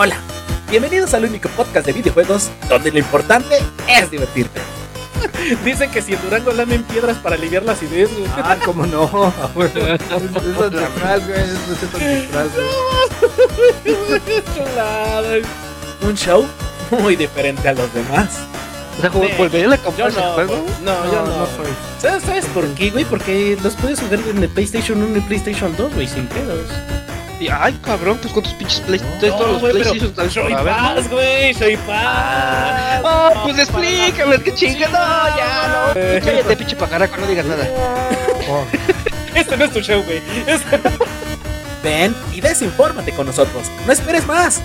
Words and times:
Hola, 0.00 0.14
bienvenidos 0.70 1.12
al 1.14 1.24
único 1.24 1.48
podcast 1.48 1.84
de 1.84 1.92
videojuegos 1.92 2.50
donde 2.68 2.92
lo 2.92 3.00
importante 3.00 3.56
es 3.88 4.08
divertirte. 4.08 4.60
Dicen 5.64 5.90
que 5.90 6.00
si 6.00 6.14
en 6.14 6.22
Durango 6.22 6.52
lamen 6.52 6.84
piedras 6.84 7.16
para 7.16 7.34
aliviar 7.34 7.64
las 7.64 7.82
ideas, 7.82 8.08
güey. 8.12 8.24
Ah, 8.36 8.56
cómo 8.64 8.86
no. 8.86 9.32
Es 9.56 9.76
ancestral, 10.12 11.20
güey. 11.26 11.40
Es 11.40 11.50
ancestral, 11.68 12.48
güey. 15.26 15.42
Un 16.08 16.16
show 16.16 16.46
muy 17.00 17.16
diferente 17.16 17.68
a 17.68 17.72
los 17.72 17.92
demás. 17.92 18.38
O 18.98 19.00
sea, 19.00 19.10
como 19.10 19.28
volvería 19.36 19.72
a 19.72 19.76
Yo 19.76 19.82
comprar 19.82 20.10
ese 20.10 20.20
no, 20.20 20.32
juego. 20.34 20.64
no, 20.84 21.12
yo 21.12 21.24
no. 21.24 21.46
soy. 21.56 21.66
¿Sabes, 22.00 22.22
sabes 22.22 22.46
por 22.46 22.64
qué, 22.74 22.90
güey? 22.90 23.04
Porque 23.04 23.58
los 23.64 23.74
puedes 23.74 23.98
jugar 23.98 24.20
en 24.30 24.44
el 24.44 24.48
PlayStation 24.48 25.02
1 25.02 25.18
y 25.18 25.20
PlayStation 25.22 25.74
2, 25.76 25.92
güey, 25.94 26.06
sin 26.06 26.28
pedos. 26.28 26.68
Y, 27.40 27.48
ay, 27.48 27.78
cabrón, 27.84 28.18
pues 28.20 28.32
con 28.32 28.42
tus 28.42 28.52
pinches 28.54 28.80
Play, 28.80 29.00
No, 29.00 29.36
todos 29.36 29.62
los 29.62 29.70
PlayStation 29.72 30.06
están 30.06 30.30
Soy 30.30 30.52
a 30.52 30.62
ver, 30.62 30.74
¿no? 30.74 30.94
paz, 30.94 31.08
güey, 31.10 31.54
soy 31.54 31.76
paz. 31.76 31.86
Ah, 33.04 33.30
pues 33.44 33.58
explícame, 33.60 34.38
qué 34.42 34.54
chinga, 34.54 34.88
no, 34.88 35.36
ya, 35.36 35.92
no. 35.94 36.24
Cállate, 36.24 36.56
pinche 36.56 36.74
pajaraco, 36.76 37.16
no 37.16 37.26
digas 37.26 37.46
nada. 37.46 37.68
Oh, 38.50 38.64
Este 39.34 39.56
no 39.56 39.64
es 39.66 39.72
tu 39.72 39.80
show, 39.80 40.02
güey. 40.02 40.20
Este- 40.46 40.80
Ven 41.84 42.12
y 42.34 42.40
desinfórmate 42.40 43.12
con 43.12 43.26
nosotros. 43.26 43.70
No 43.86 43.92
esperes 43.92 44.26
más. 44.26 44.60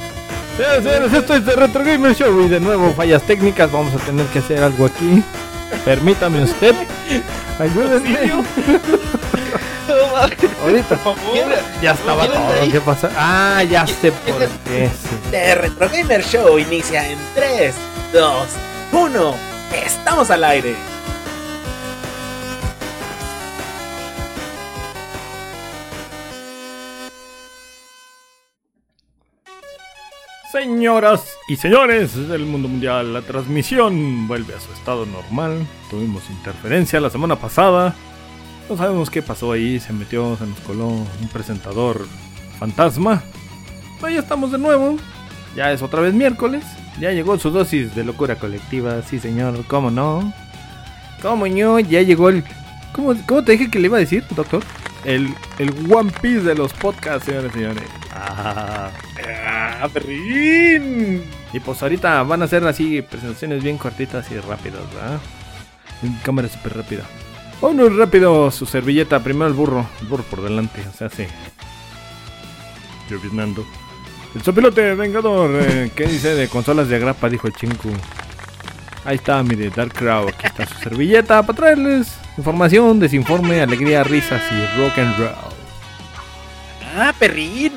Esto 1.14 1.36
es 1.36 1.46
de 1.46 1.56
Retro 1.56 1.84
Gamer 1.84 2.16
Show 2.16 2.42
y 2.46 2.48
de 2.50 2.60
nuevo 2.60 2.92
fallas 2.94 3.22
técnicas. 3.24 3.72
Vamos 3.72 3.94
a 3.94 4.04
tener 4.04 4.26
que 4.28 4.40
hacer 4.40 4.64
algo 4.64 4.86
aquí. 4.88 5.24
Permítame 5.86 6.42
usted. 6.44 6.74
Ayúdenme. 7.60 8.32
Ahorita. 10.64 11.00
Ya 11.82 11.92
estaba 11.92 12.26
¿Vienen 12.26 12.48
de 12.48 12.54
todo. 12.56 12.72
¿Qué 12.72 12.82
pasa? 12.82 13.12
Ah, 13.16 13.64
ya 13.64 13.86
sé 13.86 14.12
por 14.12 14.38
qué. 14.66 14.90
The 15.32 15.56
Retro 15.56 15.90
Gamer 15.90 16.24
Show 16.24 16.58
inicia 16.58 17.10
en 17.10 17.18
3, 17.36 17.76
2, 18.14 18.48
1. 18.94 19.36
Estamos 19.86 20.30
al 20.32 20.44
aire. 20.44 20.76
Señoras 30.52 31.36
y 31.48 31.56
señores 31.56 32.30
del 32.30 32.46
mundo 32.46 32.68
mundial, 32.68 33.12
la 33.12 33.24
transmisión 33.24 34.28
vuelve 34.28 34.54
a 34.54 34.60
su 34.60 34.72
estado 34.72 35.06
normal. 35.08 35.66
Tuvimos 35.90 36.30
interferencia 36.30 37.02
la 37.02 37.10
semana 37.10 37.36
pasada. 37.36 37.96
No 38.70 38.78
sabemos 38.78 39.10
qué 39.10 39.22
pasó 39.22 39.52
ahí, 39.52 39.80
se 39.80 39.94
metió, 39.94 40.38
se 40.38 40.46
nos 40.46 40.60
coló 40.62 40.88
un 40.88 41.30
presentador 41.32 42.08
fantasma. 42.60 43.22
Ya 44.02 44.20
estamos 44.20 44.52
de 44.52 44.58
nuevo. 44.58 44.98
Ya 45.56 45.72
es 45.72 45.82
otra 45.82 46.02
vez 46.02 46.14
miércoles. 46.14 46.64
Ya 47.00 47.12
llegó 47.12 47.38
su 47.40 47.50
dosis 47.52 47.96
de 47.96 48.04
locura 48.04 48.36
colectiva, 48.36 49.02
sí 49.02 49.20
señor, 49.20 49.66
¿cómo 49.68 49.90
no? 49.90 50.34
¿Cómo 51.22 51.48
no? 51.48 51.80
Ya 51.80 52.02
llegó 52.02 52.30
el... 52.30 52.44
¿Cómo, 52.92 53.16
cómo 53.28 53.44
te 53.44 53.54
dije 53.54 53.72
que 53.72 53.80
le 53.80 53.88
iba 53.88 53.98
a 53.98 54.02
decir, 54.02 54.24
doctor? 54.36 54.64
El, 55.04 55.34
el 55.58 55.70
One 55.92 56.12
Piece 56.22 56.42
de 56.42 56.56
los 56.56 56.72
podcasts, 56.74 57.26
señores 57.26 57.52
y 57.52 57.60
señores. 57.60 57.84
Ah. 58.14 58.92
Ah, 59.82 59.90
perrín. 59.92 61.24
Y 61.52 61.60
pues 61.60 61.82
ahorita 61.82 62.24
van 62.24 62.42
a 62.42 62.48
ser 62.48 62.66
así 62.66 63.02
presentaciones 63.02 63.64
bien 63.64 63.78
cortitas 63.78 64.30
y 64.32 64.40
rápidas, 64.40 64.82
¿verdad? 64.94 65.20
En 66.04 66.14
cámara 66.24 66.48
súper 66.48 66.78
rápida. 66.78 67.04
Vámonos 67.64 67.96
rápido, 67.96 68.52
su 68.52 68.66
servilleta. 68.66 69.24
Primero 69.24 69.48
el 69.48 69.54
burro. 69.54 69.88
El 70.02 70.08
burro 70.08 70.24
por 70.24 70.42
delante, 70.42 70.84
o 70.86 70.92
sea, 70.98 71.10
sí. 71.10 71.26
Lloviznando. 73.10 73.66
El 74.36 74.42
sopilote 74.42 74.96
vengador. 74.96 75.50
eh, 75.64 75.90
¿Qué 75.96 76.06
dice 76.06 76.36
de 76.36 76.50
consolas 76.50 76.90
de 76.90 76.98
agrapa? 76.98 77.30
Dijo 77.30 77.48
el 77.48 77.54
chinku. 77.54 77.88
Ahí 79.06 79.16
está, 79.16 79.42
mire, 79.44 79.70
Dark 79.70 79.94
Crow. 79.94 80.28
Aquí 80.28 80.46
está 80.46 80.66
su 80.66 80.74
servilleta 80.76 81.42
para 81.42 81.56
traerles 81.56 82.14
información, 82.38 83.00
desinforme, 83.00 83.62
alegría, 83.62 84.04
risas 84.04 84.42
y 84.52 84.78
rock 84.82 84.98
and 84.98 85.18
roll. 85.20 85.54
Ah, 86.98 87.14
perrín. 87.18 87.72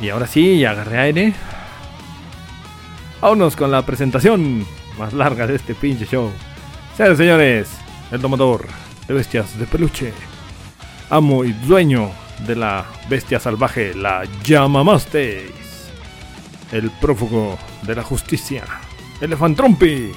Y 0.00 0.08
ahora 0.08 0.26
sí, 0.26 0.58
ya 0.58 0.72
agarré 0.72 0.98
aire. 0.98 1.34
Vámonos 3.20 3.54
con 3.54 3.70
la 3.70 3.86
presentación 3.86 4.66
más 4.98 5.12
larga 5.12 5.46
de 5.46 5.54
este 5.54 5.76
pinche 5.76 6.06
show. 6.06 6.28
Señores, 6.96 7.18
señores, 7.18 7.68
el 8.10 8.20
domador 8.20 8.66
de 9.12 9.18
bestias 9.18 9.58
de 9.58 9.66
peluche, 9.66 10.10
amo 11.10 11.44
y 11.44 11.52
dueño 11.52 12.10
de 12.46 12.56
la 12.56 12.86
bestia 13.10 13.38
salvaje, 13.38 13.94
la 13.94 14.24
Llamamastes, 14.42 15.50
el 16.72 16.90
prófugo 16.92 17.58
de 17.82 17.94
la 17.94 18.02
justicia, 18.02 18.64
Elefantrompi. 19.20 20.12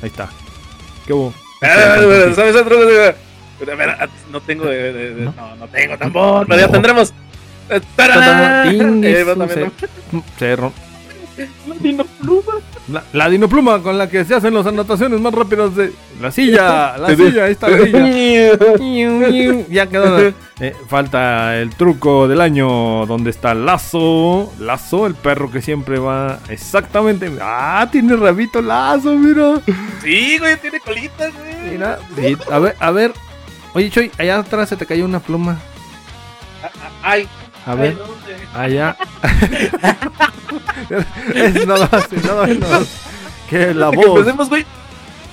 Ahí 0.00 0.08
está. 0.08 0.28
¿Qué 1.06 1.12
hubo? 1.12 1.34
Ah, 1.60 1.96
no 4.30 4.40
tengo 4.42 4.66
¿No? 4.66 5.56
no, 5.56 5.68
tengo 5.68 5.98
tambor, 5.98 6.46
pero 6.46 6.60
ya 6.60 6.68
tendremos. 6.68 7.12
Eh, 7.68 7.80
se-. 9.48 9.70
La 12.88 13.00
dinopluma. 13.00 13.12
La, 13.12 13.24
la 13.24 13.28
dinopluma 13.28 13.82
con 13.82 13.98
la 13.98 14.08
que 14.08 14.24
se 14.24 14.34
hacen 14.34 14.54
las 14.54 14.66
anotaciones 14.66 15.20
más 15.20 15.34
rápidas 15.34 15.74
de 15.74 15.92
la 16.20 16.30
silla, 16.30 16.96
la 16.98 17.16
silla, 17.16 17.44
ahí 17.44 17.52
está 17.52 17.68
la 17.68 17.84
silla. 17.84 19.66
ya 19.68 19.86
quedó. 19.86 20.32
Eh, 20.58 20.74
falta 20.88 21.58
el 21.58 21.74
truco 21.74 22.28
del 22.28 22.40
año 22.40 23.04
donde 23.06 23.30
está 23.30 23.54
Lazo, 23.54 24.52
Lazo, 24.58 25.06
el 25.06 25.14
perro 25.14 25.50
que 25.50 25.60
siempre 25.60 25.98
va 25.98 26.38
exactamente. 26.48 27.30
Ah, 27.40 27.88
tiene 27.90 28.16
rabito 28.16 28.62
Lazo, 28.62 29.14
mira. 29.16 29.60
Sí, 30.02 30.38
güey, 30.38 30.56
tiene 30.58 30.80
colitas, 30.80 31.32
güey. 31.34 31.72
Mira, 31.72 31.98
sí, 32.16 32.36
a 32.50 32.58
ver, 32.58 32.76
a 32.78 32.90
ver. 32.90 33.12
Oye, 33.74 33.90
Choy, 33.90 34.10
allá 34.16 34.38
atrás 34.38 34.68
se 34.68 34.76
te 34.76 34.86
cayó 34.86 35.04
una 35.04 35.20
pluma. 35.20 35.58
Ay, 37.02 37.28
A 37.66 37.74
ver, 37.74 37.98
allá. 38.54 38.96
es 41.34 41.66
nada 41.66 41.88
más, 41.90 42.12
es 42.12 42.24
nada 42.24 42.46
menos 42.46 42.88
que 43.50 43.74
la 43.74 43.90
Que 43.90 43.96
voz. 43.96 44.18
Empecemos, 44.18 44.48
güey. 44.48 44.64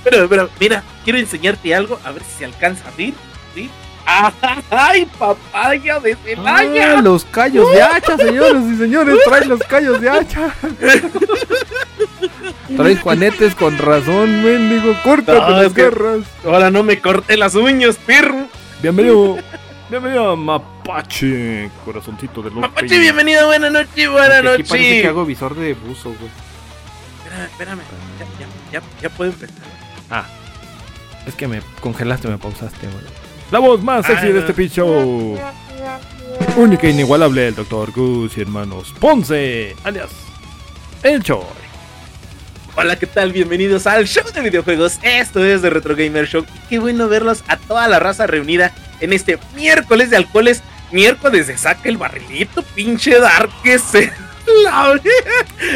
Pero, 0.03 0.27
pero, 0.27 0.49
mira, 0.59 0.83
quiero 1.03 1.19
enseñarte 1.19 1.73
algo, 1.73 1.99
a 2.03 2.11
ver 2.11 2.23
si 2.23 2.39
se 2.39 2.45
alcanza 2.45 2.85
a 2.85 2.89
abrir. 2.89 3.13
¿Sí? 3.53 3.69
¡Ay, 4.72 5.05
papaya 5.17 5.99
de 5.99 6.16
Celaya! 6.16 6.97
Ah, 6.97 7.01
los 7.01 7.23
callos 7.25 7.72
de 7.72 7.81
hacha, 7.81 8.17
señores 8.17 8.63
y 8.73 8.77
señores, 8.77 9.17
trae 9.25 9.45
los 9.45 9.61
callos 9.61 10.01
de 10.01 10.09
hacha. 10.09 10.53
Trae 12.75 12.95
juanetes 12.95 13.53
con 13.53 13.77
razón, 13.77 14.43
mendigo, 14.43 14.95
córtate 15.03 15.39
No, 15.39 15.61
las 15.61 15.73
garras. 15.73 16.22
Ahora 16.43 16.72
no 16.72 16.81
me 16.81 16.99
corté 16.99 17.38
las 17.38 17.53
uñas, 17.53 17.97
perro. 17.97 18.47
Bienvenido, 18.81 19.38
bienvenido 19.93 20.31
a 20.31 20.35
Mapache, 20.35 21.69
corazoncito 21.85 22.41
de 22.41 22.49
los 22.49 22.61
Mapache, 22.61 22.97
bienvenido, 22.97 23.45
buena 23.45 23.69
noche, 23.69 24.07
buena 24.07 24.37
Aquí 24.53 24.63
parece 24.63 25.01
que 25.03 25.07
hago 25.07 25.23
visor 25.23 25.55
de 25.55 25.75
buzo, 25.75 26.09
güey. 26.09 26.31
Espérame, 27.23 27.45
espérame. 27.45 27.81
Ya, 28.19 28.25
ya, 28.39 28.79
ya, 28.79 29.01
ya 29.03 29.09
puedo 29.09 29.29
empezar. 29.31 29.55
Ah, 30.09 30.25
es 31.27 31.35
que 31.35 31.47
me 31.47 31.61
congelaste, 31.79 32.27
me 32.27 32.39
pausaste, 32.39 32.87
güey. 32.87 33.03
La 33.51 33.59
voz 33.59 33.83
más 33.83 34.07
sexy 34.07 34.25
Ah, 34.25 34.27
de 34.29 34.33
no. 34.33 34.39
este 34.39 34.53
pitch 34.53 34.73
show. 34.73 35.37
Única 36.57 36.87
e 36.87 36.89
inigualable, 36.89 37.49
el 37.49 37.55
Dr. 37.55 37.91
Goose 37.91 38.39
y 38.39 38.41
hermanos 38.41 38.93
Ponce, 38.99 39.75
alias 39.83 40.09
El 41.03 41.21
Choy. 41.21 41.43
Hola, 42.75 42.97
¿qué 42.97 43.05
tal? 43.05 43.31
Bienvenidos 43.31 43.85
al 43.85 44.07
show 44.07 44.23
de 44.33 44.41
videojuegos. 44.41 44.97
Esto 45.03 45.45
es 45.45 45.61
de 45.61 45.69
Retro 45.69 45.95
Gamer 45.95 46.25
Show. 46.27 46.43
Qué 46.67 46.79
bueno 46.79 47.07
verlos 47.07 47.43
a 47.47 47.57
toda 47.57 47.87
la 47.87 47.99
raza 47.99 48.25
reunida 48.25 48.73
en 49.03 49.14
este 49.14 49.38
miércoles 49.56 50.09
de 50.09 50.18
alcoholes. 50.18 50.64
Miércoles 50.91 51.47
de 51.47 51.58
saca 51.58 51.90
el 51.90 51.97
barrilito, 51.97 52.61
pinche 52.61 53.20
Dark 53.20 53.50
que 53.64 53.79
se 53.79 54.11
la 54.64 55.00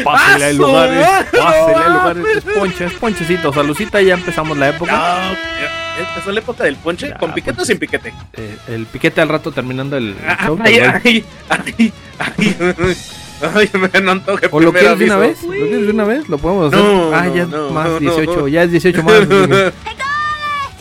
Pásele 0.04 0.44
a 0.44 0.48
¡Ah, 0.48 0.52
lugares, 0.52 1.06
pásele 1.32 1.84
a 1.84 1.88
lugares. 1.88 2.24
Es 2.36 2.44
ponche, 2.44 2.84
es 2.84 2.92
ponchecito. 2.92 3.52
Salucita, 3.52 4.00
ya 4.00 4.14
empezamos 4.14 4.56
la 4.56 4.68
época. 4.68 4.92
No, 4.92 6.02
empezó 6.06 6.32
la 6.32 6.40
época 6.40 6.64
del 6.64 6.76
ponche. 6.76 7.08
Ya, 7.08 7.18
¿Con 7.18 7.32
piquete 7.32 7.56
ponche. 7.56 7.62
o 7.62 7.66
sin 7.66 7.78
piquete? 7.78 8.12
Eh, 8.34 8.56
el 8.68 8.86
piquete 8.86 9.20
al 9.20 9.28
rato 9.28 9.50
terminando 9.52 9.96
el, 9.96 10.08
el 10.08 10.46
show. 10.46 10.58
Ay, 10.62 10.78
ay, 10.78 11.24
ay, 11.48 11.92
ay, 12.18 12.96
ay, 13.54 13.70
me 13.74 14.00
no 14.00 14.12
antoje 14.12 14.48
¿O 14.50 14.60
lo 14.60 14.72
quieres 14.72 14.98
de 14.98 15.04
una 15.06 15.16
vez? 15.16 15.42
¿Lo 15.42 15.50
quieres 15.50 15.86
de 15.86 15.90
una 15.90 16.04
vez? 16.04 16.28
Lo 16.28 16.38
podemos 16.38 16.72
hacer. 16.72 16.84
No, 16.84 17.14
ah, 17.14 17.24
no, 17.24 17.34
ya 17.34 17.42
es 17.42 17.48
no, 17.48 17.70
más 17.70 17.88
no, 17.88 17.98
18. 17.98 18.36
no. 18.36 18.48
Ya 18.48 18.62
es 18.64 18.70
18 18.70 19.02
más. 19.02 19.14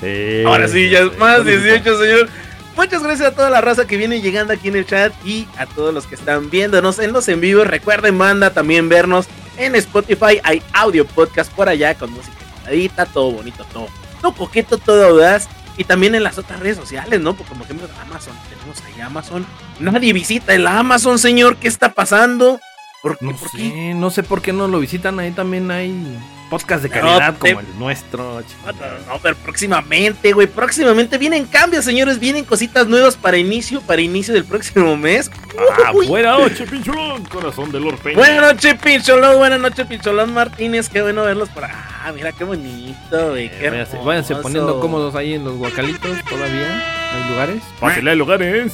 Sí. 0.02 0.44
Ahora 0.46 0.68
sí, 0.68 0.90
ya 0.90 1.00
es 1.00 1.18
más 1.18 1.38
Saludcita. 1.38 1.74
18, 1.74 2.00
señor. 2.00 2.30
Muchas 2.76 3.02
gracias 3.02 3.30
a 3.30 3.32
toda 3.34 3.50
la 3.50 3.60
raza 3.60 3.88
que 3.88 3.98
viene 3.98 4.22
llegando 4.22 4.54
aquí 4.54 4.68
en 4.68 4.76
el 4.76 4.86
chat 4.86 5.12
y 5.26 5.48
a 5.58 5.66
todos 5.66 5.92
los 5.92 6.06
que 6.06 6.14
están 6.14 6.52
viéndonos 6.52 7.00
en 7.00 7.12
los 7.12 7.28
en 7.28 7.42
vivos. 7.42 7.66
Recuerden, 7.66 8.16
manda 8.16 8.52
también 8.52 8.88
vernos 8.88 9.26
en 9.58 9.76
Spotify. 9.76 10.40
Hay 10.44 10.62
audio 10.74 11.06
podcast 11.06 11.52
por 11.52 11.70
allá 11.70 11.96
con 11.96 12.12
música 12.12 12.36
editadita, 12.68 13.08
todo 13.08 13.32
bonito, 13.32 13.66
todo, 13.74 13.88
todo 14.22 14.34
coqueto, 14.34 14.78
todo 14.78 15.08
audaz. 15.08 15.48
Y 15.76 15.84
también 15.86 16.14
en 16.16 16.24
las 16.24 16.38
otras 16.38 16.60
redes 16.60 16.78
sociales, 16.78 17.20
¿no? 17.20 17.36
Porque 17.36 17.50
como 17.50 17.64
ejemplo 17.64 17.88
Amazon, 18.02 18.34
tenemos 18.50 18.82
ahí 18.84 19.02
Amazon. 19.02 19.46
Nadie 19.80 20.14
visita 20.14 20.54
el 20.54 20.66
Amazon, 20.68 21.18
señor. 21.20 21.58
¿Qué 21.58 21.68
está 21.68 21.94
pasando? 21.94 22.60
¿Por, 23.02 23.18
No 23.22 23.36
por 23.36 23.52
qué? 23.52 23.94
no 23.96 24.10
sé 24.10 24.24
por 24.24 24.42
qué 24.42 24.54
no 24.54 24.68
lo 24.68 24.80
visitan. 24.80 25.20
Ahí 25.20 25.32
también 25.32 25.70
hay 25.70 26.18
podcast 26.50 26.84
de 26.84 26.90
No, 26.90 26.96
calidad 26.96 27.34
te- 27.38 27.50
como 27.54 27.60
el 27.62 27.80
nuestro. 27.80 28.42
No, 28.42 29.20
pero 29.22 29.36
próximamente, 29.38 30.32
güey, 30.34 30.48
próximamente 30.48 31.18
vienen 31.18 31.46
cambios, 31.46 31.86
señores, 31.86 32.20
vienen 32.20 32.46
cositas 32.46 32.88
nuevas 32.88 33.16
para 33.16 33.38
inicio, 33.38 33.82
para 33.82 34.02
inicio 34.02 34.34
del 34.34 34.46
próximo 34.46 34.96
mes. 34.98 35.30
Ah, 35.86 35.92
buena 35.92 36.38
noche, 36.38 36.66
pincholón, 36.66 37.24
corazón 37.26 37.72
de 37.72 37.80
Lord 37.80 37.98
Peña. 37.98 38.18
Buenas 38.18 38.54
noches, 38.54 38.76
Pincholón, 38.82 39.38
buenas 39.38 39.60
noches, 39.60 39.86
Pincholón 39.88 40.34
Martínez, 40.34 40.90
qué 40.90 41.02
bueno 41.02 41.24
verlos 41.24 41.50
por 41.50 41.66
Ah, 41.66 42.12
mira 42.14 42.32
qué 42.32 42.44
bonito, 42.44 43.30
güey, 43.30 43.50
qué 43.50 43.68
Eh, 43.68 43.86
váyanse, 44.04 44.36
poniendo 44.38 44.80
cómodos 44.80 45.16
ahí 45.16 45.34
en 45.34 45.44
los 45.44 45.56
guacalitos 45.58 46.18
todavía. 46.30 47.14
Hay 47.14 47.30
lugares. 47.32 47.64
Pásale 47.80 48.12
a 48.12 48.16
lugares. 48.16 48.74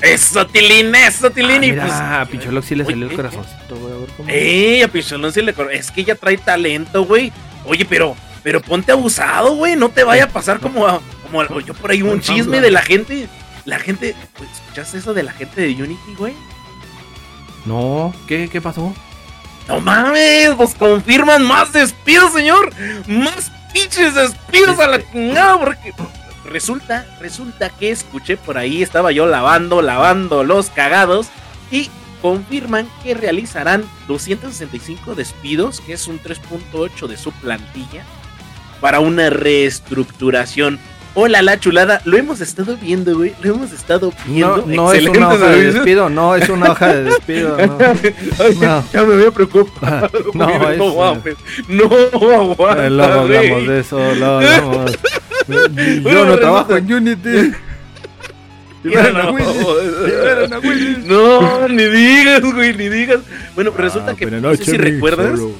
Eso, 0.00 0.46
Tilín, 0.46 0.94
eso, 0.94 1.30
Tilín, 1.30 1.62
y 1.64 1.70
Ah, 1.70 1.72
mira, 1.72 1.82
pues... 1.86 1.92
a 2.00 2.26
Pincholón 2.30 2.62
sí 2.62 2.74
le 2.74 2.84
salió 2.84 3.06
¿qué, 3.08 3.14
el 3.14 3.16
corazoncito, 3.16 3.76
güey. 3.76 3.92
A 3.92 3.96
ver 3.98 4.08
cómo. 4.16 4.28
Eh, 4.30 4.82
a 4.84 4.88
Pincholón 4.88 5.32
sí 5.32 5.42
le 5.42 5.54
Es 5.72 5.90
que 5.90 6.04
ya 6.04 6.14
trae 6.14 6.38
talento, 6.38 7.04
güey. 7.04 7.32
Oye, 7.66 7.84
pero, 7.84 8.16
pero 8.42 8.60
ponte 8.62 8.92
abusado, 8.92 9.54
güey. 9.56 9.76
No 9.76 9.90
te 9.90 10.04
vaya 10.04 10.24
a 10.24 10.28
pasar 10.28 10.58
como 10.60 10.86
a, 10.86 11.00
como 11.24 11.42
a- 11.42 11.62
yo 11.62 11.74
por 11.74 11.90
ahí 11.90 12.02
un 12.02 12.20
chisme 12.20 12.60
de 12.60 12.70
la 12.70 12.80
gente. 12.82 13.28
La 13.66 13.78
gente. 13.78 14.14
güey, 14.38 14.50
¿Escuchaste 14.50 14.98
eso 14.98 15.12
de 15.12 15.22
la 15.22 15.32
gente 15.32 15.60
de 15.60 15.82
Unity, 15.82 16.14
güey? 16.16 16.32
No, 17.66 18.14
¿qué, 18.26 18.48
qué 18.50 18.60
pasó? 18.60 18.94
No 19.68 19.80
mames, 19.80 20.50
pues 20.56 20.74
confirman 20.74 21.42
más 21.46 21.72
despidos, 21.72 22.32
señor. 22.32 22.72
Más 23.06 23.52
pinches 23.72 24.14
despidos 24.14 24.78
a 24.80 24.86
la 24.88 25.10
chingada, 25.12 25.60
porque 25.60 25.92
resulta, 26.50 27.06
resulta 27.20 27.70
que 27.70 27.90
escuché 27.90 28.36
por 28.36 28.58
ahí, 28.58 28.82
estaba 28.82 29.12
yo 29.12 29.26
lavando, 29.26 29.80
lavando 29.80 30.44
los 30.44 30.68
cagados 30.68 31.28
y 31.70 31.88
confirman 32.20 32.88
que 33.02 33.14
realizarán 33.14 33.84
265 34.08 35.14
despidos, 35.14 35.80
que 35.80 35.94
es 35.94 36.06
un 36.06 36.20
3.8 36.20 37.06
de 37.06 37.16
su 37.16 37.32
plantilla, 37.32 38.04
para 38.80 39.00
una 39.00 39.30
reestructuración. 39.30 40.78
Hola, 41.14 41.42
la 41.42 41.58
chulada, 41.58 42.00
lo 42.04 42.16
hemos 42.16 42.40
estado 42.40 42.76
viendo, 42.76 43.16
güey, 43.16 43.32
lo 43.42 43.54
hemos 43.54 43.72
estado 43.72 44.12
No, 44.28 44.62
viendo. 44.62 44.64
no 44.66 44.92
es 44.92 45.08
una 45.08 45.28
hoja 45.28 45.48
de 45.50 45.72
despido, 45.72 46.08
no 46.08 46.36
es 46.36 46.48
una 46.48 46.70
hoja 46.70 46.94
de 46.94 47.02
despido. 47.04 47.56
No, 47.66 47.78
Ay, 48.38 48.54
No. 48.60 48.84
Ya 48.92 49.02
me 49.02 49.14
había 49.14 49.30
preocupado. 49.32 50.08
No, 50.34 50.46
güey, 50.46 50.72
es, 50.72 50.78
no, 50.78 50.86
eh, 50.86 50.96
mames. 50.96 51.36
no 51.68 51.84
aguanta. 52.40 52.86
Eh, 52.86 52.90
luego 52.90 53.12
hablamos 53.20 53.66
de 53.66 53.80
eso, 53.80 53.98
luego 54.14 54.36
hablamos. 54.36 54.92
Yo 55.48 55.56
Bueno, 56.02 56.24
no 56.26 56.38
trabajo 56.38 56.76
en 56.76 56.92
Unity. 56.92 57.52
No. 58.84 58.92
No, 61.40 61.68
ni 61.68 61.84
digas, 61.84 62.40
güey, 62.40 62.74
ni 62.76 62.88
digas. 62.88 63.18
Bueno, 63.56 63.72
resulta 63.76 64.12
Ah, 64.12 64.16
que 64.16 64.26
no 64.26 64.54
sé 64.54 64.64
si 64.64 64.76
recuerdas. 64.76 65.38
solo. 65.38 65.52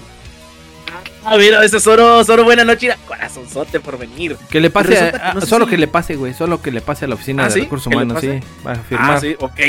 A 1.24 1.36
ver, 1.36 1.54
a 1.54 1.60
veces 1.60 1.82
Zoro, 1.82 2.24
Zoro, 2.24 2.44
buena 2.44 2.64
noche. 2.64 2.86
Mira, 2.86 2.96
Corazonzote 3.06 3.78
por 3.80 3.98
venir. 3.98 4.36
Que 4.50 4.60
le 4.60 4.70
pase, 4.70 4.98
a- 4.98 5.34
no 5.34 5.40
solo 5.42 5.66
que 5.66 5.76
le 5.76 5.86
pase, 5.88 6.16
güey, 6.16 6.32
solo 6.34 6.62
que 6.62 6.70
le 6.70 6.80
pase 6.80 7.04
a 7.04 7.08
la 7.08 7.14
oficina 7.14 7.44
¿Ah, 7.44 7.48
de 7.48 7.52
sí? 7.54 7.60
recursos 7.60 7.90
¿Que 7.90 7.96
le 7.98 8.04
humanos, 8.04 8.20
sí, 8.20 8.26
pase? 8.28 8.42
va 8.66 8.72
a 8.72 8.76
firmar. 8.76 9.10
Ah, 9.16 9.20
sí, 9.20 9.36
ok. 9.38 9.60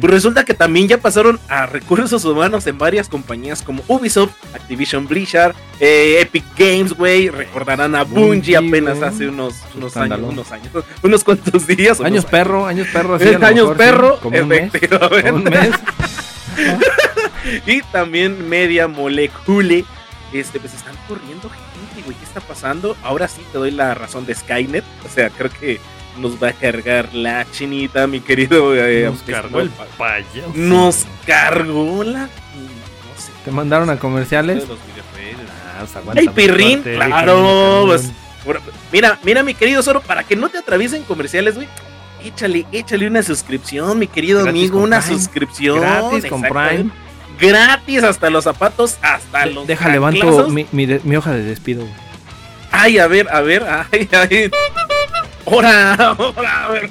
Pues 0.00 0.12
resulta 0.12 0.44
que 0.44 0.54
también 0.54 0.86
ya 0.86 0.98
pasaron 0.98 1.40
a 1.48 1.66
recursos 1.66 2.24
humanos 2.24 2.64
en 2.68 2.78
varias 2.78 3.08
compañías 3.08 3.60
como 3.60 3.82
Ubisoft, 3.88 4.30
Activision 4.54 5.08
Blizzard, 5.08 5.52
eh, 5.80 6.18
Epic 6.20 6.44
Games, 6.56 6.92
güey. 6.92 7.28
Recordarán 7.28 7.96
a 7.96 8.04
Bungie 8.04 8.56
Bungie, 8.56 8.56
apenas 8.56 9.02
hace 9.02 9.26
unos, 9.26 9.54
unos 9.74 9.96
años, 9.96 10.20
unos 10.22 10.52
años, 10.52 10.68
unos 11.02 11.24
cuantos 11.24 11.66
días. 11.66 11.98
unos 11.98 12.06
Años 12.12 12.24
perro, 12.26 12.66
años 12.66 12.86
perro, 12.92 13.14
años 13.16 13.40
mejor, 13.70 13.76
perro, 13.76 14.20
como 14.20 14.38
un 14.38 14.46
mes, 14.48 14.70
como 14.88 15.36
un 15.36 15.44
mes. 15.44 15.70
Y 17.66 17.80
también 17.82 18.48
Media 18.48 18.86
Molecule. 18.86 19.84
Este, 20.32 20.60
pues 20.60 20.74
están 20.74 20.94
corriendo 21.08 21.50
gente, 21.50 22.02
güey. 22.04 22.16
¿Qué 22.16 22.24
está 22.24 22.40
pasando? 22.40 22.96
Ahora 23.02 23.26
sí 23.28 23.42
te 23.52 23.58
doy 23.58 23.70
la 23.72 23.94
razón 23.94 24.26
de 24.26 24.34
Skynet. 24.34 24.84
O 25.04 25.08
sea, 25.12 25.28
creo 25.30 25.50
que 25.50 25.80
nos 26.18 26.40
va 26.42 26.48
a 26.48 26.52
cargar 26.52 27.12
la 27.14 27.46
chinita, 27.50 28.06
mi 28.06 28.20
querido. 28.20 28.74
eh, 28.76 29.06
Nos 29.06 29.22
cargó 29.22 29.60
el 29.60 29.70
payaso. 29.98 30.52
Nos 30.54 31.06
cargó 31.26 32.04
la. 32.04 32.20
No 32.22 32.28
sé. 33.16 33.32
Te 33.44 33.50
mandaron 33.50 33.90
a 33.90 33.98
comerciales. 33.98 34.64
Ah, 34.64 34.66
pues 35.80 35.96
¡Ay, 35.96 36.02
aguántame, 36.02 36.30
pirrín! 36.32 36.82
Claro, 36.82 37.84
pues, 37.86 38.10
Mira, 38.92 39.18
mira, 39.22 39.42
mi 39.42 39.54
querido 39.54 39.82
Zoro, 39.82 40.00
para 40.00 40.24
que 40.24 40.36
no 40.36 40.48
te 40.48 40.58
atraviesen 40.58 41.02
comerciales, 41.04 41.54
güey. 41.56 41.68
Échale, 42.22 42.66
échale 42.70 43.06
una 43.06 43.22
suscripción, 43.22 43.98
mi 43.98 44.06
querido 44.06 44.42
Gratis 44.42 44.60
amigo, 44.60 44.78
una 44.80 45.00
Prime. 45.00 45.16
suscripción. 45.18 45.80
Gratis 45.80 46.26
con. 46.26 46.42
Prime. 46.42 46.90
Gratis 47.40 48.02
hasta 48.04 48.30
los 48.30 48.44
zapatos, 48.44 48.98
hasta 49.02 49.46
los 49.46 49.66
Deja, 49.66 49.88
levanto 49.88 50.48
mi, 50.48 50.66
mi, 50.72 50.86
de- 50.86 51.00
mi 51.04 51.16
hoja 51.16 51.32
de 51.32 51.42
despido. 51.42 51.82
güey. 51.82 51.94
Ay, 52.72 52.98
a 52.98 53.06
ver, 53.06 53.28
a 53.32 53.40
ver, 53.40 53.64
ay, 53.92 54.08
ay. 54.12 54.50
Ahora, 55.46 55.94
ahora, 55.94 56.64
a 56.66 56.68
ver. 56.70 56.90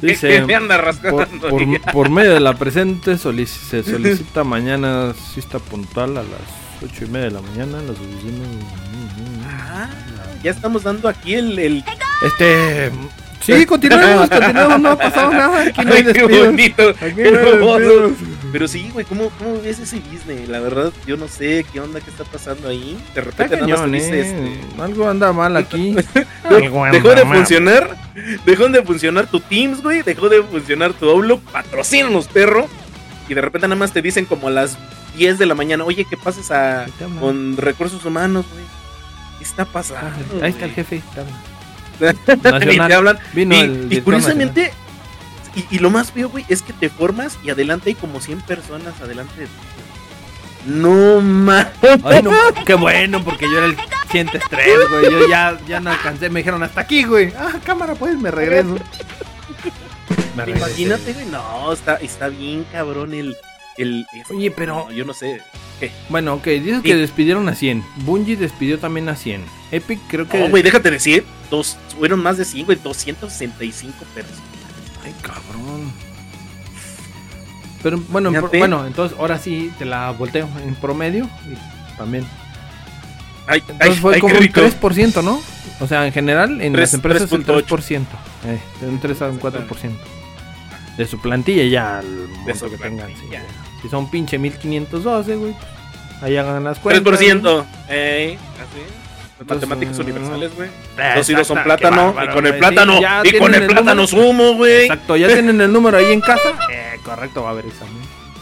¿Qué, 0.00 0.06
Dice, 0.06 0.42
me 0.42 0.54
anda 0.54 0.76
rascando? 0.78 1.26
Por, 1.48 1.80
por- 1.92 2.08
medio 2.08 2.32
de 2.32 2.40
la 2.40 2.54
presente 2.54 3.14
solic- 3.14 3.46
se 3.46 3.82
solicita 3.82 4.44
mañana 4.44 5.12
cita 5.34 5.58
puntual 5.58 6.16
a 6.18 6.22
las 6.22 6.40
ocho 6.84 7.04
y 7.04 7.08
media 7.08 7.26
de 7.26 7.30
la 7.32 7.40
mañana 7.42 7.78
en 7.80 7.88
las 7.88 7.96
oficinas. 7.98 8.48
Ah, 9.50 9.88
ya 10.44 10.52
estamos 10.52 10.84
dando 10.84 11.08
aquí 11.08 11.34
el. 11.34 11.58
el... 11.58 11.84
Este. 12.24 12.90
Sí, 13.40 13.66
continuemos, 13.66 14.28
continuemos, 14.30 14.80
no 14.80 14.90
ha 14.90 14.98
pasado 14.98 15.32
nada. 15.32 15.62
Aquí 15.62 15.84
no 15.84 15.92
hay 15.94 16.04
Ay, 16.06 16.12
qué 16.12 16.22
bonito. 16.44 16.94
Qué 16.94 17.28
hermoso. 17.28 18.12
Pero 18.52 18.66
sí, 18.68 18.90
güey, 18.92 19.04
¿cómo, 19.04 19.30
¿cómo 19.38 19.60
ves 19.60 19.78
ese 19.78 20.00
business? 20.00 20.48
La 20.48 20.60
verdad, 20.60 20.92
yo 21.06 21.16
no 21.16 21.28
sé 21.28 21.64
qué 21.72 21.80
onda, 21.80 22.00
qué 22.00 22.10
está 22.10 22.24
pasando 22.24 22.68
ahí. 22.68 22.96
De 23.14 23.20
Está 23.20 23.44
repente 23.44 23.56
nada 23.56 23.66
más 23.68 23.80
cañón, 23.80 23.94
eh. 23.94 24.20
este. 24.20 24.82
Algo 24.82 25.08
anda 25.08 25.32
mal 25.32 25.56
aquí. 25.58 25.96
Algo 26.44 26.84
anda 26.84 26.98
Dejó 26.98 27.14
de 27.14 27.24
mal. 27.24 27.36
funcionar, 27.38 27.96
dejó 28.46 28.68
de 28.68 28.82
funcionar 28.82 29.26
tu 29.26 29.40
Teams, 29.40 29.82
güey, 29.82 30.02
dejó 30.02 30.28
de 30.28 30.42
funcionar 30.42 30.92
tu 30.94 31.08
Outlook, 31.10 31.42
patrocínanos, 31.52 32.26
perro. 32.28 32.66
Y 33.28 33.34
de 33.34 33.40
repente 33.40 33.68
nada 33.68 33.78
más 33.78 33.92
te 33.92 34.00
dicen 34.02 34.24
como 34.24 34.48
a 34.48 34.50
las 34.50 34.78
10 35.16 35.38
de 35.38 35.46
la 35.46 35.54
mañana, 35.54 35.84
oye, 35.84 36.04
que 36.04 36.16
pases 36.16 36.50
a 36.50 36.86
¿Qué 36.98 37.04
con 37.20 37.56
recursos 37.56 38.04
humanos, 38.04 38.46
güey. 38.50 38.64
¿Qué 39.38 39.44
está 39.44 39.64
pasando? 39.66 40.38
Ah, 40.40 40.44
Ahí 40.44 40.50
está 40.52 40.64
el 40.64 40.72
jefe. 40.72 40.96
está 40.96 41.22
bien. 41.22 42.16
Ni 42.28 42.36
te 42.40 42.50
Nacional. 42.52 42.92
hablan. 42.92 43.18
Vino 43.34 43.54
y, 43.56 43.58
el 43.60 43.86
y 43.90 44.00
curiosamente, 44.00 44.72
y, 45.54 45.64
y 45.70 45.78
lo 45.78 45.90
más 45.90 46.12
feo, 46.12 46.28
güey, 46.28 46.44
es 46.48 46.62
que 46.62 46.72
te 46.72 46.88
formas 46.88 47.38
y 47.44 47.50
adelante 47.50 47.90
hay 47.90 47.94
como 47.94 48.20
100 48.20 48.40
personas 48.42 49.00
adelante 49.00 49.40
de 49.40 49.46
ti. 49.46 49.52
No 50.66 51.20
mames. 51.20 51.68
No, 52.22 52.32
qué 52.66 52.74
bueno, 52.74 53.24
porque 53.24 53.46
yo 53.50 53.58
era 53.58 53.66
el 53.66 53.76
103, 54.10 54.66
güey. 54.90 55.10
Yo 55.10 55.28
ya, 55.28 55.58
ya 55.66 55.80
no 55.80 55.90
alcancé. 55.90 56.28
Me 56.28 56.40
dijeron 56.40 56.62
hasta 56.62 56.80
aquí, 56.82 57.04
güey. 57.04 57.32
Ah, 57.38 57.54
cámara, 57.64 57.94
pues 57.94 58.18
me 58.18 58.30
regreso. 58.30 58.76
Me 60.36 60.44
regresé. 60.44 60.82
Imagínate, 60.82 61.12
güey. 61.14 61.26
No, 61.26 61.72
está, 61.72 61.94
está 61.96 62.28
bien 62.28 62.66
cabrón 62.70 63.14
el. 63.14 63.36
el 63.78 64.06
este, 64.12 64.34
Oye, 64.34 64.50
pero- 64.50 64.74
no, 64.88 64.92
yo 64.92 65.04
no 65.04 65.14
sé. 65.14 65.40
Bueno, 66.08 66.34
ok, 66.34 66.44
dices 66.46 66.82
que 66.82 66.96
despidieron 66.96 67.48
a 67.48 67.54
100. 67.54 67.84
Bungie 67.98 68.36
despidió 68.36 68.78
también 68.80 69.08
a 69.08 69.14
100. 69.16 69.44
Epic 69.70 70.00
creo 70.08 70.28
que. 70.28 70.38
No, 70.38 70.48
güey, 70.48 70.62
déjate 70.62 70.90
decir. 70.90 71.24
Dos, 71.50 71.78
fueron 71.96 72.20
más 72.20 72.36
de 72.36 72.44
100, 72.44 72.66
güey. 72.66 72.78
265 72.82 74.04
personas. 74.14 74.42
Ay, 75.04 75.14
cabrón. 75.22 75.92
Pero 77.82 77.98
bueno, 78.08 78.30
en 78.30 78.34
pro- 78.40 78.50
bueno, 78.58 78.86
entonces 78.86 79.16
ahora 79.18 79.38
sí 79.38 79.72
te 79.78 79.84
la 79.84 80.10
volteo 80.10 80.48
en 80.64 80.74
promedio. 80.74 81.28
Y 81.50 81.96
también. 81.96 82.26
Ay, 83.46 83.60
Entonces 83.68 83.90
ay, 83.96 84.00
fue 84.00 84.14
ay, 84.16 84.20
como 84.20 84.34
un 84.34 84.40
rico. 84.40 84.60
3%, 84.60 85.22
¿no? 85.22 85.40
O 85.80 85.86
sea, 85.86 86.06
en 86.06 86.12
general, 86.12 86.60
en 86.60 86.72
Tres- 86.72 86.88
las 86.90 86.94
empresas 86.94 87.32
un 87.32 87.44
3.8. 87.44 87.64
3%. 87.66 88.06
Eh, 88.46 88.58
de 88.80 88.88
un 88.88 88.98
3 89.00 89.22
a 89.22 89.28
un 89.28 89.38
4%. 89.40 89.92
De 90.96 91.06
su 91.06 91.20
plantilla 91.20 91.64
ya 91.64 91.98
al 92.00 92.28
monto 92.28 92.68
que 92.68 92.76
tengan. 92.76 93.08
sí, 93.10 93.22
ya. 93.30 93.42
Si 93.80 93.88
son 93.88 94.10
pinche 94.10 94.38
1512, 94.38 95.36
güey. 95.36 95.52
pues, 95.52 96.22
Ahí 96.22 96.36
hagan 96.36 96.64
las 96.64 96.78
cuentas. 96.80 97.04
3%. 97.20 97.64
Ey, 97.88 98.34
así. 98.34 98.82
Matemáticas 99.46 99.98
ah, 99.98 100.02
universales, 100.02 100.54
güey. 100.56 100.68
Ah, 100.98 101.14
Dos 101.16 101.28
hilos 101.28 101.46
son 101.46 101.62
plátano. 101.62 102.14
Y 102.22 102.28
con 102.28 102.46
el 102.46 102.58
plátano. 102.58 102.98
Sí, 103.22 103.30
y 103.34 103.38
con 103.38 103.54
el 103.54 103.66
plátano 103.66 104.06
sumo, 104.06 104.54
güey. 104.54 104.82
Exacto, 104.82 105.16
ya 105.16 105.28
tienen 105.28 105.60
el 105.60 105.72
número 105.72 105.96
ahí 105.98 106.12
en 106.12 106.20
casa. 106.20 106.48
Eh, 106.70 107.00
correcto, 107.04 107.42
va 107.42 107.50
a 107.50 107.52
haber 107.52 107.66
examen. 107.66 107.96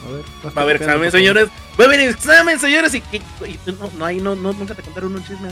A 0.06 0.12
ver, 0.12 0.24
Va 0.56 0.60
a 0.60 0.64
haber 0.64 0.76
examen, 0.76 1.10
señores. 1.10 1.48
Va 1.78 1.84
a 1.84 1.86
haber 1.86 2.00
examen, 2.00 2.58
señores. 2.58 2.94
Y, 2.94 3.02
y- 3.12 3.22
y 3.46 3.58
tú 3.64 3.76
no, 3.78 3.90
no, 3.98 4.04
ahí 4.04 4.18
no, 4.20 4.34
no, 4.34 4.52
nunca 4.52 4.74
te 4.74 4.82
contaron 4.82 5.14
un 5.14 5.22
chisme. 5.24 5.48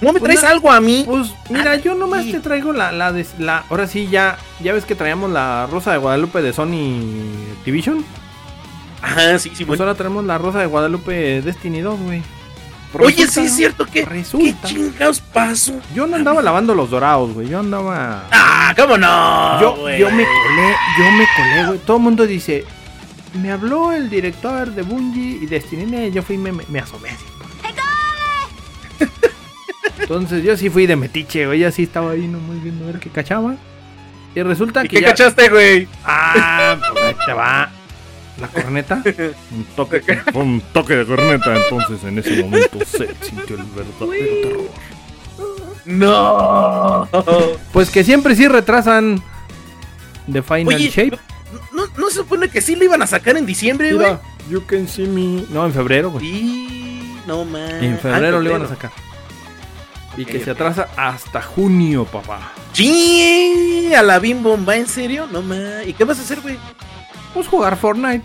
No 0.00 0.12
me 0.12 0.20
Pues 0.20 0.22
traes 0.32 0.44
algo 0.44 0.70
a 0.70 0.80
mí. 0.80 1.02
Pues 1.04 1.32
mira, 1.50 1.74
yo 1.76 1.94
nomás 1.94 2.22
sí. 2.24 2.32
te 2.32 2.40
traigo 2.40 2.72
la, 2.72 2.92
la, 2.92 3.12
de, 3.12 3.26
la. 3.38 3.64
Ahora 3.68 3.86
sí, 3.88 4.06
ya. 4.08 4.38
Ya 4.60 4.72
ves 4.72 4.84
que 4.84 4.94
traíamos 4.94 5.30
la 5.30 5.66
Rosa 5.70 5.90
de 5.92 5.98
Guadalupe 5.98 6.40
de 6.40 6.52
Sony 6.52 7.52
Activision. 7.58 8.04
Ajá, 9.02 9.38
sí, 9.38 9.50
sí, 9.54 9.64
Pues 9.64 9.78
bueno. 9.78 9.84
ahora 9.84 9.94
traemos 9.96 10.24
la 10.24 10.38
Rosa 10.38 10.60
de 10.60 10.66
Guadalupe 10.66 11.42
Destiny 11.42 11.80
2, 11.80 12.00
güey. 12.00 12.22
Oye, 12.94 13.26
sí 13.26 13.40
es 13.40 13.54
cierto 13.54 13.84
que. 13.84 14.04
¿Qué 14.04 14.06
Resulta. 14.06 14.66
chingados 14.68 15.20
pasó? 15.20 15.74
Yo 15.94 16.06
no 16.06 16.16
andaba 16.16 16.42
lavando 16.42 16.74
los 16.74 16.90
dorados, 16.90 17.32
güey. 17.34 17.48
Yo 17.48 17.60
andaba. 17.60 18.24
Ah, 18.30 18.74
¿cómo 18.76 18.96
no? 18.96 19.60
yo, 19.60 19.76
güey? 19.76 19.98
yo 19.98 20.10
me 20.10 20.24
colé, 20.24 20.76
yo 20.98 21.12
me 21.12 21.26
colé, 21.36 21.66
güey. 21.66 21.78
Todo 21.80 21.98
el 21.98 22.02
mundo 22.02 22.26
dice. 22.26 22.64
me 23.34 23.52
habló 23.52 23.92
el 23.92 24.08
director 24.08 24.70
de 24.70 24.82
Bungie 24.82 25.38
y 25.42 25.46
Destiny. 25.46 26.10
Yo 26.10 26.22
fui 26.22 26.36
y 26.36 26.38
me, 26.38 26.52
me, 26.52 26.64
me 26.68 26.78
asomé 26.80 27.10
así. 27.10 27.24
Entonces 30.00 30.42
yo 30.42 30.56
sí 30.56 30.70
fui 30.70 30.86
de 30.86 30.96
metiche, 30.96 31.46
güey. 31.46 31.60
Yo 31.60 31.70
sí 31.70 31.82
estaba 31.82 32.12
ahí 32.12 32.26
nomás 32.26 32.62
viendo 32.62 32.84
a 32.84 32.92
ver 32.92 33.00
qué 33.00 33.10
cachaba. 33.10 33.56
Y 34.34 34.42
resulta 34.42 34.84
¿Y 34.84 34.88
que 34.88 34.96
qué 34.96 35.02
ya... 35.02 35.08
cachaste, 35.08 35.48
güey? 35.50 35.88
Ah, 36.04 36.76
pues 36.92 37.04
ahí 37.04 37.16
te 37.26 37.32
va. 37.32 37.70
La 38.40 38.48
corneta. 38.48 39.02
Un 39.50 39.64
toque, 39.76 40.02
un 40.34 40.62
toque 40.72 40.96
de 40.96 41.06
corneta. 41.06 41.56
Entonces 41.56 42.04
en 42.04 42.18
ese 42.18 42.42
momento 42.42 42.78
se 42.84 43.08
sintió 43.22 43.56
el 43.56 43.64
verdadero 43.64 44.42
terror. 44.42 44.70
No. 45.84 47.08
Pues 47.72 47.90
que 47.90 48.04
siempre 48.04 48.36
sí 48.36 48.46
retrasan 48.46 49.22
The 50.30 50.42
Final 50.42 50.74
Oye, 50.74 50.90
Shape. 50.90 51.18
¿no, 51.72 51.86
¿no 51.96 52.08
se 52.10 52.16
supone 52.16 52.48
que 52.48 52.60
sí 52.60 52.76
lo 52.76 52.84
iban 52.84 53.02
a 53.02 53.06
sacar 53.06 53.36
en 53.36 53.46
diciembre, 53.46 53.94
güey? 53.94 54.16
You 54.50 54.64
can 54.66 54.86
see 54.86 55.06
me. 55.06 55.44
No, 55.50 55.66
en 55.66 55.72
febrero, 55.72 56.10
güey. 56.10 56.26
Y 56.26 57.20
no 57.26 57.44
man. 57.44 57.82
En 57.82 57.98
febrero 57.98 58.40
lo 58.40 58.48
iban 58.48 58.62
a 58.62 58.68
sacar. 58.68 58.90
Y 60.16 60.24
que 60.24 60.40
se 60.40 60.50
atrasa 60.50 60.88
hasta 60.96 61.40
junio, 61.40 62.04
papá. 62.04 62.52
Sí, 62.72 63.92
a 63.96 64.02
la 64.02 64.18
bim 64.18 64.42
bomba, 64.42 64.76
¿en 64.76 64.86
serio? 64.86 65.28
No 65.30 65.42
man. 65.42 65.82
¿Y 65.86 65.92
qué 65.92 66.04
vas 66.04 66.18
a 66.18 66.22
hacer, 66.22 66.40
güey? 66.40 66.58
Pues 67.38 67.46
jugar 67.46 67.76
Fortnite. 67.76 68.24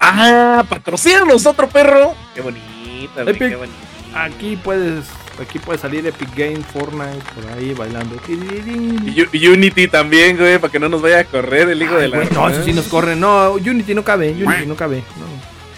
Ah, 0.00 0.64
patrocínanos 0.68 1.46
otro 1.46 1.68
perro. 1.68 2.16
Qué 2.34 2.40
bonito, 2.40 3.12
güey, 3.14 3.28
Epic. 3.28 3.48
qué 3.50 3.54
bonito. 3.54 3.76
Aquí 4.12 4.56
puedes, 4.56 5.04
aquí 5.40 5.60
puede 5.60 5.78
salir 5.78 6.04
Epic 6.04 6.28
Game, 6.34 6.64
Fortnite, 6.64 7.22
por 7.32 7.52
ahí 7.52 7.72
bailando. 7.74 8.16
Y 8.26 9.46
Unity 9.46 9.86
también, 9.86 10.36
güey, 10.36 10.58
para 10.58 10.72
que 10.72 10.80
no 10.80 10.88
nos 10.88 11.00
vaya 11.00 11.20
a 11.20 11.24
correr 11.24 11.68
el 11.68 11.80
hijo 11.80 11.94
Ay, 11.94 12.00
de 12.02 12.08
la. 12.08 12.16
güey, 12.16 12.28
no, 12.32 12.48
eso 12.48 12.64
sí 12.64 12.72
nos 12.72 12.86
corre. 12.86 13.14
No, 13.14 13.52
Unity 13.52 13.94
no 13.94 14.02
cabe, 14.02 14.32
Unity 14.32 14.66
no 14.66 14.74
cabe. 14.74 15.04
No. 15.20 15.26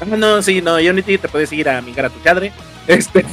Ah, 0.00 0.04
no, 0.16 0.42
sí, 0.42 0.60
no, 0.60 0.76
Unity 0.76 1.18
te 1.18 1.28
puedes 1.28 1.52
ir 1.52 1.68
a 1.68 1.80
mingar 1.82 2.06
a 2.06 2.10
tu 2.10 2.20
chadre. 2.22 2.52
Este. 2.86 3.24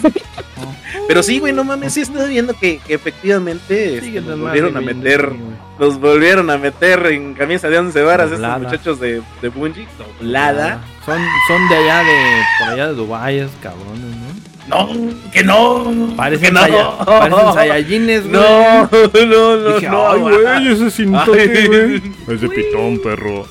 Pero 1.09 1.21
sí, 1.23 1.39
güey, 1.39 1.51
no 1.51 1.65
mames, 1.65 1.93
sí 1.93 2.01
estoy 2.01 2.29
viendo 2.29 2.53
que, 2.53 2.77
que 2.79 2.93
efectivamente 2.93 3.97
este, 3.97 4.21
nos 4.21 4.39
volvieron 4.39 4.77
a 4.77 4.81
meter, 4.81 5.27
güey. 5.27 5.39
nos 5.77 5.99
volvieron 5.99 6.49
a 6.49 6.57
meter 6.57 7.05
en 7.07 7.33
camisa 7.33 7.67
de 7.69 7.77
11 7.79 8.01
varas 8.01 8.25
estos 8.27 8.39
Doblada. 8.39 8.59
muchachos 8.59 8.99
de, 9.01 9.21
de 9.41 9.49
Bungie, 9.49 9.85
doblada. 9.97 10.79
Son, 11.05 11.21
son 11.49 11.67
de 11.67 11.75
allá 11.75 11.99
de, 11.99 12.43
por 12.59 12.73
allá 12.73 12.87
de 12.87 12.93
Dubai, 12.93 13.39
esos 13.39 13.51
cabrones, 13.61 13.99
¿no? 13.99 14.30
No, 14.71 14.87
que 15.33 15.43
no, 15.43 16.13
Parecen, 16.15 16.55
que 16.55 16.71
no, 16.71 16.97
parecen 17.05 17.53
Saiyajines, 17.53 18.21
güey. 18.27 18.31
no, 18.41 18.89
no, 18.91 19.57
no, 19.57 19.73
Dije, 19.75 19.89
no, 19.89 20.09
ay, 20.11 20.19
güey, 20.21 20.67
ese 20.71 20.89
cintote, 20.91 21.41
Ay. 21.41 21.67
güey. 21.67 22.01
Es 22.29 22.41
de 22.41 22.47
pitón, 22.49 22.99
perro. 23.03 23.45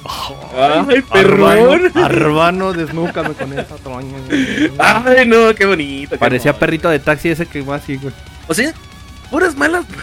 Ay, 0.56 1.02
perrón. 1.12 1.50
Arbano, 1.50 2.04
Arbano, 2.06 2.72
desnúcame 2.72 3.34
con 3.34 3.52
esa 3.52 3.76
troña, 3.76 4.16
güey. 4.28 4.70
Ay, 4.78 5.26
no, 5.26 5.54
qué 5.54 5.66
bonito. 5.66 6.10
qué 6.12 6.18
Parecía 6.18 6.50
hermoso. 6.50 6.60
perrito 6.60 6.88
de 6.88 6.98
taxi 7.00 7.28
ese 7.28 7.44
que 7.44 7.60
va 7.60 7.76
así, 7.76 7.96
güey. 7.96 8.14
O 8.48 8.54
sea, 8.54 8.72
puras 9.30 9.54
malas. 9.56 9.84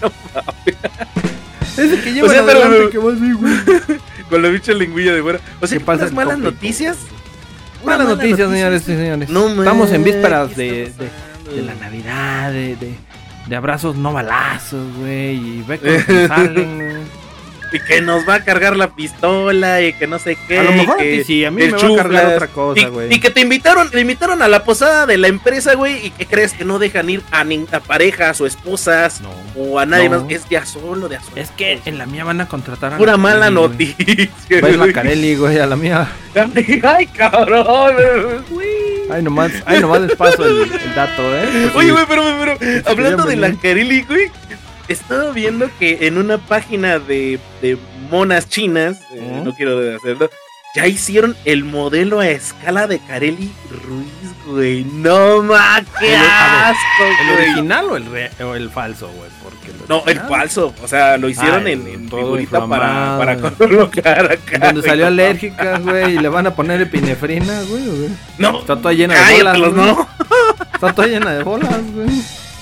No. 0.00 0.12
Ese 1.76 2.00
que 2.00 2.12
lleva 2.12 2.28
O 2.28 2.30
sea, 2.30 2.44
pero- 2.46 2.62
adelante 2.62 2.90
que 2.92 2.98
va 2.98 3.12
así, 3.12 3.32
güey. 3.32 3.54
Con 4.30 4.42
la 4.42 4.48
bicha 4.50 4.72
lengüilla 4.72 5.14
de 5.14 5.22
fuera. 5.22 5.40
O 5.60 5.66
sea, 5.66 5.78
¿Qué 5.78 5.84
pasa 5.84 5.98
puras 6.00 6.12
malas 6.12 6.38
noticias. 6.38 6.98
Malas 7.84 8.08
noticias, 8.08 8.50
señores 8.50 8.82
y 8.82 8.96
señores. 8.96 9.28
No, 9.28 9.48
Estamos 9.48 9.92
en 9.92 10.04
vísperas 10.04 10.50
¿qué 10.54 10.62
de, 10.62 10.92
de, 11.50 11.56
de 11.56 11.62
la 11.62 11.74
Navidad, 11.74 12.52
de, 12.52 12.76
de, 13.46 13.56
abrazos 13.56 13.96
no 13.96 14.12
balazos, 14.12 14.86
güey. 14.98 15.36
Y 15.36 15.62
ve 15.62 15.78
que 16.06 16.28
salen. 16.28 16.99
Y 17.72 17.78
que 17.80 18.00
nos 18.00 18.28
va 18.28 18.34
a 18.36 18.44
cargar 18.44 18.76
la 18.76 18.88
pistola 18.88 19.80
y 19.82 19.92
que 19.92 20.06
no 20.06 20.18
sé 20.18 20.36
qué. 20.48 20.58
A 20.58 20.62
lo 20.64 20.72
mejor 20.72 20.96
a 20.96 21.02
ti 21.02 21.22
sí, 21.24 21.44
a 21.44 21.50
mí 21.50 21.62
me 21.62 21.70
va 21.70 21.76
a 21.78 21.80
cargar 21.80 22.04
chuflas. 22.04 22.34
otra 22.34 22.46
cosa, 22.48 22.88
güey. 22.88 23.14
y 23.14 23.20
que 23.20 23.30
te 23.30 23.40
invitaron, 23.40 23.90
te 23.90 24.00
invitaron 24.00 24.42
a 24.42 24.48
la 24.48 24.64
posada 24.64 25.06
de 25.06 25.16
la 25.18 25.28
empresa, 25.28 25.74
güey, 25.74 26.06
y 26.06 26.10
que 26.10 26.26
crees 26.26 26.52
que 26.52 26.64
no 26.64 26.78
dejan 26.78 27.08
ir 27.10 27.22
a, 27.30 27.44
ni- 27.44 27.66
a 27.70 27.80
parejas 27.80 28.40
o 28.40 28.46
esposas 28.46 29.20
No. 29.20 29.30
o 29.56 29.78
a 29.78 29.86
nadie 29.86 30.08
No. 30.08 30.22
más. 30.22 30.30
Es 30.32 30.48
de 30.48 30.56
a 30.58 30.66
solo, 30.66 31.08
de 31.08 31.16
a 31.16 31.20
solo. 31.22 31.36
Es 31.36 31.50
que 31.52 31.80
en 31.84 31.98
la 31.98 32.06
mía 32.06 32.24
van 32.24 32.40
a 32.40 32.48
contratar 32.48 32.94
a 32.94 32.96
Pura 32.98 33.12
la 33.12 33.18
mala 33.18 33.40
Carelli, 33.52 33.56
güey. 33.56 33.68
noticia. 33.68 34.60
La 34.60 35.02
güey. 35.02 35.34
Güey, 35.36 35.58
a 35.60 35.66
la 35.66 35.76
mía. 35.76 36.08
Ay, 36.82 37.06
cabrón. 37.06 37.66
Ay, 39.12 39.22
nomás, 39.22 39.50
ay, 39.66 39.80
nomás 39.80 40.02
les 40.02 40.16
paso 40.16 40.44
el, 40.46 40.62
el 40.72 40.94
dato, 40.94 41.22
¿eh? 41.36 41.70
Oye, 41.74 41.90
güey, 41.90 42.04
pero, 42.08 42.22
pero, 42.38 42.56
pero, 42.58 42.88
hablando 42.90 43.24
de 43.24 43.36
la. 43.36 43.52
Carelli, 43.54 44.02
güey, 44.02 44.30
estaba 44.92 45.30
viendo 45.32 45.68
que 45.78 46.06
en 46.06 46.18
una 46.18 46.38
página 46.38 46.98
de, 46.98 47.38
de 47.62 47.76
monas 48.10 48.48
chinas, 48.48 49.00
eh, 49.14 49.40
no 49.44 49.54
quiero 49.54 49.78
hacerlo, 49.96 50.30
ya 50.74 50.86
hicieron 50.86 51.36
el 51.44 51.64
modelo 51.64 52.20
a 52.20 52.28
escala 52.28 52.86
de 52.86 53.00
Carelli 53.00 53.50
Ruiz, 53.84 54.34
güey. 54.46 54.84
No 54.84 55.42
ma, 55.42 55.82
qué 55.98 56.06
Oye, 56.06 56.16
a 56.16 56.20
ver, 56.20 56.76
asco, 56.76 57.04
¿El 57.20 57.26
güey. 57.26 57.42
original 57.50 57.86
o 57.86 57.96
el, 57.96 58.06
re- 58.06 58.30
o 58.44 58.54
el 58.54 58.70
falso, 58.70 59.08
güey? 59.08 59.30
Porque 59.42 59.70
el 59.72 59.76
No, 59.88 60.04
el 60.06 60.20
falso, 60.20 60.72
o 60.82 60.86
sea, 60.86 61.16
lo 61.18 61.28
hicieron 61.28 61.66
en, 61.66 61.86
en 61.88 62.08
todo 62.08 62.38
para, 62.68 63.18
para 63.18 63.36
colocar 63.36 64.30
acá. 64.32 64.58
Donde 64.66 64.82
salió 64.82 65.08
alérgica, 65.08 65.78
güey, 65.78 66.14
y 66.14 66.18
le 66.20 66.28
van 66.28 66.46
a 66.46 66.54
poner 66.54 66.80
epinefrina, 66.80 67.62
güey, 67.68 67.86
güey. 67.86 68.08
No, 68.38 68.60
Está 68.60 68.76
toda 68.76 68.92
llena 68.94 69.14
de 69.26 69.34
bolas. 69.38 69.58
güey. 69.58 69.72
no. 69.72 70.08
Está 70.74 70.92
toda 70.94 71.08
llena 71.08 71.30
de 71.32 71.42
bolas, 71.42 71.80
güey. 71.92 72.08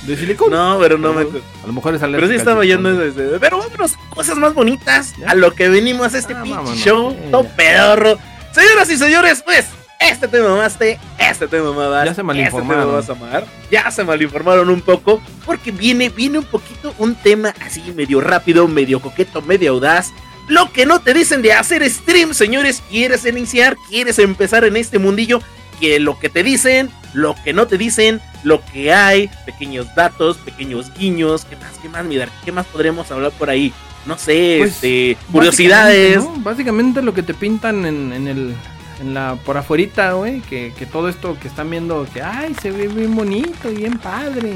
De 0.08 0.16
silicona. 0.16 0.56
No, 0.56 0.78
pero 0.80 0.96
no 0.96 1.12
me... 1.12 1.22
A 1.22 1.66
lo 1.66 1.72
mejor 1.74 1.94
es 1.94 2.00
Pero 2.00 2.26
sí 2.26 2.34
estaba 2.34 2.64
yendo 2.64 2.96
desde... 2.96 3.38
Pero 3.38 3.58
vámonos, 3.58 3.96
cosas 4.08 4.38
más 4.38 4.54
bonitas. 4.54 5.14
¿Ya? 5.18 5.30
A 5.30 5.34
lo 5.34 5.52
que 5.52 5.68
venimos 5.68 6.14
a 6.14 6.18
este 6.18 6.32
Ah, 6.32 6.42
pinche 6.42 6.56
vámonos, 6.56 6.78
show. 6.78 7.16
Todo 7.30 7.44
pedorro. 7.54 8.18
Señoras 8.52 8.90
y 8.90 8.96
señores, 8.96 9.42
pues, 9.44 9.66
este 10.00 10.28
te 10.28 10.40
mamaste, 10.40 10.98
este 11.18 11.46
te 11.46 11.60
mamabas. 11.60 12.06
Ya 12.06 12.14
se 12.14 12.22
malinformaron. 12.22 12.82
Este 12.82 12.90
te 12.90 12.96
vas 12.96 13.08
a 13.10 13.12
amar. 13.12 13.46
Ya 13.70 13.90
se 13.90 14.04
malinformaron 14.04 14.70
un 14.70 14.80
poco. 14.80 15.20
Porque 15.44 15.72
viene, 15.72 16.08
viene 16.08 16.38
un 16.38 16.44
poquito 16.46 16.94
un 16.96 17.14
tema 17.14 17.54
así 17.60 17.82
medio 17.94 18.22
rápido, 18.22 18.66
medio 18.66 19.00
coqueto, 19.00 19.42
medio 19.42 19.72
audaz. 19.72 20.12
Lo 20.48 20.72
que 20.72 20.86
no 20.86 21.00
te 21.00 21.12
dicen 21.12 21.42
de 21.42 21.52
hacer 21.52 21.88
stream, 21.90 22.32
señores. 22.32 22.82
¿Quieres 22.88 23.26
iniciar? 23.26 23.76
¿Quieres 23.90 24.18
empezar 24.18 24.64
en 24.64 24.76
este 24.76 24.98
mundillo? 24.98 25.40
Que 25.80 26.00
lo 26.00 26.18
que 26.18 26.28
te 26.28 26.42
dicen, 26.42 26.90
lo 27.12 27.34
que 27.42 27.52
no 27.52 27.66
te 27.66 27.78
dicen, 27.78 28.20
lo 28.42 28.64
que 28.64 28.92
hay, 28.92 29.30
pequeños 29.46 29.94
datos, 29.94 30.36
pequeños 30.38 30.92
guiños, 30.94 31.44
¿qué 31.44 31.56
más, 31.56 31.78
qué 31.80 31.88
más, 31.88 32.04
mi 32.04 32.16
Dar? 32.16 32.28
¿Qué 32.44 32.52
más 32.52 32.66
podremos 32.66 33.10
hablar 33.10 33.32
por 33.32 33.50
ahí? 33.50 33.72
No 34.06 34.16
sé, 34.16 34.56
Pues, 34.60 34.72
este, 34.74 35.16
curiosidades. 35.30 36.16
Básicamente, 36.16 36.38
¿no? 36.38 36.44
Básicamente 36.44 37.02
lo 37.02 37.14
que 37.14 37.22
te 37.22 37.34
pintan 37.34 37.84
en, 37.84 38.12
en 38.12 38.28
el 38.28 38.54
en 39.00 39.14
la 39.14 39.36
por 39.44 39.56
afuerita, 39.56 40.12
güey, 40.12 40.40
que, 40.40 40.72
que 40.76 40.86
todo 40.86 41.08
esto 41.08 41.36
que 41.40 41.48
están 41.48 41.70
viendo 41.70 42.06
que 42.12 42.22
ay, 42.22 42.54
se 42.60 42.70
ve 42.70 42.88
bien 42.88 43.14
bonito 43.14 43.70
y 43.70 43.76
bien 43.76 43.98
padre. 43.98 44.54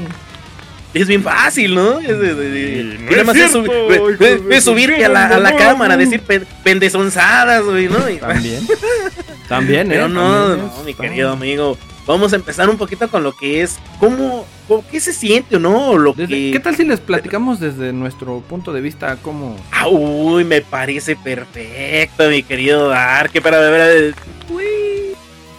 Es 0.93 1.07
bien 1.07 1.23
fácil, 1.23 1.73
¿no? 1.75 1.99
Es, 1.99 2.07
de- 2.19 2.97
no 2.99 3.31
es 3.31 3.37
cierto, 3.37 3.63
subi- 3.63 4.51
hijo 4.51 4.61
subirte 4.61 5.03
a 5.05 5.09
la, 5.09 5.25
a 5.27 5.39
la 5.39 5.55
cámara, 5.55 5.97
decir 5.97 6.21
pe- 6.21 6.43
pendezonzadas, 6.63 7.63
güey, 7.63 7.87
¿no? 7.89 8.07
Y- 8.09 8.17
También. 8.17 8.67
También, 9.49 9.87
pero 9.89 10.05
eh, 10.05 10.09
no, 10.09 10.47
también 10.47 10.67
no, 10.77 10.83
mi 10.83 10.93
querido 10.93 11.31
amigo. 11.31 11.77
Vamos 12.07 12.33
a 12.33 12.35
empezar 12.37 12.69
un 12.69 12.77
poquito 12.77 13.07
con 13.09 13.23
lo 13.23 13.31
que 13.35 13.61
es, 13.61 13.77
cómo, 13.99 14.45
cómo- 14.67 14.83
qué 14.89 14.99
se 14.99 15.13
siente 15.13 15.55
o 15.57 15.59
no, 15.59 15.89
o 15.91 15.97
lo 15.97 16.13
Desde- 16.13 16.27
que... 16.29 16.51
¿Qué 16.53 16.59
tal 16.59 16.75
si 16.75 16.83
les 16.85 16.99
platicamos 16.99 17.59
desde 17.59 17.91
nuestro 17.93 18.39
punto 18.41 18.71
de 18.73 18.81
vista 18.81 19.17
cómo 19.21 19.55
Ah, 19.71 19.87
uy, 19.87 20.43
me 20.43 20.61
parece 20.61 21.15
perfecto, 21.15 22.29
mi 22.29 22.43
querido 22.43 22.89
Dark. 22.89 23.31
Que 23.31 23.41
para 23.41 23.59
ver, 23.59 24.15
uy, 24.49 24.63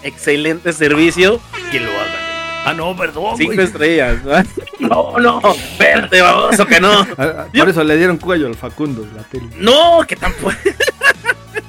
excelente 0.03 0.73
servicio. 0.73 1.41
Que 1.71 1.81
lo 1.81 1.91
hagan. 1.91 2.24
Ah, 2.65 2.73
no, 2.75 2.97
perdón. 2.97 3.37
Cinco 3.37 3.61
estrellas. 3.61 4.19
¿no? 4.25 4.43
No, 5.15 5.19
no, 5.19 5.41
verte, 5.79 6.21
baboso, 6.21 6.67
que 6.67 6.81
no. 6.81 7.07
Ah, 7.19 7.47
Yo- 7.53 7.63
Por 7.65 7.71
eso 7.71 7.85
le 7.85 7.97
dieron 7.97 8.17
cuello 8.19 8.47
al 8.47 8.55
Facundo 8.55 9.07
la 9.15 9.23
tele. 9.23 9.49
No, 9.57 10.05
que 10.07 10.17
tampoco. 10.17 10.53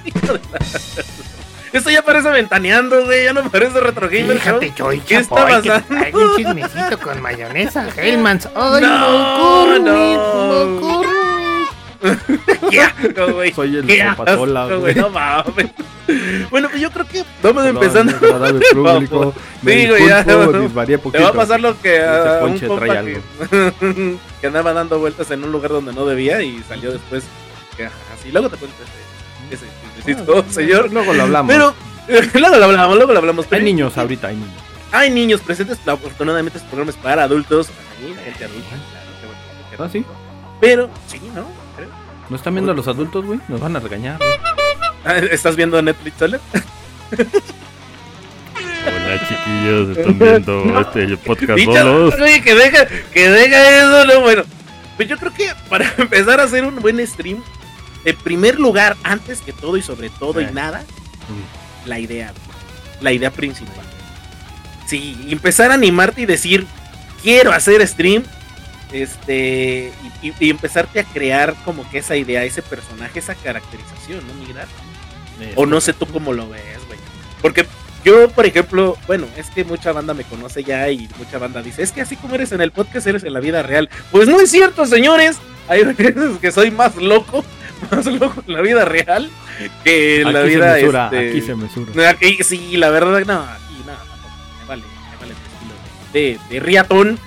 Hijo 0.06 0.34
de 0.34 0.40
la- 0.52 0.60
Esto 1.74 1.90
ya 1.90 2.02
parece 2.04 2.30
ventaneando, 2.30 3.04
güey. 3.04 3.26
Ya 3.26 3.34
no 3.34 3.50
parece 3.50 3.80
retro 3.82 4.08
gamer. 4.08 4.38
Fíjate, 4.40 4.68
Show. 4.68 4.76
Choy 4.78 5.00
¿Qué 5.02 5.18
está 5.18 5.36
Chapoy, 5.36 5.68
pasando? 5.70 6.20
un 6.32 6.36
chismecito 6.38 6.98
con 7.00 7.22
mayonesa 7.22 7.88
Hellmans. 7.98 8.48
¡Ay, 8.56 8.82
No, 8.82 9.78
McCormick, 9.78 9.84
no. 9.84 11.35
Asco, 12.82 13.34
güey. 13.34 13.54
Soy 13.54 13.78
el 13.78 13.98
zapatola, 13.98 14.76
güey. 14.76 14.96
No 14.96 15.10
mames. 15.10 15.68
Bueno, 16.52 16.70
pues 16.70 16.82
yo 16.82 16.92
creo 16.92 17.08
que 17.08 17.24
vamos 17.42 17.64
Hola, 17.64 17.70
empezando. 17.70 18.14
público. 18.74 19.34
Me 19.64 19.74
Sí, 19.74 19.88
ya, 20.08 20.24
disculpo, 20.24 20.52
no. 20.52 20.60
disvarié 20.62 20.98
Te 20.98 21.04
poquito. 21.04 21.24
va 21.24 21.30
a 21.30 21.34
pasar 21.34 21.60
lo 21.60 21.80
que 21.82 22.00
a 22.04 22.42
un 22.44 22.60
compa 22.60 22.86
que, 22.86 23.22
que 24.42 24.48
andaba 24.48 24.74
dando 24.74 25.00
vueltas 25.00 25.32
en 25.32 25.44
un 25.44 25.52
lugar 25.52 25.72
donde 25.72 25.94
no 25.94 26.06
debía 26.06 26.42
y 26.44 26.62
salió 26.68 26.92
después. 26.92 27.24
Que, 27.76 27.86
ajá, 27.88 27.96
sí, 28.22 28.32
luego 28.32 28.50
te 28.50 28.58
cuento 28.58 28.78
ese, 29.50 29.64
ese 29.66 29.66
chismecito, 29.96 30.46
Ah, 30.48 30.52
señor. 30.52 30.92
Luego 30.94 31.14
lo 31.14 31.24
hablamos. 31.24 31.52
Pero 31.52 31.74
luego 32.40 32.56
lo 32.58 32.66
hablamos, 32.66 32.96
luego 32.98 33.14
lo 33.14 33.20
hablamos. 33.20 33.48
hay 33.52 33.64
niños 33.64 33.98
ahorita, 33.98 34.28
hay 34.28 34.36
niños. 34.36 34.54
hay 34.92 35.10
niños 35.10 35.42
presentes. 35.42 35.80
Afortunadamente, 35.88 36.60
este 36.60 36.70
programa 36.70 36.92
es 36.92 36.98
para 36.98 37.24
adultos. 37.24 37.70
Ahí, 38.00 38.14
gente 38.24 38.46
adulta, 38.46 38.70
claro, 38.70 39.10
qué 39.72 39.76
bueno, 39.78 39.84
¿Ah, 39.86 39.90
sí? 39.92 40.06
Pero, 40.62 40.90
sí, 41.08 41.20
¿no? 41.34 41.65
¿No 42.30 42.36
están 42.36 42.54
viendo 42.56 42.72
a 42.72 42.76
los 42.76 42.88
adultos, 42.88 43.26
güey? 43.26 43.40
Nos 43.48 43.60
van 43.60 43.76
a 43.76 43.80
regañar. 43.80 44.20
Ah, 45.04 45.18
¿Estás 45.18 45.56
viendo 45.56 45.82
Netflix 45.82 46.18
solo? 46.18 46.40
Hola 48.88 49.20
chiquillos, 49.28 49.98
están 49.98 50.18
viendo 50.20 50.80
este 50.80 51.18
podcast 51.18 51.60
solos. 51.64 52.14
Oye, 52.20 52.42
que 52.42 52.56
deja, 52.56 52.86
que 53.14 53.30
deja 53.30 53.78
eso, 53.80 54.06
no, 54.06 54.22
bueno. 54.22 54.44
Pues 54.98 55.08
yo 55.10 55.18
creo 55.18 55.34
que 55.34 55.52
para 55.70 55.92
empezar 55.98 56.40
a 56.40 56.44
hacer 56.44 56.66
un 56.66 56.76
buen 56.78 57.06
stream, 57.06 57.44
en 58.06 58.16
primer 58.18 58.60
lugar, 58.60 58.96
antes 59.04 59.42
que 59.42 59.52
todo 59.54 59.78
y 59.78 59.82
sobre 59.84 60.10
todo 60.10 60.40
Eh. 60.40 60.48
y 60.50 60.54
nada, 60.54 60.84
la 61.86 62.00
idea, 62.00 62.34
la 63.02 63.12
idea 63.12 63.30
principal. 63.32 63.74
Sí, 64.88 65.28
empezar 65.30 65.70
a 65.72 65.76
animarte 65.76 66.22
y 66.22 66.26
decir, 66.26 66.66
quiero 67.22 67.52
hacer 67.52 67.86
stream, 67.88 68.24
este, 69.04 69.92
y, 70.22 70.34
y- 70.40 70.50
empezarte 70.50 71.00
a 71.00 71.04
crear 71.04 71.54
como 71.66 71.90
que 71.90 71.98
esa 72.00 72.16
idea, 72.16 72.44
ese 72.44 72.62
personaje, 72.62 73.20
esa 73.20 73.36
caracterización, 73.36 74.26
¿no, 74.28 74.34
Migrar? 74.36 74.68
O 75.56 75.66
no 75.66 75.82
sé 75.82 75.94
tú 75.94 76.06
cómo 76.08 76.32
lo 76.34 76.48
ves, 76.50 76.80
güey. 76.88 76.98
Porque 77.42 77.66
yo, 78.06 78.30
por 78.30 78.46
ejemplo, 78.46 78.98
bueno, 79.08 79.28
es 79.36 79.50
que 79.50 79.66
mucha 79.66 79.92
banda 79.92 80.14
me 80.14 80.24
conoce 80.24 80.64
ya 80.64 80.90
y 80.90 81.10
mucha 81.18 81.38
banda 81.38 81.62
dice, 81.62 81.84
es 81.84 81.92
que 81.92 82.02
así 82.02 82.16
como 82.16 82.36
eres 82.36 82.52
en 82.54 82.62
el 82.62 82.72
podcast, 82.72 83.06
eres 83.08 83.24
en 83.24 83.34
la 83.34 83.40
vida 83.42 83.62
real. 83.64 83.90
Pues 84.12 84.28
no 84.30 84.40
es 84.40 84.50
cierto, 84.50 84.86
señores. 84.86 85.38
Hay 85.68 85.84
veces 85.84 86.14
que 86.40 86.52
soy 86.52 86.72
más 86.72 86.96
loco, 86.96 87.44
más 87.92 88.06
loco 88.06 88.44
en 88.48 88.54
la 88.54 88.62
vida 88.62 88.86
real 88.86 89.30
que 89.84 90.22
en 90.22 90.32
la 90.32 90.40
Aquí 90.42 90.50
se 90.52 90.56
vida 90.56 90.74
mesura, 90.74 91.06
este, 91.06 91.30
aquí 91.30 91.42
se 91.42 91.56
mesura. 91.56 92.10
aquí 92.10 92.38
sí, 92.44 92.78
la 92.78 92.90
verdad, 92.92 93.26
no, 93.26 93.40
aquí 93.42 93.78
no, 93.86 93.94
tampoco, 93.94 94.30
me 94.62 94.68
vale, 94.68 94.84
me 94.84 95.18
vale 95.18 95.34
el 95.34 95.38
estilo 95.38 95.74
de, 96.14 96.40
de 96.54 96.60
riatón. 96.60 97.20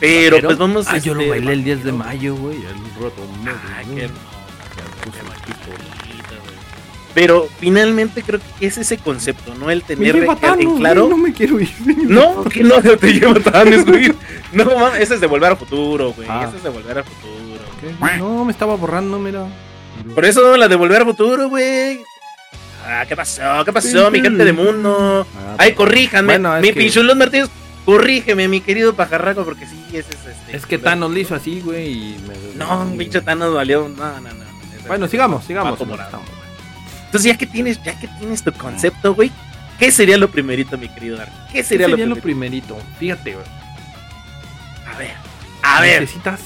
Pero, 0.00 0.40
pues 0.40 0.58
vamos 0.58 0.86
Ah, 0.88 0.98
yo 0.98 1.14
lo 1.14 1.20
este, 1.20 1.30
bailé 1.30 1.52
el 1.52 1.64
10 1.64 1.84
de 1.84 1.92
mayo, 1.92 2.34
güey. 2.36 2.56
El 2.56 2.74
rato. 3.02 3.26
Ah, 3.46 3.82
qué 3.94 4.04
hermoso. 4.04 4.22
Pero 7.14 7.48
finalmente 7.58 8.22
creo 8.22 8.38
que 8.60 8.66
es 8.66 8.78
ese 8.78 8.98
concepto, 8.98 9.54
¿no? 9.54 9.70
El 9.70 9.78
Me 9.80 9.84
tener 9.96 10.14
lleva 10.14 10.34
en 10.34 10.38
Thanos, 10.38 10.78
claro. 10.78 11.06
güey, 11.06 11.16
no 11.16 11.22
me 11.24 11.32
quiero 11.32 11.58
ir. 11.58 11.70
No, 12.08 12.44
que 12.44 12.62
no 12.62 12.80
te 12.80 13.12
lleva 13.12 13.40
Thanos, 13.40 13.84
güey. 13.86 14.14
No, 14.52 14.64
mames, 14.66 15.00
ese 15.00 15.14
es 15.14 15.20
de 15.20 15.26
volver 15.26 15.50
al 15.50 15.56
futuro, 15.56 16.12
güey. 16.12 16.28
Ah. 16.30 16.44
Ese 16.46 16.58
es 16.58 16.62
de 16.62 16.68
volver 16.68 16.98
al 16.98 17.04
futuro. 17.04 17.60
¿Qué? 17.80 18.18
No, 18.18 18.44
me 18.44 18.52
estaba 18.52 18.76
borrando, 18.76 19.18
mira. 19.18 19.46
Por 20.14 20.24
eso 20.24 20.56
la 20.56 20.68
de 20.68 20.76
volver 20.76 21.00
al 21.00 21.06
futuro, 21.08 21.48
güey. 21.48 22.00
Ah, 22.86 23.04
¿qué 23.08 23.16
pasó? 23.16 23.42
¿Qué 23.64 23.72
pasó, 23.72 24.10
mi 24.12 24.20
gente 24.20 24.44
de 24.44 24.52
mundo? 24.52 25.26
Ah, 25.36 25.56
Ay, 25.58 25.72
corríjanme. 25.74 26.34
Bueno, 26.38 26.60
mi 26.60 26.68
que- 26.72 26.74
Pinchulos 26.80 27.16
Martínez, 27.16 27.48
corrígeme, 27.88 28.48
mi 28.48 28.60
querido 28.60 28.94
pajarraco, 28.94 29.46
porque 29.46 29.64
sí, 29.66 29.82
ese 29.94 30.10
es 30.10 30.26
este. 30.26 30.54
Es 30.54 30.66
que 30.66 30.76
Thanos 30.76 31.10
lo 31.10 31.18
hizo 31.18 31.34
así, 31.34 31.62
güey. 31.62 31.90
y 31.90 32.18
me- 32.18 32.54
No, 32.56 32.82
un 32.82 32.98
pinche 32.98 33.22
Thanos 33.22 33.54
valió. 33.54 33.88
No, 33.88 34.20
no, 34.20 34.34
no. 34.34 34.44
Bueno, 34.86 35.08
sigamos, 35.08 35.42
sigamos. 35.46 35.80
Entonces, 35.80 37.32
ya 37.32 37.38
que 37.38 37.46
tienes, 37.46 37.82
ya 37.82 37.98
que 37.98 38.06
tienes 38.18 38.42
tu 38.42 38.52
concepto, 38.52 39.14
güey, 39.14 39.32
¿qué 39.78 39.90
sería 39.90 40.18
lo 40.18 40.30
primerito, 40.30 40.76
mi 40.76 40.90
querido 40.90 41.16
Dark? 41.16 41.32
¿Qué 41.46 41.54
¿Qué 41.54 41.64
sería, 41.64 41.88
sería 41.88 42.04
lo 42.04 42.14
lo 42.16 42.20
primerito? 42.20 42.76
Fíjate, 42.98 43.32
güey. 43.32 43.46
A 44.94 44.98
ver, 44.98 45.14
a 45.62 45.80
ver. 45.80 46.02
Necesitas, 46.02 46.40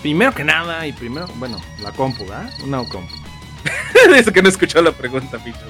primero 0.00 0.34
que 0.34 0.42
nada, 0.42 0.84
y 0.84 0.92
primero, 0.92 1.28
bueno, 1.36 1.62
la 1.80 1.92
compu, 1.92 2.24
¿ah? 2.32 2.50
Una 2.64 2.78
compu. 2.88 3.14
Eso 4.16 4.32
que 4.32 4.42
no 4.42 4.48
escuchó 4.48 4.82
la 4.82 4.90
pregunta, 4.90 5.38
pinche. 5.38 5.60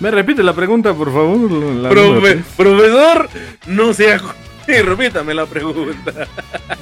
Me 0.00 0.10
repite 0.10 0.42
la 0.42 0.52
pregunta, 0.54 0.94
por 0.94 1.12
favor. 1.12 1.50
la 1.50 1.90
Profe- 1.90 2.42
profesor, 2.56 3.28
no 3.66 3.92
sea. 3.92 4.20
Repítame 4.66 5.34
la 5.34 5.46
pregunta. 5.46 6.12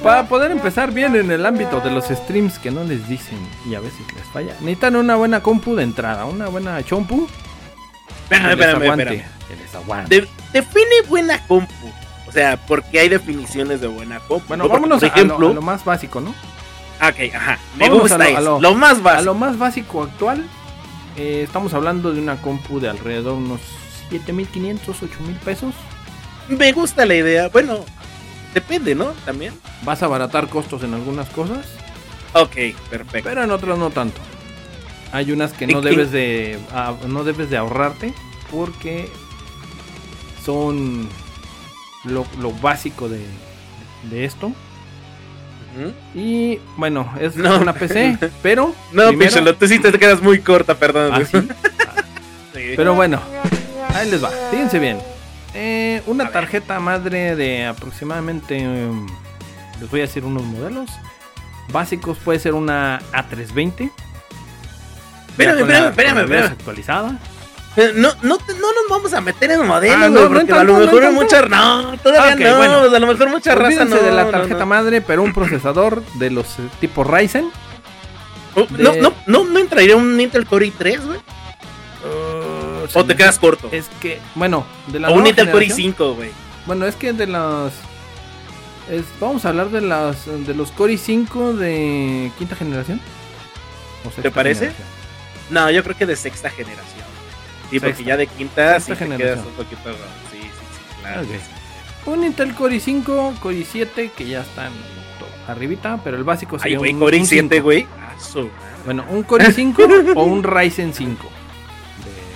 Para 0.03 0.27
poder 0.27 0.51
empezar 0.51 0.91
bien 0.91 1.15
en 1.15 1.31
el 1.31 1.45
ámbito 1.45 1.79
de 1.81 1.89
los 1.91 2.05
streams 2.05 2.59
que 2.59 2.69
no 2.71 2.83
les 2.83 3.07
dicen 3.09 3.37
y 3.69 3.75
a 3.75 3.79
veces 3.79 4.01
les 4.15 4.23
falla, 4.31 4.53
necesitan 4.59 4.95
una 4.95 5.15
buena 5.15 5.41
compu 5.41 5.75
de 5.75 5.83
entrada, 5.83 6.25
una 6.25 6.47
buena 6.49 6.81
chompu. 6.83 7.27
Espérame, 8.23 8.51
espérame, 8.51 8.99
espérame. 8.99 10.07
De- 10.07 10.27
define 10.53 11.01
buena 11.07 11.39
compu. 11.47 11.73
O 12.27 12.31
sea, 12.31 12.57
porque 12.67 12.99
hay 12.99 13.09
definiciones 13.09 13.81
de 13.81 13.87
buena 13.87 14.19
compu. 14.19 14.45
Bueno, 14.49 14.69
vámonos 14.69 14.99
por 15.01 15.09
a, 15.19 15.23
lo, 15.23 15.35
a 15.49 15.53
lo 15.53 15.61
más 15.63 15.83
básico, 15.83 16.21
¿no? 16.21 16.29
Ok, 16.29 17.33
ajá. 17.33 17.57
Me 17.77 17.85
Vámonos 17.89 18.01
gusta 18.11 18.15
a 18.15 18.29
lo- 18.29 18.37
a 18.37 18.41
lo- 18.41 18.61
Lo, 18.61 18.75
más 18.75 18.97
A 18.99 19.01
básico. 19.01 19.25
lo 19.25 19.33
más 19.33 19.57
básico 19.57 20.03
actual, 20.03 20.45
eh, 21.19 21.43
estamos 21.43 21.73
hablando 21.73 22.13
de 22.13 22.21
una 22.21 22.41
compu 22.41 22.79
de 22.79 22.87
alrededor 22.89 23.33
de 23.37 23.43
unos 23.43 23.61
7500, 24.09 25.03
8000 25.03 25.35
pesos. 25.37 25.75
Me 26.47 26.71
gusta 26.71 27.05
la 27.05 27.15
idea. 27.15 27.49
Bueno, 27.49 27.83
depende, 28.53 28.95
¿no? 28.95 29.07
También. 29.25 29.53
Vas 29.83 30.01
a 30.01 30.05
abaratar 30.05 30.47
costos 30.47 30.83
en 30.83 30.93
algunas 30.93 31.29
cosas, 31.29 31.65
Ok, 32.33 32.55
perfecto. 32.89 33.27
pero 33.29 33.43
en 33.43 33.51
otras 33.51 33.77
no 33.77 33.89
tanto. 33.89 34.19
Hay 35.11 35.31
unas 35.31 35.53
que 35.53 35.67
no 35.67 35.81
debes 35.81 36.11
de 36.11 36.57
ah, 36.71 36.93
no 37.07 37.23
debes 37.23 37.49
de 37.49 37.57
ahorrarte 37.57 38.13
porque 38.51 39.09
son 40.45 41.07
lo, 42.05 42.25
lo 42.39 42.51
básico 42.51 43.09
de, 43.09 43.25
de 44.09 44.25
esto. 44.25 44.53
Y 46.15 46.59
bueno, 46.77 47.11
es 47.19 47.35
No. 47.35 47.59
una 47.59 47.73
PC, 47.73 48.17
pero 48.41 48.73
No, 48.91 49.07
primero- 49.09 49.29
Picholo, 49.29 49.55
tú 49.55 49.67
sí 49.67 49.79
te 49.79 49.91
quedas 49.93 50.21
muy 50.21 50.39
corta, 50.39 50.75
perdón. 50.75 51.11
¿Ah, 51.13 51.19
güey. 51.19 51.25
sí? 51.43 51.47
Sí. 52.53 52.73
Pero 52.75 52.95
bueno, 52.95 53.21
ahí 53.93 54.09
les 54.09 54.23
va. 54.23 54.29
Fíjense 54.51 54.79
bien. 54.79 54.97
Eh, 55.53 56.01
A 56.05 56.09
una 56.09 56.25
ver. 56.25 56.33
tarjeta 56.33 56.79
madre 56.79 57.35
de 57.35 57.65
aproximadamente. 57.67 58.57
em, 58.57 59.05
les 59.79 59.89
voy 59.89 59.99
a 60.01 60.03
decir 60.03 60.25
unos 60.25 60.43
modelos. 60.43 60.89
Básicos 61.71 62.17
puede 62.17 62.39
ser 62.39 62.55
una 62.55 62.99
A320. 63.13 63.77
ya 63.87 63.91
Espérame, 65.29 65.59
espérame, 65.59 65.89
espérame, 65.89 66.19
espérame. 66.23 66.51
actualizada. 66.51 67.19
No, 67.95 68.09
no, 68.23 68.37
te- 68.39 68.53
no 68.55 68.67
nos 68.73 68.89
vamos 68.89 69.13
a 69.13 69.21
meter 69.21 69.51
en 69.51 69.65
modelos, 69.65 69.97
Ah, 69.97 70.09
no, 70.09 70.27
no 70.27 70.35
porque 70.39 70.51
a 70.51 70.63
lo 70.63 70.73
no 70.73 70.79
mejor 70.85 71.03
en 71.05 71.13
mucha... 71.13 71.41
No, 71.43 71.97
todavía 72.03 72.51
no, 72.51 72.57
bueno. 72.57 72.79
a 72.95 72.99
lo 72.99 73.07
mejor 73.07 73.29
mucha 73.29 73.55
raza 73.55 73.85
no. 73.85 73.95
de 73.95 74.11
la 74.11 74.25
no, 74.25 74.31
tarjeta 74.31 74.59
no. 74.59 74.65
madre, 74.65 75.01
pero 75.01 75.21
un 75.23 75.33
procesador 75.33 76.03
de 76.15 76.29
los 76.31 76.45
eh, 76.59 76.63
tipo 76.81 77.03
Ryzen. 77.05 77.49
Oh, 78.55 78.65
No, 78.71 78.91
de- 78.91 79.01
no, 79.01 79.13
no, 79.27 79.45
no 79.45 79.59
entraría 79.59 79.95
un 79.95 80.19
Intel 80.19 80.45
Core 80.45 80.67
i3, 80.73 81.05
güey. 81.05 81.19
O 82.93 83.05
te 83.05 83.15
quedas 83.15 83.37
corto. 83.37 83.69
Es 83.71 83.87
que, 84.01 84.19
bueno, 84.35 84.65
de 84.87 84.99
la 84.99 85.09
O 85.09 85.13
un 85.13 85.27
Intel 85.27 85.51
Core 85.51 85.67
generación- 85.67 85.95
i5, 85.95 86.15
güey. 86.15 86.31
Bueno, 86.65 86.85
es 86.87 86.95
que 86.95 87.13
de 87.13 87.27
las. 87.27 87.71
es- 88.89 89.05
vamos 89.19 89.45
a 89.45 89.49
hablar 89.49 89.69
de 89.69 89.81
las 89.81 90.25
de 90.25 90.53
los 90.55 90.71
Core 90.71 90.93
i5 90.95 91.53
de 91.53 92.31
quinta 92.37 92.55
generación. 92.55 92.99
¿O 94.05 94.09
sexta 94.11 94.31
parece? 94.31 94.59
generación? 94.71 94.87
No, 95.51 95.69
yo 95.71 95.83
creo 95.83 95.95
que 95.97 96.05
de 96.07 96.15
sexta 96.15 96.49
generación. 96.49 96.98
Sí, 97.69 97.79
porque 97.79 98.03
ya 98.03 98.17
de 98.17 98.27
quinta 98.27 98.79
sí 98.79 98.93
te 98.93 99.07
quedas 99.17 99.39
un 99.45 99.53
poquito. 99.53 99.81
Sí, 100.31 100.39
sí, 100.41 100.47
sí, 100.47 101.01
claro. 101.01 101.27
Un 102.05 102.23
Intel 102.23 102.53
Core 102.55 102.77
i5, 102.77 103.39
Core 103.39 103.57
i7, 103.57 104.11
que 104.11 104.27
ya 104.27 104.41
están 104.41 104.71
arribita, 105.47 105.99
pero 106.03 106.17
el 106.17 106.23
básico 106.23 106.55
Ay, 106.57 106.61
sería 106.61 106.77
güey, 106.79 106.93
un, 106.93 106.99
Core 106.99 107.17
un 107.17 107.23
i7, 107.23 107.27
5. 107.49 107.61
güey. 107.63 107.87
Ah. 107.99 108.13
Bueno, 108.85 109.05
un 109.09 109.23
Core 109.23 109.45
i5 109.47 110.13
o 110.15 110.23
un 110.23 110.43
Ryzen 110.43 110.93
5. 110.93 111.23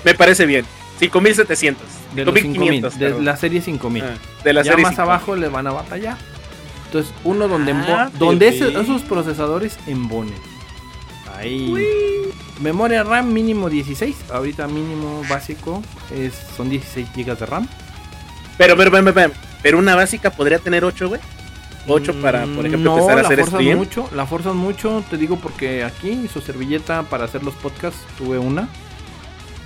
De, 0.04 0.12
Me 0.12 0.18
parece 0.18 0.46
bien. 0.46 0.66
5700. 1.00 1.82
de 2.16 2.26
los 2.26 2.34
5000, 2.36 2.82
5500. 2.82 3.00
de 3.00 3.22
la 3.24 3.36
serie 3.38 3.62
5000. 3.62 4.04
Ah, 4.04 4.14
de 4.44 4.54
la 4.54 4.62
ya 4.62 4.72
serie 4.72 4.84
más 4.84 4.92
5. 4.94 5.02
abajo 5.02 5.36
le 5.36 5.48
van 5.50 5.68
a 5.68 5.72
batallar. 5.72 6.18
Entonces, 6.86 7.12
uno 7.24 7.48
donde, 7.48 7.72
Ah, 7.72 8.12
donde 8.20 8.50
ese- 8.50 8.80
esos 8.80 9.02
procesadores 9.02 9.78
embonen. 9.88 10.36
Ahí. 11.36 11.74
Memoria 12.62 13.04
RAM 13.04 13.34
mínimo 13.34 13.70
16. 13.70 14.16
Ahorita 14.32 14.68
mínimo 14.68 15.24
básico 15.30 15.82
es, 16.16 16.34
son 16.56 16.70
16 16.70 17.08
GB 17.16 17.38
de 17.38 17.46
RAM. 17.46 17.68
Pero, 18.58 18.78
pero, 18.78 18.92
pero, 18.92 19.14
pero, 19.14 19.32
pero 19.62 19.78
una 19.80 19.96
básica 19.96 20.30
podría 20.30 20.60
tener 20.60 20.86
8, 20.86 21.10
güey. 21.10 21.22
8 21.88 22.22
para, 22.22 22.46
por 22.46 22.66
ejemplo, 22.66 22.92
no, 22.92 22.98
empezar 22.98 23.18
a 23.20 23.22
la 23.24 23.28
hacer 23.28 23.40
forzan 23.42 23.60
stream. 23.60 23.78
mucho, 23.78 24.10
la 24.16 24.26
forzan 24.26 24.56
mucho, 24.56 25.04
te 25.10 25.18
digo 25.18 25.38
porque 25.38 25.84
aquí 25.84 26.30
su 26.32 26.40
servilleta 26.40 27.04
para 27.04 27.26
hacer 27.26 27.44
los 27.44 27.54
podcasts 27.56 28.00
tuve 28.18 28.38
una. 28.38 28.70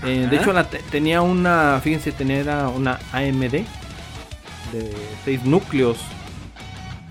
Eh, 0.04 0.28
de 0.30 0.36
hecho 0.38 0.52
la 0.54 0.64
te- 0.68 0.80
tenía 0.90 1.22
una, 1.22 1.80
fíjense, 1.84 2.12
tenía 2.12 2.70
una 2.70 3.00
AMD 3.12 3.52
de 4.72 4.94
6 5.26 5.44
núcleos 5.44 5.98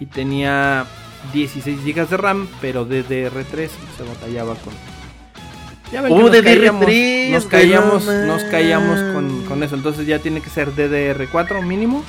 y 0.01 0.07
tenía 0.07 0.87
16 1.33 1.85
GB 1.85 2.09
de 2.09 2.17
RAM, 2.17 2.49
pero 2.61 2.87
DDR3 2.87 3.69
se 3.97 4.03
batallaba 4.09 4.55
con 4.57 4.73
ya 5.93 6.01
ven 6.03 6.13
que 6.13 6.19
Oh, 6.19 6.23
nos 6.23 6.33
DDR3, 6.33 7.49
caíamos, 7.49 8.05
nos 8.05 8.15
no 8.15 8.27
nos 8.27 8.45
caíamos 8.45 9.01
con, 9.15 9.45
con 9.45 9.63
eso, 9.63 9.77
entonces 9.77 10.05
ya 10.07 10.19
tiene 10.19 10.41
que 10.41 10.51
ser 10.51 10.75
DDR4 10.75 11.63
mínimo. 11.63 12.05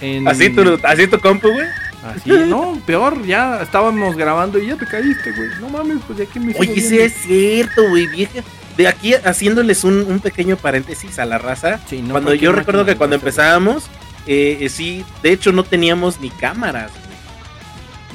En- 0.00 0.26
Así 0.28 0.50
tu, 0.50 0.78
así 0.82 1.06
tu 1.06 1.18
compu, 1.20 1.48
güey. 1.50 1.66
Así, 2.04 2.30
no, 2.30 2.78
peor, 2.84 3.24
ya 3.24 3.62
estábamos 3.62 4.16
grabando 4.16 4.58
y 4.58 4.66
ya 4.66 4.76
te 4.76 4.86
caíste, 4.86 5.30
güey. 5.32 5.48
No 5.60 5.68
mames, 5.68 5.98
pues 6.06 6.18
de 6.18 6.24
aquí 6.24 6.40
me 6.40 6.52
Oye, 6.58 6.80
sí 6.80 6.98
es 6.98 7.14
cierto, 7.14 7.88
güey, 7.88 8.08
vieja. 8.08 8.40
De 8.76 8.88
aquí 8.88 9.14
haciéndoles 9.14 9.84
un, 9.84 10.02
un 10.02 10.18
pequeño 10.18 10.56
paréntesis 10.56 11.18
a 11.20 11.24
la 11.26 11.38
raza. 11.38 11.78
Sí, 11.88 12.02
no 12.02 12.10
cuando 12.12 12.34
yo 12.34 12.50
recuerdo 12.52 12.84
que 12.84 12.96
cuando 12.96 13.16
empezábamos, 13.16 13.84
eh, 14.26 14.58
eh, 14.60 14.68
sí, 14.68 15.04
de 15.22 15.32
hecho 15.32 15.52
no 15.52 15.62
teníamos 15.62 16.20
ni 16.20 16.30
cámaras. 16.30 16.90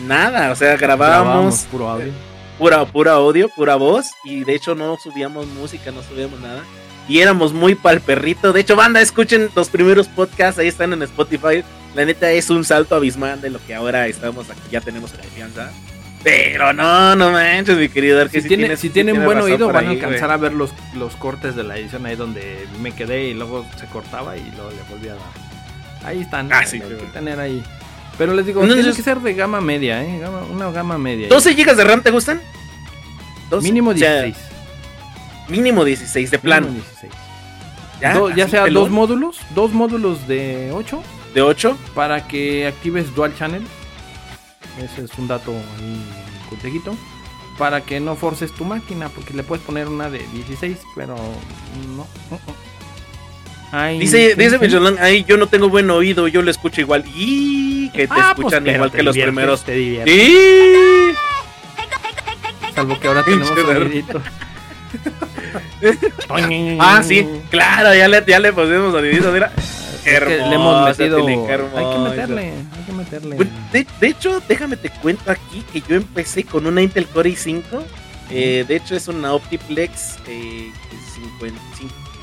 Nada, 0.05 0.51
o 0.51 0.55
sea. 0.55 0.77
Grabábamos 0.77 1.23
grabábamos. 1.25 1.59
puro 1.71 1.89
audio. 1.89 2.11
pura, 2.57 2.85
pura 2.85 3.11
audio, 3.13 3.49
pura 3.55 3.75
voz. 3.75 4.07
Y 4.23 4.43
de 4.43 4.55
hecho 4.55 4.75
no 4.75 4.97
subíamos 5.01 5.47
música, 5.47 5.91
no 5.91 6.01
subíamos 6.03 6.39
nada. 6.39 6.61
Y 7.09 7.19
éramos 7.19 7.53
muy 7.53 7.75
pal 7.75 8.01
perrito. 8.01 8.51
De 8.53 8.59
hecho, 8.61 8.75
banda, 8.75 8.99
escuchen 9.01 9.49
los 9.55 9.69
primeros 9.69 10.07
podcasts, 10.07 10.59
ahí 10.59 10.67
están 10.67 10.91
en 10.93 11.01
Spotify. 11.03 11.63
La 11.95 12.03
neta 12.05 12.29
es 12.31 12.49
un 12.49 12.63
salto 12.65 12.95
abismal 12.95 13.39
de 13.41 13.49
lo 13.49 13.59
que 13.65 13.73
ahora 13.73 14.07
estamos 14.07 14.49
aquí, 14.49 14.59
ya 14.71 14.81
tenemos 14.81 15.11
confianza. 15.11 15.71
Pero 16.23 16.73
no, 16.73 17.15
no 17.15 17.31
manches, 17.31 17.77
mi 17.77 17.87
querido. 17.89 18.21
Si, 18.27 18.41
sí 18.41 18.47
tiene- 18.49 18.63
tienes- 18.65 18.79
si 18.81 18.87
sí 18.87 18.93
tienen 18.93 19.23
buen 19.23 19.39
oído, 19.39 19.67
van 19.71 19.87
a 19.87 19.89
alcanzar 19.91 20.31
a 20.31 20.37
ver 20.37 20.51
los, 20.53 20.71
los 20.95 21.15
cortes 21.15 21.55
de 21.55 21.63
la 21.63 21.77
edición 21.77 22.05
ahí 22.05 22.15
donde 22.15 22.67
me 22.81 22.91
quedé 22.91 23.25
y 23.29 23.33
luego 23.33 23.65
se 23.79 23.85
cortaba 23.87 24.35
y 24.35 24.41
luego 24.55 24.71
le 24.71 24.81
volví 24.89 25.07
a 25.07 25.13
dar. 25.13 25.21
Ahí 26.03 26.21
están. 26.21 26.51
Ah, 26.51 26.65
sí, 26.65 26.81
hay 26.83 26.89
que 26.97 27.05
tener 27.13 27.39
ahí. 27.39 27.63
Pero 28.17 28.33
les 28.33 28.45
digo, 28.45 28.61
Entonces- 28.61 28.83
tiene 28.85 28.95
que 28.97 29.03
ser 29.03 29.19
de 29.19 29.33
gama 29.33 29.61
media, 29.61 30.03
¿eh? 30.03 30.19
Gama- 30.19 30.43
una 30.51 30.71
gama 30.71 30.97
media. 30.97 31.27
12 31.27 31.53
GB 31.53 31.75
de 31.75 31.83
RAM, 31.83 32.01
¿te 32.01 32.11
gustan? 32.11 32.41
12, 33.49 33.63
Mínimo 33.67 33.91
o 33.91 33.97
sea, 33.97 34.23
16. 34.23 34.45
mínimo 35.49 35.85
16 35.85 36.31
de 36.31 36.39
plano. 36.39 36.67
Mínimo 36.67 36.83
16. 36.85 37.13
Ya, 38.01 38.13
Do- 38.13 38.29
ya 38.29 38.47
sea 38.47 38.63
pelón, 38.65 38.83
dos 38.83 38.91
módulos, 38.91 39.39
dos 39.55 39.71
módulos 39.71 40.27
de 40.27 40.71
8 40.73 41.01
de 41.33 41.41
8. 41.41 41.77
para 41.95 42.27
que 42.27 42.67
actives 42.67 43.13
Dual 43.15 43.35
Channel. 43.37 43.63
Ese 44.83 45.03
es 45.05 45.11
un 45.17 45.27
dato 45.27 45.51
ahí 45.51 46.03
consejito. 46.49 46.95
Para 47.57 47.81
que 47.81 47.99
no 47.99 48.15
forces 48.15 48.51
tu 48.51 48.65
máquina, 48.65 49.09
porque 49.09 49.33
le 49.33 49.41
puedes 49.41 49.65
poner 49.65 49.87
una 49.87 50.09
de 50.11 50.19
16, 50.33 50.77
pero 50.95 51.15
no. 51.15 52.01
uh, 52.03 52.35
uh. 52.35 52.39
Ay, 53.71 53.99
Dice, 53.99 54.33
¿qué 54.37 54.43
dice? 54.45 54.59
Michelin, 54.59 54.95
ay, 54.99 55.25
yo 55.27 55.35
no 55.37 55.47
tengo 55.47 55.67
buen 55.69 55.89
oído, 55.89 56.27
yo 56.27 56.41
lo 56.41 56.49
escucho 56.51 56.79
igual. 56.81 57.03
Y 57.15 57.89
que 57.89 58.07
te 58.07 58.13
Ah, 58.13 58.33
pues, 58.35 58.47
escuchan 58.53 58.67
igual 58.67 58.91
te 58.91 58.97
que 58.97 59.03
los 59.03 59.17
primeros. 59.17 59.63
Te 59.63 59.73
diviertes. 59.73 60.15
Y 60.15 61.13
Salvo 62.75 62.99
que 62.99 63.07
ahora 63.07 63.23
tenemos 63.23 63.47
sonidito. 63.49 64.21
Ah, 66.79 67.03
sí, 67.03 67.27
claro, 67.49 67.93
ya 67.93 68.07
le, 68.07 68.23
ya 68.25 68.39
le 68.39 68.51
pusimos 68.53 68.91
soniditos, 68.93 69.31
mira. 69.33 69.51
Que 70.03 70.19
le 70.21 70.37
hemos 70.55 70.73
hermosa, 70.73 70.87
metido. 70.97 71.27
Hay 71.27 71.35
que 71.35 71.51
hermosa. 71.53 72.09
meterle, 72.09 72.41
hay 72.53 72.83
que 72.85 72.91
meterle. 72.93 73.35
Pues, 73.35 73.49
de, 73.73 73.87
de 73.99 74.07
hecho, 74.07 74.41
déjame 74.47 74.77
te 74.77 74.89
cuento 74.89 75.29
aquí 75.31 75.63
que 75.73 75.81
yo 75.81 75.95
empecé 75.95 76.43
con 76.45 76.65
una 76.65 76.81
Intel 76.81 77.05
Core 77.07 77.31
i5. 77.31 77.61
eh, 78.31 78.63
de 78.67 78.75
hecho, 78.75 78.95
es 78.95 79.07
una 79.07 79.33
Optiplex 79.33 80.17
eh, 80.27 80.71
50 81.39 81.55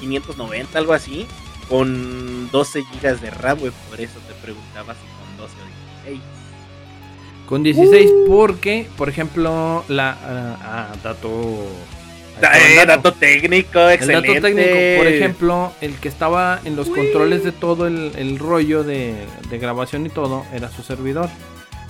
590, 0.05 0.79
algo 0.79 0.93
así. 0.93 1.27
Con 1.69 2.51
12 2.51 2.83
GB 2.83 3.21
de 3.21 3.31
RAM, 3.31 3.59
güey. 3.59 3.73
Por 3.89 4.01
eso 4.01 4.19
te 4.29 4.35
preguntaba 4.35 4.95
si 4.95 5.01
con 5.01 5.37
12 5.39 5.55
o 5.55 6.09
16. 6.13 6.21
Con 7.47 7.63
16, 7.63 8.11
porque, 8.29 8.87
por 8.97 9.09
ejemplo, 9.09 9.85
la. 9.89 10.11
ah, 10.23 10.59
ah, 10.63 10.97
dato. 11.03 11.29
Eh, 12.43 12.81
el 12.81 12.87
dato 12.89 13.13
técnico, 13.13 13.79
El 13.81 13.95
excelente. 13.95 14.29
dato 14.29 14.41
técnico, 14.43 14.69
por 14.99 15.07
ejemplo, 15.07 15.73
el 15.81 15.95
que 15.97 16.09
estaba 16.09 16.61
en 16.65 16.75
los 16.75 16.89
controles 16.91 17.45
de 17.45 17.53
todo 17.53 17.87
el, 17.87 18.13
el 18.17 18.39
rollo 18.39 18.83
de, 18.83 19.15
de 19.49 19.59
grabación 19.59 20.05
y 20.05 20.09
todo, 20.09 20.45
era 20.53 20.69
su 20.71 20.83
servidor. 20.83 21.29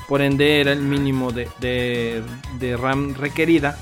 Por 0.06 0.20
ende, 0.20 0.60
era 0.60 0.72
el 0.72 0.82
mínimo 0.82 1.32
de, 1.32 1.48
de- 1.60 2.22
de 2.58 2.76
RAM 2.76 3.14
requerida 3.14 3.78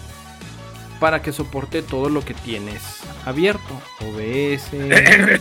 para 1.03 1.21
que 1.21 1.33
soporte 1.33 1.83
todo 1.83 2.09
lo 2.09 2.25
que 2.25 2.33
tienes 2.33 2.81
abierto. 3.27 3.75
OBS. 4.03 4.69
eh, 4.73 5.41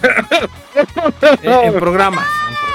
en 1.44 1.74
programas. 1.76 2.26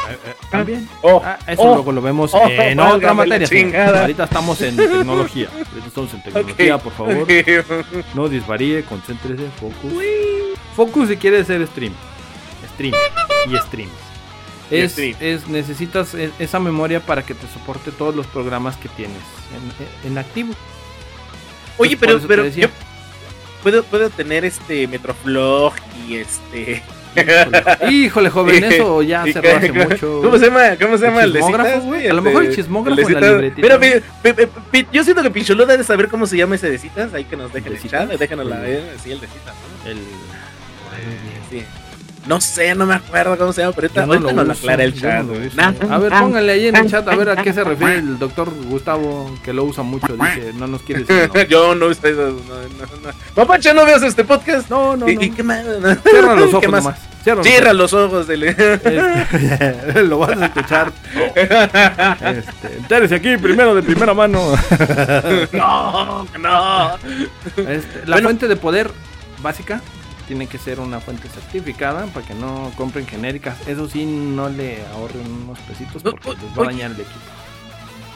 también. 0.53 0.89
Oh, 1.03 1.21
Ah, 1.25 1.37
eso 1.49 1.63
oh, 1.63 1.75
luego 1.75 1.91
lo 1.91 2.01
vemos 2.01 2.33
oh, 2.33 2.49
en 2.49 2.79
otra 2.79 3.13
materia. 3.13 3.49
Ahorita 4.01 4.23
estamos 4.23 4.61
en 4.63 4.77
tecnología. 4.77 5.49
Estamos 5.87 6.15
en 6.15 6.23
tecnología, 6.23 6.79
por 6.79 6.93
favor. 6.93 7.27
No 8.15 8.29
desvaríe, 8.29 8.85
concéntrese, 8.85 9.49
focus. 9.59 9.93
Focus 10.77 11.09
si 11.09 11.17
quiere 11.17 11.41
hacer 11.41 11.67
stream. 11.67 11.93
Stream 12.75 12.95
y 13.49 13.57
stream. 13.67 13.89
Es, 14.71 14.93
stream. 14.93 15.17
es- 15.19 15.49
necesitas 15.49 16.15
e- 16.15 16.31
esa 16.39 16.61
memoria 16.61 17.01
para 17.01 17.25
que 17.27 17.35
te 17.35 17.49
soporte 17.49 17.91
todos 17.91 18.15
los 18.15 18.29
programas 18.29 18.77
que 18.77 18.89
tienes 18.91 19.23
en, 20.05 20.13
en 20.13 20.19
activo. 20.19 20.55
Oye, 21.79 21.97
Por 21.97 22.07
pero, 22.09 22.21
pero 22.27 22.47
yo 22.49 22.69
puedo, 23.63 23.83
puedo 23.85 24.11
tener 24.11 24.45
este 24.45 24.87
Metroflog 24.89 25.73
y 26.09 26.17
este. 26.17 26.83
Híjole, 27.17 27.91
Híjole, 27.91 28.31
joven, 28.31 28.65
eso 28.65 29.01
ya 29.03 29.27
y 29.27 29.33
cerró 29.33 29.57
hace 29.57 29.73
mucho. 29.73 30.21
¿Cómo 30.23 30.39
se 30.39 30.47
llama? 30.47 30.77
¿Cómo 30.81 30.99
se 30.99 31.07
llama 31.07 31.21
¿El 31.21 31.27
el 31.29 31.33
de 31.33 31.39
chismógrafo, 31.41 31.69
citas, 31.71 31.85
güey? 31.85 32.09
A 32.09 32.13
lo 32.13 32.23
mejor 32.23 32.45
el 32.45 32.55
chismógrafo, 32.55 32.97
de 32.97 33.03
la 33.03 33.09
citas. 33.09 33.31
libretita. 33.33 33.79
Mira, 34.73 34.89
yo 34.93 35.05
siento 35.05 35.23
que 35.23 35.31
Picholo 35.31 35.65
debe 35.67 35.83
saber 35.85 36.09
cómo 36.09 36.27
se 36.27 36.37
llama 36.37 36.57
ese 36.57 36.69
de 36.71 36.79
citas. 36.79 37.15
Ahí 37.15 37.25
que 37.25 37.37
nos 37.37 37.53
dejen 37.53 37.73
¿De 37.73 37.79
el 37.79 37.89
chat. 37.91 38.11
Déjanos 38.11 38.47
la 38.47 38.67
El- 38.69 38.85
sí, 39.03 39.13
el 39.13 39.21
de 39.21 39.27
citas. 39.29 39.55
¿no? 39.85 39.91
El- 39.91 39.99
Sí. 41.51 41.65
No 42.27 42.41
sé, 42.41 42.75
no 42.75 42.87
me 42.87 42.95
acuerdo 42.95 43.37
cómo 43.39 43.53
se 43.53 43.61
llama, 43.63 43.73
pero 43.77 43.87
ahorita, 43.87 44.07
no 44.07 44.13
ahorita 44.15 44.31
lo 44.33 44.37
nos 44.37 44.47
lo 44.49 44.53
uso, 44.53 44.61
aclara 44.63 44.83
el 44.85 44.95
chat. 45.01 45.23
no 45.23 45.35
lo. 45.89 45.95
A 45.95 45.99
ver, 45.99 46.13
póngale 46.13 46.53
ahí 46.53 46.67
en 46.69 46.77
el 46.77 46.91
chat 46.91 47.07
a 47.07 47.15
ver 47.15 47.29
a 47.31 47.37
qué 47.43 47.53
se 47.53 47.63
refiere 47.63 47.97
el 47.99 48.19
doctor 48.19 48.51
Gustavo, 48.51 49.33
que 49.45 49.53
lo 49.53 49.63
usa 49.65 49.85
mucho. 49.85 50.09
Dice, 50.17 50.53
no 50.55 50.67
nos 50.67 50.83
quiere 50.83 51.05
decir. 51.05 51.31
no. 51.33 51.43
Yo 51.49 51.75
no 51.77 51.87
uso 51.87 52.07
eso. 52.07 52.23
No, 52.49 52.55
no, 52.57 53.09
no. 53.11 53.19
Papacha, 53.35 53.73
¿no 53.73 53.85
veas 53.87 54.03
este 54.03 54.25
podcast? 54.25 54.69
No, 54.69 54.97
no, 54.97 55.09
¿Y, 55.09 55.15
no. 55.15 55.23
y 55.23 55.31
qué 55.31 55.43
más? 55.45 55.63
Cierra 56.03 56.35
los 56.35 56.51
¿Qué 56.51 56.57
ojos 56.57 56.69
más? 56.69 56.85
nomás. 56.85 57.01
Cierra 57.23 57.37
los 57.39 57.47
Cierra 57.47 57.73
los 57.73 57.93
ojos. 57.93 58.27
Dele. 58.27 58.49
Este, 58.59 60.03
lo 60.05 60.19
vas 60.19 60.37
a 60.41 60.47
escuchar. 60.47 60.93
Este, 61.35 62.77
entérese 62.79 63.15
aquí 63.17 63.37
primero 63.37 63.75
de 63.75 63.83
primera 63.83 64.15
mano. 64.15 64.53
no, 65.53 66.27
no. 66.41 66.95
Este, 67.57 68.01
la 68.07 68.17
Bueno. 68.17 68.29
fuente 68.29 68.49
de 68.49 68.57
poder 68.57 68.91
básica 69.43 69.81
tiene 70.27 70.47
que 70.47 70.59
ser 70.59 70.81
una 70.81 71.01
fuente 71.01 71.29
certificada 71.29 72.07
para 72.07 72.27
que 72.27 72.35
no 72.35 72.73
compren 72.77 73.07
genéricas. 73.07 73.57
Eso 73.67 73.89
sí, 73.89 74.05
no 74.05 74.49
le 74.49 74.85
ahorren 74.89 75.31
unos 75.45 75.59
pesitos 75.61 76.03
No, 76.05 76.13
porque 76.13 76.31
o- 76.31 76.35
les 76.35 76.59
va 76.59 76.63
a 76.63 76.67
dañar 76.67 76.91
el 76.93 77.01
equipo. 77.01 77.21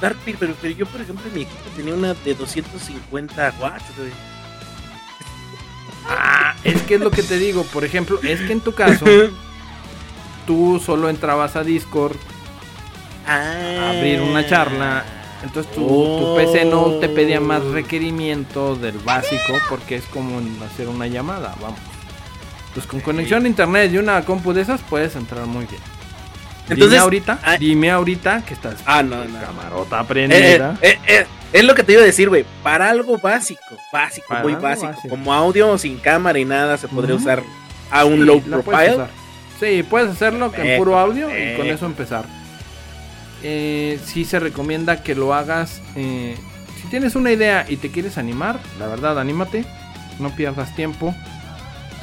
Dark 0.01 0.17
pero, 0.25 0.55
pero 0.61 0.75
yo, 0.75 0.87
por 0.87 1.01
ejemplo, 1.01 1.27
en 1.29 1.35
mi 1.35 1.43
equipo 1.43 1.61
tenía 1.77 1.95
una 1.95 2.15
de 2.15 2.35
250 2.35 3.55
watts. 3.61 3.85
Ah, 6.09 6.55
es 6.65 6.81
que 6.83 6.95
es 6.95 7.01
lo 7.01 7.11
que 7.11 7.23
te 7.23 7.37
digo. 7.39 7.65
Por 7.65 7.85
ejemplo, 7.85 8.19
es 8.23 8.41
que 8.41 8.53
en 8.53 8.61
tu 8.61 8.73
caso, 8.75 9.05
tú 10.47 10.81
solo 10.85 11.09
entrabas 11.09 11.55
a 11.57 11.63
Discord 11.65 12.17
a 13.27 13.91
abrir 13.91 14.21
una 14.23 14.47
charla. 14.47 15.05
Entonces 15.43 15.73
tu, 15.73 15.81
tu 15.87 16.35
PC 16.37 16.65
no 16.67 16.99
te 16.99 17.09
pedía 17.09 17.41
más 17.41 17.63
requerimiento 17.65 18.77
del 18.77 18.99
básico 18.99 19.55
porque 19.71 19.97
es 19.97 20.05
como 20.07 20.39
hacer 20.65 20.89
una 20.89 21.07
llamada, 21.07 21.55
vamos. 21.63 21.79
Pues 22.75 22.87
con 22.87 23.01
conexión 23.01 23.45
a 23.45 23.49
internet 23.49 23.91
y 23.93 23.99
una 23.99 24.23
compu 24.25 24.53
de 24.53 24.63
esas 24.63 24.81
puedes 24.83 25.17
entrar 25.17 25.47
muy 25.47 25.67
bien. 25.67 25.81
Entonces, 26.69 26.91
dime 26.91 26.99
ahorita, 26.99 27.39
ah- 27.43 27.57
dime 27.59 27.91
ahorita 27.91 28.43
que 28.45 28.55
estás 28.55 28.77
Ah, 28.87 29.03
no, 29.03 29.25
no. 29.25 29.41
camarota 29.41 30.01
Eh, 30.03 30.05
prendida. 30.07 30.79
eh, 30.81 30.89
eh, 30.91 30.99
eh, 31.21 31.27
es 31.53 31.65
lo 31.65 31.75
que 31.75 31.83
te 31.83 31.95
iba 31.95 32.03
a 32.03 32.05
decir, 32.05 32.29
güey. 32.29 32.45
Para 32.63 32.89
algo 32.91 33.19
básico, 33.19 33.61
básico, 33.93 34.29
Para 34.29 34.43
muy 34.43 34.55
básico, 34.55 34.87
básico. 34.93 35.09
como 35.09 35.35
audio 35.35 35.77
sin 35.79 35.99
cámara 35.99 36.39
y 36.39 36.45
nada, 36.45 36.77
se 36.77 36.87
podría 36.87 37.17
usar 37.17 37.43
a 37.91 38.05
un 38.05 38.19
Sí, 38.21 38.25
low 38.25 38.41
puedes 38.41 38.53
profile. 38.65 38.93
usar. 38.95 39.11
Sí, 39.59 39.83
puedes 39.83 40.11
hacerlo 40.11 40.53
Perfecto, 40.53 40.79
puro 40.79 40.97
audio 40.99 41.29
y 41.29 41.57
con 41.57 41.67
eso 41.67 41.87
empezar. 41.87 42.25
Eh, 43.43 43.99
sí 44.05 44.25
se 44.25 44.39
recomienda 44.39 45.03
que 45.03 45.15
lo 45.17 45.35
hagas. 45.35 45.81
eh, 45.97 46.37
si 46.81 46.87
tienes 46.89 47.15
una 47.17 47.31
idea 47.33 47.67
y 47.69 47.77
te 47.77 47.91
quieres 47.91 48.17
animar, 48.17 48.59
la 48.79 48.87
verdad, 48.87 49.19
anímate. 49.19 49.65
No 50.19 50.31
pierdas 50.37 50.75
tiempo. 50.77 51.15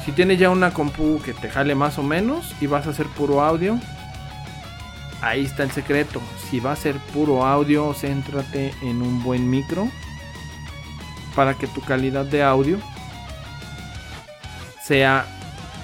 Si 0.08 0.12
tienes 0.12 0.38
ya 0.38 0.48
una 0.48 0.72
compu 0.72 1.20
que 1.22 1.34
te 1.34 1.50
jale 1.50 1.74
más 1.74 1.98
o 1.98 2.02
menos 2.02 2.54
y 2.62 2.66
vas 2.66 2.86
a 2.86 2.90
hacer 2.90 3.04
puro 3.08 3.42
audio, 3.44 3.78
ahí 5.20 5.44
está 5.44 5.64
el 5.64 5.70
secreto. 5.70 6.22
Si 6.48 6.60
va 6.60 6.72
a 6.72 6.76
ser 6.76 6.96
puro 7.12 7.44
audio, 7.44 7.92
céntrate 7.92 8.72
en 8.80 9.02
un 9.02 9.22
buen 9.22 9.50
micro 9.50 9.86
para 11.36 11.52
que 11.58 11.66
tu 11.66 11.82
calidad 11.82 12.24
de 12.24 12.42
audio 12.42 12.78
sea 14.82 15.26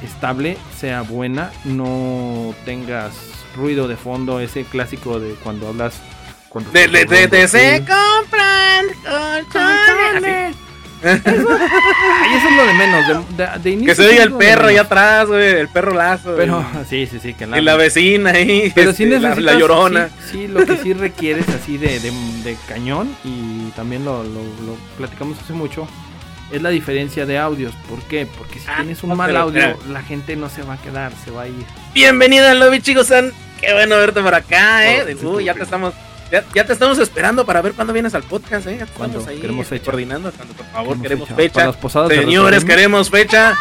estable, 0.03 0.57
sea 0.75 1.03
buena, 1.03 1.53
no 1.67 2.55
tengas 2.65 3.13
ruido 3.55 3.89
de 3.89 3.99
fondo, 3.99 4.41
ese 4.41 4.65
clásico 4.65 5.21
de 5.21 5.35
cuando 5.35 5.69
hablas. 5.69 6.01
Cuando 6.49 6.71
De, 6.71 6.89
de, 6.89 7.05
de, 7.05 7.27
de 7.29 7.47
se 7.47 7.75
así. 7.75 7.85
compran 7.85 8.87
colchones. 9.05 10.57
Ay, 11.05 12.37
eso 12.37 12.49
es 12.49 12.57
lo 12.57 12.67
de 12.67 12.75
menos. 12.75 13.09
De, 13.37 13.45
de- 13.45 13.59
de 13.59 13.71
inicio 13.71 13.87
Que 13.89 13.95
se 13.95 14.03
oiga 14.09 14.23
es 14.25 14.27
el 14.27 14.33
perro 14.35 14.69
ahí 14.69 14.77
atrás, 14.77 15.27
güey, 15.27 15.61
el 15.61 15.69
perro 15.69 15.95
lazo. 15.95 16.35
Pero 16.37 16.65
y- 16.83 16.85
sí, 16.89 17.07
sí, 17.07 17.19
sí, 17.23 17.35
que 17.35 17.45
y 17.45 17.61
la 17.61 17.77
vecina 17.77 18.31
ahí, 18.31 18.73
Pero 18.75 18.91
este, 18.91 19.07
la- 19.07 19.19
necesitas. 19.19 19.45
la, 19.45 19.55
llorona. 19.59 20.09
Sí, 20.31 20.31
sí, 20.33 20.49
lo 20.49 20.65
que 20.65 20.77
sí 20.79 20.93
requieres 20.95 21.49
así 21.49 21.77
de, 21.77 22.57
cañón, 22.69 23.15
y 23.25 23.71
también 23.77 24.05
lo, 24.05 24.23
lo- 24.25 24.43
lo 24.67 24.77
platicamos 24.97 25.39
hace 25.41 25.53
mucho, 25.53 25.87
es 26.53 26.63
la 26.63 26.71
diferencia 26.71 27.27
de 27.27 27.39
audios. 27.39 27.75
¿Por 27.89 28.01
qué? 28.03 28.27
Porque 28.27 28.59
si 28.61 28.67
Ah, 28.69 28.77
tienes 28.79 29.03
un 29.03 29.11
no, 29.11 29.17
mal 29.17 29.37
audio, 29.37 29.77
la 29.91 30.03
gente 30.03 30.37
no 30.37 30.49
se 30.49 30.63
va 30.63 30.75
a 30.75 30.77
quedar, 30.79 31.13
se 31.25 31.31
va 31.31 31.43
a 31.43 31.49
ir. 31.49 31.65
Bienvenida 31.95 32.51
al 32.53 32.61
lobby, 32.61 32.81
chicos. 32.81 33.07
San. 33.09 33.33
Qué 33.61 33.73
bueno 33.73 33.97
verte 33.97 34.21
por 34.21 34.35
acá, 34.35 34.91
eh. 34.93 35.17
Uy, 35.23 35.45
ya 35.45 35.55
te 35.55 35.63
estamos. 35.63 35.95
Ya, 36.35 36.45
ya 36.53 36.67
te 36.67 36.73
estamos 36.73 36.99
esperando 36.99 37.47
para 37.47 37.63
ver 37.63 37.75
cuándo 37.75 37.93
vienes 37.93 38.13
al 38.13 38.25
podcast, 38.25 38.67
¿eh? 38.67 38.85
¿Cuándo? 38.97 39.21
Estamos 39.21 39.29
ahí 39.29 39.41
Queremos 39.41 39.69
fecha. 39.69 39.85
coordinando. 39.85 40.33
Cuando, 40.33 40.55
por 40.55 40.67
favor, 40.67 41.01
queremos 41.01 41.29
fecha. 41.29 41.37
fecha. 41.37 41.55
Para 41.55 41.67
las 41.69 41.77
posadas 41.77 42.09
Señores, 42.13 42.65
queremos 42.65 43.09
fecha. 43.09 43.57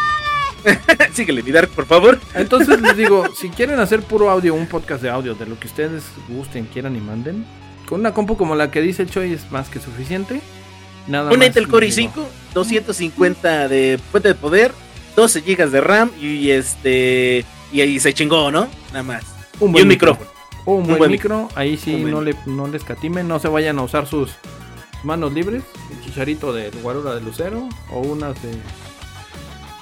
Síguele, 1.12 1.44
mi 1.44 1.52
Dark, 1.52 1.68
por 1.68 1.86
favor. 1.86 2.18
Entonces 2.34 2.80
les 2.80 2.96
digo, 2.96 3.26
si 3.40 3.50
quieren 3.50 3.78
hacer 3.78 4.00
puro 4.00 4.28
audio, 4.28 4.54
un 4.54 4.66
podcast 4.66 5.04
de 5.04 5.08
audio, 5.08 5.36
de 5.36 5.46
lo 5.46 5.56
que 5.56 5.68
ustedes 5.68 6.02
gusten, 6.28 6.64
quieran 6.64 6.96
y 6.96 7.00
manden, 7.00 7.46
con 7.88 8.00
una 8.00 8.12
compu 8.12 8.36
como 8.36 8.56
la 8.56 8.72
que 8.72 8.80
dice 8.80 9.02
el 9.02 9.10
Choi 9.10 9.34
es 9.34 9.52
más 9.52 9.68
que 9.68 9.78
suficiente. 9.78 10.40
Nada 11.06 11.30
Un 11.30 11.44
Intel 11.44 11.68
Core 11.68 11.86
les 11.86 11.94
digo, 11.94 12.26
i5, 12.26 12.54
250 12.54 13.68
de 13.68 14.00
fuente 14.10 14.30
de 14.30 14.34
poder, 14.34 14.72
12 15.14 15.42
GB 15.42 15.70
de 15.70 15.80
RAM 15.80 16.10
y 16.20 16.50
este. 16.50 17.44
Y 17.72 17.82
ahí 17.82 18.00
se 18.00 18.12
chingó, 18.12 18.50
¿no? 18.50 18.66
Nada 18.88 19.04
más. 19.04 19.22
Un 19.60 19.78
y 19.78 19.82
un 19.82 19.86
micrófono. 19.86 20.33
Un 20.66 20.84
buen, 20.84 20.98
buen 20.98 21.10
micro, 21.10 21.48
ahí 21.54 21.76
sí 21.76 22.04
Un 22.04 22.10
no 22.10 22.20
le, 22.22 22.34
no 22.46 22.66
les 22.68 22.84
catimen, 22.84 23.28
no 23.28 23.38
se 23.38 23.48
vayan 23.48 23.78
a 23.78 23.82
usar 23.82 24.06
sus 24.06 24.32
manos 25.02 25.32
libres, 25.32 25.62
el 25.90 26.00
chicharito 26.04 26.52
del 26.52 26.72
guarura 26.80 27.14
de 27.14 27.20
lucero 27.20 27.68
o 27.90 28.00
unas 28.00 28.40
de... 28.42 28.52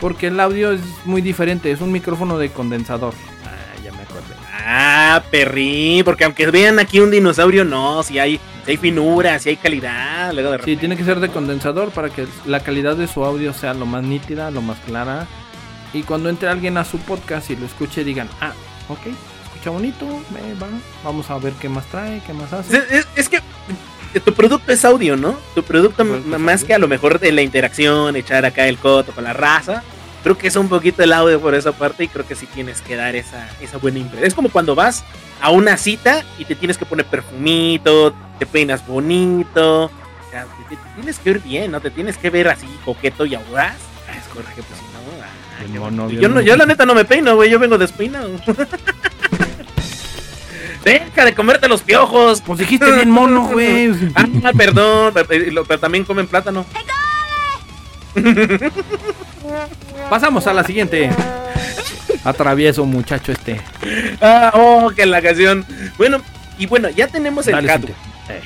Porque 0.01 0.27
el 0.27 0.41
audio 0.41 0.73
es 0.73 0.81
muy 1.05 1.23
diferente, 1.23 1.71
es 1.71 1.81
un 1.81 1.93
micrófono 1.93 2.37
de 2.37 2.51
condensador. 2.51 3.15
Ah, 3.45 3.81
ya 3.85 3.93
me 3.93 4.03
acordé. 4.03 4.35
Ah, 4.65 5.23
perrín, 5.31 6.05
porque 6.05 6.25
aunque 6.25 6.51
vean 6.51 6.81
aquí 6.81 6.99
un 6.99 7.13
dinosaurio, 7.13 7.65
no, 7.65 8.03
si 8.03 8.19
hay, 8.19 8.41
si 8.65 8.73
hay 8.73 8.77
finura, 8.77 9.39
si 9.39 9.51
hay 9.51 9.57
calidad. 9.57 10.33
Luego 10.33 10.51
de 10.51 10.63
Sí, 10.65 10.77
tiene 10.77 10.97
que 10.97 11.05
ser 11.05 11.21
de 11.21 11.29
condensador 11.29 11.91
para 11.91 12.11
que 12.11 12.27
la 12.47 12.61
calidad 12.61 12.97
de 12.97 13.07
su 13.07 13.25
audio 13.25 13.53
sea 13.53 13.75
lo 13.75 13.87
más 13.87 14.03
nítida, 14.03 14.51
lo 14.51 14.61
más 14.61 14.79
clara. 14.81 15.29
Y 15.95 16.03
cuando 16.03 16.31
entre 16.31 16.49
alguien 16.49 16.79
a 16.79 16.85
su 16.85 16.99
podcast 16.99 17.51
y 17.51 17.57
lo 17.57 17.67
escuche, 17.67 18.03
digan, 18.03 18.29
ah, 18.41 18.55
ok, 18.89 19.07
escucha 19.63 19.71
bonito, 19.71 20.07
me 20.33 20.55
va, 20.55 20.67
vamos 21.05 21.31
a 21.31 21.39
ver 21.39 21.53
qué 21.55 21.69
más 21.69 21.87
trae, 21.87 22.21
qué 22.27 22.33
más 22.33 22.53
hace. 22.53 22.77
Es, 22.79 22.91
es- 22.91 23.07
es 23.15 23.29
que 23.29 23.41
tu 24.25 24.35
producto 24.35 24.73
es 24.73 24.85
audio, 24.85 25.17
¿no? 25.17 25.37
Tu 25.55 25.63
producto, 25.63 26.05
producto 26.05 26.27
m- 26.29 26.37
es 26.37 26.41
más 26.43 26.65
que 26.65 26.75
a 26.75 26.79
lo 26.79 26.89
mejor 26.89 27.19
de 27.21 27.31
la 27.33 27.43
interacción, 27.43 28.17
echar 28.17 28.45
acá 28.45 28.67
el 28.67 28.77
coto 28.79 29.13
con 29.13 29.25
la 29.25 29.33
raza. 29.33 29.83
Creo 30.25 30.37
que 30.37 30.49
es 30.49 30.57
un 30.57 30.69
poquito 30.69 31.03
el 31.03 31.13
audio 31.13 31.41
por 31.41 31.55
esa 31.55 31.73
parte 31.73 32.05
y 32.05 32.09
creo 32.09 32.27
que 32.27 32.35
sí 32.35 32.47
tienes 32.47 32.81
que 32.81 32.95
dar 32.97 33.15
esa, 33.17 33.49
esa 33.61 33.79
buena 33.79 33.99
impresión. 34.01 34.27
Es 34.27 34.35
como 34.35 34.51
cuando 34.51 34.75
vas 34.75 35.05
a 35.41 35.51
una 35.51 35.77
cita 35.77 36.23
y 36.39 36.45
te 36.45 36.55
tienes 36.55 36.77
que 36.79 36.85
poner 36.85 37.07
perfumito, 37.07 38.15
te 38.39 38.47
peinas 38.47 38.85
bonito. 38.87 39.85
O 39.87 39.91
sea, 40.31 40.45
te, 40.69 40.77
te 40.77 40.83
tienes 40.97 41.19
que 41.19 41.33
ver 41.33 41.41
bien, 41.41 41.71
¿no? 41.73 41.81
Te 41.81 41.91
tienes 41.91 42.17
que 42.19 42.31
ver 42.31 42.49
así 42.49 42.67
coqueto 42.85 43.25
y 43.27 43.35
audaz. 43.35 43.75
Ah, 44.09 44.17
es 44.17 44.25
correcto, 44.29 44.63
pues 44.69 44.81
no. 45.73 45.81
mono, 45.81 46.03
bonito. 46.05 46.09
bien 46.09 46.23
yo, 46.23 46.29
no, 46.29 46.41
yo 46.41 46.57
la 46.57 46.67
neta 46.67 46.85
no 46.87 46.95
me 46.95 47.05
peino, 47.05 47.35
güey, 47.37 47.49
yo 47.51 47.59
vengo 47.59 47.79
despeinado. 47.79 48.31
Deja 50.85 51.25
de 51.25 51.35
comerte 51.35 51.69
los 51.69 51.83
piojos. 51.83 52.41
Pues 52.41 52.59
dijiste 52.59 52.91
bien 52.91 53.11
mono, 53.11 53.49
güey. 53.49 53.93
Ah, 54.45 54.53
perdón, 54.57 55.15
pero, 55.29 55.65
pero 55.65 55.81
también 55.81 56.05
comen 56.05 56.27
plátano. 56.27 56.67
Pasamos 60.11 60.47
a 60.47 60.53
la 60.53 60.65
siguiente. 60.65 61.11
Atravieso, 62.25 62.85
muchacho 62.85 63.33
este. 63.33 63.61
Ah, 64.21 64.53
oh, 64.55 64.91
que 64.95 65.07
la 65.07 65.23
canción. 65.23 65.65
Bueno, 65.97 66.21
y 66.59 66.67
bueno, 66.67 66.89
ya 66.91 67.09
tenemos 67.09 67.47
el 67.47 67.55
hardware. 67.67 67.95
Eh, 68.29 68.41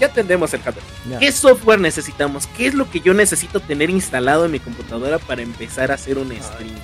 Ya 0.00 0.08
tenemos 0.08 0.52
el 0.54 0.60
hardware. 0.62 0.84
¿Qué 1.20 1.30
software 1.32 1.80
necesitamos? 1.80 2.46
¿Qué 2.56 2.66
es 2.66 2.74
lo 2.74 2.90
que 2.90 3.00
yo 3.00 3.14
necesito 3.14 3.60
tener 3.60 3.90
instalado 3.90 4.44
en 4.46 4.52
mi 4.52 4.58
computadora 4.60 5.18
para 5.18 5.42
empezar 5.42 5.90
a 5.90 5.94
hacer 5.94 6.18
un 6.18 6.28
stream? 6.30 6.74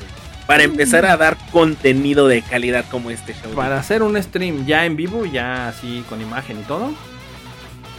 Para 0.51 0.65
empezar 0.65 1.07
a 1.07 1.17
dar 1.17 1.37
contenido 1.53 2.27
de 2.27 2.43
calidad 2.43 2.85
como 2.91 3.11
este 3.13 3.35
show. 3.35 3.53
Para 3.55 3.79
hacer 3.79 4.03
un 4.03 4.21
stream 4.21 4.67
ya 4.67 4.85
en 4.85 4.97
vivo, 4.97 5.25
ya 5.25 5.69
así 5.69 6.05
con 6.09 6.21
imagen 6.21 6.59
y 6.59 6.63
todo. 6.65 6.93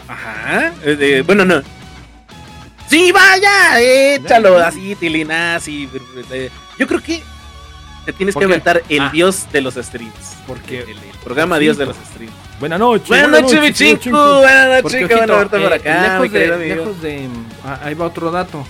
Ajá. 0.06 0.74
eh, 0.84 1.24
bueno, 1.26 1.46
no. 1.46 1.62
Sí, 2.90 3.14
vaya, 3.14 3.80
échalo 3.80 4.58
así, 4.58 4.96
tilinas 4.96 5.66
y 5.70 5.88
yo 6.78 6.88
creo 6.88 7.02
que 7.02 7.24
te 8.06 8.12
tienes 8.12 8.34
¿Por 8.34 8.42
que 8.44 8.48
qué? 8.48 8.54
aventar 8.54 8.84
el 8.90 9.00
Ah. 9.00 9.10
dios 9.14 9.50
de 9.54 9.62
los 9.62 9.76
streams. 9.76 10.36
Porque 10.46 10.80
El, 10.82 10.90
el 10.90 10.98
programa 11.24 11.58
dios 11.58 11.78
de 11.78 11.86
los 11.86 11.96
streams. 11.96 12.34
Buenas 12.60 12.80
noches. 12.80 13.08
Buenas 13.08 13.30
noches, 13.30 13.62
mi 13.62 13.72
chico. 13.72 14.40
Buenas 14.42 14.84
noches, 14.84 15.08
qué 15.08 15.16
bueno 15.16 15.38
verte 15.38 15.58
por 15.58 15.72
eh, 15.72 15.76
acá, 15.76 16.20
lejos, 16.20 16.32
de, 16.34 16.58
lejos 16.76 17.02
de- 17.02 17.30
ah, 17.64 17.80
Ahí 17.84 17.94
va 17.94 18.08
otro 18.08 18.30
dato. 18.30 18.68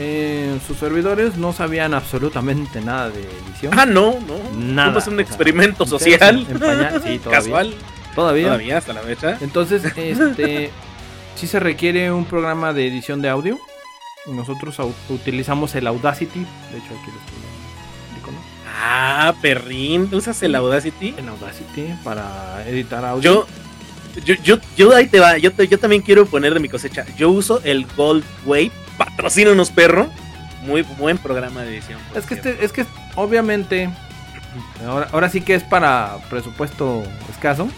Eh, 0.00 0.58
sus 0.66 0.76
servidores 0.78 1.36
no 1.36 1.52
sabían 1.52 1.92
absolutamente 1.92 2.80
nada 2.80 3.10
de 3.10 3.20
edición. 3.22 3.76
Ah, 3.76 3.84
no, 3.84 4.12
no. 4.20 4.38
Nada, 4.56 4.92
Fuimos 4.92 5.06
un 5.08 5.14
o 5.14 5.16
sea, 5.16 5.24
experimento 5.26 5.86
social. 5.86 6.46
en 6.48 6.58
pañal, 6.58 7.02
sí, 7.04 7.18
todavía. 7.22 7.30
Casual. 7.40 7.74
Todavía. 8.14 8.44
Todavía 8.46 8.78
hasta 8.78 8.92
la 8.92 9.00
fecha. 9.00 9.38
Entonces, 9.40 9.82
este, 9.96 10.70
sí 11.34 11.46
se 11.46 11.58
requiere 11.60 12.12
un 12.12 12.24
programa 12.26 12.72
de 12.72 12.86
edición 12.86 13.20
de 13.22 13.28
audio. 13.28 13.58
Nosotros 14.26 14.76
utilizamos 15.08 15.74
el 15.74 15.86
Audacity. 15.86 16.40
De 16.40 16.78
hecho, 16.78 16.86
aquí 16.86 17.10
lo 17.10 17.18
estoy 17.18 17.38
viendo, 17.40 18.30
el. 18.30 18.38
Ah, 18.80 19.34
perrín. 19.42 20.08
¿Usas 20.12 20.40
el 20.42 20.54
Audacity? 20.54 21.14
En 21.16 21.28
Audacity 21.28 21.94
para 22.04 22.62
editar 22.68 23.04
audio. 23.04 23.46
Yo, 24.16 24.24
yo, 24.24 24.34
yo, 24.44 24.56
yo 24.76 24.94
ahí 24.94 25.06
te 25.08 25.18
va. 25.18 25.38
Yo, 25.38 25.52
te- 25.52 25.66
yo 25.66 25.78
también 25.78 26.02
quiero 26.02 26.26
poner 26.26 26.54
de 26.54 26.60
mi 26.60 26.68
cosecha. 26.68 27.04
Yo 27.16 27.30
uso 27.30 27.60
el 27.64 27.86
Gold 27.96 28.24
Wave. 28.46 28.70
Patrocínanos, 28.98 29.70
perro. 29.70 30.08
Muy 30.66 30.82
buen 30.82 31.16
programa 31.16 31.62
de 31.62 31.76
edición. 31.76 31.98
Es 32.14 32.26
que 32.26 32.34
este, 32.34 32.64
es 32.64 32.72
que 32.72 32.84
obviamente 33.14 33.88
ahora, 34.86 35.08
ahora 35.12 35.28
sí 35.30 35.40
que 35.40 35.54
es 35.54 35.62
para 35.62 36.18
presupuesto 36.28 37.04
escaso. 37.30 37.68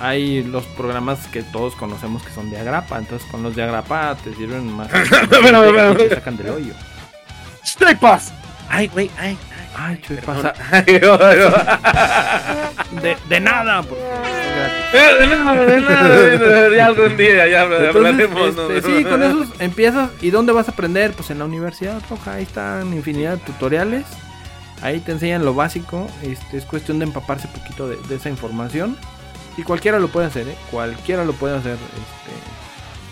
Hay 0.00 0.42
los 0.42 0.64
programas 0.64 1.26
que 1.28 1.42
todos 1.42 1.76
conocemos 1.76 2.22
que 2.24 2.32
son 2.32 2.50
de 2.50 2.58
agrapa, 2.58 2.98
entonces 2.98 3.28
con 3.30 3.44
los 3.44 3.54
de 3.54 3.62
agrapa 3.62 4.16
te 4.16 4.34
sirven 4.34 4.72
más. 4.72 4.88
Te 5.96 6.14
sacan 6.14 6.36
del 6.36 6.50
hoyo. 6.50 6.74
Strike 7.64 8.00
Pass. 8.00 8.32
Ay, 8.68 8.88
güey, 8.88 9.10
ay, 9.18 9.38
ay. 9.76 10.00
Perdón. 10.06 10.24
pasa 10.24 10.54
de, 13.28 13.40
nada. 13.40 13.84
Eh, 14.92 15.16
de 15.20 15.26
nada, 15.26 15.64
de 15.64 15.80
nada, 15.80 16.08
de 16.08 16.38
nada, 16.38 16.76
ya 16.76 16.86
algún 16.86 17.16
día 17.16 17.48
ya 17.48 17.62
Entonces, 17.64 17.88
hablaremos. 17.94 18.54
¿no? 18.54 18.70
este, 18.70 18.96
sí, 18.96 19.04
con 19.04 19.22
esos 19.22 19.48
empiezas. 19.60 20.10
¿Y 20.20 20.30
dónde 20.30 20.52
vas 20.52 20.68
a 20.68 20.72
aprender? 20.72 21.12
Pues 21.12 21.30
en 21.30 21.38
la 21.38 21.44
Universidad 21.44 22.00
Roja. 22.08 22.34
Ahí 22.34 22.44
están 22.44 22.92
infinidad 22.92 23.38
de 23.38 23.44
tutoriales. 23.44 24.04
Ahí 24.82 25.00
te 25.00 25.12
enseñan 25.12 25.44
lo 25.44 25.54
básico. 25.54 26.08
Este, 26.22 26.58
es 26.58 26.64
cuestión 26.64 26.98
de 26.98 27.06
empaparse 27.06 27.48
un 27.48 27.54
poquito 27.54 27.88
de, 27.88 27.96
de 28.08 28.16
esa 28.16 28.28
información. 28.28 28.96
Y 29.56 29.62
cualquiera 29.62 29.98
lo 29.98 30.08
puede 30.08 30.26
hacer, 30.26 30.48
¿eh? 30.48 30.56
Cualquiera 30.70 31.24
lo 31.24 31.32
puede 31.32 31.56
hacer. 31.56 31.74
Este, 31.74 32.63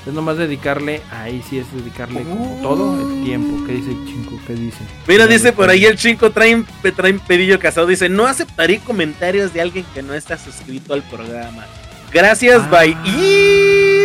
es 0.06 0.12
nomás 0.12 0.36
dedicarle, 0.36 1.00
ahí 1.10 1.42
sí 1.48 1.58
es 1.58 1.72
dedicarle 1.72 2.22
como 2.24 2.58
todo 2.62 3.00
el 3.00 3.24
tiempo. 3.24 3.64
¿Qué 3.66 3.72
dice 3.74 3.90
el 3.90 4.04
chingo? 4.06 4.40
¿Qué 4.46 4.54
dice? 4.54 4.78
Mira, 5.06 5.26
dice 5.26 5.52
por 5.52 5.70
ahí 5.70 5.84
el 5.84 5.96
chinco 5.96 6.30
traen, 6.32 6.66
traen 6.96 7.20
pedillo 7.20 7.58
casado. 7.60 7.86
Dice: 7.86 8.08
No 8.08 8.26
aceptaré 8.26 8.78
comentarios 8.80 9.52
de 9.54 9.60
alguien 9.60 9.84
que 9.94 10.02
no 10.02 10.14
está 10.14 10.36
suscrito 10.38 10.92
al 10.94 11.02
programa. 11.04 11.66
Gracias, 12.12 12.62
Ah. 12.64 12.68
bye. 12.82 12.96
Y... 13.04 14.01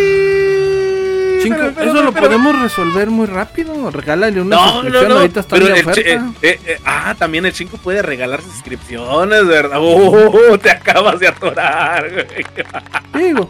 Chingo, 1.48 1.58
Pero, 1.60 1.74
pero, 1.76 1.92
eso 1.92 2.04
lo 2.04 2.12
pero- 2.12 2.26
podemos 2.28 2.62
resolver 2.62 3.10
muy 3.10 3.26
rápido. 3.28 3.90
Regálale 3.92 4.42
una 4.42 4.56
No, 4.56 4.66
no, 4.66 4.72
suscripción. 4.74 5.10
no. 5.10 5.16
Ahorita 5.16 5.40
está 5.40 5.56
pero 5.56 5.68
chi- 5.76 5.82
oferta. 5.82 6.02
eh, 6.02 6.22
eh, 6.42 6.60
eh, 6.66 6.80
ah, 6.86 7.16
también 7.18 7.46
el 7.46 7.54
chinco 7.54 7.78
puede 7.78 8.02
regalar 8.02 8.42
suscripciones, 8.42 9.46
¿verdad? 9.48 9.78
Oh, 9.82 10.58
te 10.62 10.72
acabas 10.72 11.20
de 11.20 11.28
atorar, 11.28 12.10
güey. 12.12 12.46
Digo, 13.26 13.50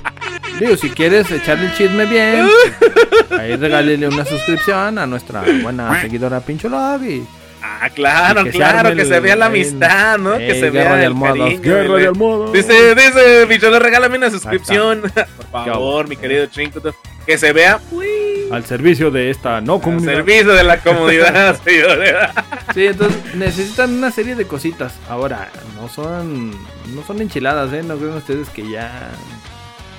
digo, 0.60 0.78
si 0.78 0.90
quieres 0.92 1.30
echarle 1.32 1.66
el 1.68 1.74
chisme 1.76 2.06
bien, 2.06 2.48
ahí 3.40 3.56
regálele 3.56 4.08
una 4.08 4.26
suscripción 4.26 4.98
a 4.98 5.06
nuestra 5.06 5.44
buena 5.62 6.00
seguidora 6.02 6.40
Pincholog 6.40 7.04
y 7.04 7.26
Ah, 7.60 7.90
claro, 7.90 8.44
que 8.46 8.52
claro, 8.52 8.96
que 8.96 9.02
el- 9.02 9.08
se 9.08 9.20
vea 9.20 9.36
la 9.36 9.48
el- 9.48 9.52
amistad, 9.52 10.18
¿no? 10.20 10.38
que 10.38 10.60
se 10.60 10.70
vea 10.70 11.00
el 11.00 11.06
almohadas, 11.08 11.38
cariño, 11.40 11.62
guerra 11.62 11.96
de 11.96 12.08
almohadas. 12.08 12.54
Dice, 12.54 12.96
dice, 12.96 13.46
Bicholo, 13.46 13.80
regálame 13.80 14.18
una 14.18 14.30
suscripción. 14.30 15.02
Por 15.52 15.66
favor, 15.66 16.08
mi 16.08 16.16
querido 16.16 16.46
Chinco. 16.48 16.80
Que 17.28 17.38
se 17.38 17.54
vea 17.54 17.80
uy, 17.92 18.08
al 18.52 18.66
servicio 18.66 19.12
de 19.12 19.30
esta 19.30 19.62
no 19.62 19.76
al 19.76 19.82
comunidad. 19.82 20.13
servicio 20.16 20.54
de 20.54 20.63
la 20.63 20.80
comunidad, 20.80 21.60
señores. 21.63 22.16
Sí, 22.74 22.88
entonces 22.88 23.36
necesitan 23.36 23.94
una 23.94 24.10
serie 24.12 24.36
de 24.36 24.46
cositas. 24.48 24.96
Ahora, 25.10 25.52
no 25.76 25.90
son 25.90 26.52
no 26.52 27.04
son 27.06 27.22
enchiladas, 27.22 27.72
¿eh? 27.74 27.84
No 27.84 27.98
creen 27.98 28.13
ustedes 28.13 28.50
que 28.50 28.68
ya 28.70 29.10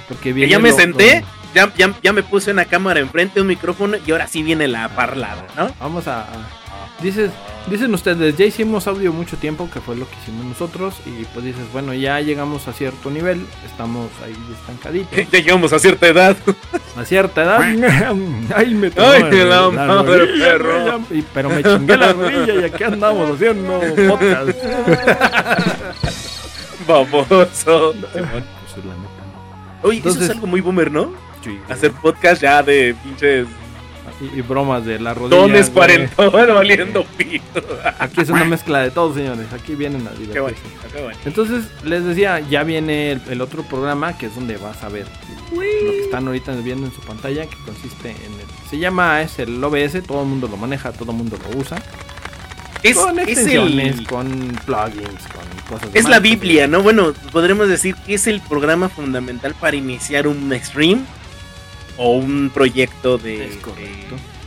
porque 0.08 0.30
Que 0.30 0.32
viene 0.32 0.50
ya 0.50 0.58
me 0.58 0.72
senté, 0.72 1.22
ya, 1.54 1.70
ya, 1.76 1.94
ya 2.02 2.12
me 2.14 2.22
puse 2.22 2.50
una 2.50 2.64
cámara 2.64 2.98
enfrente, 3.00 3.40
un 3.42 3.46
micrófono 3.46 3.98
y 4.06 4.10
ahora 4.10 4.26
sí 4.26 4.42
viene 4.42 4.66
la 4.66 4.88
parlada, 4.88 5.44
¿no? 5.54 5.70
Vamos 5.78 6.08
a, 6.08 6.22
a- 6.22 6.57
dices, 7.02 7.30
dicen 7.68 7.92
ustedes, 7.94 8.36
ya 8.36 8.44
hicimos 8.46 8.86
audio 8.86 9.12
mucho 9.12 9.36
tiempo, 9.36 9.68
que 9.72 9.80
fue 9.80 9.96
lo 9.96 10.08
que 10.08 10.16
hicimos 10.22 10.44
nosotros, 10.44 10.94
y 11.06 11.24
pues 11.32 11.44
dices, 11.44 11.62
bueno, 11.72 11.92
ya 11.94 12.20
llegamos 12.20 12.66
a 12.68 12.72
cierto 12.72 13.10
nivel, 13.10 13.44
estamos 13.66 14.08
ahí 14.24 14.34
estancaditos, 14.60 15.10
Ya 15.32 15.38
llegamos 15.40 15.72
a 15.72 15.78
cierta 15.78 16.06
edad. 16.08 16.36
a 16.96 17.04
cierta 17.04 17.42
edad. 17.42 17.60
Ay, 18.54 18.74
me 18.74 18.86
Ay, 18.88 18.92
tomó 18.94 19.08
la 19.44 19.60
la 19.60 19.70
madre, 19.70 20.18
rodilla, 20.18 20.44
perro. 20.46 21.00
y- 21.10 21.22
pero 21.34 21.50
me 21.50 21.62
chingué 21.62 21.96
la 21.96 22.12
rodilla 22.12 22.54
y 22.54 22.64
aquí 22.64 22.84
andamos 22.84 23.30
haciendo 23.34 23.80
podcast. 24.08 24.58
Baboso. 26.86 27.28
Pues, 27.28 27.64
la 27.66 28.94
neta, 28.94 29.22
no. 29.82 29.88
Oye, 29.88 29.98
eso 29.98 30.08
Entonces- 30.08 30.22
es 30.24 30.30
algo 30.30 30.46
muy 30.46 30.60
boomer, 30.60 30.90
¿no? 30.90 31.12
Sí, 31.44 31.58
Hacer 31.68 31.92
podcast 31.92 32.42
ya 32.42 32.62
de 32.62 32.94
pinches 33.04 33.46
y, 34.20 34.38
y 34.38 34.42
bromas 34.42 34.84
de 34.84 34.98
la 34.98 35.14
rodilla. 35.14 35.40
dones 35.40 35.66
güey. 35.72 35.74
cuarentón 35.74 36.32
valiendo 36.54 37.04
pito. 37.16 37.62
Aquí 37.98 38.20
es 38.20 38.28
una 38.30 38.44
mezcla 38.44 38.80
de 38.80 38.90
todo, 38.90 39.14
señores. 39.14 39.46
Aquí 39.52 39.74
vienen 39.74 40.06
a 40.06 40.10
Qué 40.10 40.18
divertirse. 40.18 40.40
bueno, 40.42 40.92
qué 40.94 41.02
bueno. 41.02 41.18
Entonces, 41.24 41.64
les 41.84 42.04
decía, 42.04 42.40
ya 42.40 42.62
viene 42.64 43.12
el, 43.12 43.22
el 43.30 43.40
otro 43.40 43.62
programa 43.62 44.16
que 44.18 44.26
es 44.26 44.34
donde 44.34 44.56
vas 44.56 44.82
a 44.82 44.88
ver 44.88 45.06
lo 45.52 45.60
que 45.60 46.00
están 46.00 46.26
ahorita 46.26 46.52
viendo 46.56 46.86
en 46.86 46.92
su 46.92 47.00
pantalla, 47.00 47.46
que 47.46 47.56
consiste 47.64 48.10
en 48.10 48.16
el... 48.16 48.68
Se 48.70 48.78
llama, 48.78 49.22
es 49.22 49.38
el 49.38 49.62
OBS, 49.62 50.02
todo 50.06 50.22
el 50.22 50.28
mundo 50.28 50.46
lo 50.48 50.56
maneja, 50.56 50.92
todo 50.92 51.12
el 51.12 51.16
mundo 51.18 51.38
lo 51.50 51.58
usa. 51.58 51.82
Es, 52.82 52.96
con 52.96 53.18
es 53.18 53.28
extensiones, 53.28 53.98
el- 53.98 54.06
con 54.06 54.28
plugins, 54.64 55.22
con 55.32 55.62
cosas 55.68 55.88
es 55.88 55.94
demás. 55.94 56.10
la 56.10 56.20
Biblia, 56.20 56.68
¿no? 56.68 56.80
Bueno, 56.82 57.12
podremos 57.32 57.68
decir 57.68 57.96
que 58.06 58.14
es 58.14 58.26
el 58.28 58.40
programa 58.42 58.88
fundamental 58.88 59.54
para 59.58 59.76
iniciar 59.76 60.28
un 60.28 60.52
stream 60.62 61.04
o 61.98 62.12
un 62.12 62.50
proyecto 62.54 63.18
de. 63.18 63.48
Es 63.48 63.56
correcto. 63.56 64.14
de- 64.16 64.38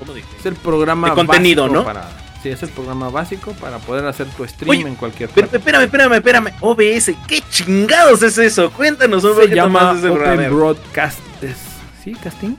¿Cómo 0.00 0.12
dije? 0.12 0.26
Es 0.38 0.46
el 0.46 0.54
programa 0.56 1.08
De 1.10 1.14
contenido, 1.14 1.68
¿no? 1.68 1.84
Para, 1.84 2.08
sí, 2.42 2.50
es 2.50 2.62
el 2.62 2.68
programa 2.70 3.08
básico 3.08 3.52
para 3.52 3.78
poder 3.78 4.04
hacer 4.06 4.26
tu 4.28 4.46
stream 4.46 4.70
Oye, 4.70 4.88
en 4.88 4.94
cualquier 4.96 5.28
Pero, 5.30 5.46
parte. 5.48 5.56
espérame, 5.58 5.82
espérame, 5.84 6.12
espérame. 6.14 6.52
OBS, 6.60 7.14
¿qué 7.26 7.42
chingados 7.50 8.22
es 8.22 8.36
eso? 8.38 8.70
Cuéntanos 8.72 9.24
un 9.24 9.36
Se 9.36 9.48
llama 9.54 9.82
más 9.92 10.02
de 10.02 10.08
ese 10.08 10.16
programa. 10.16 10.42
Open 10.42 10.56
Broadcast. 10.56 11.18
¿Sí, 12.04 12.12
casting? 12.14 12.54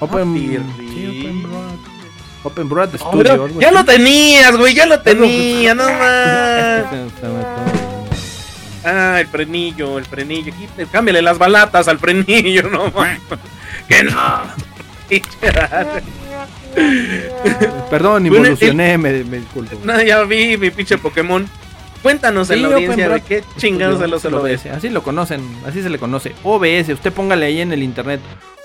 Open, 0.00 0.34
sí, 0.34 0.56
Open 1.06 1.42
Broad. 1.42 1.76
Open 2.44 2.68
Broad 2.68 2.96
Studio. 2.96 3.60
ya 3.60 3.70
lo 3.70 3.84
tenías, 3.84 4.56
güey, 4.56 4.74
ya 4.74 4.86
lo 4.86 4.98
tenía, 5.00 5.74
no 5.74 5.84
más. 5.88 6.84
Ah, 8.84 9.18
el 9.20 9.26
frenillo, 9.28 9.98
el 9.98 10.04
frenillo. 10.04 10.52
Cámbiale 10.90 11.22
las 11.22 11.38
balatas 11.38 11.86
al 11.88 11.98
frenillo, 11.98 12.62
no 12.70 12.90
más. 12.90 13.18
Que 13.88 14.02
no. 14.04 14.42
Perdón, 17.90 18.22
Bueno, 18.22 18.36
involucioné, 18.38 18.96
me, 18.98 19.24
me 19.24 19.38
disculpo. 19.38 19.76
no, 19.84 20.00
ya 20.02 20.22
vi 20.24 20.56
mi 20.56 20.70
pinche 20.70 20.98
Pokémon. 20.98 21.46
Cuéntanos 22.02 22.50
en 22.50 22.56
Sí, 22.56 22.62
la 22.62 22.68
Open 22.68 22.78
audiencia 22.90 23.08
de 23.10 23.20
qué 23.20 23.44
chingados 23.58 24.00
se 24.00 24.08
los 24.08 24.24
OBS. 24.24 24.66
Así 24.66 24.88
lo 24.88 25.02
conocen, 25.02 25.42
así 25.66 25.82
se 25.82 25.90
le 25.90 25.98
conoce. 25.98 26.32
OBS, 26.42 26.88
usted 26.88 27.12
póngale 27.12 27.46
ahí 27.46 27.60
en 27.60 27.72
el 27.72 27.82
internet 27.82 28.20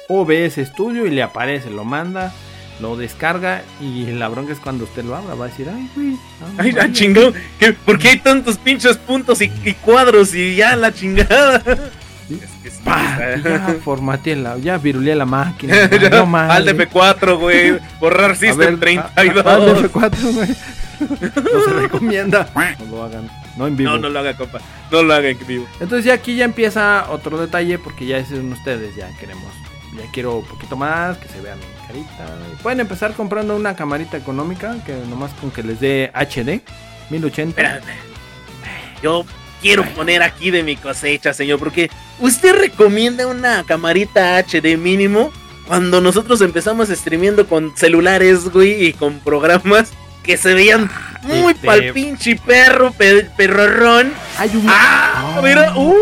OBS 0.09 0.55
Studio 0.65 1.05
y 1.05 1.11
le 1.11 1.21
aparece, 1.21 1.69
lo 1.69 1.83
manda, 1.83 2.33
lo 2.79 2.95
descarga 2.95 3.63
y 3.81 4.05
la 4.07 4.27
bronca 4.27 4.53
es 4.53 4.59
cuando 4.59 4.83
usted 4.83 5.03
lo 5.03 5.15
abra, 5.15 5.33
va 5.35 5.45
a 5.45 5.47
decir, 5.47 5.67
ay, 5.73 5.89
güey. 5.95 6.15
Ay, 6.57 6.71
la 6.71 6.83
mames". 6.83 6.97
chingón. 6.97 7.33
¿Qué? 7.59 7.73
¿Por 7.73 7.97
qué 7.99 8.09
hay 8.09 8.19
tantos 8.19 8.57
pinches 8.57 8.97
puntos 8.97 9.41
y, 9.41 9.51
y 9.65 9.73
cuadros 9.73 10.33
y 10.35 10.55
ya 10.55 10.75
la 10.75 10.93
chingada? 10.93 11.61
Sí. 12.27 12.37
Es 12.43 12.51
que 12.61 12.69
sí, 12.69 12.81
ya 12.85 13.77
formateé 13.85 14.35
la, 14.35 14.57
ya 14.57 14.77
viruleé 14.77 15.15
la 15.15 15.25
máquina. 15.25 15.89
ya, 15.89 16.09
no 16.09 16.25
mames. 16.25 16.57
Al 16.57 16.65
DF4, 16.67 17.37
güey. 17.39 17.79
Borrar 18.01 18.35
System 18.35 18.57
ver, 18.57 18.79
32. 18.81 19.45
a- 19.45 19.49
a- 19.49 19.55
al 19.55 19.77
DF4, 19.77 20.33
güey. 20.33 20.49
No 20.99 21.63
se 21.63 21.71
recomienda. 21.73 22.49
No 22.79 22.85
lo 22.97 23.03
hagan. 23.05 23.29
No 23.55 23.65
en 23.67 23.77
vivo. 23.77 23.91
no, 23.91 23.97
no 23.99 24.09
lo 24.09 24.19
haga, 24.19 24.35
compa. 24.35 24.59
No 24.91 25.03
lo 25.03 25.13
haga 25.13 25.29
en 25.29 25.37
vivo. 25.47 25.65
Entonces 25.79 26.03
ya 26.03 26.15
aquí 26.15 26.35
ya 26.35 26.43
empieza 26.43 27.05
otro 27.11 27.37
detalle 27.37 27.79
porque 27.79 28.05
ya 28.05 28.17
dicen 28.17 28.51
ustedes, 28.51 28.93
ya 28.97 29.07
queremos, 29.17 29.49
ya 29.95 30.03
quiero 30.11 30.39
un 30.39 30.45
poquito 30.45 30.75
más, 30.75 31.17
que 31.19 31.29
se 31.29 31.39
vea 31.39 31.55
Pueden 32.61 32.79
empezar 32.81 33.13
comprando 33.13 33.55
una 33.55 33.75
camarita 33.75 34.17
económica 34.17 34.75
que 34.85 34.93
nomás 35.09 35.31
con 35.39 35.51
que 35.51 35.63
les 35.63 35.79
dé 35.79 36.11
HD 36.13 36.61
1080. 37.09 37.49
Espérate. 37.61 37.93
Yo 39.01 39.25
quiero 39.61 39.83
poner 39.95 40.23
aquí 40.23 40.51
de 40.51 40.63
mi 40.63 40.75
cosecha, 40.75 41.33
señor, 41.33 41.59
porque 41.59 41.89
usted 42.19 42.53
recomienda 42.55 43.27
una 43.27 43.63
camarita 43.63 44.37
HD 44.39 44.77
mínimo 44.77 45.31
cuando 45.67 46.01
nosotros 46.01 46.41
empezamos 46.41 46.89
streamiendo 46.89 47.47
con 47.47 47.75
celulares, 47.77 48.49
güey, 48.49 48.85
y 48.87 48.93
con 48.93 49.19
programas 49.19 49.91
que 50.23 50.35
se 50.37 50.53
veían 50.53 50.89
muy 51.23 51.53
Este- 51.53 51.67
pal 51.67 51.91
pinche 51.93 52.35
perro, 52.37 52.91
pe- 52.91 53.29
perrorrón. 53.37 54.13
Hay 54.37 54.49
un 54.55 54.65
¡Ah! 54.67 55.35
Ah. 55.37 55.41
Mira, 55.43 55.73
¡uh! 55.77 55.95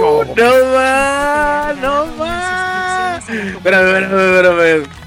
¿Cómo? 0.00 0.34
¡No 0.36 0.74
más! 0.74 1.76
¡No 1.78 2.06
más! 2.16 3.28
Espérame, 3.28 4.02
espérame, 4.02 4.36
espérame. 4.36 5.03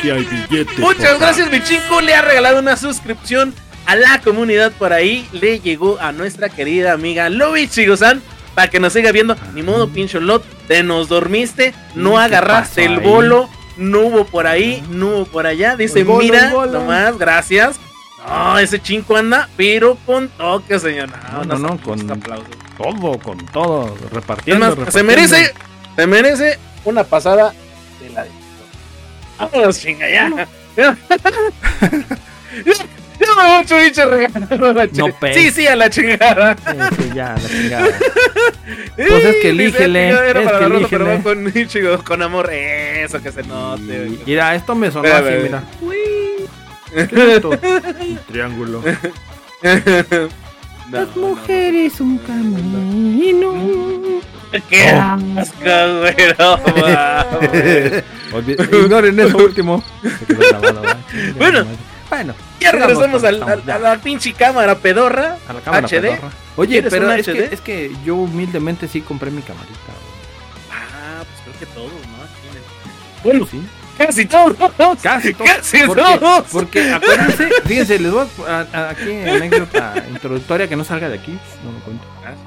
Aquí 0.00 0.10
hay 0.10 0.24
billetes. 0.24 0.78
Muchas 0.78 1.18
gracias, 1.18 1.50
mi 1.50 1.62
chico. 1.62 2.00
Le 2.00 2.14
ha 2.14 2.22
regalado 2.22 2.58
una 2.58 2.76
suscripción 2.76 3.54
a 3.86 3.96
la 3.96 4.20
comunidad 4.20 4.72
por 4.72 4.92
ahí. 4.92 5.28
Le 5.32 5.60
llegó 5.60 5.98
a 6.00 6.12
nuestra 6.12 6.48
querida 6.48 6.92
amiga 6.92 7.28
Lobby 7.28 7.68
Chigosan 7.68 8.22
para 8.54 8.68
que 8.68 8.80
nos 8.80 8.92
siga 8.92 9.12
viendo. 9.12 9.36
Ni 9.54 9.62
modo, 9.62 9.88
pincho 9.88 10.20
lot. 10.20 10.44
Te 10.66 10.82
nos 10.82 11.08
dormiste, 11.08 11.74
no 11.94 12.12
¿Qué 12.12 12.18
agarraste 12.22 12.84
el 12.84 13.00
bolo. 13.00 13.48
No 13.76 14.00
hubo 14.00 14.26
por 14.26 14.46
ahí, 14.46 14.82
no 14.90 15.08
hubo 15.08 15.24
por 15.24 15.46
allá. 15.46 15.76
Dice, 15.76 16.04
bolo, 16.04 16.22
mira, 16.22 16.50
nomás, 16.50 17.16
gracias. 17.18 17.80
No, 18.28 18.58
ese 18.58 18.80
chinco 18.80 19.16
anda, 19.16 19.48
pero 19.56 19.96
con 20.04 20.28
toque, 20.28 20.78
señor. 20.78 21.08
No, 21.32 21.44
no, 21.44 21.58
no, 21.58 21.68
con 21.80 21.98
con- 21.98 22.10
aplausos. 22.10 22.48
Todo, 22.76 23.18
con 23.18 23.38
todo, 23.46 23.96
repartiendo. 24.12 24.66
más, 24.66 24.74
se 24.74 24.80
repartiendo. 24.80 25.12
merece, 25.12 25.54
se 25.96 26.06
merece 26.06 26.58
una 26.84 27.04
pasada 27.04 27.54
de 28.02 28.10
la. 28.10 28.26
Vámonos, 29.40 29.80
chinga, 29.80 30.08
ya. 30.08 30.46
Ya, 30.76 30.96
ya 33.20 33.26
me 33.36 33.42
voy, 33.48 33.64
pinche 33.84 34.04
regalo. 34.04 34.86
No. 34.92 35.06
Sí, 35.34 35.50
sí, 35.50 35.66
a 35.66 35.76
la 35.76 35.90
chingada. 35.90 36.56
Sí, 36.56 36.62
sí, 37.02 37.10
ya, 37.14 37.34
la 37.34 37.48
chingada. 37.48 37.88
Pues 38.96 39.24
es 39.24 39.36
que 39.42 39.50
elígele, 39.50 40.08
Era 40.08 40.40
es 40.40 40.46
para 40.46 40.58
que 40.58 40.60
la 40.60 40.60
pero 40.60 40.76
elígele. 40.76 41.04
va 41.04 41.22
con, 41.22 41.52
chico, 41.68 42.04
con 42.04 42.22
amor. 42.22 42.50
Eso 42.52 43.20
que 43.22 43.32
se 43.32 43.42
note. 43.42 43.82
Y- 43.82 43.86
güey. 44.08 44.18
Mira, 44.26 44.54
esto 44.54 44.74
me 44.74 44.90
sonó 44.90 45.08
así, 45.12 45.24
mira. 45.42 45.62
¿Qué 46.94 47.00
es 47.02 47.12
esto? 47.36 47.50
Un 47.50 48.18
triángulo. 48.28 48.82
No, 48.82 48.90
Las 50.98 51.16
no, 51.16 51.28
mujeres 51.28 52.00
un 52.00 52.18
camino. 52.18 53.52
Qué 54.68 54.88
asco, 54.88 55.54
güey. 56.00 56.16
No, 56.38 56.58
Ignoren 58.78 59.20
eso 59.20 59.36
último. 59.38 59.82
Bueno. 61.36 61.64
bueno, 62.08 62.34
Ya 62.60 62.72
regresamos 62.72 63.22
ya. 63.22 63.74
a 63.74 63.78
la 63.78 63.98
pinche 63.98 64.32
cámara 64.32 64.76
pedorra. 64.78 65.36
a 65.48 65.52
la 65.52 65.60
cámara 65.60 65.86
HD. 65.86 65.90
pedorra. 66.00 66.30
Oye, 66.56 66.70
¿Quieres 66.82 66.90
pero 66.92 67.10
es 67.12 67.26
que, 67.26 67.32
HD? 67.32 67.52
es 67.54 67.60
que 67.60 67.92
yo 68.04 68.16
humildemente 68.16 68.88
sí 68.88 69.00
compré 69.00 69.30
mi 69.30 69.42
camarita. 69.42 69.74
Ah, 70.72 71.22
pues 71.24 71.56
creo 71.56 71.58
que 71.60 71.66
todos, 71.74 71.92
¿no? 71.92 72.20
Bueno, 73.22 73.46
Sí, 73.50 73.62
casi 73.98 74.24
todos. 74.26 74.56
casi 75.02 75.34
todo. 75.34 75.46
Casi 75.46 75.78
porque, 75.86 76.02
todos. 76.02 76.44
porque 76.50 76.90
acuérdense, 76.92 77.48
fíjense, 77.66 77.98
les 77.98 78.10
voy 78.12 78.26
a, 78.48 78.60
a- 78.60 78.66
a- 78.72 78.90
aquí 78.90 79.10
anécdota 79.28 79.94
introductoria 80.10 80.68
que 80.68 80.76
no 80.76 80.84
salga 80.84 81.08
de 81.10 81.18
aquí, 81.18 81.38
no 81.64 81.72
lo 81.72 81.78
cuento. 81.80 82.04
Ah, 82.24 82.32
claro, 82.32 82.38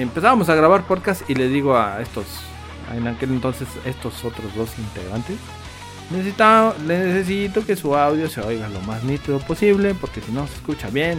Empezábamos 0.00 0.48
a 0.50 0.54
grabar 0.54 0.82
podcast 0.82 1.28
y 1.28 1.34
le 1.34 1.48
digo 1.48 1.76
a 1.76 2.00
estos, 2.02 2.26
en 2.94 3.06
aquel 3.08 3.30
entonces, 3.30 3.66
estos 3.86 4.24
otros 4.24 4.54
dos 4.54 4.68
integrantes, 4.78 5.36
necesita, 6.10 6.74
necesito 6.86 7.64
que 7.64 7.76
su 7.76 7.96
audio 7.96 8.28
se 8.28 8.42
oiga 8.42 8.68
lo 8.68 8.80
más 8.82 9.02
nítido 9.04 9.38
posible, 9.38 9.94
porque 9.98 10.20
si 10.20 10.32
no 10.32 10.46
se 10.46 10.54
escucha 10.54 10.88
bien, 10.90 11.18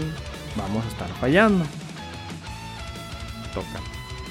vamos 0.56 0.86
a 0.86 0.88
estar 0.90 1.08
fallando. 1.20 1.66
Toca. 3.54 3.80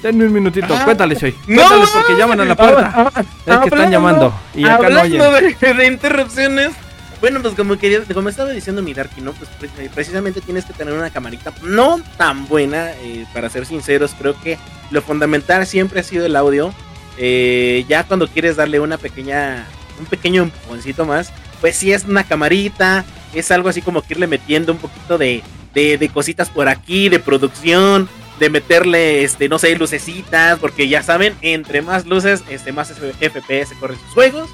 Denme 0.01 0.25
un 0.27 0.33
minutito, 0.33 0.73
Ah. 0.73 0.85
cuéntales 0.85 1.21
hoy. 1.23 1.35
No. 1.47 1.55
Cuéntales 1.57 1.89
porque 1.89 2.15
llaman 2.15 2.39
a 2.39 2.45
la 2.45 2.55
puerta. 2.55 3.11
Es 3.45 3.57
que 3.57 3.67
están 3.67 3.91
llamando 3.91 4.33
y 4.55 4.63
acá 4.65 4.89
no 4.89 5.01
oyen. 5.01 5.21
De, 5.59 5.73
de 5.73 5.87
interrupciones. 5.87 6.71
Bueno, 7.19 7.41
pues 7.41 7.55
como 7.55 7.77
quería, 7.77 8.01
como 8.13 8.29
estaba 8.29 8.51
diciendo 8.51 8.81
mi 8.83 8.93
Darky, 8.93 9.21
¿no? 9.21 9.33
Pues 9.33 9.49
pre- 9.59 9.89
precisamente 9.89 10.39
tienes 10.41 10.65
que 10.65 10.73
tener 10.73 10.93
una 10.93 11.09
camarita 11.09 11.51
no 11.63 11.99
tan 12.17 12.47
buena, 12.47 12.91
eh, 12.91 13.25
para 13.33 13.49
ser 13.49 13.65
sinceros, 13.65 14.13
creo 14.17 14.39
que 14.39 14.57
lo 14.91 15.01
fundamental 15.01 15.65
siempre 15.65 15.99
ha 15.99 16.03
sido 16.03 16.25
el 16.27 16.35
audio. 16.35 16.73
Eh, 17.17 17.85
ya 17.89 18.03
cuando 18.03 18.27
quieres 18.27 18.55
darle 18.57 18.79
una 18.79 18.99
pequeña, 18.99 19.65
un 19.99 20.05
pequeño 20.05 20.43
empujoncito 20.43 21.05
más, 21.05 21.31
pues 21.59 21.75
si 21.75 21.91
es 21.91 22.05
una 22.05 22.23
camarita, 22.23 23.03
es 23.33 23.49
algo 23.49 23.69
así 23.69 23.81
como 23.81 24.03
que 24.03 24.13
irle 24.13 24.27
metiendo 24.27 24.71
un 24.71 24.77
poquito 24.77 25.17
de, 25.17 25.41
de, 25.73 25.97
de 25.97 26.09
cositas 26.09 26.49
por 26.49 26.69
aquí, 26.69 27.09
de 27.09 27.17
producción, 27.19 28.07
de 28.39 28.51
meterle, 28.51 29.23
este, 29.23 29.49
no 29.49 29.57
sé, 29.57 29.75
lucecitas, 29.75 30.59
porque 30.59 30.87
ya 30.87 31.01
saben, 31.01 31.33
entre 31.41 31.81
más 31.81 32.05
luces, 32.05 32.43
este, 32.47 32.71
más 32.71 32.91
FPS 32.91 33.73
corren 33.79 33.97
sus 33.97 34.13
juegos. 34.13 34.47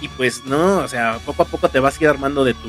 Y 0.00 0.08
pues 0.08 0.44
no, 0.44 0.78
o 0.78 0.88
sea, 0.88 1.18
poco 1.24 1.42
a 1.42 1.46
poco 1.46 1.68
te 1.68 1.80
vas 1.80 1.98
a 1.98 2.04
ir 2.04 2.10
armando 2.10 2.44
de 2.44 2.54
tu, 2.54 2.68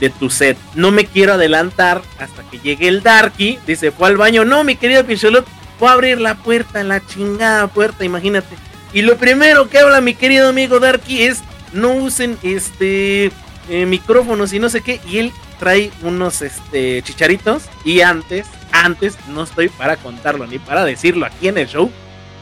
de 0.00 0.10
tu 0.10 0.30
set. 0.30 0.56
No 0.74 0.90
me 0.90 1.06
quiero 1.06 1.34
adelantar 1.34 2.02
hasta 2.18 2.42
que 2.44 2.58
llegue 2.58 2.88
el 2.88 3.02
Darky. 3.02 3.58
Dice, 3.66 3.90
fue 3.90 4.08
al 4.08 4.16
baño. 4.16 4.44
No, 4.44 4.64
mi 4.64 4.76
querido 4.76 5.04
Pincholot, 5.04 5.46
fue 5.78 5.88
a 5.88 5.92
abrir 5.92 6.20
la 6.20 6.36
puerta, 6.36 6.82
la 6.84 7.04
chingada 7.04 7.66
puerta, 7.68 8.04
imagínate. 8.04 8.56
Y 8.92 9.02
lo 9.02 9.16
primero 9.16 9.68
que 9.68 9.78
habla 9.78 10.00
mi 10.00 10.14
querido 10.14 10.48
amigo 10.48 10.78
Darky 10.78 11.22
es, 11.22 11.42
no 11.72 11.92
usen 11.92 12.38
este 12.42 13.32
eh, 13.68 13.86
micrófonos 13.86 14.52
y 14.52 14.58
no 14.58 14.68
sé 14.68 14.82
qué. 14.82 15.00
Y 15.08 15.18
él 15.18 15.32
trae 15.58 15.90
unos 16.02 16.42
este, 16.42 17.02
chicharitos. 17.02 17.64
Y 17.84 18.00
antes 18.00 18.46
antes 18.72 19.16
no 19.28 19.44
estoy 19.44 19.68
para 19.68 19.96
contarlo 19.96 20.46
ni 20.46 20.58
para 20.58 20.84
decirlo 20.84 21.26
aquí 21.26 21.48
en 21.48 21.58
el 21.58 21.68
show. 21.68 21.90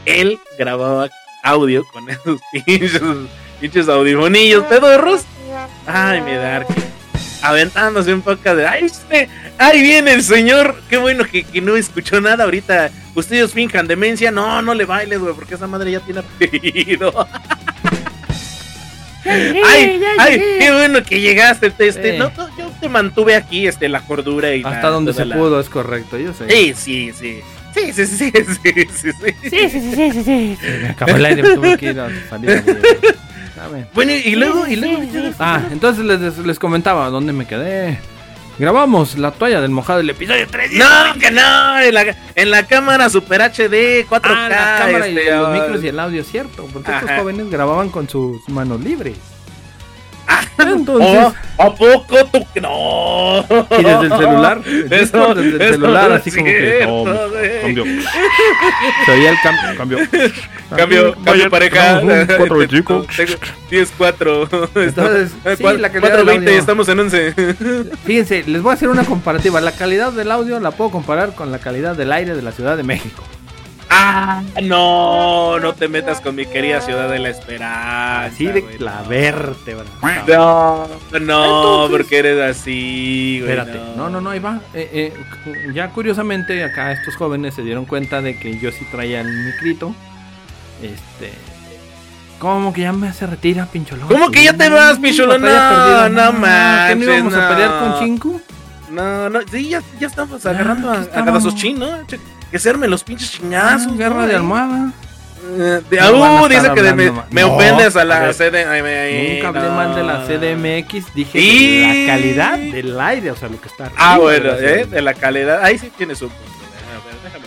Él 0.05 0.39
grababa 0.57 1.09
audio 1.43 1.83
con 1.91 2.09
esos 2.09 2.41
pinches, 2.65 3.01
pinches 3.61 3.87
audifonillos 3.87 4.65
pedorros. 4.65 5.21
Ay, 5.85 6.21
mi 6.21 6.33
Dark. 6.33 6.67
Aventándose 7.43 8.13
un 8.13 8.21
poco 8.21 8.55
de. 8.55 8.67
¡Ay, 8.67 8.85
este! 8.85 9.29
¡Ahí 9.57 9.81
viene 9.81 10.13
el 10.13 10.23
señor! 10.23 10.75
Qué 10.89 10.97
bueno 10.97 11.23
que, 11.25 11.43
que 11.43 11.61
no 11.61 11.75
escuchó 11.75 12.19
nada 12.21 12.43
ahorita. 12.43 12.89
Ustedes 13.15 13.53
finjan 13.53 13.87
demencia. 13.87 14.31
No, 14.31 14.61
no 14.61 14.73
le 14.73 14.85
bailes, 14.85 15.19
güey, 15.19 15.33
porque 15.33 15.55
esa 15.55 15.67
madre 15.67 15.91
ya 15.91 15.99
tiene 16.01 16.19
apellido. 16.21 17.27
¡Ay! 19.25 20.01
¡Ay! 20.17 20.41
¡Qué 20.59 20.71
bueno 20.71 21.03
que 21.03 21.19
llegaste! 21.21 21.67
Este, 21.77 22.15
Eh. 22.15 22.17
no, 22.19 22.31
no, 22.35 22.57
yo 22.57 22.71
te 22.79 22.89
mantuve 22.89 23.35
aquí, 23.35 23.67
este, 23.67 23.87
la 23.87 24.01
cordura 24.01 24.53
y 24.55 24.63
Hasta 24.63 24.81
la- 24.83 24.89
donde 24.89 25.13
se 25.13 25.25
la- 25.25 25.35
pudo, 25.35 25.59
es 25.59 25.69
correcto, 25.69 26.17
yo 26.17 26.33
sé. 26.33 26.49
Sí, 26.49 26.73
sí, 26.75 27.11
sí. 27.13 27.39
Sí, 27.73 27.93
sí, 27.93 28.05
sí, 28.05 28.31
sí, 28.31 28.31
sí, 28.63 28.87
sí, 28.93 29.11
sí. 29.13 29.49
Sí, 29.49 29.69
sí, 29.69 29.69
sí, 29.69 29.95
sí, 29.95 30.11
sí, 30.11 30.23
sí. 30.23 30.57
Me 30.81 30.89
acabó 30.89 31.15
el 31.15 31.25
aire, 31.25 31.43
me 31.43 31.55
tuve 31.55 31.77
que 31.77 31.85
ir 31.87 31.99
Dame. 33.61 33.85
Bueno, 33.93 34.11
y 34.11 34.35
luego, 34.35 34.65
y 34.67 34.75
luego. 34.75 35.01
sí, 35.01 35.09
sí. 35.11 35.33
Ah, 35.39 35.61
entonces 35.71 36.03
les, 36.03 36.37
les 36.39 36.59
comentaba 36.59 37.09
dónde 37.09 37.31
me 37.31 37.45
quedé. 37.45 37.99
Grabamos 38.57 39.17
la 39.17 39.31
toalla 39.31 39.61
del 39.61 39.71
mojado 39.71 39.99
del 39.99 40.09
episodio 40.09 40.45
3. 40.49 40.73
No, 40.73 41.19
que 41.19 41.31
no, 41.31 41.79
en 41.79 41.93
la, 41.93 42.15
en 42.35 42.51
la 42.51 42.65
cámara 42.67 43.09
Super 43.09 43.41
HD, 43.41 44.05
4K. 44.07 44.21
Ah, 44.23 44.47
la 44.49 44.85
cámara 44.85 45.07
y 45.07 45.17
este, 45.17 45.31
los 45.31 45.47
ah, 45.47 45.51
micros 45.51 45.83
y 45.83 45.87
el 45.87 45.99
audio, 45.99 46.23
cierto. 46.23 46.67
Porque 46.71 46.91
estos 46.91 47.09
Ajá. 47.09 47.19
jóvenes 47.19 47.49
grababan 47.49 47.89
con 47.89 48.09
sus 48.09 48.47
manos 48.49 48.81
libres. 48.81 49.17
Entonces, 50.59 51.25
oh, 51.25 51.33
¿A 51.61 51.75
poco 51.75 52.25
tú? 52.31 52.45
No. 52.61 53.45
y 53.79 53.83
desde 53.83 54.05
el 54.05 54.09
celular, 54.09 54.61
el 54.65 54.93
Eso, 54.93 55.35
desde 55.35 55.49
el 55.49 55.61
eso 55.61 55.71
celular, 55.73 56.09
no 56.09 56.15
así 56.15 56.31
como 56.31 56.45
que. 56.45 56.85
güey. 56.85 57.61
cambio. 57.61 57.85
Se 59.05 59.11
oía 59.11 59.29
el 59.31 59.37
cambio. 59.43 59.67
Cambio. 59.77 59.99
Cambio, 60.75 61.15
cambio 61.25 61.49
pareja. 61.49 61.99
425. 61.99 63.05
Tengo 63.15 63.33
10, 63.69 63.93
4. 63.97 64.49
Entonces, 64.75 65.31
sí, 65.57 65.63
la 65.63 65.91
calidad 65.91 66.17
del 66.17 66.25
420, 66.25 66.47
audio. 66.47 66.59
estamos 66.59 66.87
en 66.87 66.99
11. 66.99 67.33
Fíjense, 68.05 68.43
les 68.47 68.61
voy 68.61 68.71
a 68.71 68.73
hacer 68.75 68.87
una 68.87 69.03
comparativa. 69.03 69.59
La 69.59 69.73
calidad 69.73 70.13
del 70.13 70.31
audio 70.31 70.59
la 70.61 70.71
puedo 70.71 70.89
comparar 70.89 71.35
con 71.35 71.51
la 71.51 71.59
calidad 71.59 71.95
del 71.95 72.11
aire 72.13 72.35
de 72.35 72.41
la 72.41 72.53
Ciudad 72.53 72.77
de 72.77 72.83
México. 72.83 73.21
Ah, 73.93 74.41
no, 74.63 75.59
no 75.59 75.73
te 75.73 75.89
metas 75.89 76.21
con 76.21 76.33
mi 76.35 76.45
querida 76.45 76.79
ciudad 76.79 77.09
de 77.09 77.19
la 77.19 77.27
esperanza. 77.29 78.23
Así 78.25 78.45
de 78.45 78.63
la 78.79 79.01
no. 79.01 79.09
vértebra. 79.09 79.83
No, 80.27 80.87
no, 80.87 81.17
Entonces- 81.17 81.97
porque 81.97 82.17
eres 82.19 82.39
así, 82.57 83.39
güey. 83.41 83.51
Espérate, 83.51 83.79
no, 83.97 84.09
no, 84.09 84.21
no, 84.21 84.29
ahí 84.29 84.39
va. 84.39 84.61
Eh, 84.73 85.11
eh, 85.45 85.73
ya 85.73 85.89
curiosamente 85.89 86.63
acá 86.63 86.93
estos 86.93 87.15
jóvenes 87.17 87.53
se 87.53 87.63
dieron 87.63 87.83
cuenta 87.85 88.21
de 88.21 88.39
que 88.39 88.57
yo 88.59 88.71
sí 88.71 88.85
traía 88.91 89.19
el 89.21 89.27
micrito. 89.27 89.93
Este... 90.81 91.33
¿Cómo 92.39 92.73
que 92.73 92.81
ya 92.81 92.93
me 92.93 93.11
se 93.13 93.27
retira, 93.27 93.65
pincholón? 93.67 94.07
¿Cómo 94.07 94.31
que 94.31 94.43
ya 94.43 94.53
te 94.53 94.67
vas, 94.69 94.97
pincholón? 94.99 95.41
No, 95.43 96.09
no 96.09 96.31
¿Que 96.31 96.37
manches, 96.39 96.97
no 96.97 97.13
íbamos 97.13 97.33
a 97.35 97.41
no. 97.41 97.49
pelear 97.49 97.79
con 97.79 97.99
Chinku? 97.99 98.41
No, 98.89 99.29
no, 99.29 99.39
sí, 99.51 99.69
ya, 99.69 99.81
ya 99.99 100.07
estamos 100.07 100.43
agarrando 100.45 100.89
Ah, 100.91 100.95
a, 100.95 101.01
aquí 101.01 101.09
a 101.11 101.13
cadazos 101.25 101.53
estamos. 101.53 101.61
chinos, 101.61 101.91
¿no? 101.99 102.07
Che, 102.07 102.19
Que 102.51 102.59
se 102.59 102.69
armen 102.69 102.89
los 102.89 103.03
pinches 103.03 103.31
chingazos. 103.31 103.97
guerra 103.97 104.21
¿no? 104.21 104.27
de 104.27 104.35
almohada. 104.35 104.91
Eh, 105.57 105.81
de- 105.89 105.97
No 106.01 106.43
uh, 106.43 106.47
dice 106.47 106.71
que 106.73 106.81
de- 106.83 106.93
me, 106.93 107.41
No, 107.41 107.55
ofendes 107.55 107.95
a 107.95 108.01
a 108.01 108.05
la 108.05 108.19
ver, 108.19 108.33
sede. 108.33 108.65
ay, 108.65 108.81
me- 108.83 109.33
Nunca 109.35 109.47
hablé 109.47 109.61
no. 109.63 109.75
mal 109.75 109.95
de 109.95 110.03
la 110.03 110.25
CDMX, 110.25 111.13
dije 111.15 111.39
de 111.39 112.05
la 112.05 112.13
calidad 112.13 112.57
del 112.57 112.99
aire, 112.99 113.31
o 113.31 113.35
sea, 113.35 113.49
lo 113.49 113.59
que 113.59 113.67
está 113.67 113.91
Ah, 113.97 114.13
arriba 114.13 114.31
de 114.31 114.39
bueno, 114.39 114.45
la 114.45 114.59
eh, 114.59 114.73
CDMX. 114.75 114.91
de 114.91 115.01
la 115.01 115.13
calidad. 115.15 115.63
Ahí 115.63 115.77
sí 115.79 115.91
tiene 115.97 116.13
su 116.15 116.27
punto. 116.29 116.43
A 116.43 117.05
ver, 117.05 117.15
déjame. 117.23 117.45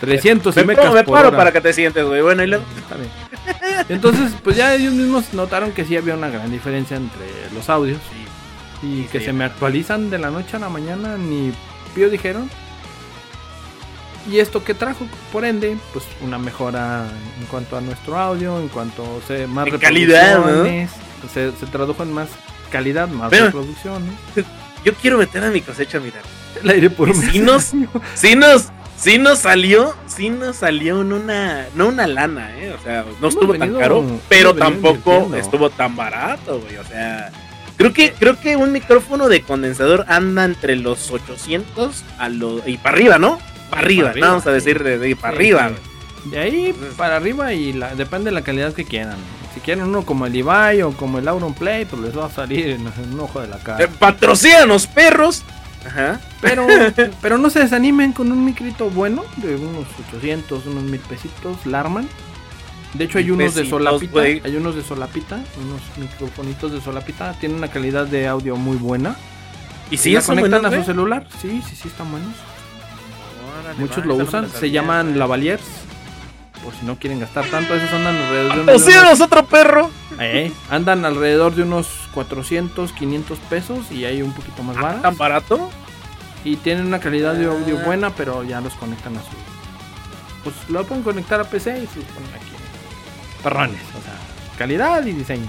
300 0.00 0.56
y 0.56 0.64
Me, 0.64 0.74
paro, 0.76 0.92
me 0.92 1.04
paro 1.04 1.28
hora. 1.28 1.36
para 1.36 1.50
que 1.52 1.60
te 1.60 1.72
sientes, 1.72 2.04
güey. 2.04 2.20
Bueno, 2.20 2.42
y 2.44 2.46
luego. 2.48 2.64
Está 2.76 2.96
bien. 2.96 3.10
Entonces, 3.88 4.32
pues 4.44 4.56
ya 4.56 4.74
ellos 4.74 4.92
mismos 4.92 5.32
notaron 5.32 5.72
que 5.72 5.84
sí 5.84 5.96
había 5.96 6.14
una 6.14 6.28
gran 6.28 6.50
diferencia 6.50 6.96
entre 6.96 7.26
los 7.54 7.68
audios 7.70 7.98
y 8.82 9.04
que 9.04 9.18
sí. 9.20 9.24
se 9.26 9.32
me 9.32 9.44
actualizan 9.44 10.10
de 10.10 10.18
la 10.18 10.30
noche 10.30 10.56
a 10.56 10.60
la 10.60 10.68
mañana, 10.68 11.16
ni 11.16 11.52
pío 11.94 12.10
dijeron. 12.10 12.50
Y 14.30 14.40
esto 14.40 14.62
que 14.62 14.74
trajo, 14.74 15.06
por 15.32 15.44
ende, 15.44 15.76
pues 15.92 16.04
una 16.20 16.38
mejora 16.38 17.06
en 17.40 17.46
cuanto 17.46 17.76
a 17.76 17.80
nuestro 17.80 18.18
audio, 18.18 18.60
en 18.60 18.68
cuanto 18.68 19.02
a 19.04 19.46
más 19.46 19.66
En 19.66 19.78
calidad, 19.78 20.38
¿no? 20.38 20.64
se, 21.32 21.52
se 21.52 21.66
tradujo 21.66 22.02
en 22.02 22.12
más 22.12 22.28
calidad, 22.70 23.08
más 23.08 23.30
Pero- 23.30 23.46
reproducciones. 23.46 24.12
Yo 24.84 24.94
quiero 24.94 25.18
meter 25.18 25.42
a 25.44 25.50
mi 25.50 25.60
cosecha, 25.60 25.98
mira. 25.98 26.20
El 26.62 26.70
aire 26.70 26.88
por 26.90 27.12
Sí 27.14 27.40
nos, 27.40 27.64
sí 28.14 28.34
nos, 28.36 28.68
sí 28.96 29.18
nos 29.18 29.38
salió, 29.40 29.94
sí 30.06 30.30
nos 30.30 30.56
salió 30.56 31.00
en 31.00 31.12
una, 31.12 31.66
no 31.74 31.88
una 31.88 32.06
lana, 32.06 32.56
eh, 32.58 32.74
o 32.78 32.82
sea, 32.82 33.04
no 33.20 33.28
estuvo 33.28 33.54
tan 33.54 33.74
caro, 33.74 34.04
pero 34.28 34.54
tampoco 34.54 35.10
invirtiendo. 35.12 35.36
estuvo 35.36 35.70
tan 35.70 35.96
barato, 35.96 36.60
güey, 36.60 36.76
o 36.76 36.84
sea, 36.84 37.30
creo 37.76 37.92
que, 37.92 38.12
creo 38.12 38.38
que 38.40 38.56
un 38.56 38.72
micrófono 38.72 39.28
de 39.28 39.42
condensador 39.42 40.04
anda 40.08 40.44
entre 40.44 40.76
los 40.76 41.10
800 41.10 42.04
a 42.18 42.28
los, 42.28 42.66
y 42.66 42.76
para 42.78 42.96
arriba, 42.96 43.18
¿no? 43.18 43.38
Para 43.70 43.82
arriba, 43.82 44.12
vamos 44.20 44.46
a 44.46 44.52
decir 44.52 44.82
de, 44.82 44.98
de 44.98 45.16
para 45.16 45.32
Sí, 45.32 45.36
arriba, 45.36 45.70
sí. 45.70 46.30
De 46.30 46.38
ahí 46.38 46.74
para 46.96 47.16
arriba 47.16 47.52
y 47.52 47.72
la, 47.72 47.94
depende 47.94 48.30
de 48.30 48.34
la 48.34 48.42
calidad 48.42 48.72
que 48.72 48.84
quieran. 48.84 49.16
Si 49.54 49.60
quieren 49.60 49.84
uno 49.84 50.04
como 50.04 50.26
el 50.26 50.36
Ibai 50.36 50.82
o 50.82 50.92
como 50.92 51.18
el 51.18 51.28
Auron 51.28 51.54
Play, 51.54 51.84
pues 51.84 52.02
les 52.02 52.16
va 52.16 52.26
a 52.26 52.30
salir 52.30 52.68
en, 52.68 52.86
en 52.86 53.14
un 53.14 53.20
ojo 53.20 53.40
de 53.40 53.48
la 53.48 53.58
cara. 53.58 53.84
Eh, 53.84 53.88
patrocínanos, 53.88 54.86
perros. 54.86 55.42
Ajá. 55.86 56.20
Pero, 56.40 56.66
pero 57.22 57.38
no 57.38 57.50
se 57.50 57.60
desanimen 57.60 58.12
con 58.12 58.30
un 58.30 58.44
micrito 58.44 58.90
bueno 58.90 59.24
de 59.36 59.56
unos 59.56 59.86
800, 60.08 60.66
unos 60.66 60.82
mil 60.84 61.00
pesitos, 61.00 61.64
Larman. 61.66 62.08
De 62.94 63.04
hecho 63.04 63.18
hay 63.18 63.30
unos 63.30 63.54
de 63.54 63.68
solapita, 63.68 64.20
hay 64.20 64.56
unos 64.56 64.74
de 64.74 64.82
solapita, 64.82 65.36
unos 65.36 65.82
microfonitos 65.98 66.72
de 66.72 66.80
solapita, 66.80 67.32
tienen 67.34 67.58
una 67.58 67.68
calidad 67.68 68.06
de 68.06 68.26
audio 68.26 68.56
muy 68.56 68.76
buena. 68.76 69.16
Y 69.90 69.98
Si 69.98 70.12
ya 70.12 70.22
conectan 70.22 70.64
a 70.64 70.70
su 70.70 70.84
celular, 70.84 71.26
sí, 71.40 71.62
sí, 71.68 71.76
sí 71.76 71.88
están 71.88 72.10
buenos. 72.10 72.32
Órale, 73.60 73.78
Muchos 73.78 73.98
va, 74.02 74.06
lo 74.06 74.16
no 74.16 74.24
usan, 74.24 74.50
se 74.50 74.70
llaman 74.70 75.18
lavaliers. 75.18 75.62
Por 76.64 76.74
si 76.74 76.84
no 76.84 76.96
quieren 76.98 77.20
gastar 77.20 77.44
tanto, 77.46 77.74
esos 77.74 77.90
andan 77.92 78.16
alrededor 78.16 78.54
de 78.56 78.60
unos- 78.62 79.20
otro 79.20 79.46
perro. 79.46 79.90
Eh, 80.20 80.52
andan 80.70 81.04
alrededor 81.04 81.54
de 81.54 81.62
unos 81.62 81.86
400, 82.12 82.92
500 82.92 83.38
pesos 83.38 83.90
y 83.92 84.04
hay 84.04 84.22
un 84.22 84.32
poquito 84.32 84.62
más 84.64 84.74
¿Tan 84.74 84.84
baratos. 84.84 85.18
barato? 85.18 85.70
Y 86.44 86.56
tienen 86.56 86.86
una 86.86 86.98
calidad 86.98 87.34
de 87.34 87.46
audio 87.46 87.78
Ah. 87.80 87.84
buena, 87.84 88.10
pero 88.10 88.42
ya 88.42 88.60
los 88.60 88.72
conectan 88.74 89.16
a 89.16 89.20
su. 89.20 89.28
Pues 90.42 90.56
lo 90.68 90.84
pueden 90.84 91.04
conectar 91.04 91.40
a 91.40 91.44
PC 91.44 91.78
y 91.78 91.86
se 91.86 92.00
ponen 92.00 92.30
aquí. 92.34 92.52
Perrones, 93.42 93.80
o 93.96 94.02
sea, 94.02 94.14
calidad 94.56 95.04
y 95.06 95.12
diseño. 95.12 95.48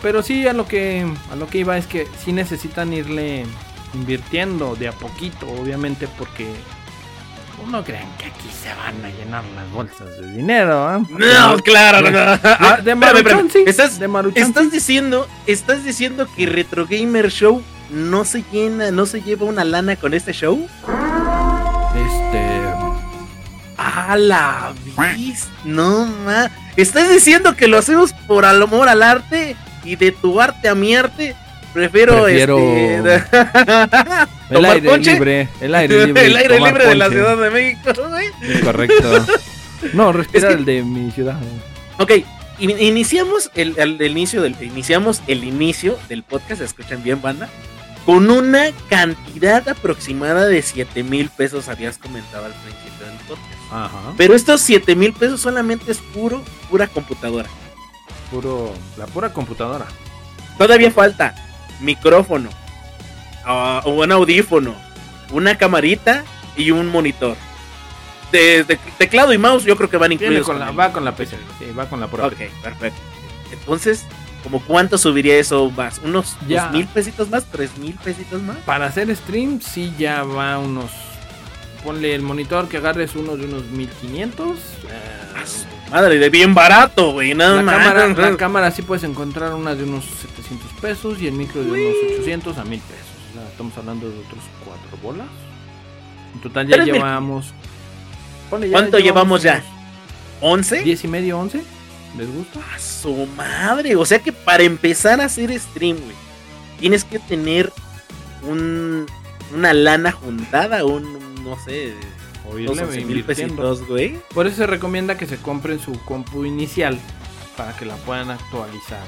Pero 0.00 0.22
sí, 0.24 0.48
a 0.48 0.52
lo 0.52 0.66
que 0.66 1.06
a 1.30 1.36
lo 1.36 1.46
que 1.46 1.58
iba 1.58 1.76
es 1.78 1.86
que 1.86 2.08
sí 2.24 2.32
necesitan 2.32 2.92
irle 2.92 3.46
invirtiendo 3.94 4.74
de 4.74 4.88
a 4.88 4.92
poquito, 4.92 5.46
obviamente, 5.48 6.08
porque 6.18 6.52
no 7.66 7.84
crean 7.84 8.06
que 8.18 8.26
aquí 8.26 8.48
se 8.62 8.68
van 8.74 9.04
a 9.04 9.08
llenar 9.10 9.44
las 9.56 9.70
bolsas 9.70 10.08
de 10.20 10.32
dinero. 10.32 10.86
¿ah? 10.88 10.98
No, 11.08 11.56
claro, 11.58 12.02
no. 12.10 12.10
De, 12.10 12.38
Ah, 12.42 12.78
de 12.82 12.94
Maruchan, 12.94 13.50
sí. 13.50 13.64
Estás, 13.66 13.98
de 13.98 14.08
Maruchan, 14.08 14.42
estás 14.42 14.64
sí. 14.64 14.70
diciendo, 14.70 15.28
estás 15.46 15.84
diciendo 15.84 16.28
que 16.36 16.46
Retro 16.46 16.86
Gamer 16.86 17.30
Show 17.30 17.62
no 17.90 18.24
se 18.24 18.44
llena, 18.52 18.90
no 18.90 19.06
se 19.06 19.20
lleva 19.22 19.46
una 19.46 19.64
lana 19.64 19.96
con 19.96 20.14
este 20.14 20.32
show. 20.32 20.66
Este. 21.94 22.62
A 23.76 24.16
la 24.16 24.72
vis, 25.16 25.48
no 25.64 26.06
ma. 26.06 26.50
Estás 26.76 27.10
diciendo 27.10 27.56
que 27.56 27.68
lo 27.68 27.78
hacemos 27.78 28.12
por 28.26 28.44
amor 28.44 28.88
al 28.88 29.02
arte 29.02 29.56
y 29.84 29.96
de 29.96 30.12
tu 30.12 30.40
arte 30.40 30.68
a 30.68 30.74
mi 30.74 30.94
arte. 30.94 31.34
Prefiero, 31.72 32.24
Prefiero 32.24 32.58
este. 32.58 33.14
El 34.50 34.56
¿Tomar 34.56 34.70
aire 34.72 34.88
ponche? 34.90 35.12
libre. 35.14 35.48
El 35.60 35.74
aire 35.74 36.06
libre. 36.06 36.26
el 36.26 36.36
aire 36.36 36.60
libre 36.60 36.86
de 36.86 36.94
la. 36.94 37.08
Ciudad 37.08 37.36
de 37.38 37.50
México, 37.50 37.90
güey. 38.08 38.60
Correcto. 38.62 39.26
No, 39.94 40.12
respira 40.12 40.48
Es 40.48 40.54
que- 40.54 40.60
el 40.60 40.64
de 40.66 40.82
mi 40.82 41.10
ciudad. 41.10 41.38
Ok, 41.98 42.10
in- 42.58 42.78
iniciamos 42.78 43.50
el, 43.54 43.74
el- 43.78 44.00
el 44.00 44.10
inicio 44.12 44.42
del 44.42 44.54
iniciamos 44.62 45.22
el 45.26 45.44
inicio 45.44 45.98
del 46.08 46.22
podcast, 46.22 46.60
escuchan 46.60 47.02
bien 47.02 47.20
banda, 47.22 47.48
con 48.04 48.30
una 48.30 48.66
cantidad 48.90 49.66
aproximada 49.68 50.46
de 50.46 50.60
7 50.62 51.02
mil 51.04 51.30
pesos 51.30 51.68
habías 51.68 51.96
comentado 51.98 52.44
al 52.46 52.52
principio 52.52 53.06
del 53.06 53.16
podcast. 53.26 53.72
Ajá. 53.72 54.12
Pero 54.18 54.34
estos 54.34 54.60
7 54.60 54.94
mil 54.94 55.12
pesos 55.14 55.40
solamente 55.40 55.90
es 55.90 55.98
puro, 55.98 56.42
pura 56.70 56.86
computadora. 56.86 57.48
Puro. 58.30 58.72
La 58.98 59.06
pura 59.06 59.32
computadora. 59.32 59.86
Todavía 60.58 60.90
falta 60.90 61.34
micrófono, 61.82 62.48
ah, 63.44 63.82
un 63.84 64.10
audífono, 64.12 64.74
una 65.30 65.56
camarita 65.56 66.24
y 66.56 66.70
un 66.70 66.88
monitor. 66.88 67.36
Teclado 68.98 69.32
y 69.34 69.38
mouse 69.38 69.64
yo 69.64 69.76
creo 69.76 69.90
que 69.90 69.96
van 69.98 70.12
incluidos. 70.12 70.46
con 70.46 70.58
la, 70.58 70.70
va 70.70 70.92
con 70.92 71.04
la 71.04 71.14
PC. 71.14 71.36
Sí, 71.58 71.66
va 71.78 71.86
con 71.88 72.00
la 72.00 72.06
pura 72.06 72.26
Ok, 72.26 72.38
perfecto. 72.62 72.98
Entonces, 73.52 74.06
¿como 74.42 74.60
cuánto 74.60 74.96
subiría 74.96 75.36
eso 75.36 75.70
más? 75.70 76.00
¿Unos 76.02 76.36
Ya. 76.48 76.64
dos 76.64 76.72
mil 76.72 76.86
pesitos 76.86 77.28
más? 77.28 77.44
¿Tres 77.44 77.76
mil 77.76 77.94
pesitos 77.96 78.40
más? 78.40 78.56
Para 78.58 78.86
hacer 78.86 79.14
stream, 79.14 79.60
sí 79.60 79.92
ya 79.98 80.22
va 80.22 80.58
unos 80.58 80.90
ponle 81.84 82.14
el 82.14 82.22
monitor 82.22 82.68
que 82.68 82.76
agarres 82.76 83.16
uno 83.16 83.36
de 83.36 83.44
unos 83.44 83.64
1500. 83.64 84.56
Ah, 85.36 85.42
Madre 85.92 86.18
de 86.18 86.30
bien 86.30 86.54
barato, 86.54 87.12
güey. 87.12 87.34
No, 87.34 87.62
la, 87.62 87.72
cámara, 87.72 88.08
la 88.08 88.36
cámara 88.38 88.70
sí 88.70 88.80
puedes 88.80 89.04
encontrar 89.04 89.52
una 89.52 89.74
de 89.74 89.84
unos 89.84 90.06
700 90.06 90.72
pesos 90.80 91.20
y 91.20 91.26
el 91.26 91.34
micro 91.34 91.62
de 91.62 91.70
unos 91.70 91.94
800 92.14 92.56
a 92.56 92.64
1000 92.64 92.80
pesos. 92.80 93.06
O 93.30 93.34
sea, 93.34 93.48
estamos 93.48 93.76
hablando 93.76 94.08
de 94.08 94.18
otros 94.18 94.40
cuatro 94.64 94.98
bolas. 95.02 95.28
En 96.34 96.40
total 96.40 96.66
ya 96.66 96.82
llevamos. 96.82 97.52
¿Cuánto 98.48 98.98
llevamos 98.98 99.42
ya? 99.42 99.62
unos 100.40 100.72
¿11? 100.72 100.82
10 100.82 101.04
y 101.04 101.08
medio, 101.08 101.38
11. 101.38 101.62
¿Les 102.16 102.34
gusta? 102.34 102.60
A 102.74 102.78
su 102.78 103.26
madre. 103.36 103.94
O 103.96 104.06
sea 104.06 104.18
que 104.18 104.32
para 104.32 104.62
empezar 104.62 105.20
a 105.20 105.26
hacer 105.26 105.58
stream, 105.58 105.98
güey, 105.98 106.16
tienes 106.80 107.04
que 107.04 107.18
tener 107.18 107.70
un, 108.48 109.06
una 109.54 109.74
lana 109.74 110.12
juntada, 110.12 110.84
un, 110.84 111.44
no 111.44 111.58
sé, 111.64 111.94
Oírle 112.50 112.82
11 112.82 113.04
mil 113.04 113.24
pesitos, 113.24 113.86
güey. 113.86 114.18
Por 114.34 114.46
eso 114.46 114.56
se 114.56 114.66
recomienda 114.66 115.16
que 115.16 115.26
se 115.26 115.36
compren 115.36 115.78
su 115.80 115.92
compu 116.04 116.44
inicial 116.44 116.98
para 117.56 117.76
que 117.76 117.84
la 117.84 117.96
puedan 117.96 118.30
actualizar 118.30 119.02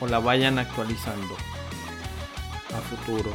o 0.00 0.06
la 0.06 0.18
vayan 0.18 0.58
actualizando 0.58 1.36
a 2.76 2.80
futuros. 2.80 3.34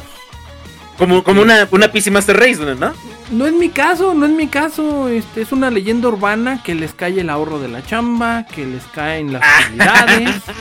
Como, 0.97 1.23
como 1.23 1.41
una, 1.41 1.65
una 1.71 1.89
PC 1.91 2.11
Master 2.11 2.38
Race, 2.38 2.57
¿no? 2.57 2.93
No 3.32 3.47
es 3.47 3.53
mi 3.53 3.69
caso, 3.69 4.13
no 4.13 4.25
es 4.25 4.32
mi 4.34 4.47
caso. 4.47 5.07
Este 5.07 5.41
es 5.43 5.51
una 5.53 5.69
leyenda 5.69 6.09
urbana 6.09 6.61
que 6.61 6.75
les 6.75 6.93
cae 6.93 7.21
el 7.21 7.30
ahorro 7.30 7.59
de 7.59 7.69
la 7.69 7.82
chamba, 7.86 8.45
que 8.53 8.65
les 8.65 8.84
caen 8.86 9.32
las 9.34 9.41
utilidades. 9.67 10.41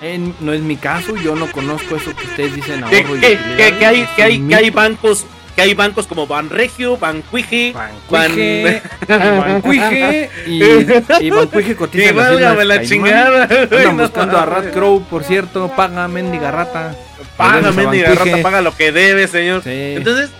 En- 0.00 0.32
no 0.38 0.52
es 0.52 0.60
mi 0.60 0.76
caso, 0.76 1.16
yo 1.16 1.34
no 1.34 1.50
conozco 1.50 1.96
eso 1.96 2.14
que 2.14 2.24
ustedes 2.24 2.54
dicen 2.54 2.84
ahorro 2.84 2.96
y 3.16 3.20
que- 3.20 3.32
utilidades. 3.32 3.56
que- 3.72 3.78
que 3.78 3.86
hay, 3.86 4.08
que, 4.14 4.22
hay, 4.22 4.40
que 4.46 4.54
hay 4.54 4.70
bancos 4.70 5.26
que 5.58 5.62
hay 5.62 5.74
bancos 5.74 6.06
como 6.06 6.28
Banregio, 6.28 6.96
Banquije, 6.96 7.72
Bancuije, 7.74 8.80
Bancuije 9.08 10.30
y, 10.46 10.62
y 10.62 11.30
Bancuije 11.30 11.74
cotiza 11.74 12.12
válgame 12.12 12.64
la 12.64 12.76
Caimán. 12.76 12.88
chingada. 12.88 13.42
Andan 13.42 13.96
no 13.96 14.02
buscando 14.04 14.38
a. 14.38 14.46
Rat 14.46 14.72
Crow, 14.72 15.02
por 15.02 15.24
cierto. 15.24 15.68
Paga, 15.74 16.06
mendiga 16.06 16.52
rata. 16.52 16.94
Paga, 17.36 17.72
mendiga 17.72 18.14
rata, 18.14 18.40
paga 18.40 18.60
lo 18.60 18.72
que 18.76 18.92
debe, 18.92 19.26
señor. 19.26 19.64
Sí. 19.64 19.94
Entonces, 19.96 20.30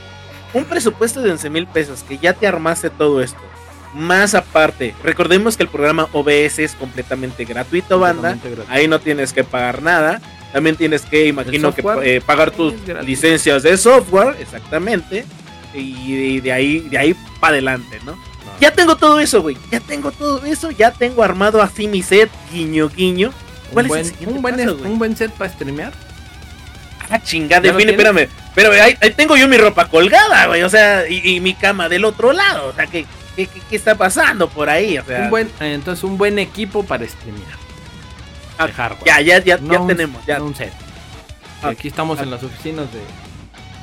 un 0.54 0.62
presupuesto 0.62 1.20
de 1.20 1.32
11 1.32 1.50
mil 1.50 1.66
pesos 1.66 2.04
que 2.04 2.18
ya 2.18 2.32
te 2.32 2.46
armaste 2.46 2.88
todo 2.88 3.20
esto. 3.20 3.40
Más 3.94 4.36
aparte, 4.36 4.94
recordemos 5.02 5.56
que 5.56 5.64
el 5.64 5.68
programa 5.68 6.06
OBS 6.12 6.60
es 6.60 6.76
completamente 6.76 7.44
gratuito, 7.44 7.98
banda. 7.98 8.28
Completamente 8.34 8.50
gratuito. 8.50 8.72
Ahí 8.72 8.86
no 8.86 9.00
tienes 9.00 9.32
que 9.32 9.42
pagar 9.42 9.82
nada. 9.82 10.20
También 10.52 10.76
tienes 10.76 11.02
que, 11.02 11.26
imagino 11.26 11.74
que 11.74 11.82
eh, 12.02 12.20
pagar 12.24 12.50
tus 12.50 12.74
licencias 13.04 13.62
de 13.62 13.76
software, 13.76 14.36
exactamente. 14.40 15.24
Y, 15.74 16.40
de 16.40 16.52
ahí, 16.52 16.80
de 16.80 16.96
ahí 16.98 17.14
para 17.40 17.52
adelante, 17.52 18.00
¿no? 18.04 18.18
Ya 18.60 18.72
tengo 18.72 18.96
todo 18.96 19.20
eso, 19.20 19.42
güey. 19.42 19.56
Ya 19.70 19.78
tengo 19.80 20.10
todo 20.10 20.44
eso. 20.44 20.70
Ya 20.70 20.90
tengo 20.90 21.22
armado 21.22 21.62
así 21.62 21.86
mi 21.86 22.02
set, 22.02 22.30
guiño, 22.52 22.88
guiño. 22.88 23.32
¿Cuál 23.72 23.90
un, 23.90 23.98
es 23.98 24.08
el 24.08 24.26
buen, 24.26 24.36
un, 24.36 24.42
buen, 24.42 24.56
paso, 24.56 24.76
un 24.84 24.98
buen 24.98 25.16
set 25.16 25.30
para 25.32 25.52
streamear. 25.52 25.92
Ah, 27.10 27.22
chingada, 27.22 27.62
¿Ya 27.62 27.72
lo 27.72 27.78
define, 27.78 27.92
espérame. 27.92 28.28
Pero 28.54 28.72
ahí, 28.72 28.96
ahí 29.00 29.10
tengo 29.10 29.36
yo 29.36 29.46
mi 29.48 29.56
ropa 29.58 29.88
colgada, 29.88 30.46
güey. 30.46 30.62
O 30.62 30.68
sea, 30.70 31.08
y, 31.08 31.36
y 31.36 31.40
mi 31.40 31.54
cama 31.54 31.88
del 31.88 32.04
otro 32.04 32.32
lado. 32.32 32.68
O 32.68 32.72
sea, 32.74 32.86
¿qué, 32.86 33.06
qué, 33.36 33.46
qué- 33.46 33.60
qué 33.68 33.76
está 33.76 33.94
pasando 33.96 34.48
por 34.48 34.68
ahí? 34.68 34.98
O 34.98 35.04
sea, 35.04 35.24
Un 35.24 35.30
buen, 35.30 35.50
entonces, 35.60 36.02
un 36.02 36.18
buen 36.18 36.38
equipo 36.38 36.82
para 36.84 37.06
streamear. 37.06 37.56
Ah, 38.58 38.66
de 38.66 38.72
hardware. 38.72 39.06
ya, 39.06 39.20
ya, 39.20 39.38
ya, 39.44 39.58
No 39.58 39.72
ya 39.72 39.80
un- 39.80 39.86
tenemos. 39.88 40.26
Ya. 40.26 40.38
no 40.38 40.44
un 40.46 40.54
set. 40.54 40.72
Ah, 41.62 41.68
Aquí 41.70 41.88
estamos 41.88 42.18
ah. 42.18 42.22
en 42.22 42.30
las 42.30 42.42
oficinas 42.42 42.86
de. 42.92 43.00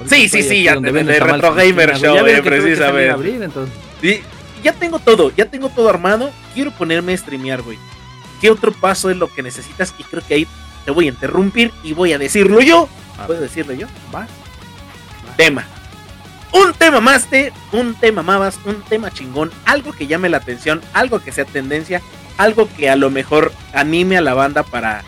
Sí, 0.09 0.27
sí, 0.27 0.43
sí, 0.43 0.63
ya, 0.63 0.75
de- 0.75 1.19
Retro 1.19 1.53
Gamer 1.53 1.97
Show, 1.97 2.19
güey. 2.19 2.33
Ya 2.33 2.39
eh, 2.39 2.43
precisamente. 2.43 3.11
abrir, 3.11 3.41
entonces. 3.41 3.73
Y 4.01 4.21
ya 4.63 4.73
tengo 4.73 4.99
todo, 4.99 5.31
ya 5.35 5.45
tengo 5.45 5.69
todo 5.69 5.89
armado. 5.89 6.31
Quiero 6.53 6.71
ponerme 6.71 7.13
a 7.13 7.17
streamear, 7.17 7.61
güey. 7.61 7.77
¿Qué 8.41 8.49
otro 8.51 8.71
paso 8.73 9.09
es 9.09 9.17
lo 9.17 9.33
que 9.33 9.41
necesitas? 9.41 9.93
Y 9.97 10.03
creo 10.03 10.21
que 10.27 10.33
ahí 10.33 10.47
te 10.83 10.91
voy 10.91 11.05
a 11.05 11.09
interrumpir 11.09 11.71
y 11.83 11.93
voy 11.93 12.13
a 12.13 12.17
decirlo 12.17 12.61
yo. 12.61 12.89
¿Puedo 13.25 13.39
decirlo 13.39 13.73
yo? 13.73 13.87
va. 14.13 14.27
tema. 15.37 15.65
Un 16.51 16.73
tema 16.73 17.01
más 17.01 17.29
de, 17.29 17.51
un 17.73 17.95
tema 17.95 18.21
más, 18.23 18.57
un 18.65 18.81
tema 18.83 19.11
chingón, 19.11 19.51
algo 19.65 19.91
que 19.91 20.07
llame 20.07 20.29
la 20.29 20.37
atención, 20.37 20.81
algo 20.93 21.19
que 21.19 21.31
sea 21.33 21.43
tendencia, 21.43 22.01
algo 22.37 22.69
que 22.77 22.89
a 22.89 22.95
lo 22.95 23.09
mejor 23.09 23.51
anime 23.73 24.17
a 24.17 24.21
la 24.21 24.33
banda 24.33 24.63
para, 24.63 25.03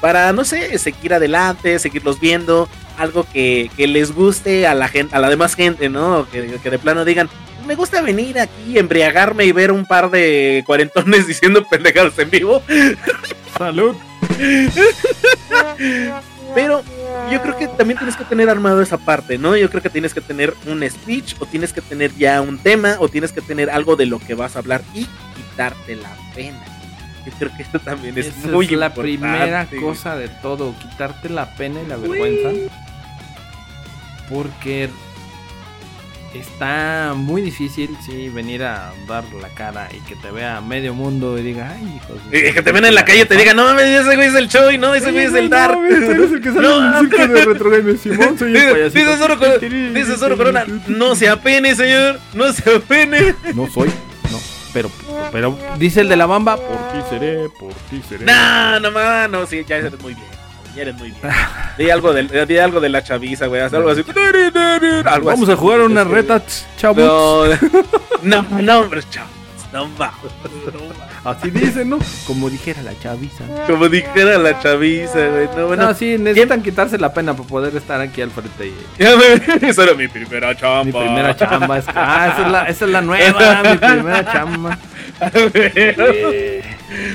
para 0.00 0.32
no 0.32 0.44
sé, 0.44 0.78
seguir 0.78 1.14
adelante, 1.14 1.78
seguirlos 1.78 2.20
viendo, 2.20 2.68
algo 2.98 3.26
que, 3.32 3.70
que 3.76 3.86
les 3.86 4.12
guste 4.12 4.66
a 4.66 4.74
la 4.74 4.88
gente, 4.88 5.14
a 5.14 5.18
la 5.18 5.30
demás 5.30 5.54
gente, 5.54 5.88
¿no? 5.88 6.26
Que, 6.30 6.58
que 6.62 6.70
de 6.70 6.78
plano 6.78 7.04
digan, 7.04 7.28
me 7.66 7.74
gusta 7.74 8.02
venir 8.02 8.38
aquí, 8.38 8.78
embriagarme 8.78 9.44
y 9.44 9.52
ver 9.52 9.72
un 9.72 9.86
par 9.86 10.10
de 10.10 10.62
cuarentones 10.66 11.26
diciendo 11.28 11.64
pendejadas 11.68 12.18
en 12.18 12.30
vivo. 12.30 12.62
Salud. 13.56 13.96
Pero 16.54 16.82
yo 17.30 17.42
creo 17.42 17.56
que 17.56 17.68
también 17.68 17.98
tienes 17.98 18.16
que 18.16 18.24
tener 18.24 18.48
armado 18.48 18.80
esa 18.82 18.98
parte, 18.98 19.38
¿no? 19.38 19.56
Yo 19.56 19.68
creo 19.70 19.82
que 19.82 19.90
tienes 19.90 20.14
que 20.14 20.20
tener 20.20 20.54
un 20.66 20.88
speech 20.88 21.34
o 21.40 21.46
tienes 21.46 21.72
que 21.72 21.80
tener 21.80 22.14
ya 22.16 22.40
un 22.40 22.58
tema 22.58 22.96
o 23.00 23.08
tienes 23.08 23.32
que 23.32 23.40
tener 23.40 23.70
algo 23.70 23.96
de 23.96 24.06
lo 24.06 24.18
que 24.18 24.34
vas 24.34 24.54
a 24.54 24.60
hablar 24.60 24.82
y 24.94 25.06
quitarte 25.34 25.96
la 25.96 26.23
pena. 26.34 26.58
Yo 27.26 27.32
creo 27.38 27.56
que 27.56 27.62
esto 27.62 27.78
también 27.80 28.16
es 28.18 28.26
Esa 28.26 28.48
muy 28.48 28.66
es 28.66 28.72
la 28.72 28.86
importante. 28.88 29.00
primera 29.02 29.66
cosa 29.80 30.16
de 30.16 30.28
todo, 30.28 30.74
quitarte 30.78 31.28
la 31.30 31.54
pena 31.54 31.80
y 31.82 31.86
la 31.86 31.96
vergüenza. 31.96 32.50
Porque 34.28 34.90
está 36.34 37.12
muy 37.14 37.40
difícil, 37.42 37.96
sí, 38.04 38.28
venir 38.28 38.64
a 38.64 38.92
dar 39.06 39.22
la 39.40 39.48
cara 39.50 39.88
y 39.94 40.00
que 40.00 40.16
te 40.16 40.30
vea 40.32 40.60
medio 40.60 40.92
mundo 40.92 41.38
y 41.38 41.42
diga, 41.42 41.72
ay, 41.76 41.96
hijos. 41.96 42.18
Y 42.32 42.52
que 42.52 42.60
te 42.62 42.72
ven 42.72 42.84
en 42.84 42.94
la 42.94 43.04
calle 43.04 43.20
y 43.22 43.24
te 43.24 43.36
digan, 43.36 43.56
no 43.56 43.64
mames, 43.64 43.84
ese 43.86 44.16
güey 44.16 44.28
es 44.28 44.34
el 44.34 44.48
show 44.48 44.70
y 44.70 44.78
no, 44.78 44.94
ese 44.94 45.12
güey 45.12 45.26
es 45.26 45.34
el 45.34 45.48
Dark. 45.48 45.78
eres 45.84 46.32
el 46.32 46.40
que 46.40 46.52
sale 46.52 46.60
No, 46.68 46.78
en 46.78 46.94
el 46.94 47.10
circo 47.52 47.70
de 47.70 47.98
Simón, 47.98 48.38
soy 48.38 48.56
el 48.56 48.72
payasito. 48.72 48.98
dice 48.98 49.16
Zoro 49.16 49.38
Corona, 49.38 49.58
dice 50.00 50.16
Zoro 50.16 50.36
Corona, 50.36 50.64
no 50.88 51.14
se 51.14 51.28
apene, 51.28 51.74
señor, 51.76 52.18
no 52.34 52.52
se 52.52 52.74
apene. 52.74 53.34
No 53.54 53.68
soy, 53.70 53.88
no, 53.88 53.94
pero, 54.74 54.90
pero 55.32 55.56
dice 55.78 56.02
el 56.02 56.08
de 56.08 56.16
la 56.16 56.26
bamba, 56.26 56.56
por 56.56 56.76
ti 56.92 56.98
seré, 57.08 57.48
por 57.48 57.72
ti 57.88 58.02
seré. 58.06 58.26
No, 58.26 58.80
no 58.80 59.28
no, 59.28 59.46
sí, 59.46 59.64
ya 59.66 59.76
eres 59.76 59.98
muy 60.00 60.12
bien. 60.14 60.26
Ya 60.74 60.82
eres 60.82 60.96
muy 60.96 61.10
bien. 61.12 61.20
Di 61.78 61.88
algo, 61.90 62.12
del, 62.12 62.28
di 62.48 62.58
algo 62.58 62.80
de 62.80 62.88
la 62.88 63.02
chaviza, 63.02 63.46
güey. 63.46 63.62
Haz 63.62 63.72
algo 63.74 63.90
así. 63.90 64.04
Algo 65.04 65.26
Vamos 65.26 65.48
así. 65.48 65.52
a 65.52 65.56
jugar 65.56 65.80
una 65.80 66.04
reta, 66.04 66.42
chavos. 66.76 67.58
No, 68.22 68.42
no, 68.42 68.60
no, 68.60 68.80
hombre, 68.80 69.00
chavos. 69.08 69.30
No 69.72 69.88
va. 69.96 70.12
Así 71.24 71.50
dicen, 71.50 71.88
¿no? 71.88 71.98
Como 72.26 72.50
dijera 72.50 72.82
la 72.82 72.98
chaviza. 72.98 73.44
Como 73.66 73.88
dijera 73.88 74.36
la 74.36 74.60
chaviza, 74.60 75.26
güey. 75.28 75.48
No, 75.56 75.66
bueno. 75.68 75.86
No, 75.86 75.94
sí, 75.94 76.18
necesitan 76.18 76.62
quitarse 76.62 76.98
la 76.98 77.14
pena 77.14 77.34
para 77.34 77.48
poder 77.48 77.74
estar 77.74 77.98
aquí 78.00 78.20
al 78.20 78.30
frente. 78.30 78.66
Y... 78.66 78.74
Esa 79.66 79.84
era 79.84 79.94
mi 79.94 80.06
primera 80.06 80.54
chamba. 80.54 80.84
Mi 80.84 80.92
primera 80.92 81.34
chamba 81.34 81.78
es... 81.78 81.86
Ah, 81.88 82.30
esa 82.32 82.46
es 82.46 82.52
la, 82.52 82.64
esa 82.64 82.84
es 82.84 82.90
la 82.90 83.00
nueva, 83.00 83.62
mi 83.62 83.76
primera 83.78 84.32
chamba. 84.32 84.78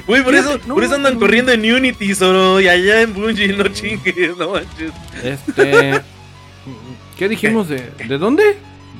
Güey, 0.08 0.24
por 0.24 0.34
eso, 0.34 0.60
no, 0.66 0.74
por 0.74 0.84
eso 0.84 0.96
andan 0.96 1.14
no. 1.14 1.20
corriendo 1.20 1.52
en 1.52 1.72
Unity, 1.72 2.16
solo. 2.16 2.60
Y 2.60 2.68
allá 2.68 3.02
en 3.02 3.14
Bungie, 3.14 3.56
no 3.56 3.68
chingues, 3.68 4.36
no 4.38 4.54
manches. 4.54 4.92
Este... 5.24 6.02
¿Qué 7.16 7.30
dijimos 7.30 7.70
de... 7.70 7.92
¿De 8.08 8.18
dónde? 8.18 8.58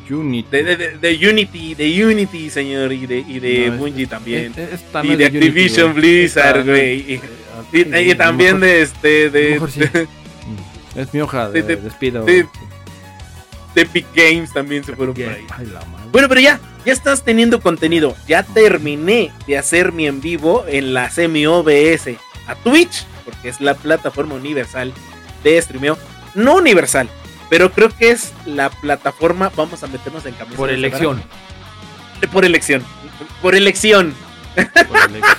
Unity. 0.10 0.50
De, 0.50 0.64
de, 0.64 0.76
de, 0.78 0.98
de 0.98 1.30
Unity, 1.30 1.76
de 1.76 2.06
Unity, 2.06 2.50
señor. 2.50 2.92
Y 2.94 3.06
de, 3.06 3.20
y 3.20 3.40
de 3.40 3.68
No, 3.68 3.74
es- 3.74 3.80
Bungie 3.80 4.08
también. 4.08 4.54
Es- 4.58 4.82
y 5.04 5.16
de 5.16 5.26
Activision. 5.26 5.94
Blizzard, 5.94 6.66
güey. 6.66 7.00
Y, 7.00 7.14
eh, 7.74 8.04
y- 8.06 8.12
y 8.12 8.16
también 8.16 8.60
mejor- 8.60 8.76
de 8.76 8.82
este. 8.82 9.30
De, 9.30 9.62
sí. 9.72 9.82
Es 10.96 11.14
mi 11.14 11.22
hoja 11.22 11.50
de 11.50 11.62
de- 11.62 11.76
de- 11.76 11.82
despido. 11.82 12.26
de- 12.26 12.46
Epic 13.76 14.08
Games 14.14 14.52
también 14.52 14.84
se 14.84 14.94
fueron 14.96 15.14
por 15.16 15.24
ahí. 15.24 15.46
Ay, 15.56 15.66
la 15.68 15.80
madre. 15.86 16.10
Bueno, 16.12 16.28
pero 16.28 16.42
ya, 16.42 16.60
ya 16.86 16.92
estás 16.92 17.24
teniendo 17.24 17.62
contenido. 17.62 18.14
Ya 18.28 18.44
terminé 18.44 19.32
de 19.48 19.58
hacer 19.58 19.94
mi 19.94 20.06
en 20.08 20.20
vivo 20.20 20.66
en 20.68 20.94
la 20.94 21.10
semi 21.12 21.46
OBS 21.46 22.18
a 22.48 22.56
Twitch, 22.56 23.06
porque 23.24 23.48
es 23.50 23.62
la 23.62 23.76
plataforma 23.76 24.36
universal 24.36 24.92
de 25.44 25.62
streameo. 25.62 25.98
No 26.36 26.56
universal, 26.56 27.10
pero 27.50 27.72
creo 27.72 27.90
que 27.90 28.12
es 28.12 28.34
la 28.46 28.70
plataforma. 28.70 29.52
Vamos 29.56 29.84
a 29.84 29.88
meternos 29.88 30.26
en 30.26 30.34
camisa. 30.36 30.58
Por 30.58 30.70
elección. 30.70 31.22
Por 32.32 32.46
elección. 32.46 32.84
Por 33.42 33.56
elección. 33.56 34.14
Por 34.90 34.98
elección. 35.10 35.38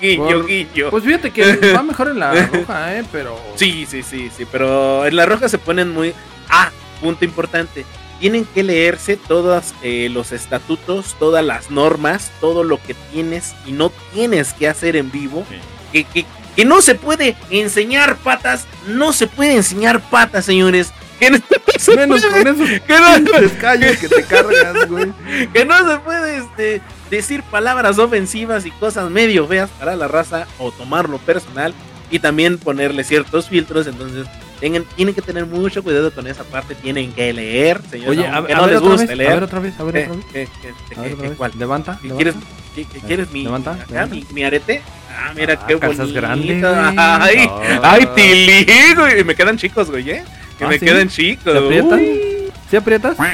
guiño, 0.00 0.24
Por- 0.24 0.46
guiño. 0.46 0.90
Pues 0.90 1.04
fíjate 1.04 1.30
que 1.30 1.72
va 1.72 1.82
mejor 1.82 2.08
en 2.08 2.18
la 2.18 2.32
roja, 2.46 2.96
¿eh? 2.98 3.04
Pero... 3.10 3.38
Sí, 3.56 3.86
sí, 3.88 4.02
sí, 4.02 4.30
sí, 4.36 4.46
pero 4.50 5.06
en 5.06 5.16
la 5.16 5.26
roja 5.26 5.48
se 5.48 5.58
ponen 5.58 5.90
muy... 5.90 6.14
Ah, 6.48 6.70
punto 7.00 7.24
importante. 7.24 7.84
Tienen 8.20 8.44
que 8.44 8.62
leerse 8.62 9.16
todos 9.16 9.74
eh, 9.82 10.08
los 10.12 10.30
estatutos, 10.30 11.16
todas 11.18 11.44
las 11.44 11.70
normas, 11.70 12.30
todo 12.40 12.62
lo 12.62 12.80
que 12.80 12.94
tienes 13.12 13.54
y 13.66 13.72
no 13.72 13.90
tienes 14.12 14.52
que 14.52 14.68
hacer 14.68 14.94
en 14.96 15.10
vivo. 15.10 15.44
Que, 15.92 16.04
que- 16.04 16.26
que 16.54 16.64
no 16.66 16.82
se 16.82 16.94
puede 16.94 17.34
enseñar 17.48 18.16
patas, 18.18 18.66
no 18.86 19.14
se 19.14 19.26
puede 19.26 19.56
enseñar 19.56 20.00
patas, 20.02 20.44
señores. 20.44 20.92
Que 21.18 21.30
no 21.30 21.38
se 21.78 21.96
Menos 21.96 22.20
puede- 22.24 22.44
con 22.44 22.54
esos 22.54 22.80
que 22.86 22.98
no- 22.98 24.00
que 24.00 24.08
te 24.08 24.22
cargas, 24.24 24.88
güey. 24.88 25.12
que 25.52 25.64
no 25.64 25.90
se 25.90 25.98
puede 26.00 26.36
este, 26.38 26.80
decir 27.10 27.42
palabras 27.44 27.98
ofensivas 27.98 28.66
y 28.66 28.70
cosas 28.72 29.10
medio 29.10 29.46
feas 29.46 29.70
para 29.78 29.96
la 29.96 30.08
raza 30.08 30.46
o 30.58 30.70
tomarlo 30.72 31.18
personal 31.18 31.74
y 32.10 32.18
también 32.18 32.58
ponerle 32.58 33.04
ciertos 33.04 33.48
filtros. 33.48 33.86
Entonces, 33.86 34.26
tengan, 34.60 34.84
tienen 34.96 35.14
que 35.14 35.22
tener 35.22 35.46
mucho 35.46 35.82
cuidado 35.82 36.12
con 36.12 36.26
esa 36.26 36.44
parte. 36.44 36.74
Tienen 36.74 37.12
que 37.12 37.32
leer, 37.32 37.80
señores. 37.90 38.10
Oye, 38.18 38.26
a, 38.26 38.36
aunque 38.36 38.52
a 38.52 38.56
no 38.56 38.62
ver 38.64 38.72
les 38.72 38.80
guste 38.80 39.06
vez, 39.06 39.16
leer. 39.18 39.30
a 39.30 39.34
ver 39.34 39.42
otra 39.44 39.58
vez, 39.60 39.80
a 39.80 39.84
ver 39.84 39.94
¿Qué, 39.94 40.00
otra 40.02 40.14
vez. 40.14 40.24
qué, 40.32 40.48
qué, 40.60 40.68
A 40.68 40.72
qué, 40.88 41.00
ver 41.00 41.08
qué, 41.08 41.14
otra 41.14 41.28
vez. 41.28 41.38
cuál? 41.38 41.52
Levanta, 41.58 41.98
¿Qué 42.02 42.08
levanta. 42.08 42.16
¿Quieres, 42.32 42.34
qué- 42.74 42.86
qué- 43.00 43.06
quieres 43.06 43.30
mi, 43.32 43.44
Levanta, 43.44 43.72
acá, 43.72 43.84
levanta. 43.88 44.14
mi, 44.14 44.26
mi 44.32 44.44
arete? 44.44 44.82
Ah, 45.10 45.32
mira 45.34 45.58
Ah, 45.60 45.66
qué 45.66 45.74
bonito. 45.74 46.12
grande, 46.12 46.60
güey. 46.60 46.64
Ay, 46.96 47.46
Ah. 47.50 47.80
ay, 47.82 48.08
tilí, 48.14 48.94
güey. 48.94 49.24
Me 49.24 49.34
quedan 49.34 49.56
chicos, 49.58 49.90
güey, 49.90 50.08
¿eh? 50.10 50.24
Que 50.62 50.66
Ah, 50.66 50.68
me 50.68 50.78
¿sí? 50.78 50.84
quedan 50.86 51.08
chicos. 51.08 51.52
¿Se 51.52 51.58
aprietan? 51.58 51.98
Uy. 51.98 52.52
¿Sí 52.70 52.76
aprietas? 52.76 53.16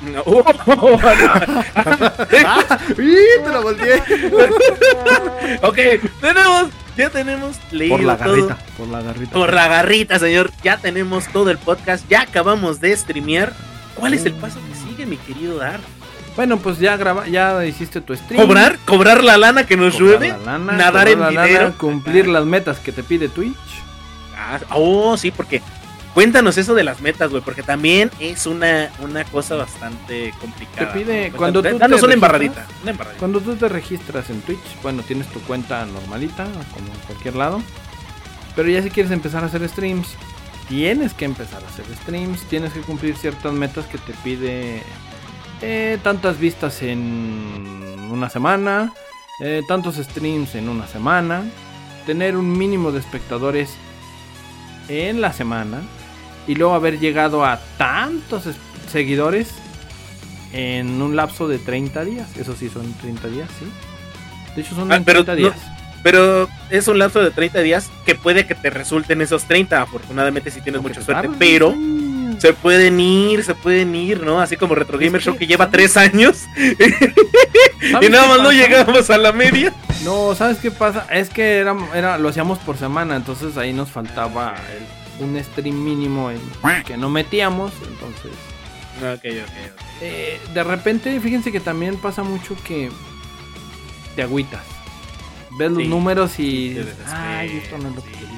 No, 0.00 0.22
no. 0.24 1.00
¡Y 2.98 3.42
te 3.42 3.48
la 3.50 3.58
volteé! 3.60 3.96
ok, 5.62 5.76
tenemos, 6.20 6.68
ya 6.96 7.10
tenemos 7.10 7.56
leído 7.72 7.96
Por 7.96 8.06
la 8.06 8.16
todo. 8.16 8.28
garrita, 8.30 8.58
por 8.76 8.86
la 8.88 9.02
garrita. 9.02 9.32
Por 9.32 9.52
la 9.52 9.66
garrita, 9.66 10.18
señor. 10.20 10.52
Ya 10.62 10.76
tenemos 10.76 11.26
todo 11.32 11.50
el 11.50 11.58
podcast. 11.58 12.08
Ya 12.08 12.20
acabamos 12.22 12.80
de 12.80 12.96
streamear. 12.96 13.52
¿Cuál 13.96 14.14
es 14.14 14.24
el 14.24 14.34
paso 14.34 14.60
que 14.68 14.88
sigue, 14.88 15.04
mi 15.04 15.16
querido 15.16 15.56
Dar? 15.58 15.80
Bueno, 16.36 16.58
pues 16.58 16.78
ya 16.78 16.96
graba, 16.96 17.26
ya 17.26 17.64
hiciste 17.66 18.00
tu 18.00 18.14
stream. 18.14 18.40
¿Cobrar? 18.40 18.78
¿Cobrar 18.86 19.24
la 19.24 19.36
lana 19.36 19.66
que 19.66 19.76
nos 19.76 19.98
llueve? 19.98 20.28
la 20.28 20.36
lana, 20.58 20.72
¿Nadar 20.74 21.08
en 21.08 21.18
la 21.18 21.32
lana, 21.32 21.44
dinero? 21.46 21.74
cumplir 21.76 22.28
las 22.28 22.44
metas 22.44 22.78
que 22.78 22.92
te 22.92 23.02
pide 23.02 23.28
Twitch. 23.28 23.56
Ah, 24.36 24.60
oh, 24.70 25.16
sí, 25.16 25.32
porque 25.32 25.60
cuéntanos 26.18 26.58
eso 26.58 26.74
de 26.74 26.82
las 26.82 27.00
metas, 27.00 27.30
güey, 27.30 27.42
porque 27.44 27.62
también 27.62 28.10
es 28.18 28.44
una, 28.46 28.90
una 29.00 29.22
cosa 29.22 29.54
bastante 29.54 30.34
complicada. 30.40 30.92
Te 30.92 30.98
pide- 30.98 31.30
¿no? 31.30 31.36
cuando 31.36 31.62
tú 31.62 31.78
Danos 31.78 31.78
te 31.78 31.84
una 31.86 31.96
registras- 31.96 32.12
embarradita, 32.14 32.66
una 32.82 32.90
embarradita. 32.90 33.18
Cuando 33.20 33.40
tú 33.40 33.54
te 33.54 33.68
registras 33.68 34.28
en 34.28 34.40
Twitch, 34.40 34.82
bueno, 34.82 35.04
tienes 35.04 35.28
tu 35.28 35.38
cuenta 35.42 35.86
normalita, 35.86 36.42
como 36.74 36.88
en 36.92 36.98
cualquier 37.06 37.36
lado. 37.36 37.62
Pero 38.56 38.68
ya 38.68 38.82
si 38.82 38.90
quieres 38.90 39.12
empezar 39.12 39.44
a 39.44 39.46
hacer 39.46 39.68
streams, 39.68 40.08
tienes 40.68 41.14
que 41.14 41.24
empezar 41.24 41.62
a 41.62 41.68
hacer 41.68 41.84
streams, 42.02 42.42
tienes 42.48 42.72
que 42.72 42.80
cumplir 42.80 43.16
ciertas 43.16 43.52
metas 43.52 43.86
que 43.86 43.98
te 43.98 44.12
pide 44.24 44.82
eh, 45.62 45.98
tantas 46.02 46.36
vistas 46.40 46.82
en 46.82 48.08
una 48.10 48.28
semana, 48.28 48.92
eh, 49.40 49.62
tantos 49.68 49.94
streams 49.94 50.56
en 50.56 50.68
una 50.68 50.88
semana, 50.88 51.44
tener 52.06 52.36
un 52.36 52.58
mínimo 52.58 52.90
de 52.90 52.98
espectadores 52.98 53.70
en 54.88 55.20
la 55.20 55.32
semana 55.32 55.82
y 56.48 56.54
luego 56.56 56.74
haber 56.74 56.98
llegado 56.98 57.44
a 57.44 57.60
tantos 57.76 58.46
es- 58.46 58.56
seguidores 58.90 59.48
en 60.52 61.00
un 61.02 61.14
lapso 61.14 61.46
de 61.46 61.58
30 61.58 62.04
días. 62.04 62.26
Eso 62.36 62.54
sí, 62.58 62.68
son 62.68 62.92
30 62.94 63.28
días, 63.28 63.48
sí. 63.58 63.66
De 64.56 64.62
hecho, 64.62 64.74
son 64.74 64.90
Ah, 64.90 64.96
en 64.96 65.04
pero 65.04 65.24
30 65.24 65.40
no- 65.42 65.50
días. 65.54 65.66
Pero 66.02 66.48
es 66.70 66.88
un 66.88 66.98
lapso 66.98 67.20
de 67.20 67.30
30 67.32 67.60
días 67.60 67.90
que 68.06 68.14
puede 68.14 68.46
que 68.46 68.54
te 68.54 68.70
resulten 68.70 69.20
esos 69.20 69.44
30, 69.44 69.82
afortunadamente 69.82 70.50
si 70.50 70.60
tienes 70.60 70.80
mucha 70.80 71.00
te 71.00 71.04
suerte, 71.06 71.28
pero 71.38 71.70
años. 71.72 72.40
se 72.40 72.52
pueden 72.54 72.98
ir, 73.00 73.42
se 73.44 73.54
pueden 73.54 73.94
ir, 73.94 74.22
¿no? 74.22 74.40
Así 74.40 74.56
como 74.56 74.74
Retro 74.76 74.96
Gamer 74.96 75.16
Es 75.18 75.24
Show 75.24 75.36
que- 75.36 75.46
lleva 75.46 75.70
3 75.70 75.96
años 75.96 76.44
¿Sabes 77.90 78.08
y 78.08 78.12
nada 78.12 78.28
más 78.28 78.42
no 78.42 78.52
llegamos 78.52 79.10
a 79.10 79.18
la 79.18 79.32
media. 79.32 79.72
No, 80.04 80.34
¿sabes 80.36 80.58
qué 80.58 80.70
pasa? 80.70 81.06
Es 81.10 81.28
que 81.30 81.58
era, 81.58 81.76
era, 81.94 82.16
lo 82.16 82.28
hacíamos 82.28 82.58
por 82.60 82.76
semana, 82.78 83.16
entonces 83.16 83.56
ahí 83.56 83.72
nos 83.72 83.90
faltaba 83.90 84.54
el- 84.76 84.97
un 85.20 85.42
stream 85.42 85.82
mínimo 85.82 86.30
en- 86.30 86.40
que 86.84 86.96
no 86.96 87.08
metíamos, 87.10 87.72
entonces... 87.86 88.32
Ok, 88.98 89.24
ok, 89.24 89.48
ok. 89.72 89.82
eh, 90.00 90.40
de 90.52 90.64
repente, 90.64 91.20
fíjense 91.20 91.52
que 91.52 91.60
también 91.60 91.96
pasa 91.98 92.22
mucho 92.24 92.56
que 92.66 92.90
te 94.16 94.22
agüitas. 94.22 94.62
Ves 95.58 95.70
los 95.70 95.86
números 95.86 96.38
y... 96.38 96.70
dices, 96.70 96.94
Ay, 97.06 97.60
esto 97.62 97.78
no 97.78 97.90
lo 97.90 98.00
sí. 98.00 98.08
quería. 98.08 98.28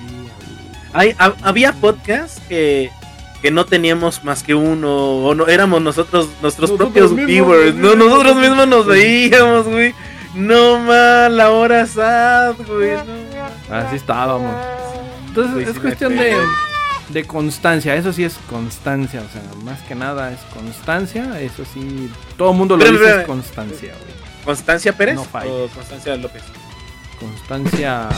Hay, 0.92 1.14
ha- 1.18 1.34
había 1.42 1.72
podcasts 1.72 2.40
que, 2.48 2.90
que 3.42 3.50
no 3.50 3.64
teníamos 3.64 4.22
más 4.24 4.42
que 4.42 4.54
uno, 4.54 4.90
o 5.24 5.34
no 5.34 5.46
éramos 5.46 5.80
nosotros, 5.82 6.28
nuestros 6.42 6.70
Nosotros 6.70 6.88
propios 6.92 7.12
mismos, 7.12 7.26
viewers, 7.26 7.74
no, 7.76 7.94
nosotros 7.94 8.36
mismos 8.36 8.66
nos 8.68 8.86
veíamos, 8.86 9.66
güey. 9.66 9.94
No 10.34 10.78
más, 10.78 11.30
la 11.32 11.50
hora 11.50 11.86
sad, 11.86 12.54
güey. 12.66 12.92
no. 12.92 13.74
Así 13.74 13.96
estábamos. 13.96 14.54
Entonces 15.28 15.52
Güey, 15.54 15.64
es 15.66 15.72
sí 15.74 15.78
cuestión 15.80 16.12
de, 16.16 16.18
pego. 16.22 16.42
De 17.12 17.24
constancia, 17.24 17.94
eso 17.96 18.12
sí 18.12 18.24
es 18.24 18.36
constancia, 18.48 19.20
o 19.20 19.32
sea, 19.32 19.42
más 19.64 19.80
que 19.82 19.94
nada 19.94 20.32
es 20.32 20.38
constancia, 20.54 21.40
eso 21.40 21.64
sí, 21.74 22.11
todo 22.36 22.52
el 22.52 22.56
mundo 22.56 22.76
lo 22.76 22.84
dice 22.84 23.20
es 23.20 23.26
constancia, 23.26 23.92
güey. 24.00 24.20
¿Constancia 24.44 24.92
Pérez 24.92 25.16
No 25.16 25.22
o 25.22 25.68
Constancia 25.68 26.16
López? 26.16 26.42
Constancia... 27.18 28.08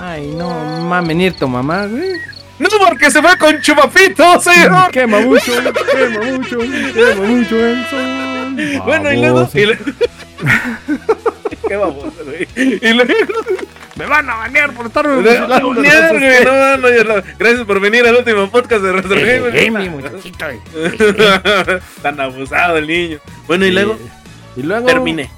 Ay, 0.00 0.26
no 0.28 0.48
mames, 0.84 1.16
ni 1.16 1.30
tu 1.30 1.46
mamá, 1.48 1.86
güey. 1.86 2.12
No, 2.58 2.68
porque 2.86 3.10
se 3.10 3.20
fue 3.22 3.36
con 3.38 3.60
Chupapito, 3.60 4.40
señor. 4.40 4.90
Quema 4.90 5.20
mucho, 5.20 5.52
quema 5.94 6.24
mucho, 6.24 6.58
quema 6.58 7.26
mucho 7.26 7.66
el 7.66 7.86
sol. 7.86 8.82
Bueno, 8.84 9.12
y 9.12 9.16
luego. 9.16 9.48
Y 9.54 9.64
luego- 9.66 9.84
Qué 11.68 11.76
baboso, 11.76 12.12
güey. 12.24 12.48
Y 12.56 12.92
luego. 12.92 13.12
Me 14.00 14.06
van 14.06 14.30
a 14.30 14.34
banear 14.34 14.72
por 14.72 14.86
estar 14.86 15.04
no, 15.06 15.20
no, 15.20 15.74
no. 15.74 17.22
Gracias 17.38 17.66
por 17.66 17.80
venir 17.80 18.06
al 18.06 18.16
último 18.16 18.50
podcast 18.50 18.82
de 18.82 18.92
Retro 18.92 19.14
Gamer. 19.14 19.70
mi 19.72 19.88
muchachito. 19.90 20.46
Tan 22.02 22.18
abusado 22.18 22.78
el 22.78 22.86
niño. 22.86 23.18
Bueno, 23.46 23.66
y 23.66 23.72
luego 23.72 23.98
Y 24.56 24.62
luego 24.62 24.86
terminé. 24.86 25.30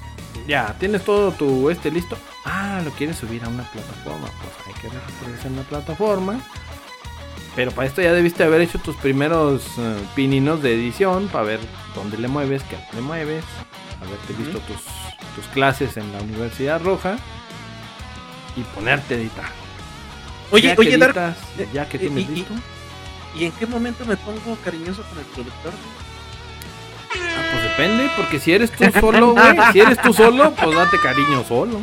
Ya, 0.46 0.76
tienes 0.78 1.04
todo 1.04 1.32
tu 1.32 1.70
este 1.70 1.90
listo. 1.90 2.16
Ah, 2.44 2.80
lo 2.84 2.92
quieres 2.92 3.16
subir 3.16 3.42
a 3.42 3.48
una 3.48 3.64
plataforma. 3.64 4.28
Pues 4.28 4.54
hay 4.68 4.80
que 4.80 4.96
registrarse 4.96 5.48
en 5.48 5.56
la 5.56 5.62
plataforma. 5.62 6.40
Pero 7.56 7.72
para 7.72 7.88
esto 7.88 8.00
ya 8.00 8.12
debiste 8.12 8.44
haber 8.44 8.60
hecho 8.60 8.78
tus 8.78 8.94
primeros 8.94 9.64
eh, 9.76 9.96
pininos 10.14 10.62
de 10.62 10.74
edición 10.74 11.26
para 11.32 11.44
ver 11.46 11.60
dónde 11.96 12.16
le 12.16 12.28
mueves, 12.28 12.62
qué 12.62 12.78
le 12.94 13.02
mueves, 13.02 13.44
haberte 14.00 14.32
visto 14.38 14.60
tus, 14.60 14.76
tus 15.34 15.52
clases 15.52 15.96
en 15.96 16.12
la 16.12 16.20
Universidad 16.20 16.80
Roja 16.80 17.18
y 18.56 18.62
ponerte 18.62 19.14
a 19.14 19.16
editar. 19.18 19.46
Oye, 20.50 20.68
Ya 20.68 20.74
oye, 20.78 20.98
Dar, 20.98 21.10
editas, 21.10 21.36
ya 21.72 21.88
que 21.88 21.96
eh, 21.96 22.00
tienes 22.00 22.28
y- 22.28 22.32
y- 22.32 22.34
listo. 22.36 22.54
¿y 23.34 23.44
en 23.46 23.52
qué 23.52 23.66
momento 23.66 24.04
me 24.04 24.16
pongo 24.16 24.56
cariñoso 24.64 25.02
con 25.04 25.18
el 25.18 25.24
productor? 25.26 25.72
Ah, 27.14 27.42
pues 27.52 27.62
depende, 27.64 28.10
porque 28.16 28.38
si 28.38 28.52
eres 28.52 28.70
tú 28.70 28.84
solo, 29.00 29.32
güey, 29.34 29.56
si 29.72 29.80
eres 29.80 30.00
tú 30.02 30.12
solo, 30.12 30.52
pues 30.54 30.76
date 30.76 30.98
cariño 30.98 31.44
solo. 31.48 31.80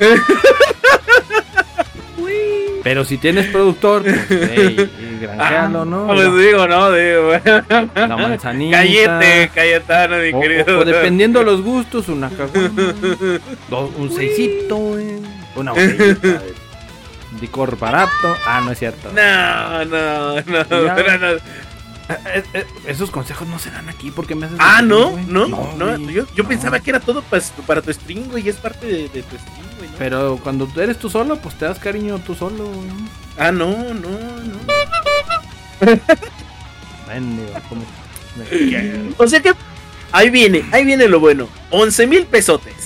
Pero 2.82 3.04
si 3.04 3.18
tienes 3.18 3.46
productor, 3.48 4.02
pues 4.02 4.28
granjealo, 5.20 5.84
¿no? 5.84 6.04
Ah, 6.10 6.14
Pues 6.14 6.34
digo, 6.36 6.66
no, 6.66 6.90
digo. 6.92 7.32
La 7.94 8.16
manzanita. 8.16 8.78
Cállate, 8.78 9.50
Cayetano, 9.54 10.16
mi 10.18 10.32
O, 10.32 10.40
querido. 10.40 10.78
o 10.78 10.84
dependiendo 10.84 11.40
de 11.40 11.44
los 11.44 11.62
gustos, 11.62 12.08
una 12.08 12.30
caguama, 12.30 12.70
do- 13.68 13.92
un 13.98 14.10
seisito, 14.10 14.76
güey, 14.76 15.18
una 15.56 15.72
botellita 15.72 16.40
licor 17.40 17.78
barato. 17.78 18.34
Ah, 18.46 18.62
no 18.64 18.72
es 18.72 18.78
cierto. 18.78 19.10
No, 19.14 19.84
no, 19.84 20.34
no. 20.34 20.64
No. 20.64 21.40
Eh, 22.10 22.42
eh, 22.54 22.66
esos 22.86 23.10
consejos 23.10 23.46
no 23.48 23.58
se 23.58 23.70
dan 23.70 23.88
aquí 23.88 24.10
porque 24.10 24.34
me 24.34 24.46
haces. 24.46 24.58
Ah, 24.60 24.82
no, 24.82 25.16
no, 25.28 25.46
no. 25.46 25.98
güey, 25.98 26.14
yo 26.14 26.24
yo 26.34 26.42
no. 26.42 26.48
pensaba 26.48 26.80
que 26.80 26.90
era 26.90 27.00
todo 27.00 27.22
para, 27.22 27.42
para 27.66 27.82
tu 27.82 27.92
stream, 27.92 28.28
güey. 28.30 28.46
y 28.46 28.48
Es 28.48 28.56
parte 28.56 28.86
de, 28.86 29.08
de 29.08 29.22
tu 29.22 29.36
stream, 29.36 29.66
güey. 29.78 29.90
¿no? 29.90 29.96
Pero 29.98 30.40
cuando 30.42 30.66
tú 30.66 30.80
eres 30.80 30.98
tú 30.98 31.08
solo, 31.08 31.36
pues 31.36 31.56
te 31.56 31.66
das 31.66 31.78
cariño 31.78 32.18
tú 32.18 32.34
solo, 32.34 32.64
güey. 32.66 32.88
Ah, 33.38 33.52
no, 33.52 33.70
no, 33.94 34.08
no. 34.10 34.58
O 39.18 39.26
sea 39.26 39.40
que 39.40 39.52
ahí 40.12 40.30
viene, 40.30 40.64
ahí 40.72 40.84
viene 40.84 41.08
lo 41.08 41.20
bueno. 41.20 41.48
11 41.70 42.06
mil 42.06 42.26
pesotes. 42.26 42.79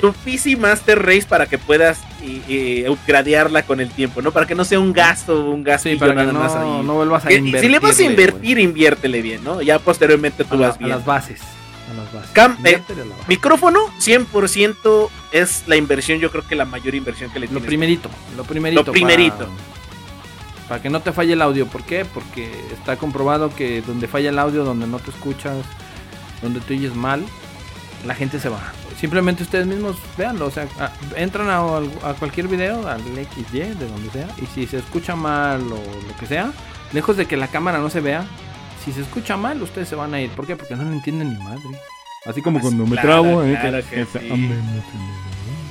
Tu 0.00 0.12
PC 0.12 0.56
Master 0.56 1.00
Race 1.04 1.24
para 1.28 1.46
que 1.46 1.58
puedas 1.58 2.00
eh, 2.22 2.42
eh, 2.48 2.88
upgradearla 2.90 3.62
con 3.64 3.80
el 3.80 3.90
tiempo, 3.90 4.22
¿no? 4.22 4.32
Para 4.32 4.46
que 4.46 4.54
no 4.54 4.64
sea 4.64 4.78
un 4.80 4.92
gasto, 4.92 5.48
un 5.50 5.62
gasto 5.64 5.88
Sí, 5.88 5.96
para 5.96 6.14
que 6.14 6.24
no, 6.32 6.82
no 6.82 6.94
vuelvas 6.94 7.24
a 7.26 7.32
invertir. 7.32 7.60
si 7.60 7.68
le 7.68 7.78
vas 7.78 7.98
a 7.98 8.02
invertir, 8.02 8.58
inviértele 8.58 9.22
bien, 9.22 9.42
¿no? 9.44 9.62
Ya 9.62 9.78
posteriormente 9.78 10.44
tú 10.44 10.54
a, 10.54 10.58
la- 10.58 10.66
vas 10.68 10.76
a 10.76 10.78
bien. 10.78 10.90
las 10.90 11.04
bases. 11.04 11.40
A 11.90 11.94
las 11.94 12.12
bases. 12.12 12.30
Cam- 12.34 12.52
eh, 12.52 12.56
Inviértele 12.58 13.02
a 13.02 13.04
la 13.04 13.14
base. 13.14 13.24
Micrófono, 13.28 13.78
100% 14.00 15.08
es 15.32 15.64
la 15.66 15.76
inversión, 15.76 16.18
yo 16.18 16.30
creo 16.30 16.46
que 16.46 16.54
la 16.56 16.64
mayor 16.64 16.94
inversión 16.94 17.30
que 17.30 17.38
le 17.38 17.46
Lo 17.46 17.50
tienes. 17.52 17.66
primerito, 17.66 18.10
lo 18.36 18.44
primerito. 18.44 18.82
Lo 18.82 18.92
primerito. 18.92 19.36
Para, 19.36 20.68
para 20.68 20.82
que 20.82 20.90
no 20.90 21.00
te 21.00 21.12
falle 21.12 21.34
el 21.34 21.42
audio. 21.42 21.66
¿Por 21.68 21.84
qué? 21.84 22.04
Porque 22.04 22.50
está 22.72 22.96
comprobado 22.96 23.54
que 23.54 23.82
donde 23.82 24.08
falla 24.08 24.30
el 24.30 24.38
audio, 24.38 24.64
donde 24.64 24.86
no 24.88 24.98
te 24.98 25.10
escuchas, 25.10 25.56
donde 26.42 26.58
te 26.60 26.74
oyes 26.74 26.94
mal, 26.96 27.24
la 28.04 28.14
gente 28.16 28.40
se 28.40 28.48
va. 28.48 28.72
Simplemente 28.98 29.42
ustedes 29.42 29.66
mismos 29.66 29.96
véanlo. 30.16 30.46
O 30.46 30.50
sea, 30.50 30.66
a- 30.78 30.92
entran 31.16 31.48
a, 31.50 31.58
a 32.08 32.14
cualquier 32.14 32.48
video, 32.48 32.86
al 32.88 33.00
XY, 33.02 33.58
de 33.60 33.88
donde 33.88 34.10
sea. 34.10 34.28
Y 34.42 34.46
si 34.46 34.66
se 34.66 34.78
escucha 34.78 35.14
mal 35.16 35.60
o 35.62 35.76
lo 36.08 36.16
que 36.18 36.26
sea, 36.26 36.52
lejos 36.92 37.16
de 37.16 37.26
que 37.26 37.36
la 37.36 37.48
cámara 37.48 37.78
no 37.78 37.90
se 37.90 38.00
vea, 38.00 38.24
si 38.84 38.92
se 38.92 39.00
escucha 39.02 39.36
mal, 39.36 39.60
ustedes 39.62 39.88
se 39.88 39.94
van 39.96 40.14
a 40.14 40.20
ir. 40.20 40.30
¿Por 40.30 40.46
qué? 40.46 40.56
Porque 40.56 40.76
no 40.76 40.84
le 40.84 40.92
entienden 40.92 41.34
ni 41.36 41.42
madre. 41.44 41.60
Así 42.24 42.42
como 42.42 42.58
Pues, 42.60 42.72
cuando 42.74 42.86
me 42.92 43.00
trabo, 43.00 43.42
¿eh? 43.44 43.56
claro 43.60 43.78
que, 43.88 43.96
que 43.96 44.06
que- 44.06 44.18
sí. 44.20 44.28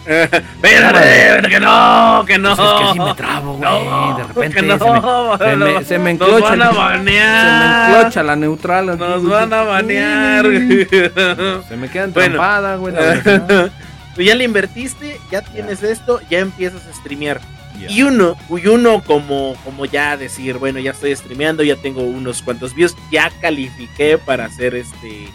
Espérate, 0.06 1.50
que 1.50 1.60
no, 1.60 2.24
que 2.28 2.38
no. 2.38 2.56
Pues 2.56 2.68
es 2.68 2.74
que 2.88 2.94
sí 2.94 3.00
me 3.00 3.14
trabo, 3.16 3.54
güey. 3.58 3.70
No, 3.70 4.18
de 4.18 4.24
repente 4.24 4.62
no, 4.62 4.78
se, 4.78 4.92
me, 4.92 5.38
se, 5.38 5.56
me, 5.58 5.84
se 5.86 6.00
me 6.00 6.14
Nos 6.14 6.28
enclocha. 6.30 6.50
van 6.56 6.62
a 6.62 6.68
Se 6.70 6.74
me 6.74 6.80
banear. 6.80 7.90
enclocha 7.96 8.24
la 8.24 8.36
neutral. 8.36 8.90
aquí, 8.90 9.00
Nos 9.00 9.22
güey. 9.22 9.32
van 9.34 9.54
a 9.54 9.62
banear. 9.64 10.46
Se 10.46 11.78
me 11.78 11.90
queda 11.90 12.08
Bueno. 12.08 12.26
entrampada, 12.26 12.76
güey. 12.78 12.94
la 12.94 13.00
velocidad. 13.02 13.72
Pues 14.16 14.28
ya 14.28 14.36
le 14.36 14.44
invertiste, 14.44 15.20
ya 15.32 15.42
tienes 15.42 15.84
esto, 15.84 16.20
ya 16.30 16.40
empiezas 16.40 16.82
a 16.88 16.94
streamear. 16.94 17.42
Ya. 17.80 17.92
Y 17.92 18.04
uno, 18.04 18.38
y 18.50 18.68
uno 18.68 19.02
como, 19.04 19.56
como 19.66 19.86
ya 19.86 20.16
decir, 20.16 20.58
bueno, 20.60 20.80
ya 20.80 20.92
estoy 20.92 21.14
streameando, 21.14 21.62
ya 21.62 21.76
tengo 21.76 22.04
unos 22.04 22.42
cuantos 22.42 22.74
views, 22.74 22.96
ya 23.12 23.30
califiqué 23.42 24.18
para 24.18 24.50
ser 24.50 24.76
este 24.76 25.28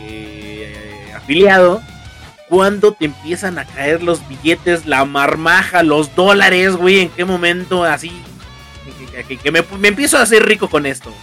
eh, 0.00 1.12
afiliado. 1.14 1.82
Cuando 2.52 2.92
te 2.92 3.06
empiezan 3.06 3.58
a 3.58 3.64
caer 3.64 4.02
los 4.02 4.28
billetes, 4.28 4.84
la 4.84 5.06
marmaja, 5.06 5.82
los 5.82 6.14
dólares, 6.14 6.76
güey? 6.76 7.00
¿En 7.00 7.08
qué 7.08 7.24
momento 7.24 7.82
así? 7.82 8.12
Que 9.42 9.50
me, 9.50 9.62
me 9.78 9.88
empiezo 9.88 10.18
a 10.18 10.20
hacer 10.20 10.44
rico 10.44 10.68
con 10.68 10.84
esto. 10.84 11.14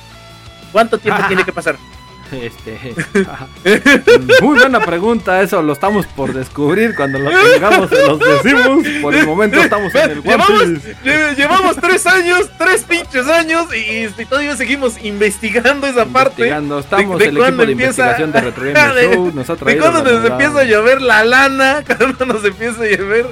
¿Cuánto 0.72 0.98
tiempo 0.98 1.22
tiene 1.28 1.44
que 1.44 1.54
pasar? 1.54 1.78
Este. 2.42 2.94
Muy 4.42 4.60
buena 4.60 4.80
pregunta, 4.82 5.42
eso 5.42 5.62
lo 5.64 5.74
estamos 5.74 6.06
por 6.08 6.34
descubrir. 6.34 6.96
Cuando 6.96 7.18
lo 7.20 7.30
tengamos, 7.32 7.90
se 7.90 8.06
los 8.06 8.20
decimos. 8.20 8.86
Por 9.02 9.16
el 9.16 9.26
momento 9.26 9.60
estamos 9.60 9.94
en 9.96 10.12
el 10.12 10.22
Llevamos, 10.24 10.64
lle- 11.04 11.36
llevamos 11.36 11.76
tres 11.78 12.06
años, 12.06 12.50
tres 12.58 12.84
pinches 12.84 13.28
años 13.28 13.68
y, 13.76 14.06
y 14.22 14.26
todavía 14.26 14.56
seguimos 14.56 15.04
investigando 15.04 15.88
esa 15.88 16.06
parte. 16.06 16.44
Investigando. 16.44 16.80
Estamos 16.80 17.20
de 17.20 17.26
el 17.26 17.38
cuándo 17.38 17.64
equipo 17.64 17.78
de 17.80 17.86
empieza- 17.86 18.12
investigación 18.12 18.32
de 18.32 18.42
Retro 18.42 18.64
Gamer 18.74 18.94
de- 19.10 19.16
Show. 19.16 19.32
Nos 19.34 19.50
ha 19.50 19.54
¿De 19.54 19.60
traído 19.60 19.82
cuándo 19.92 20.04
la 20.04 20.12
nos 20.20 20.30
empieza 20.32 20.60
a 20.60 20.64
llover 20.64 21.02
la 21.02 21.24
lana? 21.24 21.84
¿Cuándo 21.98 22.26
nos 22.26 22.46
empieza 22.46 22.84
a 22.84 22.88
llover? 22.88 23.26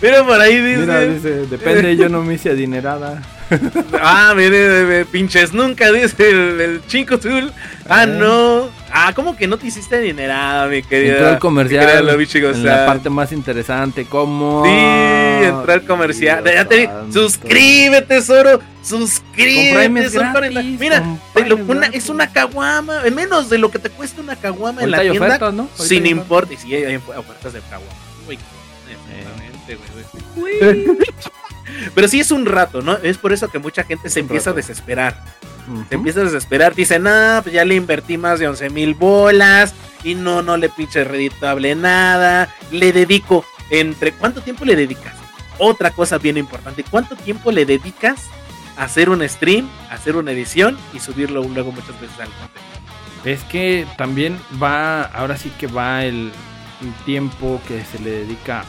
Mira 0.00 0.24
por 0.24 0.40
ahí 0.40 0.60
dice. 0.60 0.80
Mira, 0.80 1.00
dice, 1.00 1.28
depende, 1.46 1.96
yo 1.96 2.08
no 2.08 2.22
me 2.22 2.34
hice 2.34 2.50
adinerada. 2.50 3.20
Ah, 4.00 4.32
mire, 4.36 4.84
mire, 4.84 5.04
pinches 5.04 5.52
nunca, 5.52 5.90
dice 5.92 6.30
el, 6.30 6.60
el 6.60 6.86
Chinco 6.86 7.18
Tool. 7.18 7.52
Ah, 7.88 8.04
Eh. 8.04 8.06
no. 8.06 8.68
Ah, 8.92 9.12
¿cómo 9.14 9.36
que 9.36 9.46
no 9.46 9.58
te 9.58 9.66
hiciste 9.66 9.96
adinerada, 9.96 10.66
mi 10.68 10.82
querida? 10.82 11.12
Entró 11.14 11.30
el 11.30 11.38
comercial. 11.38 12.06
Lobby 12.06 12.26
Chico 12.26 12.48
En 12.48 12.64
la 12.64 12.86
parte 12.86 13.10
más 13.10 13.30
interesante, 13.32 14.06
¿cómo? 14.06 14.64
Sí, 14.64 14.70
entró 15.44 15.72
el 15.74 15.82
comercial. 15.84 16.44
Ya 16.44 16.64
te 16.64 16.88
suscríbete, 17.12 18.22
Prime 18.22 18.58
Suscríbete. 18.82 20.00
es 20.06 20.12
son 20.12 20.32
gratis, 20.32 20.32
40. 20.32 20.62
Mira, 20.80 21.00
lo- 21.34 21.56
es 21.56 21.62
una- 21.68 21.80
gratis. 21.80 22.04
es 22.04 22.08
una 22.08 22.32
caguama. 22.32 23.00
En 23.04 23.14
menos 23.14 23.50
de 23.50 23.58
lo 23.58 23.70
que 23.70 23.78
te 23.78 23.90
cuesta 23.90 24.20
una 24.22 24.36
caguama 24.36 24.82
en 24.82 24.90
la 24.92 24.98
hay 24.98 25.10
tienda. 25.10 25.26
ofertas, 25.28 25.54
¿no? 25.54 25.68
Sin 25.74 26.06
importe. 26.06 26.54
Y 26.54 26.56
sí, 26.56 26.74
hay, 26.74 26.96
ofertas 26.96 27.52
de 27.52 27.60
caguama. 27.60 27.92
Exactamente, 28.88 29.78
güey, 30.34 30.60
güey. 30.60 30.98
Pero 31.94 32.08
sí 32.08 32.20
es 32.20 32.30
un 32.30 32.46
rato, 32.46 32.82
¿no? 32.82 32.96
Es 32.98 33.18
por 33.18 33.32
eso 33.32 33.48
que 33.48 33.58
mucha 33.58 33.84
gente 33.84 34.08
se 34.10 34.20
empieza 34.20 34.50
rato. 34.50 34.58
a 34.58 34.62
desesperar. 34.62 35.24
Se 35.88 35.94
empieza 35.96 36.20
a 36.20 36.24
desesperar. 36.24 36.74
Dice, 36.74 36.98
nah, 36.98 37.40
pues 37.42 37.54
ya 37.54 37.64
le 37.64 37.74
invertí 37.74 38.16
más 38.18 38.38
de 38.38 38.48
11 38.48 38.70
mil 38.70 38.94
bolas. 38.94 39.74
Y 40.04 40.14
no, 40.14 40.42
no 40.42 40.56
le 40.56 40.68
pinche 40.68 41.02
reditable 41.04 41.74
nada. 41.74 42.54
Le 42.70 42.92
dedico 42.92 43.44
entre. 43.70 44.12
¿Cuánto 44.12 44.42
tiempo 44.42 44.64
le 44.64 44.76
dedicas? 44.76 45.14
Otra 45.58 45.90
cosa 45.90 46.18
bien 46.18 46.36
importante. 46.36 46.84
¿Cuánto 46.88 47.16
tiempo 47.16 47.50
le 47.50 47.66
dedicas 47.66 48.24
a 48.76 48.84
hacer 48.84 49.08
un 49.08 49.26
stream, 49.28 49.68
a 49.90 49.94
hacer 49.94 50.16
una 50.16 50.32
edición 50.32 50.78
y 50.92 51.00
subirlo 51.00 51.42
luego 51.42 51.72
muchas 51.72 51.98
veces 52.00 52.20
al 52.20 52.28
contenido? 52.28 52.66
Es 53.24 53.42
que 53.44 53.86
también 53.96 54.38
va, 54.62 55.02
ahora 55.02 55.36
sí 55.36 55.50
que 55.58 55.66
va 55.66 56.04
el, 56.04 56.30
el 56.82 56.92
tiempo 57.04 57.60
que 57.66 57.82
se 57.84 57.98
le 57.98 58.10
dedica 58.10 58.64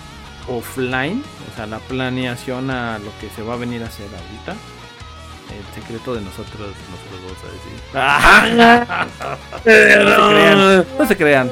offline, 0.48 1.24
o 1.52 1.56
sea, 1.56 1.66
la 1.68 1.80
planeación 1.80 2.70
a 2.72 3.00
lo 3.00 3.12
que 3.20 3.30
se 3.36 3.42
va 3.44 3.54
a 3.56 3.58
venir 3.58 3.84
a 3.84 3.88
hacer 3.88 4.06
ahorita. 4.06 4.56
El 5.48 5.64
secreto 5.82 6.14
de 6.14 6.22
nosotros, 6.22 6.74
nosotros 6.92 7.22
vamos 7.24 7.38
a 7.44 7.48
decir. 7.54 7.74
No 9.64 9.66
se 9.66 10.28
crean, 10.28 10.86
no 10.98 11.08
se 11.08 11.18
crean, 11.18 11.52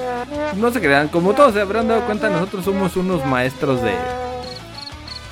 no 0.55 0.71
se 0.71 0.81
crean. 0.81 1.07
Como 1.07 1.33
todos 1.33 1.53
se 1.53 1.61
habrán 1.61 1.87
dado 1.87 2.01
cuenta, 2.05 2.29
nosotros 2.29 2.65
somos 2.65 2.95
unos 2.97 3.25
maestros 3.25 3.81
de, 3.81 3.93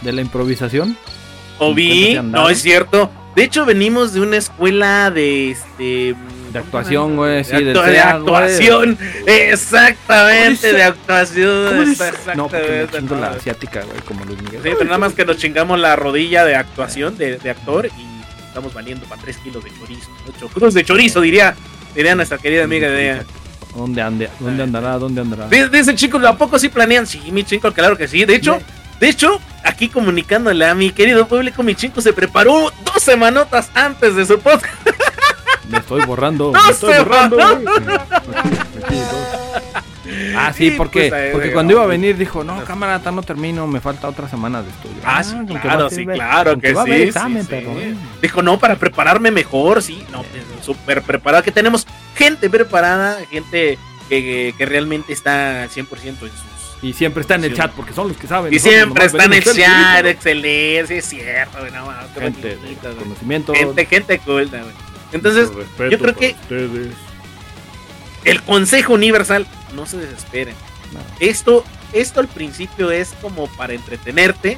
de 0.01 0.11
la 0.13 0.21
improvisación. 0.21 0.97
O 1.59 1.73
vi, 1.73 1.89
Cuéntate, 1.89 2.17
andar. 2.19 2.41
no 2.41 2.49
es 2.49 2.61
cierto. 2.61 3.09
De 3.35 3.43
hecho, 3.43 3.65
venimos 3.65 4.13
de 4.13 4.21
una 4.21 4.37
escuela 4.37 5.11
de 5.11 5.51
este. 5.51 6.15
De 6.53 6.59
actuación, 6.59 7.15
güey, 7.15 7.43
sí, 7.43 7.51
de, 7.51 7.63
del 7.65 7.77
actua- 7.77 7.85
de 7.87 7.99
actuación. 7.99 8.97
Exactamente, 9.25 10.71
de 10.73 10.83
actuación. 10.83 11.95
No, 12.35 12.47
porque 12.47 12.87
me 12.91 12.99
chingo 12.99 13.15
la 13.15 13.27
asiática, 13.31 13.81
güey, 13.83 13.99
como 14.01 14.23
Luis 14.25 14.41
Miguel. 14.41 14.61
Sí, 14.63 14.69
pero 14.73 14.85
nada 14.85 14.99
más 14.99 15.13
que 15.13 15.25
nos 15.25 15.37
chingamos 15.37 15.79
la 15.79 15.95
rodilla 15.95 16.45
de 16.45 16.55
actuación, 16.55 17.17
de, 17.17 17.37
de 17.39 17.49
actor, 17.49 17.87
y 17.87 18.45
estamos 18.47 18.73
valiendo 18.73 19.05
para 19.07 19.21
3 19.21 19.37
kilos 19.37 19.63
de 19.63 19.71
chorizo. 19.79 20.09
8 20.37 20.47
cruz 20.53 20.73
de 20.75 20.83
chorizo, 20.85 21.21
diría, 21.21 21.55
diría 21.95 22.13
nuestra 22.15 22.37
querida 22.37 22.63
amiga 22.65 22.87
de 22.89 23.21
¿Dónde, 23.75 24.01
ande, 24.03 24.29
¿Dónde 24.39 24.61
andará? 24.61 24.99
¿Dónde 24.99 25.21
andará? 25.21 25.47
Dice, 25.47 25.69
dice 25.69 25.95
chico, 25.95 26.19
¿a 26.19 26.37
poco 26.37 26.59
sí 26.59 26.69
planean? 26.69 27.07
Sí, 27.07 27.19
mi 27.31 27.43
chico, 27.43 27.71
claro 27.71 27.97
que 27.97 28.07
sí. 28.07 28.23
De 28.25 28.35
hecho, 28.35 28.59
de 28.99 29.09
hecho, 29.09 29.41
aquí 29.63 29.89
comunicándole 29.89 30.63
a 30.67 30.75
mi 30.75 30.91
querido 30.91 31.27
público, 31.27 31.63
mi 31.63 31.73
chico 31.73 31.99
se 31.99 32.13
preparó 32.13 32.71
dos 32.85 33.01
semanotas 33.01 33.71
antes 33.73 34.15
de 34.15 34.23
su 34.27 34.39
podcast. 34.39 34.71
Me 35.69 35.77
estoy 35.77 36.05
borrando. 36.05 36.51
No 36.53 36.63
me 36.63 36.71
estoy 36.71 36.93
se 36.93 36.99
borrando. 36.99 37.37
Ah, 40.35 40.51
sí, 40.53 40.71
porque, 40.71 41.09
pues, 41.09 41.31
porque 41.31 41.51
cuando 41.53 41.73
iba 41.73 41.83
a 41.83 41.87
venir 41.87 42.17
dijo, 42.17 42.43
no, 42.43 42.63
cámara, 42.65 42.99
tan 42.99 43.15
no 43.15 43.23
termino, 43.23 43.65
me 43.67 43.79
falta 43.79 44.07
otra 44.09 44.27
semana 44.27 44.61
de 44.61 44.69
estudio. 44.69 44.97
Ah, 45.05 45.23
sí, 45.23 45.35
claro, 45.61 45.89
sí, 45.89 46.05
claro 46.05 46.59
que 46.59 46.75
sí. 46.75 46.91
examen, 46.91 47.45
sí. 47.45 47.55
eh. 47.55 47.95
Dijo, 48.21 48.41
no, 48.41 48.59
para 48.59 48.75
prepararme 48.75 49.31
mejor, 49.31 49.81
sí. 49.81 50.03
No, 50.11 50.23
pues, 50.23 50.43
súper 50.61 51.01
preparado. 51.01 51.43
Que 51.43 51.51
tenemos 51.51 51.87
gente 52.15 52.49
preparada, 52.49 53.17
gente 53.31 53.77
que, 54.09 54.53
que 54.57 54.65
realmente 54.65 55.13
está 55.13 55.63
al 55.63 55.69
100% 55.69 55.87
en 56.03 56.17
sus. 56.19 56.31
Y 56.81 56.91
siempre 56.91 57.21
está 57.21 57.35
en 57.35 57.45
el 57.45 57.55
chat 57.55 57.71
porque 57.71 57.93
son 57.93 58.09
los 58.09 58.17
que 58.17 58.27
saben. 58.27 58.51
Y 58.51 58.57
nosotros 58.57 58.75
siempre 58.75 59.05
está 59.05 59.23
en 59.23 59.33
el 59.33 59.43
chat, 59.43 60.05
excelente, 60.05 60.97
es 60.97 61.05
cierto, 61.05 61.59
güey, 61.59 61.71
no, 61.71 61.87
Gente 62.19 62.57
bonito, 62.57 62.95
conocimiento. 62.97 63.53
gente, 63.53 63.85
gente 63.85 64.19
culta, 64.19 64.57
güey. 64.61 64.92
Entonces, 65.13 65.49
yo 65.89 65.99
creo 65.99 66.15
que 66.15 66.35
ustedes. 66.41 66.93
el 68.25 68.41
consejo 68.43 68.93
universal, 68.93 69.45
no 69.75 69.85
se 69.85 69.97
desesperen. 69.97 70.55
No. 70.93 70.99
Esto, 71.19 71.63
esto 71.93 72.19
al 72.19 72.27
principio 72.27 72.91
es 72.91 73.13
como 73.21 73.47
para 73.47 73.73
entretenerte, 73.73 74.57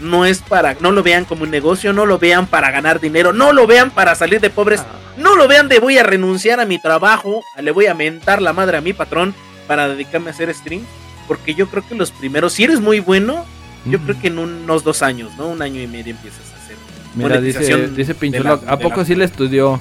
no 0.00 0.24
es 0.24 0.38
para, 0.40 0.74
no 0.80 0.92
lo 0.92 1.02
vean 1.02 1.24
como 1.24 1.42
un 1.44 1.50
negocio, 1.50 1.92
no 1.92 2.06
lo 2.06 2.18
vean 2.18 2.46
para 2.46 2.70
ganar 2.70 3.00
dinero, 3.00 3.32
no 3.32 3.52
lo 3.52 3.66
vean 3.66 3.90
para 3.90 4.14
salir 4.14 4.40
de 4.40 4.50
pobres, 4.50 4.80
Ah, 4.80 4.86
no 5.16 5.36
lo 5.36 5.46
vean 5.46 5.68
de 5.68 5.78
voy 5.78 5.98
a 5.98 6.02
renunciar 6.02 6.58
a 6.60 6.64
mi 6.64 6.78
trabajo, 6.80 7.42
le 7.60 7.70
voy 7.70 7.86
a 7.86 7.94
mentar 7.94 8.40
la 8.42 8.52
madre 8.52 8.78
a 8.78 8.80
mi 8.80 8.92
patrón 8.92 9.34
para 9.66 9.88
dedicarme 9.88 10.30
a 10.30 10.32
hacer 10.32 10.52
stream, 10.54 10.82
porque 11.28 11.54
yo 11.54 11.68
creo 11.68 11.86
que 11.86 11.94
los 11.94 12.10
primeros, 12.10 12.54
si 12.54 12.64
eres 12.64 12.80
muy 12.80 13.00
bueno, 13.00 13.44
yo 13.84 13.98
creo 14.00 14.18
que 14.20 14.28
en 14.28 14.38
unos 14.38 14.84
dos 14.84 15.02
años, 15.02 15.32
¿no? 15.36 15.48
Un 15.48 15.60
año 15.60 15.80
y 15.80 15.86
medio 15.86 16.12
empiezas 16.12 16.40
a 16.52 16.56
hacer. 16.64 16.76
Mira, 17.14 17.40
dice, 17.40 17.58
monetización 17.58 17.96
dice 17.96 18.12
¿a 18.68 18.76
poco 18.78 19.00
la- 19.00 19.04
sí 19.04 19.14
le 19.14 19.24
estudió? 19.24 19.80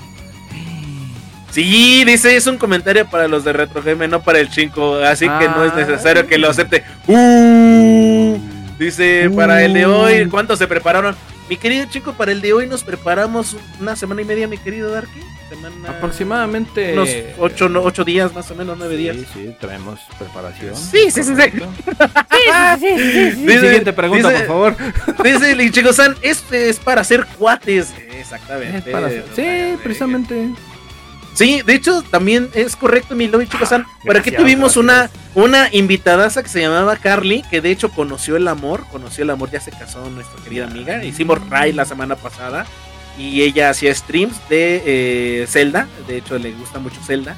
Sí, 1.52 2.04
dice, 2.06 2.36
es 2.36 2.47
un 2.47 2.58
comentario 2.58 3.06
para 3.10 3.28
los 3.28 3.43
de 3.43 3.52
Retro 3.54 3.82
Game, 3.84 4.08
no 4.08 4.22
para 4.22 4.39
el 4.39 4.49
chinco, 4.49 4.95
así 4.95 5.26
que 5.26 5.47
no 5.49 5.66
es 5.66 5.74
Ah. 5.74 5.78
necesario 5.78 6.26
que 6.26 6.38
lo 6.38 6.49
acepte. 6.49 6.84
Uh, 7.08 8.38
dice, 8.80 9.30
para 9.36 9.64
el 9.64 9.74
de 9.74 9.86
hoy, 9.86 10.28
¿cuántos 10.30 10.60
se 10.60 10.68
prepararon? 10.68 11.16
Mi 11.49 11.58
querido 11.58 11.86
chico, 11.89 12.14
para 12.14 12.32
el 12.32 12.39
de 12.41 12.54
hoy 12.54 12.68
nos 12.68 12.84
preparamos 12.84 13.58
una 13.82 13.95
semana 13.97 14.22
y 14.22 14.26
media, 14.26 14.47
mi 14.47 14.58
querido 14.58 14.89
Darky. 14.91 15.20
Semana... 15.49 15.89
Aproximadamente. 15.89 16.93
Unos 16.93 17.10
ocho, 17.38 17.68
no, 17.68 17.82
ocho 17.82 18.06
días, 18.06 18.34
más 18.34 18.49
o 18.52 18.56
menos, 18.56 18.78
nueve 18.78 18.95
días. 18.95 19.18
Sí, 19.18 19.26
sí, 19.34 19.56
traemos 19.60 19.99
preparación. 20.18 20.74
Sí, 20.78 21.12
sí, 21.12 21.24
sí, 21.24 21.24
sí. 21.24 21.34
Correcto. 21.36 21.68
Dice- 22.80 23.60
Siguiente 23.60 23.91
pregunta, 23.91 24.30
dice- 24.30 24.43
por 24.45 24.47
favor. 24.47 24.76
Dice 25.26 25.52
el 25.52 25.72
chico 25.74 25.91
San, 25.91 26.16
este 26.22 26.70
es 26.70 26.80
para 26.80 27.02
hacer 27.02 27.26
cuates. 27.38 27.93
Exactamente. 28.18 28.78
Es 28.78 28.84
para 28.93 29.08
hacer- 29.08 29.26
Sí, 29.36 29.78
precisamente. 29.84 30.49
Sí, 31.34 31.61
de 31.65 31.75
hecho, 31.75 32.01
también 32.03 32.49
es 32.53 32.75
correcto, 32.75 33.15
mi 33.15 33.27
lobby, 33.27 33.47
chicos. 33.47 33.69
San. 33.69 33.86
Por 34.05 34.17
aquí 34.17 34.32
tuvimos 34.32 34.75
una, 34.75 35.09
una 35.34 35.69
invitadaza 35.71 36.43
que 36.43 36.49
se 36.49 36.61
llamaba 36.61 36.97
Carly, 36.97 37.43
que 37.49 37.61
de 37.61 37.71
hecho 37.71 37.89
conoció 37.89 38.36
el 38.36 38.47
amor, 38.47 38.86
conoció 38.91 39.23
el 39.23 39.29
amor, 39.29 39.49
ya 39.49 39.61
se 39.61 39.71
casó 39.71 40.09
nuestra 40.09 40.43
querida 40.43 40.65
amiga. 40.65 41.03
Hicimos 41.03 41.39
Ray 41.49 41.71
la 41.71 41.86
semana 41.86 42.15
pasada 42.15 42.65
y 43.17 43.43
ella 43.43 43.69
hacía 43.69 43.93
streams 43.93 44.36
de 44.49 44.84
eh, 44.86 45.47
Zelda, 45.47 45.88
de 46.07 46.17
hecho 46.17 46.38
le 46.38 46.51
gusta 46.51 46.79
mucho 46.79 47.01
Zelda. 47.01 47.38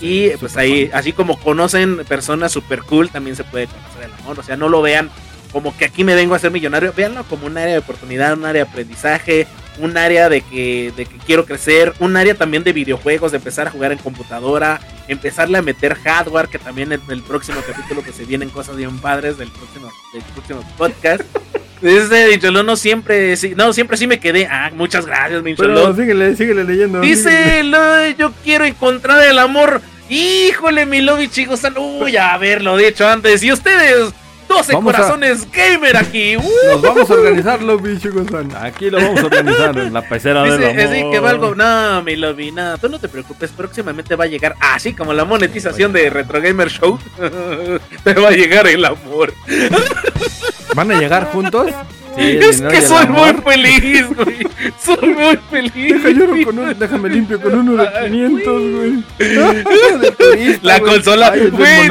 Y 0.00 0.28
Sí, 0.28 0.32
pues 0.40 0.56
ahí, 0.56 0.90
así 0.92 1.12
como 1.12 1.38
conocen 1.38 2.04
personas 2.04 2.52
super 2.52 2.82
cool, 2.82 3.10
también 3.10 3.36
se 3.36 3.44
puede 3.44 3.66
conocer 3.66 4.04
el 4.04 4.12
amor. 4.20 4.38
O 4.38 4.42
sea, 4.42 4.56
no 4.56 4.68
lo 4.68 4.82
vean 4.82 5.10
como 5.52 5.76
que 5.76 5.86
aquí 5.86 6.04
me 6.04 6.14
vengo 6.14 6.34
a 6.34 6.38
ser 6.38 6.50
millonario, 6.50 6.92
véanlo 6.94 7.24
como 7.24 7.46
un 7.46 7.56
área 7.56 7.72
de 7.72 7.78
oportunidad, 7.78 8.34
un 8.34 8.44
área 8.44 8.64
de 8.64 8.70
aprendizaje, 8.70 9.46
un 9.78 9.96
área 9.96 10.28
de 10.28 10.40
que, 10.42 10.92
de 10.96 11.06
que 11.06 11.16
quiero 11.18 11.44
crecer, 11.44 11.92
un 12.00 12.16
área 12.16 12.34
también 12.34 12.64
de 12.64 12.72
videojuegos, 12.72 13.32
de 13.32 13.38
empezar 13.38 13.66
a 13.66 13.70
jugar 13.70 13.92
en 13.92 13.98
computadora, 13.98 14.80
empezarle 15.08 15.58
a 15.58 15.62
meter 15.62 15.94
hardware, 15.94 16.48
que 16.48 16.58
también 16.58 16.92
en 16.92 17.00
el 17.08 17.22
próximo 17.22 17.60
capítulo 17.66 18.02
que 18.02 18.12
se 18.12 18.24
vienen 18.24 18.48
cosas 18.50 18.76
bien 18.76 18.98
padres 18.98 19.38
del 19.38 19.50
próximo, 19.50 19.90
del 20.12 20.22
próximo 20.22 20.64
podcast. 20.76 21.22
Dice 21.82 22.38
no 22.50 22.76
siempre, 22.76 23.36
sí, 23.36 23.52
no, 23.54 23.72
siempre 23.72 23.96
sí 23.98 24.06
me 24.06 24.18
quedé. 24.18 24.46
Ah, 24.50 24.70
muchas 24.74 25.04
gracias, 25.04 25.30
Pero 25.30 25.42
Dincholón. 25.42 25.96
síguele, 25.96 26.34
síguele 26.36 26.64
leyendo. 26.64 27.00
Dice, 27.00 27.62
lo- 27.64 28.08
yo 28.10 28.32
quiero 28.42 28.64
encontrar 28.64 29.22
el 29.26 29.38
amor. 29.38 29.82
Híjole, 30.08 30.86
mi 30.86 31.00
lobby, 31.02 31.28
chicos. 31.28 31.60
Uy, 31.76 32.16
a 32.16 32.36
ver, 32.38 32.62
lo 32.62 32.76
dicho 32.76 33.06
antes. 33.06 33.42
Y 33.42 33.52
ustedes, 33.52 34.12
12 34.48 34.72
Vamos 34.74 34.94
a- 34.94 34.96
corazones 34.98 35.50
gamer 35.50 35.96
aquí. 35.96 36.36
Nos 36.36 36.80
vamos 36.82 37.10
a 37.10 37.14
organizarlo, 37.14 37.78
bichos. 37.78 38.12
Aquí 38.60 38.90
lo 38.90 38.98
vamos 38.98 39.20
a 39.20 39.26
organizar 39.26 39.78
en 39.78 39.92
la 39.92 40.02
pecera 40.02 40.42
del 40.44 40.58
Dice, 40.58 40.70
amor. 40.70 40.84
así 40.84 41.10
que 41.10 41.18
valgo. 41.18 41.54
No, 41.54 42.02
mi 42.02 42.16
lobby, 42.16 42.52
no, 42.52 42.78
tú 42.78 42.88
no 42.88 42.98
te 42.98 43.08
preocupes. 43.08 43.50
Próximamente 43.50 44.14
va 44.16 44.24
a 44.24 44.28
llegar, 44.28 44.54
así 44.60 44.92
como 44.94 45.12
la 45.12 45.24
monetización 45.24 45.92
de 45.92 46.10
Retro 46.10 46.40
Gamer 46.40 46.70
Show. 46.70 46.98
te 48.04 48.14
va 48.14 48.28
a 48.28 48.32
llegar 48.32 48.66
el 48.66 48.84
amor. 48.84 49.32
¿Van 50.74 50.90
a 50.90 50.98
llegar 50.98 51.30
juntos? 51.32 51.68
Sí, 52.16 52.38
es 52.42 52.60
que 52.62 52.80
soy 52.82 53.06
muy 53.06 53.32
feliz, 53.44 54.06
güey. 54.14 54.46
Soy 54.82 55.08
muy 55.10 55.38
feliz. 55.50 56.02
Deja 56.02 56.08
lloro 56.10 56.34
con 56.44 56.58
un, 56.58 56.78
déjame 56.78 57.08
limpio 57.08 57.40
con 57.40 57.54
uno 57.54 57.82
de 57.82 57.88
500, 58.08 58.62
güey. 58.72 59.04
La 60.62 60.80
consola, 60.80 61.30
güey, 61.52 61.88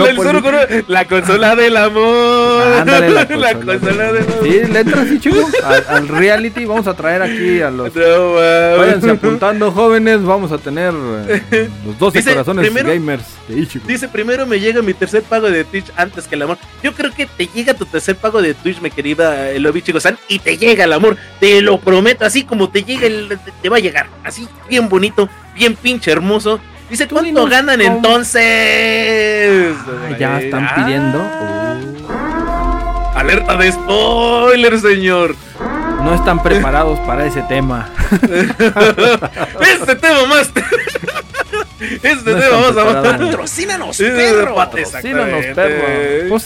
la, 0.88 1.05
consola 1.05 1.55
del 1.55 1.78
amor. 1.78 2.63
Ándale, 2.80 3.09
la 3.09 3.23
La 3.23 3.53
consola. 3.53 4.11
del 4.11 4.23
amor. 4.23 4.39
Sí, 4.43 4.49
le 4.71 4.80
entra 4.80 5.01
así, 5.01 5.19
chico. 5.19 5.49
Al, 5.63 5.86
al 5.88 6.07
reality 6.07 6.65
vamos 6.65 6.88
a 6.88 6.93
traer 6.93 7.21
aquí 7.21 7.61
a 7.61 7.69
los. 7.69 7.93
No. 7.95 8.34
Váyanse 8.78 9.09
apuntando, 9.11 9.71
jóvenes. 9.71 10.23
Vamos 10.23 10.51
a 10.51 10.57
tener 10.57 10.93
eh, 11.28 11.69
los 11.86 11.97
12 11.99 12.17
Dice, 12.17 12.32
corazones 12.32 12.65
primero- 12.65 12.89
gamers 12.89 13.23
de 13.47 13.59
Ichigo. 13.59 13.86
Dice, 13.88 14.07
primero 14.07 14.45
me 14.45 14.59
llega 14.59 14.82
mi 14.82 14.93
tercer 14.93 15.23
pago 15.23 15.49
de 15.49 15.63
Twitch 15.63 15.91
antes 15.95 16.28
que 16.28 16.36
el 16.36 16.41
amor. 16.41 16.57
Yo 16.84 16.93
creo 16.93 17.11
que 17.11 17.26
te 17.26 17.47
llega 17.47 17.73
tu 17.73 17.86
tercer 17.86 18.15
pago 18.15 18.41
de 18.41 18.53
Twitch, 18.53 18.82
mi 18.82 18.89
querida 18.89 19.51
eh, 19.51 19.59
Lobby 19.59 19.82
Y 20.28 20.39
te 20.39 20.57
llega 20.57 20.84
el 20.86 20.93
amor. 20.93 21.18
Te 21.39 21.61
lo 21.61 21.80
prometo, 21.80 22.26
así 22.26 22.43
como 22.43 22.70
te 22.70 22.84
llega 22.84 23.07
el... 23.07 23.38
Te, 23.61 23.70
va 23.70 23.78
a 23.78 23.80
llegar. 23.80 24.07
Así, 24.24 24.47
bien 24.70 24.88
bonito, 24.89 25.30
bien 25.55 25.76
pinche 25.76 26.11
hermoso. 26.11 26.59
Dice, 26.89 27.07
¿cuánto 27.07 27.45
ganan 27.47 27.82
entonces? 27.82 29.76
Ah, 29.88 30.16
ya 30.20 30.39
están 30.39 30.66
Ah, 30.66 30.74
pidiendo. 30.76 31.18
Uh, 31.20 33.18
Alerta 33.18 33.55
de 33.57 33.72
spoiler, 33.72 34.80
señor. 34.80 35.36
no 36.03 36.13
están 36.13 36.43
preparados 36.43 36.99
para 36.99 37.26
ese 37.26 37.41
tema. 37.43 37.89
Este 39.61 39.95
tema 39.95 40.26
más. 40.28 40.51
este 42.03 42.32
No 42.32 42.39
tema 42.39 42.57
más. 42.59 42.72
preparados. 42.74 43.20
Patrocínanos, 43.32 43.97
perro. 43.97 44.55
Patrocínanos, 44.55 45.45
perro. 45.55 46.30
Pues, 46.30 46.45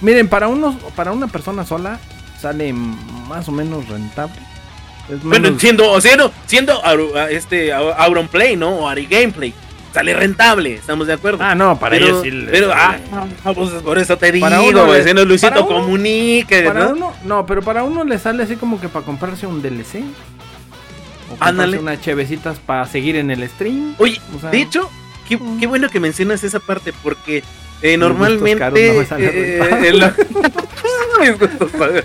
miren, 0.00 0.28
para 0.28 0.48
unos, 0.48 0.74
para 0.94 1.12
una 1.12 1.26
persona 1.28 1.64
sola 1.64 1.98
sale 2.40 2.72
más 2.72 3.48
o 3.48 3.52
menos 3.52 3.88
rentable. 3.88 4.34
Es 5.08 5.22
Bueno, 5.22 5.44
menos- 5.48 5.60
siendo, 5.60 6.00
siendo, 6.00 6.32
siendo 6.46 6.84
a- 6.84 7.30
este 7.30 7.72
Au- 7.72 7.94
Auron 7.96 8.28
Play, 8.28 8.56
¿no? 8.56 8.70
O 8.70 8.88
Ari 8.88 9.06
Gameplay. 9.06 9.52
Sale 9.92 10.14
rentable, 10.14 10.74
estamos 10.74 11.08
de 11.08 11.14
acuerdo. 11.14 11.42
Ah, 11.42 11.56
no, 11.56 11.76
para 11.76 11.96
pero, 11.96 12.06
ellos 12.06 12.22
sí. 12.22 12.30
les 12.30 12.48
pero, 12.50 12.70
ah, 12.72 12.96
pues 13.52 13.70
por 13.82 13.98
eso 13.98 14.16
te 14.16 14.30
digo, 14.30 14.46
Para 14.46 14.60
uno 14.62 14.86
siendo 15.02 15.24
Luisito 15.24 15.66
Comunique, 15.66 16.62
para 16.62 16.84
¿no? 16.84 16.90
uno, 16.92 17.12
no, 17.24 17.44
pero 17.44 17.60
para 17.60 17.82
uno 17.82 18.04
le 18.04 18.16
sale 18.20 18.44
así 18.44 18.54
como 18.54 18.80
que 18.80 18.88
para 18.88 19.04
comprarse 19.04 19.48
un 19.48 19.60
DLC. 19.62 20.04
O 21.32 21.36
Ándale. 21.40 21.78
unas 21.80 22.00
chevecitas 22.00 22.58
para 22.60 22.86
seguir 22.86 23.16
en 23.16 23.32
el 23.32 23.48
stream. 23.48 23.94
Oye, 23.98 24.20
O 24.36 24.40
sea, 24.40 24.50
de 24.50 24.60
hecho, 24.62 24.88
qué, 25.28 25.38
qué 25.58 25.66
bueno 25.66 25.88
que 25.88 25.98
mencionas 25.98 26.44
esa 26.44 26.60
parte, 26.60 26.92
porque 27.02 27.42
eh, 27.82 27.96
normalmente... 27.96 28.58
caros 28.60 28.78
no 28.78 29.16
eh, 29.18 29.92
Mis 31.20 31.38
gustos 31.38 31.70
caros. 31.72 32.04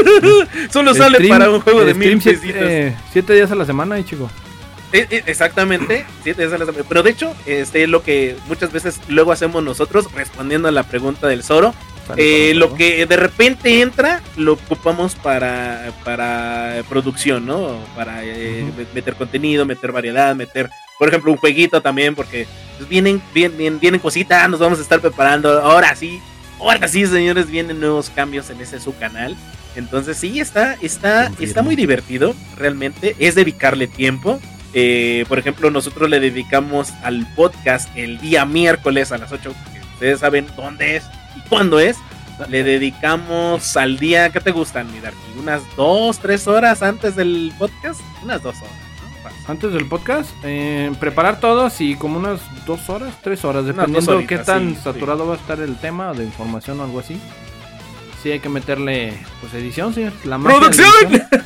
Solo 0.72 0.94
sale 0.94 1.18
stream- 1.18 1.28
para 1.30 1.50
un 1.50 1.60
juego 1.60 1.84
de 1.84 1.94
mil 1.94 2.20
siete, 2.20 2.40
eh, 2.54 2.96
siete 3.12 3.34
días 3.34 3.50
a 3.50 3.54
la 3.54 3.64
semana, 3.64 3.98
y 3.98 4.04
chico. 4.04 4.30
Eh, 4.92 5.06
eh, 5.10 5.22
exactamente, 5.26 6.06
siete 6.22 6.42
días 6.42 6.52
a 6.54 6.58
la 6.58 6.66
semana. 6.66 6.84
Pero 6.88 7.02
de 7.02 7.10
hecho, 7.10 7.34
este 7.46 7.82
es 7.82 7.88
lo 7.88 8.02
que 8.02 8.36
muchas 8.46 8.72
veces 8.72 9.00
luego 9.08 9.32
hacemos 9.32 9.62
nosotros, 9.62 10.12
respondiendo 10.14 10.68
a 10.68 10.72
la 10.72 10.82
pregunta 10.82 11.26
del 11.28 11.42
Zoro. 11.42 11.74
Eh, 12.16 12.54
lo 12.54 12.72
que 12.72 13.04
de 13.04 13.16
repente 13.18 13.82
entra, 13.82 14.22
lo 14.38 14.54
ocupamos 14.54 15.14
para, 15.14 15.92
para 16.04 16.82
producción, 16.88 17.44
¿no? 17.44 17.78
Para 17.94 18.24
eh, 18.24 18.64
meter 18.94 19.14
contenido, 19.14 19.66
meter 19.66 19.92
variedad, 19.92 20.34
meter, 20.34 20.70
por 20.98 21.08
ejemplo, 21.08 21.30
un 21.30 21.36
jueguito 21.36 21.82
también, 21.82 22.14
porque 22.14 22.46
pues, 22.78 22.88
vienen, 22.88 23.20
vienen, 23.34 23.78
vienen 23.78 24.00
cositas, 24.00 24.48
nos 24.48 24.58
vamos 24.58 24.78
a 24.78 24.82
estar 24.82 25.00
preparando. 25.02 25.60
Ahora 25.60 25.94
sí, 25.94 26.18
ahora 26.60 26.88
sí, 26.88 27.06
señores, 27.06 27.50
vienen 27.50 27.80
nuevos 27.80 28.10
cambios 28.10 28.50
en 28.50 28.60
ese 28.60 28.80
su 28.80 28.96
canal. 28.96 29.36
Entonces 29.76 30.16
sí, 30.16 30.40
está, 30.40 30.74
está, 30.82 31.30
está 31.38 31.62
muy 31.62 31.76
divertido, 31.76 32.34
realmente. 32.56 33.14
Es 33.18 33.34
dedicarle 33.34 33.86
tiempo. 33.86 34.40
Eh, 34.74 35.24
por 35.28 35.38
ejemplo, 35.38 35.70
nosotros 35.70 36.10
le 36.10 36.20
dedicamos 36.20 36.92
al 37.02 37.26
podcast 37.34 37.88
el 37.96 38.18
día 38.18 38.44
miércoles 38.44 39.12
a 39.12 39.18
las 39.18 39.32
8, 39.32 39.54
que 39.72 39.80
ustedes 39.94 40.20
saben 40.20 40.46
dónde 40.56 40.96
es 40.96 41.04
y 41.36 41.48
cuándo 41.48 41.78
es. 41.78 41.96
Le 42.48 42.62
dedicamos 42.62 43.76
al 43.76 43.98
día, 43.98 44.30
¿qué 44.30 44.40
te 44.40 44.52
gustan, 44.52 44.92
mi 44.92 45.00
Darky? 45.00 45.18
¿Unas 45.38 45.62
dos, 45.76 46.18
tres 46.20 46.46
horas 46.46 46.82
antes 46.82 47.16
del 47.16 47.52
podcast? 47.58 48.00
Unas 48.22 48.42
dos 48.42 48.56
horas, 48.56 48.72
¿no? 48.72 48.87
Fácil. 48.87 48.87
Antes 49.48 49.72
del 49.72 49.86
podcast, 49.86 50.28
eh, 50.44 50.92
preparar 51.00 51.40
todo 51.40 51.68
y 51.78 51.94
como 51.96 52.18
unas 52.18 52.40
dos 52.66 52.90
horas, 52.90 53.14
tres 53.22 53.44
horas, 53.46 53.64
dependiendo 53.64 54.18
de 54.18 54.26
qué 54.26 54.38
tan 54.38 54.70
sí, 54.70 54.74
sí. 54.76 54.80
saturado 54.84 55.26
va 55.26 55.34
a 55.34 55.36
estar 55.38 55.58
el 55.60 55.76
tema 55.76 56.12
de 56.12 56.24
información 56.24 56.78
o 56.80 56.84
algo 56.84 57.00
así. 57.00 57.18
Sí, 58.22 58.30
hay 58.30 58.40
que 58.40 58.48
meterle 58.50 59.18
pues 59.40 59.54
edición, 59.54 59.94
señor. 59.94 60.12
La 60.24 60.38
¡Producción! 60.38 60.92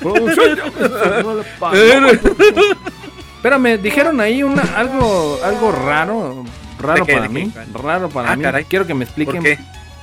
¡Producción! 0.00 0.58
Espérame, 3.36 3.78
dijeron 3.80 4.20
ahí 4.20 4.42
una, 4.42 4.62
algo, 4.76 5.38
algo 5.44 5.72
raro, 5.72 6.44
raro 6.80 7.04
¿De 7.04 7.06
qué, 7.06 7.16
para 7.18 7.28
qué? 7.28 7.34
mí, 7.34 7.52
raro 7.72 8.08
para 8.08 8.32
Ah, 8.32 8.36
mí. 8.36 8.42
caray. 8.42 8.64
Quiero 8.64 8.86
que 8.86 8.94
me 8.94 9.04
expliquen 9.04 9.36
¿Por 9.36 9.44
qué? 9.44 9.58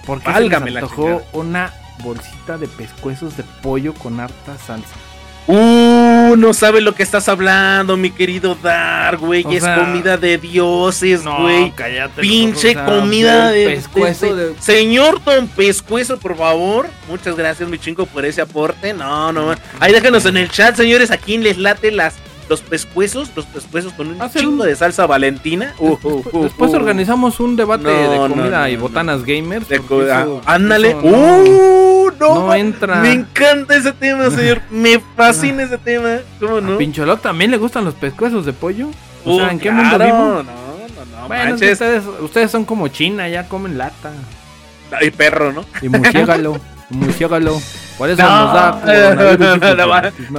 por 0.06 0.20
qué 0.20 0.26
se 0.26 0.32
Válgame 0.32 0.72
les 0.72 0.84
antojó 0.84 1.22
una 1.34 1.74
bolsita 2.04 2.58
de 2.58 2.68
pescuezos 2.68 3.36
de 3.36 3.44
pollo 3.62 3.94
con 3.94 4.20
harta 4.20 4.58
salsa. 4.58 4.96
Uh, 5.48 5.54
no 6.36 6.54
sabes 6.54 6.84
lo 6.84 6.94
que 6.96 7.04
estás 7.04 7.28
hablando, 7.30 7.98
mi 7.98 8.12
querido 8.12 8.56
Dar, 8.56 9.18
güey. 9.18 9.44
O 9.46 9.52
Es 9.52 9.64
sea, 9.64 9.76
comida 9.76 10.18
de 10.18 10.38
dioses, 10.38 11.24
güey. 11.26 11.72
cállate. 11.72 12.22
Pinche 12.22 12.70
o 12.70 12.74
sea, 12.74 12.86
comida 12.86 13.52
de, 13.52 13.66
pescuezo 13.68 14.36
de- 14.36 14.50
de 14.54 14.62
Señor 14.62 15.24
Don 15.24 15.48
Pescuezo, 15.48 16.18
por 16.20 16.38
favor. 16.38 16.88
Muchas 17.08 17.36
gracias, 17.36 17.68
mi 17.70 17.78
chingo, 17.78 18.06
por 18.06 18.26
ese 18.26 18.42
aporte. 18.42 18.94
No, 18.94 19.32
no. 19.32 19.54
Ahí 19.80 19.92
déjanos 19.94 20.26
en 20.26 20.38
el 20.38 20.50
chat, 20.50 20.76
señores, 20.76 21.12
a 21.12 21.18
quién 21.18 21.44
les 21.44 21.58
late 21.58 21.92
las 21.92 22.16
los 22.50 22.62
pescuezos, 22.62 23.30
los 23.36 23.46
pescuezos 23.46 23.94
con 23.94 24.08
un 24.08 24.22
Hacer 24.22 24.42
chingo 24.42 24.64
un- 24.64 24.68
de 24.70 24.76
salsa 24.76 25.06
valentina. 25.06 25.74
Uh, 25.80 25.98
uh, 26.04 26.24
uh, 26.34 26.44
Después 26.44 26.74
organizamos 26.74 27.40
un 27.40 27.56
debate 27.56 27.84
No, 27.84 28.12
de 28.12 28.18
comida 28.34 28.62
no, 28.62 28.68
y 28.68 28.76
botanas 28.76 29.24
gamers. 29.24 29.70
De 29.70 29.80
co- 29.80 30.02
ah, 30.12 30.22
eso- 30.22 30.42
ándale. 30.46 30.90
eso 30.90 32.14
no- 32.20 32.54
entra. 32.56 32.96
Me 33.02 33.12
encanta 33.14 33.76
ese 33.76 33.92
tema, 33.94 34.30
señor. 34.32 34.62
Me 34.72 35.00
fascina 35.16 35.64
ese 35.64 35.78
tema. 35.78 36.18
¿Cómo 36.40 36.58
¿A 36.58 36.62
no? 36.62 36.78
Pincholot 36.78 37.22
también 37.22 37.52
le 37.52 37.58
gustan 37.58 37.86
los 37.86 37.94
pescuezos 37.94 38.46
de 38.46 38.54
pollo? 38.54 38.90
O 39.26 39.38
sea, 39.38 39.52
¿en 39.52 39.60
qué 39.60 39.70
claro, 39.70 39.82
mundo 39.84 40.06
vivo? 40.06 40.18
No, 40.18 40.44
no, 40.44 40.44
no. 41.22 41.28
bueno, 41.28 41.44
es 41.56 41.60
que 41.62 41.68
manches. 41.68 41.72
ustedes, 41.74 42.04
ustedes 42.22 42.52
son 42.52 42.66
como 42.66 42.88
China, 42.88 43.28
ya 43.30 43.48
comen 43.48 43.78
lata. 43.78 44.12
Ay, 44.92 45.12
perro, 45.12 45.52
¿no? 45.54 45.66
Y 45.82 45.90
murciégalo, 45.90 46.60
murciégalo. 46.90 47.62
Por 47.98 48.10
eso 48.10 48.22
No, 48.22 48.46
nos 48.46 48.54
da 48.54 48.82
te, 48.86 48.92
de 48.92 49.86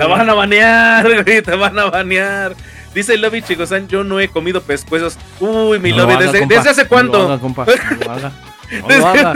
van, 0.06 0.30
a 0.30 0.34
banear, 0.34 1.22
güey, 1.24 1.42
te 1.42 1.54
van 1.54 1.78
a 1.78 1.84
banear. 1.90 2.54
Dice 2.94 3.14
el 3.14 3.20
Lobby 3.20 3.42
Chicosan, 3.42 3.86
yo 3.86 4.02
no 4.02 4.18
he 4.18 4.28
comido 4.28 4.60
pescuezos. 4.62 5.16
Uy, 5.38 5.78
mi 5.78 5.90
No 5.90 5.98
lo 5.98 6.02
Lobby, 6.04 6.12
haga, 6.14 6.24
¿desde, 6.26 6.38
compa. 6.40 6.54
¿desde 6.56 6.70
hace 6.70 6.82
No 6.84 6.88
cuánto? 6.88 7.18
lo 7.18 7.24
haga, 7.24 7.38
compa. 7.38 7.66
No 7.66 8.04
lo 8.04 8.10
haga. 8.12 8.32
No 8.70 8.88
lo 8.88 9.06
haga. 9.08 9.34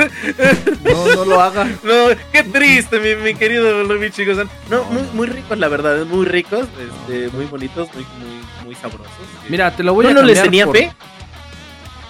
No, 0.84 1.14
no 1.16 1.24
lo 1.24 1.40
haga. 1.40 1.64
No, 1.64 1.92
qué 2.30 2.44
triste, 2.44 3.00
mi, 3.00 3.16
mi 3.16 3.34
querido 3.34 3.82
Lobby 3.82 4.10
Chicosan. 4.12 4.48
No, 4.70 4.84
muy, 4.84 5.02
muy 5.12 5.26
ricos, 5.26 5.58
la 5.58 5.66
verdad, 5.66 6.04
muy 6.06 6.24
ricos, 6.24 6.66
este, 6.78 7.30
muy 7.36 7.46
bonitos, 7.46 7.88
muy, 7.94 8.04
muy, 8.20 8.40
muy 8.64 8.74
sabrosos. 8.76 9.08
Mira, 9.48 9.72
te 9.74 9.82
lo 9.82 9.92
voy 9.92 10.04
¿Yo 10.04 10.10
a 10.12 10.14
no 10.14 10.22
les 10.22 10.38
cambiar 10.40 10.44
tenía 10.50 10.66
por- 10.66 10.76
fe? 10.76 10.92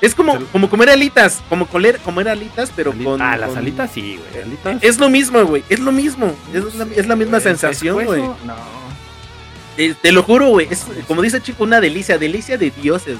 Es 0.04 0.14
como, 0.14 0.38
como 0.46 0.68
comer 0.68 0.90
alitas, 0.90 1.42
como 1.48 1.66
comer, 1.66 1.98
comer 2.00 2.28
alitas, 2.28 2.70
pero 2.74 2.92
con... 2.92 3.20
Ah, 3.22 3.36
las 3.36 3.50
con- 3.50 3.58
alitas 3.58 3.90
sí, 3.92 4.18
güey. 4.18 4.44
Alitas. 4.44 4.82
Es 4.82 4.98
lo 4.98 5.08
mismo, 5.08 5.42
güey, 5.44 5.64
es 5.68 5.80
lo 5.80 5.92
mismo. 5.92 6.34
Es 6.52 6.74
la, 6.74 6.86
es 6.94 7.06
la 7.06 7.16
misma 7.16 7.40
sensación, 7.40 8.04
güey. 8.04 8.20
No. 8.20 8.54
Te, 9.76 9.94
te 9.94 10.12
lo 10.12 10.22
juro, 10.22 10.48
güey. 10.48 10.68
Es 10.70 10.84
como 11.08 11.22
dice 11.22 11.40
chico, 11.40 11.64
una 11.64 11.80
delicia, 11.80 12.18
delicia 12.18 12.56
de 12.58 12.70
dioses. 12.70 13.16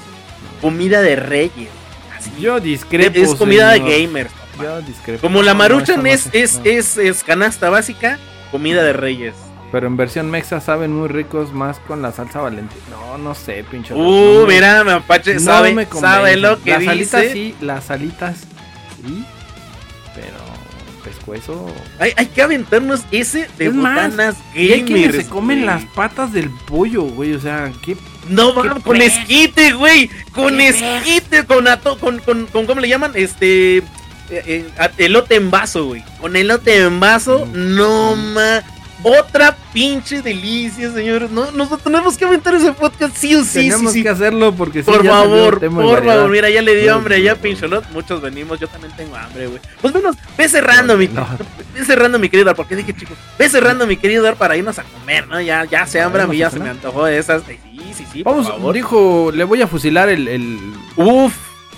comida 0.61 1.01
de 1.01 1.15
reyes. 1.15 1.69
Así. 2.17 2.31
Yo 2.39 2.59
discrepo. 2.59 3.17
es 3.19 3.35
comida 3.35 3.73
señor. 3.73 3.89
de 3.89 4.01
gamers. 4.05 4.31
papá. 4.31 4.63
Yo 4.63 4.81
discrepo. 4.81 5.21
Como 5.21 5.41
la 5.43 5.53
maruchan 5.53 6.01
no, 6.03 6.09
es, 6.09 6.27
no 6.27 6.31
es, 6.33 6.55
no. 6.59 6.65
es, 6.65 6.97
es 6.97 7.23
canasta 7.23 7.69
básica, 7.69 8.19
comida 8.51 8.83
de 8.83 8.93
reyes. 8.93 9.33
Pero 9.75 9.87
en 9.87 9.97
versión 9.97 10.31
mexa 10.31 10.61
saben 10.61 10.93
muy 10.93 11.09
ricos 11.09 11.51
más 11.51 11.79
con 11.79 12.01
la 12.01 12.13
salsa 12.13 12.39
valentina. 12.39 12.81
No, 12.91 13.17
no 13.17 13.35
sé, 13.35 13.65
pinche. 13.69 13.93
Uh, 13.93 13.97
no 14.39 14.47
me- 14.47 14.53
mira, 14.53 14.85
Mapache, 14.85 15.33
no 15.33 15.39
sabe, 15.41 15.73
me 15.73 15.85
sabe 15.85 16.37
lo 16.37 16.63
que 16.63 16.69
las 16.71 16.79
dice. 16.79 16.89
alitas 16.91 17.23
sí, 17.33 17.55
las 17.59 17.91
alitas 17.91 18.37
sí. 19.05 19.25
Pero 20.15 20.37
pescuezo. 21.03 21.65
Hay, 21.99 22.13
hay 22.15 22.27
que 22.27 22.41
aventarnos 22.41 23.01
ese 23.11 23.49
de 23.57 23.65
Es 23.65 23.73
más, 23.73 24.11
botanas 24.11 24.35
Y 24.53 24.71
hay 24.71 24.83
quienes 24.83 25.13
se 25.13 25.27
comen 25.27 25.57
güey. 25.57 25.65
las 25.65 25.83
patas 25.87 26.31
del 26.31 26.49
pollo, 26.67 27.01
güey. 27.03 27.33
O 27.33 27.41
sea, 27.41 27.69
qué 27.83 27.97
No, 28.29 28.53
¿Qué 28.61 28.69
va, 28.69 28.75
con 28.79 29.01
esquite, 29.01 29.73
güey. 29.73 30.09
Con 30.31 30.55
¿Qué 30.57 30.69
esquite, 30.69 31.43
con, 31.45 31.67
ato, 31.67 31.97
con, 31.99 32.19
con, 32.19 32.45
con, 32.45 32.65
¿cómo 32.65 32.79
le 32.79 32.87
llaman? 32.87 33.11
Este, 33.15 33.79
eh, 33.79 33.83
eh, 34.29 34.65
elote 34.99 35.35
en 35.35 35.51
vaso, 35.51 35.87
güey. 35.87 36.01
Con 36.21 36.37
elote 36.37 36.77
en 36.81 37.01
vaso, 37.01 37.45
Mm. 37.45 37.75
no 37.75 38.15
ma. 38.15 38.63
Otra 39.07 39.55
pinche 39.71 40.23
delicia, 40.23 40.91
señores. 40.91 41.29
No, 41.29 41.51
nosotros 41.51 41.83
tenemos 41.83 42.17
que 42.17 42.25
aventar 42.25 42.55
ese 42.55 42.71
podcast 42.71 43.15
sí 43.15 43.35
o 43.35 43.43
sí, 43.43 43.49
sí, 43.49 43.69
tenemos 43.69 43.93
sí. 43.93 44.01
que 44.01 44.09
hacerlo 44.09 44.51
porque 44.55 44.81
Por 44.81 45.05
favor, 45.05 45.59
de 45.59 45.69
por 45.69 46.03
favor, 46.03 46.29
mira, 46.31 46.49
ya 46.49 46.63
le 46.63 46.75
dio 46.75 46.95
hambre 46.95 47.17
allá, 47.17 47.35
favor. 47.35 47.41
Pincholot. 47.43 47.89
Muchos 47.91 48.19
venimos, 48.19 48.59
yo 48.59 48.67
también 48.67 48.95
tengo 48.97 49.15
hambre, 49.15 49.45
güey. 49.45 49.59
Pues 49.79 49.93
menos, 49.93 50.15
ve 50.35 50.49
cerrando, 50.49 50.97
mi 50.97 51.07
No. 51.07 51.27
Ve 51.75 51.85
cerrando, 51.85 52.17
mi 52.17 52.29
querido 52.29 52.47
Dar, 52.47 52.55
porque 52.55 52.75
dije, 52.75 52.95
chicos, 52.95 53.15
ve 53.37 53.47
cerrando, 53.47 53.85
mi 53.85 53.97
querido 53.97 54.23
Dar, 54.23 54.37
para 54.37 54.57
irnos 54.57 54.79
a 54.79 54.83
comer, 54.83 55.27
¿no? 55.27 55.39
Ya, 55.39 55.65
ya 55.65 55.85
se 55.85 56.01
hambre, 56.01 56.23
a 56.23 56.27
mí 56.27 56.37
ya 56.37 56.49
se 56.49 56.59
me 56.59 56.69
antojó 56.69 57.05
esas. 57.05 57.43
Ay, 57.47 57.59
Sí, 57.75 57.93
sí, 57.93 58.05
sí, 58.11 58.23
Vamos, 58.23 58.47
por 58.47 58.55
favor. 58.55 58.73
dijo, 58.73 59.31
le 59.33 59.43
voy 59.43 59.61
a 59.61 59.67
fusilar 59.67 60.09
el, 60.09 60.27
el 60.27 60.59
Uf, 60.95 61.33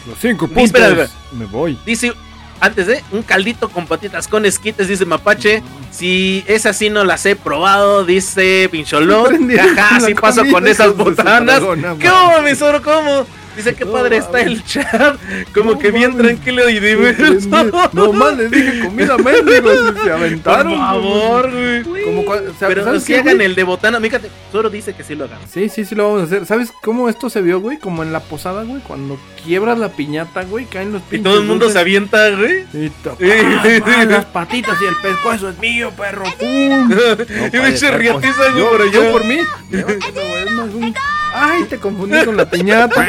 los 0.07 0.17
cinco 0.19 0.47
puntos. 0.47 0.63
Espera, 0.63 1.07
Me 1.37 1.45
voy. 1.45 1.77
dice, 1.85 2.13
antes 2.59 2.87
de, 2.87 3.03
un 3.11 3.23
caldito 3.23 3.69
con 3.69 3.87
patitas 3.87 4.27
con 4.27 4.45
esquites, 4.45 4.87
dice 4.87 5.05
Mapache. 5.05 5.61
Si 5.91 6.43
esas 6.47 6.77
sí 6.77 6.89
no 6.89 7.03
las 7.03 7.25
he 7.25 7.35
probado, 7.35 8.05
dice 8.05 8.69
con 8.71 9.47
la 9.55 9.99
si 9.99 10.13
paso 10.13 10.43
con 10.51 10.67
esas 10.67 10.95
botanas. 10.95 11.45
dragona, 11.45 11.89
¿Cómo, 11.89 12.27
madre. 12.31 12.51
mi 12.51 12.55
soro, 12.55 12.81
cómo? 12.81 13.25
Dice 13.57 13.75
que 13.75 13.83
No, 13.85 13.91
padre 13.91 14.17
está 14.17 14.31
mames. 14.37 14.47
el 14.47 14.63
chat. 14.63 15.17
Como 15.53 15.71
No, 15.73 15.79
que 15.79 15.91
bien 15.91 16.11
mames. 16.15 16.25
tranquilo 16.27 16.69
y 16.69 16.79
diverso. 16.79 17.49
No 17.93 18.13
más 18.13 18.37
les 18.37 18.51
dije 18.51 18.79
comida 18.85 19.17
mendigos 19.17 19.73
y 19.73 19.87
se 19.87 19.93
Por 20.03 20.11
aventaron. 20.11 20.77
favor, 20.77 21.51
güey. 21.83 22.03
Como 22.03 22.23
cua- 22.23 22.49
o 22.49 22.53
sea, 22.57 22.67
Pero 22.67 22.83
¿sabes 22.83 23.03
si 23.03 23.13
qué, 23.13 23.19
hagan 23.19 23.35
güey? 23.35 23.47
el 23.47 23.55
de 23.55 23.63
botana, 23.63 23.99
fíjate, 23.99 24.29
Zoro 24.51 24.69
dice 24.69 24.93
que 24.93 25.03
sí 25.03 25.15
lo 25.15 25.25
hagan. 25.25 25.39
Sí, 25.51 25.67
sí, 25.69 25.83
sí 25.85 25.95
lo 25.95 26.03
vamos 26.05 26.21
a 26.21 26.25
hacer. 26.25 26.45
¿Sabes 26.45 26.71
cómo 26.83 27.09
esto 27.09 27.29
se 27.29 27.41
vio, 27.41 27.59
güey? 27.59 27.77
Como 27.79 28.03
en 28.03 28.13
la 28.13 28.19
posada, 28.21 28.63
güey. 28.63 28.81
Cuando 28.81 29.19
quiebras 29.43 29.77
la 29.79 29.89
piñata, 29.89 30.43
güey, 30.43 30.65
caen 30.65 30.93
los 30.93 31.01
Y 31.01 31.05
pinches 31.09 31.23
todo 31.23 31.41
el 31.41 31.47
mundo 31.47 31.69
se 31.69 31.79
avienta, 31.79 32.29
güey. 32.29 32.63
Y 32.73 32.89
to- 33.03 33.17
Sí, 33.19 33.25
sí, 33.63 33.81
sí. 33.83 34.05
las 34.07 34.25
patitas 34.25 34.77
y 34.81 34.85
el 34.85 34.95
pescuezo 35.01 35.49
es 35.49 35.57
mío, 35.59 35.91
perro. 35.97 36.23
¡Pum! 36.39 36.91
y 36.91 37.55
No 37.57 37.63
me 37.63 37.71
riatiza 37.97 38.33
pues, 38.37 38.53
yo 38.53 38.57
yo, 38.57 38.69
por 38.71 38.91
yo 38.91 39.11
por 39.11 39.25
mí. 39.25 39.39
Güey, 39.71 40.93
Ay, 41.33 41.63
te 41.65 41.77
confundí 41.77 42.23
con 42.25 42.35
la 42.37 42.49
piñata. 42.49 43.07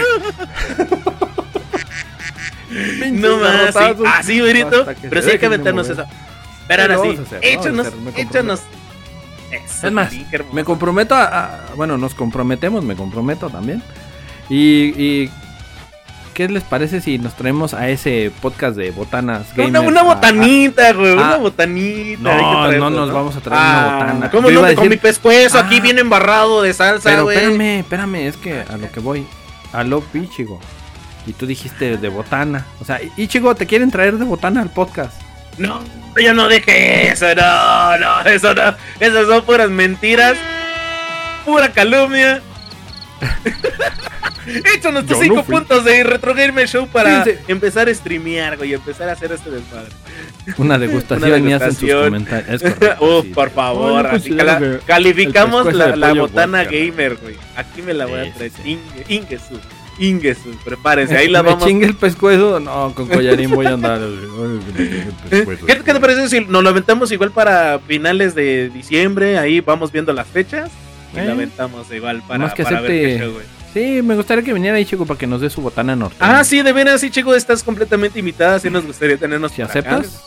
No 3.12 3.38
más, 3.38 3.74
sí. 3.74 3.78
así. 4.06 4.40
Hasta 4.62 4.94
que 4.94 5.08
Pero 5.08 5.22
sí 5.22 5.30
hay 5.30 5.38
que 5.38 5.46
aventarnos 5.46 5.88
esa. 5.88 6.06
Pero 6.66 6.82
ahora 6.82 6.98
sí, 7.02 7.18
échanos, 7.40 7.86
échanos. 8.16 8.60
Eso, 9.50 9.86
Es 9.86 9.92
más. 9.92 10.12
Me 10.52 10.62
comprometo 10.64 11.14
a, 11.14 11.24
a- 11.24 11.60
Bueno, 11.76 11.96
nos 11.96 12.14
comprometemos, 12.14 12.84
me 12.84 12.94
comprometo 12.94 13.48
también. 13.48 13.82
Y, 14.50 14.92
y 15.02 15.30
¿Qué 16.38 16.48
les 16.48 16.62
parece 16.62 17.00
si 17.00 17.18
nos 17.18 17.34
traemos 17.34 17.74
a 17.74 17.88
ese 17.88 18.30
podcast 18.40 18.76
de 18.76 18.92
botanas 18.92 19.48
Una, 19.56 19.64
gamers 19.80 19.88
una 19.88 20.00
a- 20.02 20.04
a- 20.04 20.06
botanita, 20.14 20.92
güey, 20.92 21.12
una 21.14 21.32
Ah. 21.32 21.36
botanita. 21.38 22.20
No, 22.22 22.78
no 22.78 22.90
nos 22.90 23.12
vamos 23.12 23.34
a 23.34 23.40
traer 23.40 23.60
una 23.60 23.80
Ah, 23.88 23.98
botana. 23.98 24.30
¿Cómo 24.30 24.48
no? 24.48 24.60
a 24.60 24.62
Con 24.62 24.70
decir- 24.76 24.88
mi 24.90 24.96
pescuezo 24.98 25.58
Ah. 25.58 25.62
aquí 25.62 25.80
bien 25.80 25.98
embarrado 25.98 26.62
de 26.62 26.72
salsa, 26.72 27.10
Pero 27.10 27.24
güey. 27.24 27.36
espérame, 27.38 27.80
espérame, 27.80 28.14
es 28.28 28.36
que 28.36 28.60
a 28.60 28.76
lo 28.76 28.88
que 28.92 29.00
voy. 29.00 29.26
Aló, 29.72 30.00
Pichigo. 30.00 30.60
Y 31.26 31.32
tú 31.32 31.44
dijiste 31.44 31.96
de 31.96 32.08
botana. 32.08 32.66
O 32.80 32.84
sea, 32.84 33.00
Ichigo, 33.16 33.56
¿te 33.56 33.66
quieren 33.66 33.90
traer 33.90 34.16
de 34.16 34.24
botana 34.24 34.62
al 34.62 34.70
podcast? 34.70 35.20
No, 35.58 35.80
yo 36.22 36.34
no 36.34 36.46
dije 36.46 37.10
eso, 37.10 37.26
no, 37.34 37.98
no, 37.98 38.20
eso 38.30 38.54
no. 38.54 38.76
Esas 39.00 39.26
son 39.26 39.42
puras 39.44 39.68
mentiras. 39.70 40.36
Pura 41.44 41.72
calumnia. 41.72 42.40
Échanos 44.74 45.02
tus 45.06 45.10
Yo 45.10 45.16
no 45.16 45.22
cinco 45.22 45.42
fui. 45.44 45.54
puntos 45.56 45.84
de 45.84 46.04
Retro 46.04 46.34
Gamer 46.34 46.68
Show 46.68 46.86
para 46.88 47.22
Fíjense. 47.24 47.42
empezar 47.48 47.88
a 47.88 47.94
streamear, 47.94 48.56
güey, 48.56 48.70
y 48.70 48.74
empezar 48.74 49.08
a 49.08 49.12
hacer 49.12 49.32
este 49.32 49.50
desmadre. 49.50 49.90
Una 50.56 50.78
degustación, 50.78 51.32
Una 51.42 51.50
y 51.50 51.52
hacen 51.52 51.74
sus 51.74 51.90
comentarios. 51.92 52.62
Es 52.62 52.74
correcto, 52.74 53.04
Uf, 53.18 53.24
sí, 53.26 53.30
por 53.34 53.50
favor, 53.50 54.02
No, 54.04 54.10
así 54.10 54.30
cala- 54.36 54.58
que 54.58 54.78
calificamos 54.86 55.72
la, 55.74 55.86
pescuezo 55.92 56.14
botana 56.16 56.64
gamer, 56.64 57.16
güey. 57.16 57.36
Aquí 57.56 57.82
me 57.82 57.94
la 57.94 58.06
voy 58.06 58.20
a 58.20 58.32
traer. 58.32 58.52
sí, 58.62 58.78
Ingesu, 59.08 59.58
Ingesu, 59.98 60.56
prepárense, 60.64 61.16
ahí 61.16 61.28
la 61.28 61.42
¿Me 61.42 61.50
vamos. 61.50 61.66
chingue 61.66 61.86
el 61.86 61.94
pescuezo? 61.96 62.60
No, 62.60 62.94
con 62.94 63.08
collarín 63.08 63.50
voy 63.50 63.66
a 63.66 63.70
andar. 63.74 64.00
¿Qué, 65.30 65.46
qué 65.84 65.92
te 65.92 66.00
parece 66.00 66.28
si 66.28 66.40
nos 66.44 66.62
lo 66.62 66.68
aventamos 66.68 67.10
igual 67.12 67.30
para 67.32 67.78
finales 67.80 68.34
de 68.34 68.70
diciembre? 68.70 69.38
Ahí 69.38 69.60
vamos 69.60 69.92
viendo 69.92 70.12
las 70.12 70.26
fechas. 70.26 70.70
Y 71.14 71.18
Eh. 71.20 71.24
lo 71.24 71.32
aventamos 71.32 71.90
igual 71.92 72.22
para, 72.28 72.38
Más 72.44 72.54
que 72.54 72.62
para 72.64 72.80
ver 72.82 72.90
qué 72.90 73.18
show, 73.18 73.32
güey. 73.32 73.44
Sí, 73.74 74.00
me 74.02 74.16
gustaría 74.16 74.42
que 74.42 74.52
viniera 74.54 74.80
Ichigo 74.80 75.04
para 75.06 75.18
que 75.18 75.26
nos 75.26 75.40
dé 75.40 75.50
su 75.50 75.60
botana 75.60 75.94
norte. 75.94 76.16
Ah, 76.20 76.42
sí, 76.42 76.62
de 76.62 76.72
veras, 76.72 77.00
sí, 77.00 77.10
chico, 77.10 77.34
estás 77.34 77.62
completamente 77.62 78.18
invitada. 78.18 78.58
Sí, 78.58 78.70
nos 78.70 78.84
gustaría 78.86 79.16
tenernos 79.18 79.52
Si 79.52 79.62
por 79.62 79.70
acá. 79.70 79.78
aceptas, 79.96 80.24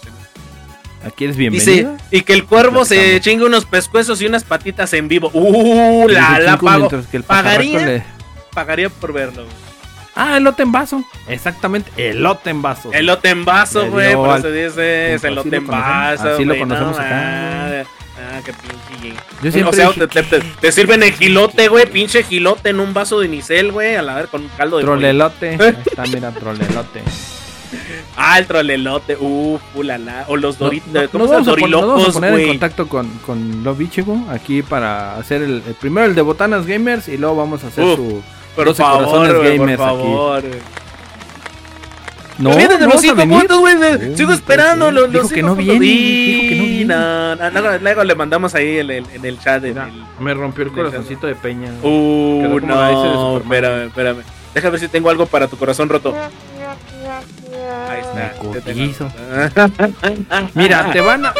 Aquí 1.03 1.23
eres 1.23 1.35
Dice, 1.35 1.49
bienvenida. 1.71 1.97
y 2.11 2.21
que 2.21 2.33
el 2.33 2.45
cuervo 2.45 2.85
se 2.85 3.19
chingue 3.21 3.43
unos 3.45 3.65
pescuezos 3.65 4.21
y 4.21 4.27
unas 4.27 4.43
patitas 4.43 4.93
en 4.93 5.07
vivo. 5.07 5.31
Uh, 5.33 6.07
la, 6.07 6.37
la 6.39 6.57
pago. 6.57 6.89
que 7.09 7.17
el 7.17 7.23
¿Pagaría? 7.23 7.83
le- 7.85 8.03
Pagaría 8.53 8.89
por 8.89 9.11
verlo. 9.11 9.45
Ah, 10.15 10.37
elote 10.37 10.61
en 10.61 10.71
vaso. 10.71 11.03
Exactamente, 11.27 11.89
elote 11.97 12.51
en 12.51 12.61
vaso. 12.61 12.91
Elote 12.93 13.29
en 13.29 13.45
vaso, 13.45 13.89
güey. 13.89 14.13
Por 14.13 14.29
al- 14.29 14.39
eso 14.41 14.51
dice, 14.51 15.13
elote 15.27 15.49
lo 15.49 15.55
en 15.57 15.67
vaso. 15.67 16.29
Así 16.29 16.43
lo 16.45 16.49
güey, 16.53 16.59
conocemos 16.59 16.97
no, 16.97 17.03
acá, 17.03 17.83
Ah, 18.21 18.39
qué 18.45 18.53
pinche. 18.53 19.17
Yo 19.41 19.51
siempre 19.51 19.71
o 19.71 19.73
sea, 19.73 19.87
dije 19.87 20.07
te, 20.07 20.23
te- 20.23 20.39
te- 20.39 20.45
te 20.61 20.71
sirven 20.71 21.01
el 21.03 21.13
gilote, 21.13 21.67
güey. 21.67 21.85
Pinche 21.87 22.23
gilote 22.23 22.69
en 22.69 22.79
un 22.79 22.93
vaso 22.93 23.19
de 23.19 23.27
unicel, 23.27 23.71
güey. 23.71 23.95
A 23.95 24.01
la 24.01 24.15
ver, 24.15 24.27
con 24.27 24.43
un 24.43 24.49
caldo 24.49 24.77
de. 24.77 24.83
Trolelote. 24.83 25.49
Ahí 25.59 25.75
está, 25.85 26.03
mira, 26.05 26.31
trolelote. 26.31 27.01
Ah, 28.17 28.37
el 28.37 28.45
trolelote. 28.45 29.17
Uh, 29.19 29.57
ulala. 29.75 30.25
O 30.27 30.35
los 30.37 30.57
doritos. 30.57 30.91
no- 30.91 31.09
¿Cómo 31.09 31.23
nos, 31.25 31.31
vamos 31.45 31.69
nos 31.69 31.81
vamos 31.87 32.09
a 32.09 32.11
poner 32.13 32.29
en 32.31 32.35
güey? 32.35 32.47
contacto 32.47 32.87
con, 32.87 33.07
con 33.25 33.63
Love 33.63 33.81
Ichigo 33.81 34.25
aquí 34.29 34.61
para 34.61 35.15
hacer 35.17 35.41
el, 35.41 35.63
el 35.65 35.73
primero 35.79 36.05
el 36.07 36.13
de 36.15 36.21
Botanas 36.21 36.65
Gamers 36.67 37.07
y 37.07 37.17
luego 37.17 37.37
vamos 37.37 37.63
a 37.63 37.67
hacer 37.67 37.83
Uf, 37.85 37.95
su 37.95 38.21
Por 38.55 38.65
12 38.65 38.83
favor, 38.83 39.05
corazones 39.05 39.33
güey, 39.35 39.57
por 39.57 39.67
gamers 39.67 39.81
aquí. 39.81 39.89
favor. 39.89 40.43
No, 42.41 42.49
Olvídate 42.51 42.77
de 42.77 42.87
no 42.87 42.93
los 42.93 43.01
cinco 43.01 43.27
puntos, 43.27 43.59
güey. 43.59 44.15
Sigo 44.15 44.33
esperando. 44.33 44.85
pues, 44.85 44.95
Los, 44.95 45.11
dijo 45.11 45.21
los 45.23 45.31
que 45.31 45.41
no 45.43 45.55
puntos. 45.55 45.65
viene, 45.79 45.85
dijo 45.85 46.41
que 46.49 46.55
no 46.55 46.63
viene. 46.63 46.85
No, 46.85 47.35
no, 47.35 47.49
luego, 47.51 47.77
luego 47.81 48.03
le 48.03 48.15
mandamos 48.15 48.55
ahí 48.55 48.77
el- 48.77 48.89
el- 48.91 49.05
en 49.13 49.25
el 49.25 49.39
chat. 49.39 49.63
En 49.63 49.73
Mira, 49.73 49.87
el, 49.87 50.23
me 50.23 50.33
rompió 50.33 50.63
el 50.63 50.71
corazoncito 50.71 51.27
de 51.27 51.35
Peña. 51.35 51.69
Uh, 51.83 52.59
no, 52.63 53.37
espérame, 53.37 53.87
espérame. 53.87 54.21
Déjame 54.53 54.71
ver 54.71 54.79
si 54.81 54.87
tengo 54.87 55.09
algo 55.09 55.25
para 55.27 55.47
tu 55.47 55.55
corazón 55.57 55.87
roto. 55.87 56.13
Ahí 57.89 57.99
está. 58.01 58.33
ya 60.29 60.49
Mira, 60.55 60.91
te 60.91 61.01
van 61.01 61.25
a. 61.25 61.33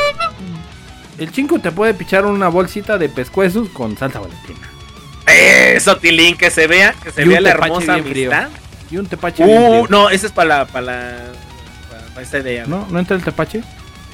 El 1.17 1.31
chingo 1.31 1.59
te 1.59 1.71
puede 1.71 1.93
pichar 1.93 2.25
una 2.25 2.47
bolsita 2.47 2.97
de 2.97 3.09
pescuezos 3.09 3.69
con 3.69 3.97
salsa 3.97 4.19
valentina. 4.19 4.59
Eso, 5.27 5.97
Tilín, 5.97 6.35
que 6.35 6.49
se 6.49 6.67
vea, 6.67 6.93
que 6.93 7.11
se 7.11 7.23
Y 7.23 7.27
vea 7.27 7.41
la 7.41 7.51
hermosa 7.51 7.95
bien 7.95 8.05
frío. 8.05 8.31
Y 8.91 8.97
un 8.97 9.07
tepache. 9.07 9.43
Uh, 9.45 9.87
no, 9.89 10.09
ese 10.09 10.27
es 10.27 10.33
para 10.33 10.49
la, 10.49 10.65
para 10.65 10.85
la, 10.85 11.17
para, 11.89 12.03
para 12.07 12.21
esta 12.21 12.39
idea. 12.39 12.65
¿No? 12.67 12.85
¿No 12.89 12.99
entra 12.99 13.15
el 13.15 13.23
tepache? 13.23 13.63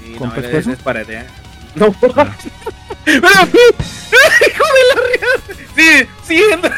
Sí, 0.04 0.14
¿Con 0.14 0.30
no, 0.30 0.36
pescuezo? 0.36 0.72
es 0.72 0.80
para 0.80 1.02
idea. 1.02 1.26
No, 1.76 1.92
pero, 2.02 2.14
hijo 2.14 2.30
de 3.08 3.22
la 4.94 4.96
riata. 5.12 5.54
Sí, 5.76 6.08
sí, 6.28 6.44
entra. 6.52 6.78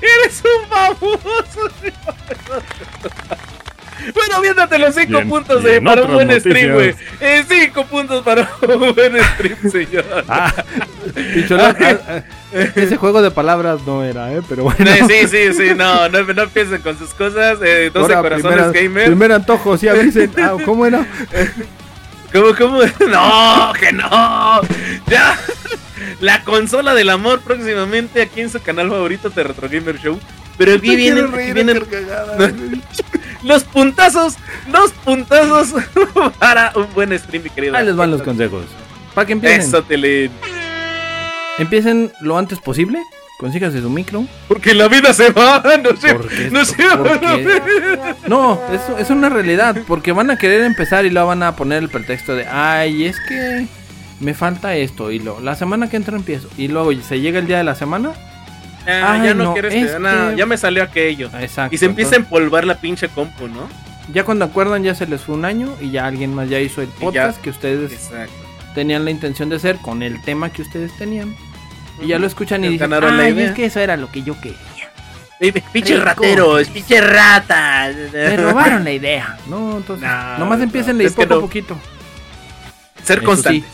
Eres 0.00 0.42
un 0.44 0.68
baboso. 0.70 1.70
Bueno, 4.14 4.40
viéndote 4.40 4.78
los 4.78 4.94
cinco 4.94 5.12
Bien, 5.18 5.28
puntos 5.28 5.62
y 5.64 5.66
eh, 5.66 5.76
en 5.76 5.84
para 5.84 6.02
un 6.02 6.12
buen 6.14 6.40
stream, 6.40 6.72
güey. 6.74 6.86
noticias. 6.92 7.12
Eh, 7.20 7.44
cinco 7.48 7.86
puntos 7.86 8.22
para 8.24 8.48
un 8.68 8.94
buen 8.94 9.16
stream, 9.34 9.70
señor. 9.70 10.04
Ah, 10.28 10.52
Picholón, 11.34 11.76
ah, 11.80 11.96
ah, 12.08 12.22
ese 12.76 12.96
juego 12.96 13.22
de 13.22 13.30
palabras 13.30 13.80
no 13.86 14.04
era, 14.04 14.32
¿eh? 14.32 14.40
Pero 14.48 14.64
bueno. 14.64 14.90
Eh, 14.90 15.04
Sí, 15.08 15.28
sí, 15.28 15.52
sí, 15.54 15.74
no, 15.74 16.08
no, 16.08 16.22
no 16.22 16.42
empiecen 16.42 16.80
con 16.82 16.98
sus 16.98 17.10
cosas. 17.14 17.58
Eh, 17.62 17.90
12 17.92 18.14
Ahora, 18.14 18.28
corazones 18.30 18.66
primera- 18.68 18.72
gamer. 18.82 19.06
Primer 19.06 19.32
antojo, 19.32 19.76
sí 19.78 19.88
avisen. 19.88 20.30
Ah, 20.38 20.54
¿Cómo 20.64 20.86
era? 20.86 21.06
¿Cómo, 22.32 22.54
cómo? 22.56 22.80
No, 23.08 23.72
que 23.78 23.92
no. 23.92 24.60
Ya. 25.08 25.38
La 26.20 26.42
consola 26.44 26.94
del 26.94 27.10
amor 27.10 27.40
próximamente 27.40 28.22
aquí 28.22 28.40
en 28.42 28.50
su 28.50 28.60
canal 28.60 28.88
favorito 28.88 29.30
de 29.30 29.42
Retro 29.44 29.68
Gamer 29.68 29.98
Show. 29.98 30.18
Pero 30.56 30.74
aquí 30.74 30.96
vienen, 30.96 31.26
aquí 31.34 31.52
vienen 31.52 31.82
los 33.42 33.64
puntazos, 33.64 34.36
los 34.70 34.92
puntazos 34.92 35.72
para 36.38 36.72
un 36.74 36.86
buen 36.94 37.16
stream, 37.18 37.44
mi 37.44 37.50
querido. 37.50 37.76
Ahí 37.76 37.84
les 37.86 37.96
van 37.96 38.10
los 38.10 38.22
consejos. 38.22 38.64
Para 39.14 39.26
que 39.26 39.32
empiecen. 39.32 39.60
Eso. 39.60 39.84
Empiecen 41.58 42.12
lo 42.20 42.38
antes 42.38 42.58
posible. 42.60 43.00
Consíganse 43.38 43.80
su 43.80 43.88
micro. 43.90 44.24
Porque 44.48 44.74
la 44.74 44.88
vida 44.88 45.12
se 45.12 45.30
va, 45.30 45.62
no 45.82 45.96
sé. 45.96 46.50
No 46.50 46.64
sé. 46.64 46.76
porque- 46.96 47.62
No, 48.26 48.60
eso 48.72 48.98
es 48.98 49.10
una 49.10 49.28
realidad. 49.28 49.76
Porque 49.86 50.12
van 50.12 50.30
a 50.30 50.36
querer 50.38 50.62
empezar 50.62 51.04
y 51.06 51.10
luego 51.10 51.28
van 51.28 51.42
a 51.42 51.54
poner 51.56 51.82
el 51.82 51.88
pretexto 51.88 52.34
de, 52.34 52.46
ay, 52.46 53.04
es 53.06 53.16
que 53.28 53.66
me 54.20 54.34
falta 54.34 54.74
esto. 54.76 55.10
Y 55.12 55.20
lo, 55.20 55.40
la 55.40 55.54
semana 55.54 55.88
que 55.88 55.96
entra 55.96 56.16
empiezo. 56.16 56.48
Y 56.56 56.68
luego 56.68 56.92
se 57.02 57.20
llega 57.20 57.38
el 57.38 57.46
día 57.46 57.58
de 57.58 57.64
la 57.64 57.74
semana. 57.76 58.12
Ah, 58.88 59.12
Ay, 59.12 59.26
ya 59.28 59.34
no, 59.34 59.44
no, 59.44 59.52
quiero 59.52 59.68
es 59.68 60.00
no, 60.00 60.30
que- 60.30 60.36
ya 60.36 60.46
me 60.46 60.56
salió 60.56 60.82
aquello. 60.82 61.30
Exacto. 61.38 61.74
Y 61.74 61.78
se 61.78 61.84
empieza 61.86 62.14
a 62.14 62.18
empolvar 62.18 62.64
la 62.64 62.80
pinche 62.80 63.08
compu, 63.08 63.46
¿no? 63.46 63.68
Ya 64.12 64.24
cuando 64.24 64.46
acuerdan, 64.46 64.82
ya 64.82 64.94
se 64.94 65.06
les 65.06 65.20
fue 65.20 65.34
un 65.34 65.44
año. 65.44 65.74
Y 65.80 65.90
ya 65.90 66.06
alguien 66.06 66.34
más 66.34 66.48
ya 66.48 66.58
hizo 66.58 66.80
el 66.80 66.88
ya- 66.88 66.94
podcast 66.98 67.40
que 67.42 67.50
ustedes 67.50 67.92
Exacto. 67.92 68.32
tenían 68.74 69.04
la 69.04 69.10
intención 69.10 69.50
de 69.50 69.56
hacer 69.56 69.76
con 69.76 70.02
el 70.02 70.22
tema 70.22 70.50
que 70.50 70.62
ustedes 70.62 70.96
tenían. 70.96 71.36
Y 72.00 72.06
ya 72.06 72.18
lo 72.18 72.26
escuchan 72.26 72.62
y 72.64 72.68
Ya 72.78 72.86
dicen, 72.86 72.92
ay, 72.94 73.32
idea". 73.32 73.48
es 73.48 73.54
que 73.54 73.66
eso 73.66 73.80
era 73.80 73.96
lo 73.98 74.10
que 74.10 74.22
yo 74.22 74.40
quería. 74.40 74.58
Pinche 75.72 75.98
rateros, 76.00 76.68
pinche 76.68 77.00
rata. 77.00 77.90
Me 78.12 78.36
robaron 78.38 78.82
la 78.84 78.90
idea. 78.92 79.36
No, 79.48 79.76
entonces, 79.76 80.08
No, 80.08 80.38
nomás 80.38 80.58
no, 80.58 80.64
empiecen 80.64 80.98
que 80.98 81.10
poco 81.10 81.22
a 81.22 81.26
no. 81.36 81.40
poquito. 81.42 81.76
Ser 83.04 83.18
Eso 83.18 83.26
constantes. 83.26 83.70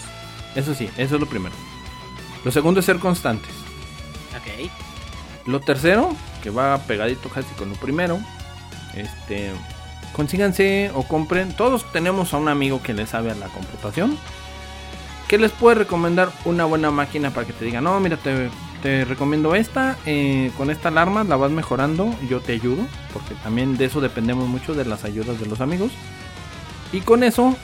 Eso 0.57 0.75
sí, 0.75 0.91
eso 0.99 1.15
es 1.15 1.21
lo 1.21 1.27
primero. 1.27 1.55
Lo 2.45 2.51
segundo 2.51 2.81
es 2.81 2.87
ser 2.87 2.99
constantes. 2.99 3.51
Ok. 4.37 4.71
Lo 5.47 5.61
tercero, 5.61 6.15
que 6.43 6.51
va 6.51 6.79
pegadito 6.79 7.29
casi 7.29 7.53
con 7.55 7.69
lo 7.69 7.75
primero, 7.77 8.19
este, 8.95 9.51
consíganse 10.15 10.91
o 10.95 11.03
compren. 11.03 11.53
Todos 11.53 11.91
tenemos 11.93 12.33
a 12.33 12.39
un 12.39 12.49
amigo 12.49 12.83
que 12.83 12.95
le 12.95 13.07
sabe 13.07 13.31
a 13.31 13.35
la 13.35 13.49
computación, 13.49 14.17
que 15.29 15.39
les 15.39 15.53
puede 15.53 15.77
recomendar 15.77 16.31
una 16.45 16.65
buena 16.65 16.91
máquina 16.91 17.31
para 17.31 17.47
que 17.47 17.53
te 17.53 17.65
diga, 17.65 17.81
no, 17.81 17.99
mira, 18.01 18.17
te, 18.17 18.49
te 18.83 19.05
recomiendo 19.05 19.55
esta, 19.55 19.97
eh, 20.07 20.51
con 20.57 20.71
esta 20.71 20.89
alarma 20.89 21.25
la 21.25 21.37
vas 21.37 21.51
mejorando, 21.51 22.15
yo 22.29 22.41
te 22.41 22.53
ayudo, 22.53 22.87
porque 23.13 23.35
también 23.43 23.77
de 23.77 23.87
eso 23.87 24.01
dependemos 24.01 24.49
mucho 24.49 24.75
de 24.75 24.85
las 24.85 25.05
ayudas 25.05 25.41
de 25.41 25.47
los 25.47 25.61
amigos. 25.61 25.93
Y 26.93 27.01
con 27.01 27.25
eso 27.25 27.57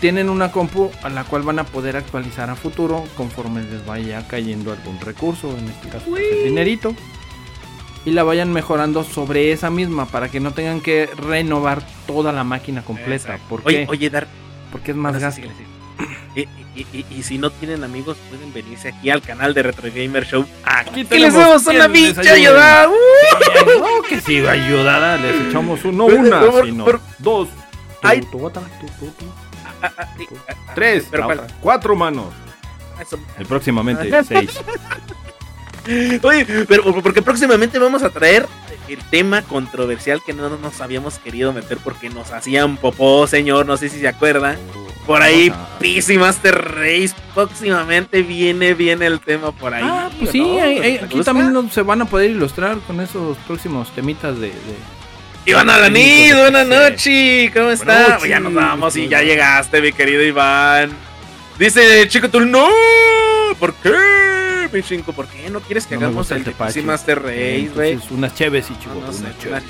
tienen 0.00 0.28
una 0.30 0.50
compu 0.50 0.90
a 1.02 1.08
la 1.10 1.24
cual 1.24 1.42
van 1.42 1.58
a 1.58 1.64
poder 1.64 1.96
actualizar 1.96 2.48
a 2.50 2.56
futuro 2.56 3.04
conforme 3.16 3.62
les 3.62 3.84
vaya 3.84 4.26
cayendo 4.28 4.72
algún 4.72 4.98
recurso, 5.00 5.56
en 5.56 5.68
este 5.68 5.88
caso 5.88 6.06
pues, 6.08 6.22
el 6.32 6.44
dinerito. 6.44 6.94
Y 8.06 8.12
la 8.12 8.22
vayan 8.22 8.50
mejorando 8.50 9.04
sobre 9.04 9.52
esa 9.52 9.68
misma 9.68 10.06
para 10.06 10.30
que 10.30 10.40
no 10.40 10.52
tengan 10.52 10.80
que 10.80 11.06
renovar 11.16 11.82
toda 12.06 12.32
la 12.32 12.44
máquina 12.44 12.82
completa. 12.82 13.38
¿Por 13.48 13.60
Oye, 13.64 13.84
qué? 13.84 13.90
oye, 13.90 14.08
Dar. 14.10 14.26
Porque 14.72 14.92
es 14.92 14.96
más 14.96 15.18
gasto. 15.18 15.42
sí, 15.42 15.48
sí, 15.48 15.64
sí. 15.64 15.64
Y, 16.34 16.80
y- 16.80 16.86
y- 16.98 17.06
y 17.18 17.22
si 17.24 17.36
no 17.36 17.50
tienen 17.50 17.84
amigos, 17.84 18.16
pueden 18.30 18.54
venirse 18.54 18.88
aquí 18.88 19.10
al 19.10 19.20
canal 19.20 19.52
de 19.52 19.64
Retro 19.64 19.90
Gamer 19.94 20.24
Show. 20.24 20.46
Aquí 20.64 21.04
Que 21.04 21.18
les 21.18 21.34
damos 21.34 21.66
una 21.66 21.88
pinche 21.90 22.30
ayuda. 22.30 22.88
¡Uh! 22.88 23.78
No, 23.80 24.02
que 24.08 24.18
si 24.22 24.38
ayudada, 24.46 25.18
les 25.18 25.48
echamos 25.48 25.84
uno, 25.84 26.06
una, 26.06 26.40
por- 26.40 26.64
sino 26.64 26.84
por- 26.86 27.00
dos. 27.18 27.48
Ay. 28.02 28.22
Ah, 29.82 29.92
ah, 29.98 30.08
ah, 30.48 30.72
Tres, 30.74 31.06
Pero 31.10 31.20
la 31.22 31.26
¿cuál? 31.26 31.38
otra. 31.40 31.56
cuatro 31.60 31.96
manos. 31.96 32.26
eso. 33.00 33.18
Y 33.38 33.44
próximamente 33.44 34.24
seis. 34.24 34.50
Oye, 36.22 36.44
pero 36.68 36.84
porque 37.02 37.22
próximamente 37.22 37.78
vamos 37.78 38.02
a 38.02 38.10
traer 38.10 38.46
el 38.86 38.98
tema 39.10 39.42
controversial 39.42 40.20
que 40.24 40.32
no 40.34 40.48
nos 40.58 40.80
habíamos 40.80 41.18
querido 41.18 41.52
meter 41.52 41.78
porque 41.78 42.10
nos 42.10 42.30
hacían 42.32 42.76
popó, 42.76 43.26
señor. 43.26 43.64
No 43.66 43.76
sé 43.76 43.88
si 43.88 43.98
se 43.98 44.06
acuerdan. 44.08 44.58
Por 45.06 45.22
ahí, 45.22 45.50
PC 45.80 46.18
Master 46.18 46.54
Race. 46.76 47.12
Próximamente 47.34 48.22
viene, 48.22 48.74
viene 48.74 49.06
el 49.06 49.20
tema 49.20 49.50
por 49.52 49.72
ahí. 49.74 49.82
Ah, 49.84 50.10
pues 50.18 50.30
sí, 50.30 50.40
¿no? 50.40 50.62
ahí- 50.62 50.78
ahí- 50.78 50.98
¿Te 50.98 51.04
aquí 51.06 51.16
gusta? 51.16 51.32
también 51.32 51.52
no- 51.52 51.68
se 51.70 51.82
van 51.82 52.02
a 52.02 52.04
poder 52.04 52.30
ilustrar 52.30 52.78
con 52.80 53.00
esos 53.00 53.36
próximos 53.38 53.90
temitas 53.92 54.34
de... 54.38 54.48
de- 54.48 54.99
Iván 55.50 55.68
Alaní, 55.68 56.30
buenas 56.32 56.64
noches. 56.66 57.50
¿Cómo 57.52 57.70
está? 57.70 58.08
noches, 58.10 58.28
ya 58.28 58.38
nos 58.38 58.54
vamos 58.54 58.94
y 58.96 59.08
ya 59.08 59.20
llegaste, 59.22 59.80
mi 59.80 59.92
querido 59.92 60.22
Iván. 60.22 60.90
Dice 61.58 62.06
Chico 62.08 62.28
tú 62.28 62.38
no. 62.40 62.68
¿Por 63.58 63.74
qué? 63.74 64.68
Mi 64.72 64.80
cinco, 64.82 65.12
¿por 65.12 65.26
qué 65.26 65.50
no 65.50 65.58
quieres 65.58 65.86
que 65.86 65.96
No 65.96 66.06
hagamos 66.06 66.30
el. 66.30 66.44
PC 66.44 66.82
Master 66.82 67.20
Race, 67.20 67.70
güey? 67.74 67.90
Entonces, 67.94 68.10
unas 68.12 68.32
cheves 68.36 68.66
y 68.70 68.74
No, 68.74 68.78
chicos, 68.78 68.96
no 69.04 69.12
sé, 69.12 69.18
unas 69.22 69.34
una 69.42 69.66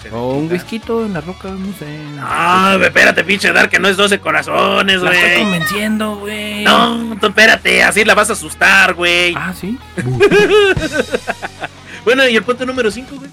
cheves. 0.00 0.10
güey, 0.10 0.14
O 0.14 0.32
un 0.36 0.50
whisky 0.50 0.80
en 0.88 1.12
la 1.12 1.20
roca, 1.20 1.48
no 1.50 1.72
sé. 1.78 1.86
No, 2.16 2.76
güey, 2.78 2.86
espérate, 2.88 3.24
pinche 3.24 3.52
Dar, 3.52 3.68
que 3.68 3.78
no 3.78 3.88
es 3.88 3.98
12 3.98 4.18
corazones, 4.18 5.02
La 5.02 5.12
estoy 5.12 5.28
güey. 5.30 5.42
convenciendo, 5.42 6.16
güey. 6.16 6.64
No, 6.64 7.16
tú 7.20 7.26
espérate, 7.26 7.82
así 7.82 8.02
la 8.06 8.14
vas 8.14 8.30
a 8.30 8.32
asustar, 8.32 8.94
güey. 8.94 9.34
Ah, 9.36 9.52
sí. 9.58 9.78
Bueno, 12.04 12.26
y 12.26 12.36
el 12.36 12.42
punto 12.42 12.64
número 12.64 12.90
5, 12.90 13.16
güey. 13.16 13.30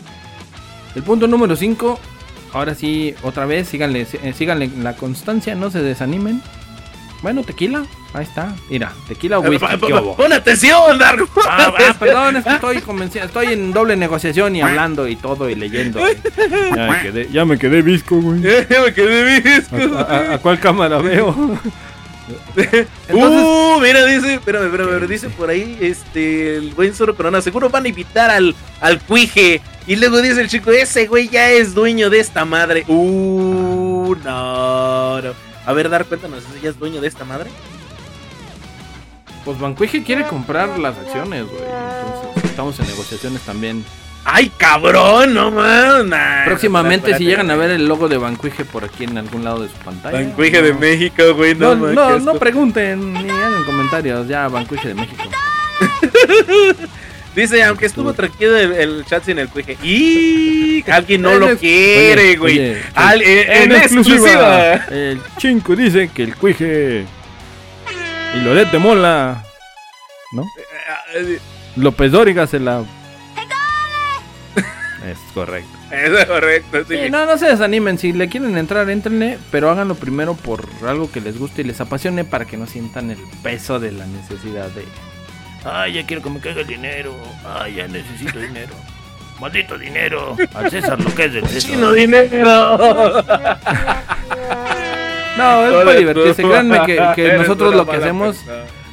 El 0.95 1.03
punto 1.03 1.27
número 1.27 1.55
5. 1.55 1.99
Ahora 2.53 2.73
sí, 2.73 3.13
otra 3.21 3.45
vez, 3.45 3.67
síganle, 3.67 4.07
eh, 4.23 4.33
síganle 4.33 4.69
la 4.81 4.95
constancia, 4.95 5.55
no 5.55 5.69
se 5.69 5.81
desanimen. 5.81 6.41
Bueno, 7.21 7.43
tequila, 7.43 7.83
ahí 8.13 8.23
está. 8.23 8.55
Mira, 8.69 8.93
tequila 9.07 9.39
o 9.39 9.41
whisky. 9.41 9.57
Pa- 9.65 9.77
pa- 9.77 9.87
¿qué 9.87 9.93
pa- 9.93 10.01
hubo? 10.01 10.15
Pon 10.15 10.31
atención, 10.31 10.97
Dar. 10.99 11.17
pon 11.17 11.43
Ah, 11.49 11.73
ah, 11.89 11.95
perdón, 11.99 12.37
es 12.37 12.43
que 12.45 12.51
estoy 12.53 12.81
convencido, 12.81 13.25
estoy 13.25 13.47
en 13.47 13.73
doble 13.73 13.95
negociación 13.97 14.55
y 14.55 14.61
hablando 14.61 15.07
y 15.07 15.15
todo 15.15 15.49
y 15.49 15.55
leyendo. 15.55 15.99
Ya 16.75 16.87
me 16.87 17.01
quedé, 17.01 17.29
ya 17.31 17.45
me 17.45 17.57
quedé 17.57 17.81
visco, 17.81 18.15
güey. 18.21 18.41
Ya 18.41 18.81
me 18.83 18.93
quedé 18.93 19.41
visco. 19.41 19.75
¿A, 19.97 20.01
a- 20.01 20.33
a 20.35 20.37
cuál 20.37 20.59
cámara 20.59 20.99
veo? 20.99 21.57
Entonces, 22.55 22.87
uh, 23.43 23.79
mira, 23.81 24.05
dice, 24.05 24.35
espérame, 24.35 24.65
espérame, 24.65 24.89
pero 24.91 25.07
dice 25.07 25.29
por 25.29 25.49
ahí, 25.49 25.77
este, 25.81 26.55
el 26.57 26.71
buen 26.73 26.93
Zoro 26.93 27.15
Corona, 27.15 27.41
seguro 27.41 27.69
van 27.69 27.85
a 27.85 27.87
invitar 27.89 28.29
al, 28.29 28.55
al 28.81 28.99
cuije. 29.01 29.61
Y 29.87 29.95
luego 29.97 30.21
dice 30.21 30.41
el 30.41 30.49
chico, 30.49 30.71
ese 30.71 31.07
güey 31.07 31.29
ya 31.29 31.49
es 31.51 31.73
dueño 31.73 32.09
de 32.09 32.19
esta 32.19 32.43
madre. 32.45 32.83
Uh, 32.87 34.15
no, 34.23 35.21
no. 35.21 35.33
A 35.65 35.73
ver, 35.73 35.89
dar 35.89 36.05
cuéntanos, 36.05 36.43
¿ese 36.43 36.61
ya 36.61 36.69
es 36.69 36.79
dueño 36.79 37.01
de 37.01 37.07
esta 37.07 37.25
madre? 37.25 37.49
pues 39.45 39.59
Banquije 39.59 40.03
quiere 40.03 40.23
comprar 40.25 40.79
las 40.79 40.97
acciones, 40.97 41.45
güey. 41.45 41.61
Entonces, 41.61 42.43
estamos 42.45 42.79
en 42.79 42.87
negociaciones 42.87 43.41
también. 43.41 43.85
¡Ay, 44.27 44.51
cabrón! 44.57 45.35
No 45.35 45.51
mames. 45.51 46.05
nah, 46.05 46.45
Próximamente, 46.45 47.15
si 47.15 47.25
llegan 47.25 47.51
a 47.51 47.55
ver 47.55 47.69
el 47.69 47.87
logo 47.87 48.07
de 48.09 48.17
Banquije 48.17 48.65
por 48.65 48.83
aquí 48.83 49.03
en 49.03 49.19
algún 49.19 49.43
lado 49.43 49.61
de 49.61 49.69
su 49.69 49.75
pantalla. 49.75 50.17
Al 50.17 50.33
cuije 50.33 50.63
de 50.63 50.73
no. 50.73 50.79
México, 50.79 51.35
güey, 51.35 51.53
No, 51.53 51.75
no, 51.75 51.93
no, 51.93 52.19
no, 52.19 52.33
pregunten 52.33 53.13
ni 53.13 53.29
hagan 53.29 53.63
comentarios. 53.65 54.27
Ya, 54.27 54.47
Banquije 54.47 54.87
de 54.89 54.95
México. 54.95 55.23
Dice, 57.35 57.61
aunque 57.63 57.85
estuvo 57.87 58.13
tranquilo 58.13 58.55
el, 58.55 58.71
el 58.71 59.05
chat 59.05 59.25
sin 59.25 59.37
el 59.39 59.49
cuije. 59.49 59.77
¡Y! 59.83 60.83
Alguien 60.89 61.21
no 61.21 61.37
lo 61.37 61.57
quiere, 61.57 62.35
güey. 62.37 62.77
Al- 62.93 63.21
eh, 63.21 63.63
en, 63.63 63.71
exclusiva. 63.73 64.75
El 64.89 65.21
chinco 65.37 65.75
dice 65.75 66.09
que 66.13 66.23
el 66.23 66.35
cuije. 66.35 67.05
Y 68.35 68.39
Loret 68.39 68.71
de 68.71 68.79
Mola. 68.79 69.43
¿No? 70.31 70.43
López 71.75 72.11
Dóriga 72.11 72.47
se 72.47 72.59
la. 72.59 72.83
Es 75.05 75.17
correcto. 75.33 75.69
Eso 75.91 76.17
es 76.17 76.25
correcto. 76.25 76.83
sí. 76.87 76.97
Sí, 77.03 77.09
no, 77.11 77.25
no 77.25 77.37
se 77.37 77.45
desanimen. 77.47 77.97
Si 77.99 78.11
le 78.11 78.27
quieren 78.27 78.57
entrar, 78.57 78.89
entrenle. 78.89 79.37
Pero 79.51 79.69
háganlo 79.69 79.95
primero 79.95 80.33
por 80.35 80.67
algo 80.87 81.11
que 81.11 81.21
les 81.21 81.37
guste 81.37 81.61
y 81.61 81.65
les 81.65 81.79
apasione 81.79 82.23
para 82.23 82.45
que 82.45 82.57
no 82.57 82.65
sientan 82.65 83.11
el 83.11 83.19
peso 83.43 83.79
de 83.79 83.91
la 83.91 84.05
necesidad 84.07 84.67
de. 84.69 84.83
Ay, 85.65 85.93
ya 85.93 86.05
quiero 86.05 86.21
que 86.21 86.29
me 86.29 86.39
caiga 86.39 86.61
el 86.61 86.67
dinero. 86.67 87.15
Ay, 87.59 87.75
ya 87.75 87.87
necesito 87.87 88.39
dinero. 88.39 88.73
Maldito 89.39 89.77
dinero. 89.77 90.37
Al 90.53 90.69
César 90.71 90.99
lo 91.01 91.13
que 91.13 91.25
es 91.25 91.33
del 91.33 91.47
César. 91.47 91.71
Chino 91.71 91.91
dinero. 91.91 93.17
No, 95.37 95.65
es 95.67 95.85
para 95.85 95.97
divertirse. 95.99 96.41
tú. 96.41 96.49
Créanme 96.49 96.79
que, 97.15 97.33
nosotros 97.37 97.75
lo 97.75 97.85
que 97.85 97.97
hacemos, 97.97 98.37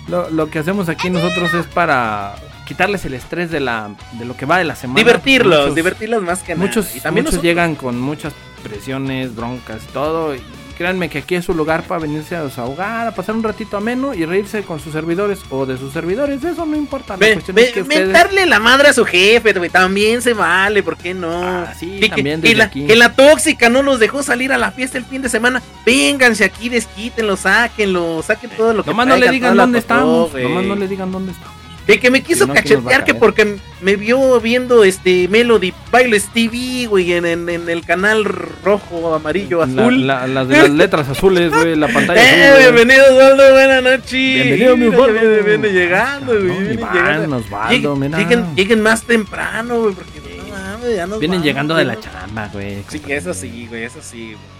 lo, 0.09 0.29
lo 0.31 0.51
que 0.51 0.59
hacemos 0.59 0.89
aquí 0.89 1.11
nosotros 1.11 1.55
es 1.55 1.67
para 1.67 2.35
quitarles 2.67 3.05
el 3.05 3.15
estrés 3.15 3.51
de 3.51 3.61
la 3.61 3.91
de 4.13 4.25
lo 4.25 4.37
que 4.37 4.47
va 4.47 4.59
de 4.59 4.65
la 4.65 4.75
semana. 4.75 4.99
Divertirlos, 4.99 5.61
Muchos- 5.61 5.75
divertirlos 5.77 6.23
más 6.23 6.43
que 6.43 6.55
nada. 6.55 6.67
Muchos, 6.67 6.97
y 6.97 7.01
también 7.01 7.25
muchos 7.25 7.35
nosotros. 7.35 7.43
llegan 7.45 7.75
con 7.77 8.01
muchas 8.01 8.33
presiones, 8.65 9.35
broncas, 9.37 9.83
todo. 9.93 10.35
Y 10.35 10.43
créanme 10.73 11.09
que 11.09 11.19
aquí 11.19 11.35
es 11.35 11.45
su 11.45 11.55
lugar 11.55 11.85
para 11.85 12.01
venirse 12.01 12.35
a 12.37 12.45
desahogar, 12.45 13.07
a 13.07 13.15
pasar 13.15 13.35
un 13.35 13.43
ratito 13.43 13.77
ameno 13.77 14.15
y 14.15 14.25
reírse 14.25 14.63
con 14.63 14.81
sus 14.81 14.93
servidores 14.93 15.41
o 15.51 15.67
de 15.67 15.77
sus 15.79 15.93
servidores. 15.93 16.43
Eso 16.43 16.67
no 16.67 16.77
importa. 16.77 17.17
La 17.17 17.33
cuestión 17.35 17.59
es 17.59 17.73
que 17.73 17.83
ustedes. 17.83 18.05
mentarle 18.09 18.47
la 18.47 18.59
madre 18.61 18.89
a 18.89 18.93
su 18.93 19.05
jefe, 19.05 19.53
güey, 19.53 19.71
también 19.71 20.23
se 20.23 20.35
vale, 20.35 20.83
¿por 20.83 20.97
qué 20.97 21.15
no? 21.15 21.31
Ah, 21.43 21.75
sí, 21.79 22.01
también 22.09 22.41
que- 22.41 22.55
la, 22.55 22.65
aquí. 22.65 22.87
que 22.87 22.97
la 22.97 23.13
tóxica 23.15 23.69
no 23.69 23.83
los 23.83 23.99
dejó 24.01 24.23
salir 24.23 24.53
a 24.53 24.59
la 24.59 24.71
fiesta 24.73 24.99
el 24.99 25.05
fin 25.05 25.23
de 25.23 25.29
semana. 25.29 25.63
Vénganse 25.87 26.45
aquí, 26.45 26.69
desquítenlo, 26.69 27.37
sáquenlo, 27.37 28.23
saquen 28.23 28.51
todo 28.51 28.73
lo 28.75 28.83
que 28.83 28.91
Nomás 28.91 29.07
no 29.07 29.15
le 29.17 29.27
traigan, 29.27 29.35
digan 29.35 29.57
dónde 29.57 29.79
estamos. 29.79 30.35
Nomás 30.35 30.65
no 30.65 30.75
le 30.77 30.89
digan 30.89 31.13
dónde 31.13 31.33
estamos. 31.33 31.62
De 31.87 31.99
que 31.99 32.11
me 32.11 32.23
quiso 32.23 32.45
Si 32.45 32.49
no, 32.49 32.55
¿quién 32.55 32.75
nos 32.75 32.87
va 32.87 32.89
a 32.89 32.93
cachetear 32.93 33.05
que 33.05 33.15
porque 33.15 33.57
me 33.81 33.97
vio 33.97 34.41
viendo 34.41 34.85
este 34.85 35.27
Melody 35.27 35.75
Bailes 35.91 36.29
TV, 36.33 36.87
güey, 36.87 37.13
en, 37.13 37.27
en, 37.27 37.49
en 37.49 37.69
el 37.69 37.85
canal 37.85 38.25
rojo, 38.25 39.15
amarillo, 39.15 39.63
azul. 39.63 40.07
la- 40.07 40.27
las 40.29 40.47
de 40.47 40.59
las 40.59 40.71
letras 40.83 41.09
azules, 41.09 41.51
güey, 41.53 41.75
la 41.75 41.89
pantalla 41.89 42.23
¡Eh! 42.23 42.45
azul. 42.45 42.53
güey. 42.53 42.73
bienvenido, 42.75 43.05
Osvaldo, 43.13 43.53
buenas 43.53 43.83
noches. 43.83 44.13
Bienvenido, 44.13 44.77
mi 44.77 44.87
Osvaldo. 44.87 45.21
Viene, 45.21 45.43
viene 45.43 45.69
llegando, 45.73 46.33
güey. 46.33 46.45
No, 46.47 46.55
viene 46.55 46.75
llegando. 46.93 47.37
Osvaldo, 47.39 47.97
Lleguen- 47.97 47.99
mira. 47.99 48.19
lleguen, 48.19 48.55
lleguen 48.57 48.81
más 48.83 49.03
temprano, 49.03 49.81
güey, 49.81 49.95
porque 49.95 50.21
no 50.21 50.57
mames, 50.57 50.97
ya 50.97 51.07
nos 51.07 51.19
Vienen 51.19 51.39
vamos, 51.39 51.47
llegando 51.47 51.75
de 51.75 51.85
la 51.85 51.95
güey. 51.95 52.05
chamba, 52.05 52.51
güey. 52.53 52.85
Sí, 52.89 53.03
eso 53.09 53.35
sí, 53.35 53.67
güey, 53.69 53.83
eso 53.85 53.99
sí. 54.03 54.37
porque 54.37 54.52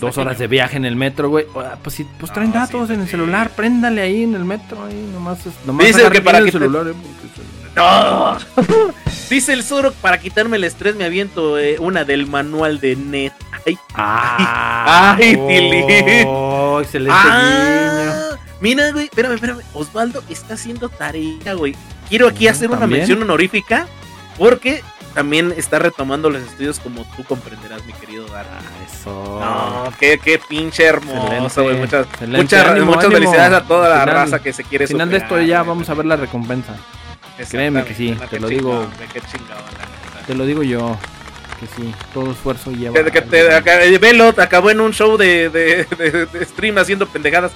Dos 0.00 0.16
horas 0.18 0.38
de 0.38 0.46
viaje 0.46 0.76
en 0.76 0.84
el 0.84 0.96
metro, 0.96 1.28
güey. 1.28 1.46
Ah, 1.56 1.76
Pues 1.82 1.96
sí, 1.96 2.06
pues 2.20 2.32
traen 2.32 2.50
No, 2.50 2.60
datos 2.60 2.88
sí, 2.88 2.94
en 2.94 3.00
el 3.00 3.06
sí. 3.06 3.12
celular, 3.12 3.50
préndale 3.50 4.00
ahí 4.02 4.22
en 4.22 4.34
el 4.34 4.44
metro, 4.44 4.84
ahí 4.84 5.10
nomás. 5.12 5.38
nomás 5.66 5.86
Dice 5.86 6.08
que 6.10 6.20
para 6.20 6.38
el 6.38 6.50
celular, 6.52 6.86
eh, 6.88 6.92
porque 6.94 7.18
¡No! 7.76 8.36
Dice 9.30 9.52
el 9.52 9.62
Zoro, 9.62 9.92
para 9.92 10.18
quitarme 10.18 10.56
el 10.56 10.64
estrés 10.64 10.96
me 10.96 11.04
aviento 11.04 11.58
eh, 11.58 11.76
una 11.78 12.04
del 12.04 12.26
manual 12.26 12.80
de 12.80 12.96
Net. 12.96 13.32
Ay, 13.66 13.78
Ah, 13.94 15.16
Ay, 15.18 15.34
oh, 16.26 16.80
excelente 16.80 17.18
ah, 17.22 18.30
mira, 18.60 18.90
güey, 18.92 19.04
espérame, 19.04 19.34
espérame. 19.34 19.60
Osvaldo 19.74 20.22
está 20.28 20.54
haciendo 20.54 20.88
tarea, 20.88 21.54
güey. 21.54 21.74
Quiero 22.08 22.26
aquí 22.26 22.46
Ujú, 22.46 22.54
hacer 22.54 22.70
una 22.70 22.86
mención 22.86 23.22
honorífica 23.22 23.86
porque 24.38 24.82
también 25.14 25.52
está 25.56 25.78
retomando 25.78 26.30
los 26.30 26.42
estudios 26.42 26.78
como 26.80 27.04
tú 27.16 27.24
comprenderás, 27.24 27.84
mi 27.84 27.92
querido 27.92 28.26
Dar. 28.28 28.46
No, 29.08 29.92
qué, 29.98 30.18
qué 30.22 30.38
pinche 30.48 30.84
hermoso, 30.84 31.62
güey. 31.62 31.76
Muchas, 31.76 32.06
excelente. 32.06 32.42
muchas, 32.42 32.66
Ánimo, 32.68 32.86
muchas 32.86 33.04
ánimo. 33.04 33.18
felicidades 33.20 33.52
a 33.58 33.64
toda 33.66 33.88
la 33.88 34.00
final- 34.00 34.14
raza 34.14 34.38
que 34.42 34.52
se 34.52 34.64
quiere 34.64 34.84
Al 34.84 34.88
final 34.88 35.10
de 35.10 35.16
esto 35.16 35.28
superar, 35.28 35.46
ya 35.48 35.62
vamos 35.62 35.88
a 35.90 35.94
ver 35.94 36.06
la 36.06 36.16
recompensa. 36.16 36.74
créeme 37.50 37.84
que 37.84 37.94
sí, 37.94 38.16
te 38.30 38.40
lo 38.40 38.48
digo. 38.48 38.86
Te 40.26 40.34
lo 40.34 40.44
digo 40.46 40.62
yo. 40.62 40.96
Que 41.60 41.66
sí, 41.82 41.92
todo 42.14 42.30
esfuerzo 42.30 42.70
lleva. 42.70 42.94
Que, 42.94 43.10
que 43.10 43.20
te, 43.22 43.52
acá- 43.52 43.82
eh, 43.82 43.98
Velo 43.98 44.32
acabó 44.36 44.70
en 44.70 44.80
un 44.80 44.92
show 44.92 45.16
de, 45.16 45.48
de, 45.50 45.84
de- 45.98 46.26
de 46.26 46.44
stream 46.44 46.78
haciendo 46.78 47.06
pendejadas. 47.08 47.50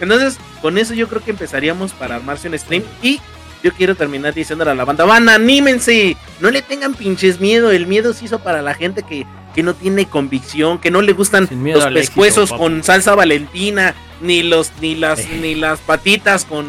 Entonces, 0.00 0.38
con 0.60 0.78
eso 0.78 0.94
yo 0.94 1.08
creo 1.08 1.22
que 1.22 1.30
empezaríamos 1.32 1.92
para 1.92 2.16
armarse 2.16 2.48
un 2.48 2.58
stream. 2.58 2.82
Y 3.02 3.20
yo 3.62 3.72
quiero 3.72 3.94
terminar 3.94 4.34
diciéndole 4.34 4.70
a 4.70 4.74
la 4.74 4.84
banda: 4.84 5.04
¡Banda, 5.04 5.34
anímense! 5.34 6.16
No 6.40 6.50
le 6.50 6.62
tengan 6.62 6.94
pinches 6.94 7.40
miedo. 7.40 7.70
El 7.70 7.86
miedo 7.86 8.12
se 8.12 8.24
hizo 8.24 8.38
para 8.40 8.62
la 8.62 8.74
gente 8.74 9.02
que, 9.02 9.26
que 9.54 9.62
no 9.62 9.74
tiene 9.74 10.06
convicción, 10.06 10.78
que 10.78 10.90
no 10.90 11.02
le 11.02 11.12
gustan 11.12 11.48
los 11.50 11.76
éxito, 11.84 11.92
pescuezos 11.94 12.52
con 12.52 12.82
salsa 12.82 13.14
valentina, 13.14 13.94
ni 14.20 14.42
los, 14.42 14.72
ni 14.80 14.94
las, 14.94 15.20
Eh. 15.20 15.38
ni 15.40 15.54
las 15.54 15.78
patitas 15.80 16.44
con, 16.44 16.66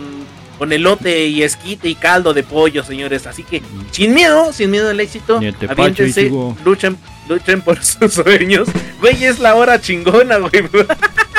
con 0.57 0.71
elote 0.71 1.27
y 1.27 1.43
esquite 1.43 1.89
y 1.89 1.95
caldo 1.95 2.33
de 2.33 2.43
pollo, 2.43 2.83
señores. 2.83 3.25
Así 3.27 3.43
que 3.43 3.61
sin 3.91 4.13
miedo, 4.13 4.53
sin 4.53 4.69
miedo 4.71 4.89
al 4.89 4.99
éxito, 4.99 5.39
aviéntense, 5.69 6.31
luchen, 6.63 6.97
luchen 7.27 7.61
por 7.61 7.83
sus 7.83 8.13
sueños. 8.13 8.67
Güey, 8.99 9.23
es 9.23 9.39
la 9.39 9.55
hora 9.55 9.81
chingona, 9.81 10.37
güey. 10.37 10.51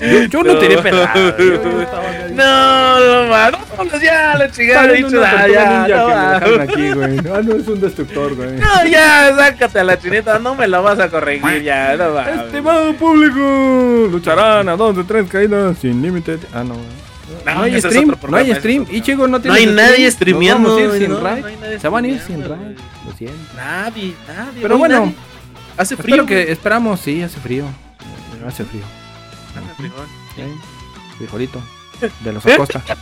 Yo, 0.00 0.24
yo 0.24 0.42
no 0.42 0.52
estaba 0.60 2.08
ahí. 2.10 2.32
No, 2.34 3.00
no, 3.00 3.28
vámonos 3.28 4.00
ya, 4.02 4.36
la 4.36 4.50
chingada, 4.50 4.92
dicho, 4.92 5.08
una 5.08 5.48
ya, 5.48 5.86
ninja 5.86 6.40
no, 6.46 6.62
aquí, 6.62 6.92
güey. 6.92 7.18
Ah, 7.34 7.40
no, 7.42 7.56
es 7.56 7.66
un 7.68 7.80
destructor, 7.80 8.34
güey. 8.34 8.52
No, 8.52 8.84
ya, 8.86 9.34
sácate 9.36 9.80
a 9.80 9.84
la 9.84 9.98
chineta, 9.98 10.38
no 10.38 10.54
me 10.54 10.66
la 10.68 10.80
vas 10.80 10.98
a 11.00 11.08
corregir, 11.08 11.62
ya, 11.62 11.96
no 11.96 12.12
va. 12.14 12.28
Estimado 12.44 12.92
público, 12.94 14.08
lucharán 14.10 14.68
a 14.68 14.76
dos 14.76 14.96
de 14.96 15.04
tres 15.04 15.28
caídas 15.28 15.78
sin 15.78 16.00
límite. 16.02 16.38
Ah, 16.52 16.64
no. 16.64 16.74
No, 17.44 17.54
No, 17.54 17.62
hay 17.62 17.80
stream, 17.80 18.14
no 18.28 18.36
hay 18.36 18.54
stream. 18.54 18.86
Y 18.90 19.00
chico, 19.02 19.22
no 19.26 19.36
No 19.36 19.40
tiene 19.40 19.58
hay 19.58 19.66
nadie 19.66 20.10
streameando, 20.10 20.68
Vamos 20.70 20.80
a 20.80 20.84
ir 20.84 20.88
güey, 20.88 21.00
sin 21.00 21.10
no, 21.10 21.20
raid. 21.20 21.44
no 21.44 21.80
Se 21.80 21.88
van 21.88 22.04
a 22.04 22.08
ir 22.08 22.20
sin 22.20 22.42
raid. 22.42 22.76
Lo 23.06 23.12
siento. 23.16 23.36
Nadie, 23.56 24.14
nadie. 24.26 24.62
Pero 24.62 24.68
no 24.74 24.78
bueno, 24.78 25.00
nadie. 25.00 25.14
hace 25.76 25.96
frío. 25.96 26.14
Espero 26.22 26.26
que 26.26 26.50
esperamos, 26.52 27.00
sí, 27.00 27.22
hace 27.22 27.38
frío. 27.38 27.64
Hace 28.46 28.64
frío. 28.64 28.82
Frío. 29.76 29.90
Sí. 30.36 30.42
Frijolito. 31.18 31.60
De 32.20 32.32
los 32.32 32.44
Acosta. 32.46 32.82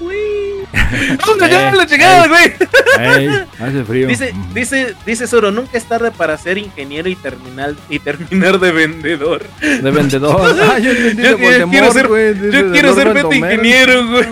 ¡Vámonos 0.00 1.50
ya, 1.50 1.70
Eh, 1.70 1.72
la 1.74 2.24
eh. 2.24 2.28
güey! 2.28 2.54
Ey, 2.98 3.28
hace 3.58 3.84
frío. 3.84 4.06
Dice, 4.08 4.34
dice, 4.54 4.94
dice 5.06 5.26
Zoro, 5.26 5.50
nunca 5.50 5.76
es 5.76 5.84
tarde 5.84 6.10
para 6.10 6.36
ser 6.36 6.58
ingeniero 6.58 7.08
y 7.08 7.16
terminar, 7.16 7.74
y 7.88 7.98
terminar 7.98 8.58
de 8.60 8.72
vendedor. 8.72 9.44
De 9.60 9.90
vendedor. 9.90 10.56
Ah, 10.62 10.78
yo 10.78 10.90
entendí 10.92 11.22
Yo- 11.22 11.36
quiero 11.68 11.92
ser- 11.92 12.08
güey, 12.08 12.34
Yo 12.50 12.70
quiero 12.72 12.94
ser 12.94 13.12
vete 13.12 13.36
ingeniero, 13.36 14.06
güey. 14.08 14.26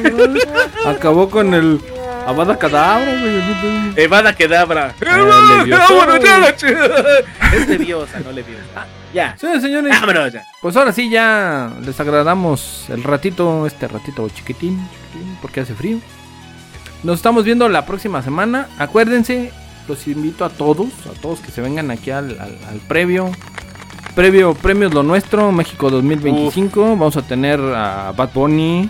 Acabó 0.84 1.28
con 1.30 1.52
el 1.54 1.80
Avada 2.26 2.56
Cadabra, 2.58 3.04
güey. 3.20 4.04
Evada 4.04 4.34
Kedabra. 4.34 4.94
Ah, 5.06 5.56
Leviosa. 5.58 5.84
¡Vámonos 5.88 6.24
ya, 6.24 6.38
la 6.38 6.56
chingada! 6.56 7.04
Es 7.54 7.68
leviosa, 7.68 8.20
no 8.20 8.32
leviosa. 8.32 8.86
Ya. 9.16 9.36
Sí, 9.40 9.46
señores. 9.60 9.98
Vámonos 10.00 10.32
ya. 10.32 10.44
Pues 10.60 10.76
ahora 10.76 10.92
sí 10.92 11.08
ya 11.10 11.70
les 11.84 11.98
agradamos 11.98 12.84
el 12.88 13.02
ratito, 13.02 13.66
este 13.66 13.88
ratito 13.88 14.28
chiquitín, 14.28 14.78
chiquitín, 15.12 15.38
porque 15.40 15.60
hace 15.60 15.74
frío. 15.74 15.98
Nos 17.02 17.16
estamos 17.16 17.44
viendo 17.44 17.68
la 17.68 17.86
próxima 17.86 18.22
semana. 18.22 18.68
Acuérdense, 18.78 19.52
los 19.88 20.06
invito 20.06 20.44
a 20.44 20.48
todos, 20.50 20.88
a 21.06 21.20
todos 21.20 21.40
que 21.40 21.50
se 21.50 21.60
vengan 21.60 21.90
aquí 21.90 22.10
al, 22.10 22.30
al- 22.40 22.58
al 22.68 22.78
previo. 22.88 23.30
Previo 24.14 24.54
Premios 24.54 24.94
Lo 24.94 25.02
Nuestro, 25.02 25.52
México 25.52 25.90
2025. 25.90 26.80
Vamos 26.96 27.16
a 27.16 27.22
tener 27.22 27.60
a 27.60 28.12
Bad 28.16 28.30
Bunny, 28.32 28.88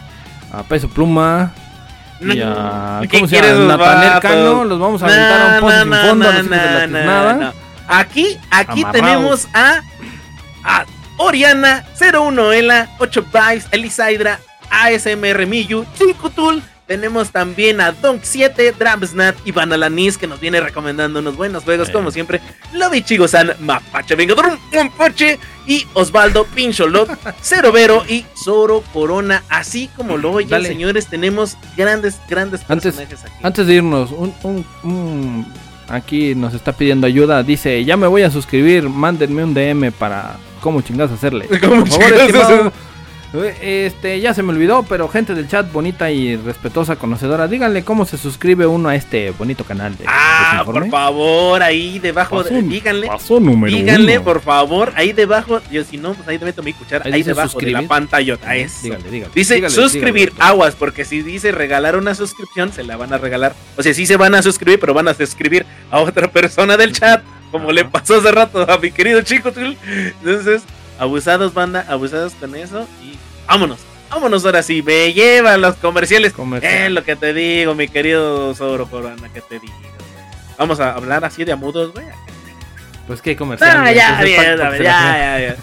a 0.53 0.63
Peso 0.63 0.89
Pluma. 0.89 1.53
Y 2.21 2.41
a, 2.41 3.01
¿Qué 3.03 3.09
¿Cómo 3.19 3.29
se 3.29 3.43
llama? 3.43 3.77
vatos? 3.77 4.21
Cano. 4.23 4.65
Los 4.65 4.79
vamos 4.79 5.03
a 5.03 5.07
aventar 5.07 5.41
a 5.41 5.55
un 5.55 5.61
pozo 5.61 5.83
sin 5.83 5.93
fondo 6.09 6.29
a 6.29 6.33
los 6.33 6.47
hijos 6.47 6.91
de 6.91 7.05
la. 7.05 7.53
Aquí, 7.89 8.37
aquí 8.51 8.83
Amarrados. 8.83 8.93
tenemos 8.93 9.49
a, 9.53 9.81
a 10.67 10.85
Oriana, 11.19 11.85
01 11.99 12.53
Ela, 12.53 12.91
8 12.99 13.25
Bytes, 13.33 13.69
Elisaidra, 13.71 14.39
ASMR 14.71 15.47
Miyu, 15.47 15.87
Chikutul. 15.97 16.63
Tenemos 16.87 17.31
también 17.33 17.81
a 17.81 17.91
Donk 17.91 18.21
7, 18.23 18.73
Dramsnat 18.79 19.35
y 19.45 19.51
Banalanis 19.51 20.17
que 20.17 20.29
nos 20.29 20.39
viene 20.39 20.61
recomendando 20.61 21.19
unos 21.19 21.37
buenos 21.37 21.65
juegos, 21.65 21.89
Eh. 21.89 21.93
como 21.93 22.13
siempre. 22.13 22.41
Lobby 22.75 23.03
Chigo-san, 23.03 23.55
Mapache 23.59 24.15
Vengador, 24.15 24.57
Mapache 24.73 25.41
y 25.67 25.85
Osvaldo 25.95 26.45
Pincholot, 26.45 27.11
Cero 27.43 27.73
Vero 27.73 28.05
y 28.09 28.25
Zoro 28.41 28.85
Corona. 28.93 29.43
Así 29.49 29.89
como 29.97 30.17
lo 30.17 30.31
oyen, 30.31 30.51
Dale. 30.51 30.69
señores, 30.69 31.09
tenemos 31.09 31.57
grandes, 31.77 32.21
grandes 32.29 32.61
Antes- 32.69 32.95
personajes 32.95 33.25
aquí. 33.25 33.35
Antes 33.43 33.67
de 33.67 33.75
irnos, 33.75 34.13
un, 34.13 34.33
un- 34.45 34.67
un- 34.85 35.53
aquí 35.89 36.37
nos 36.37 36.55
está 36.55 36.73
pidiendo 36.73 37.09
ayuda. 37.09 37.43
Dice, 37.43 37.85
ya 37.85 37.97
me 37.97 38.07
voy 38.07 38.23
a 38.23 38.31
suscribir, 38.31 38.89
mándenme 38.89 39.43
un 39.43 39.55
DM 39.55 39.91
para 39.91 40.37
cómo 40.67 40.81
chingas 40.81 41.13
hacerle. 41.13 41.47
¿Cómo 41.61 41.85
Por 41.85 41.89
favor, 41.89 42.05
chingados 42.07 42.31
estimado. 42.43 42.73
Este, 43.61 44.19
ya 44.21 44.33
se 44.35 44.43
me 44.43 44.53
olvidó, 44.53 44.85
pero 44.89 45.09
gente 45.09 45.35
del 45.35 45.47
chat 45.47 45.71
bonita 45.71 46.11
y 46.11 46.37
respetuosa, 46.37 46.97
conocedora, 46.97 47.47
díganle 47.49 47.85
cómo 47.85 48.07
se 48.07 48.17
suscribe 48.17 48.67
uno 48.67 48.89
a 48.89 48.95
este 48.95 49.31
bonito 49.33 49.63
canal 49.65 49.97
de 49.97 50.05
Ah, 50.09 50.63
por 50.65 50.89
favor, 50.89 51.63
ahí 51.63 51.99
debajo, 51.99 52.43
de- 52.43 52.63
díganle, 52.63 53.07
paso 53.09 53.39
número 53.39 53.77
díganle, 53.77 54.17
uno. 54.19 54.25
por 54.25 54.41
favor, 54.41 54.93
ahí 54.97 55.13
debajo, 55.13 55.61
yo 55.71 55.85
si 55.85 55.99
no, 55.99 56.15
pues 56.15 56.27
ahí 56.29 56.39
te 56.39 56.47
meto 56.47 56.63
mi 56.63 56.73
cuchara, 56.73 57.05
Ahí 57.13 57.23
debajo 57.23 57.49
de 57.49 57.53
suscribir. 57.53 57.83
la 57.83 57.89
pantalla, 57.89 58.39
eso. 58.55 58.75
Díganle, 58.85 59.11
díganle, 59.11 59.35
Dice 59.35 59.55
díganle, 59.57 59.75
suscribir, 59.77 60.33
aguas, 60.39 60.75
porque 60.75 61.05
si 61.05 61.21
dice 61.23 61.53
regalar 61.53 61.97
una 61.97 62.15
suscripción, 62.15 62.73
se 62.73 62.85
la 62.85 62.97
van 62.97 63.13
a 63.13 63.19
regalar. 63.19 63.55
O 63.77 63.83
sea, 63.83 63.93
sí 63.93 64.07
se 64.07 64.17
van 64.17 64.35
a 64.35 64.41
suscribir, 64.43 64.81
pero 64.81 64.95
van 64.95 65.09
a 65.09 65.15
suscribir 65.15 65.67
a 65.91 65.99
otra 66.01 66.29
persona 66.29 66.77
del 66.79 66.93
chat, 66.93 67.23
como 67.59 67.73
le 67.73 67.85
pasó 67.85 68.17
hace 68.17 68.31
rato 68.33 68.71
a 68.71 68.79
mi 68.79 68.91
querido 68.91 69.23
chico. 69.23 69.51
Entonces, 69.57 70.63
abusados, 70.99 71.53
banda, 71.55 71.85
abusados 71.89 72.35
con 72.35 72.55
eso 72.55 72.87
y 73.03 73.17
vámonos. 73.47 73.79
Vámonos 74.11 74.45
ahora 74.45 74.63
sí, 74.63 74.83
me 74.83 75.13
llevan 75.13 75.61
los 75.61 75.75
comerciales. 75.77 76.33
Comercial. 76.33 76.73
Es 76.73 76.91
lo 76.93 77.03
que 77.05 77.17
te 77.17 77.33
digo, 77.35 77.75
mi 77.75 77.89
querido 77.89 78.55
Zoro 78.55 78.87
Corona, 78.87 79.29
que 79.33 79.41
te 79.41 79.59
digo. 79.59 79.75
Vamos 80.59 80.79
a 80.81 80.93
hablar 80.93 81.25
así 81.25 81.45
de 81.45 81.53
amudos, 81.53 81.93
güey. 81.93 82.07
Pues 83.07 83.21
qué 83.23 83.37
comercial. 83.37 83.71
Ah, 83.85 83.93
ya, 83.93 84.15
pues 84.19 84.25
bien, 84.29 84.43
ya, 84.57 84.71
que 84.71 84.77
se 84.79 84.83
ya, 84.85 85.01
la- 85.01 85.41
ya. 85.41 85.57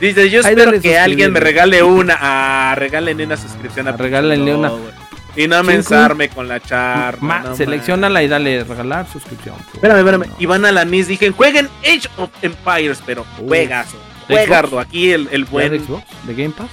Dice, 0.00 0.30
yo 0.30 0.40
espero 0.40 0.80
que 0.80 0.98
alguien 0.98 1.32
me 1.32 1.40
regale 1.40 1.82
una. 1.82 2.16
Ah, 2.20 2.74
regálenle 2.76 3.24
una 3.24 3.36
suscripción 3.36 3.88
a 3.88 3.92
regálenle 3.92 4.54
una. 4.54 4.68
güey. 4.68 4.92
Y 5.36 5.46
no 5.48 5.62
mensarme 5.62 6.28
con 6.28 6.48
la 6.48 6.60
charla. 6.60 7.18
Ma, 7.20 7.38
no 7.40 7.54
seleccionala 7.56 8.22
y 8.22 8.28
dale 8.28 8.64
regalar 8.64 9.06
suscripción. 9.10 9.54
mames. 9.56 9.74
Espérame, 9.74 9.98
espérame. 9.98 10.26
No. 10.28 10.34
Y 10.38 10.46
van 10.46 10.64
a 10.64 10.72
la 10.72 10.84
NIS, 10.84 11.08
dije, 11.08 11.30
jueguen 11.30 11.68
Age 11.82 12.08
of 12.16 12.30
Empires, 12.42 13.02
pero 13.04 13.22
Uf. 13.22 13.48
juegazo. 13.48 13.98
¿De 14.28 14.34
Juegardo, 14.34 14.80
aquí 14.80 15.12
el, 15.12 15.28
el 15.30 15.44
¿Ya 15.44 15.50
buen. 15.50 15.70
de 15.72 15.78
Xbox? 15.80 16.02
¿De 16.24 16.34
Game 16.34 16.54
Pass? 16.56 16.68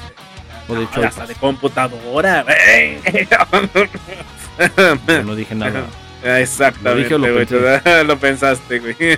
¿O 0.68 0.76
de 0.76 0.90
Choice 0.90 1.08
hasta 1.08 1.28
de 1.28 1.36
computadora. 1.36 2.46
no 5.24 5.36
dije 5.36 5.56
nada. 5.56 5.84
Ah, 6.26 6.40
exactamente, 6.40 7.18
lo, 7.18 7.34
güey, 7.34 7.46
lo, 8.06 8.18
pensaste, 8.18 8.80
güey. 8.80 8.94
Okay, 8.94 9.18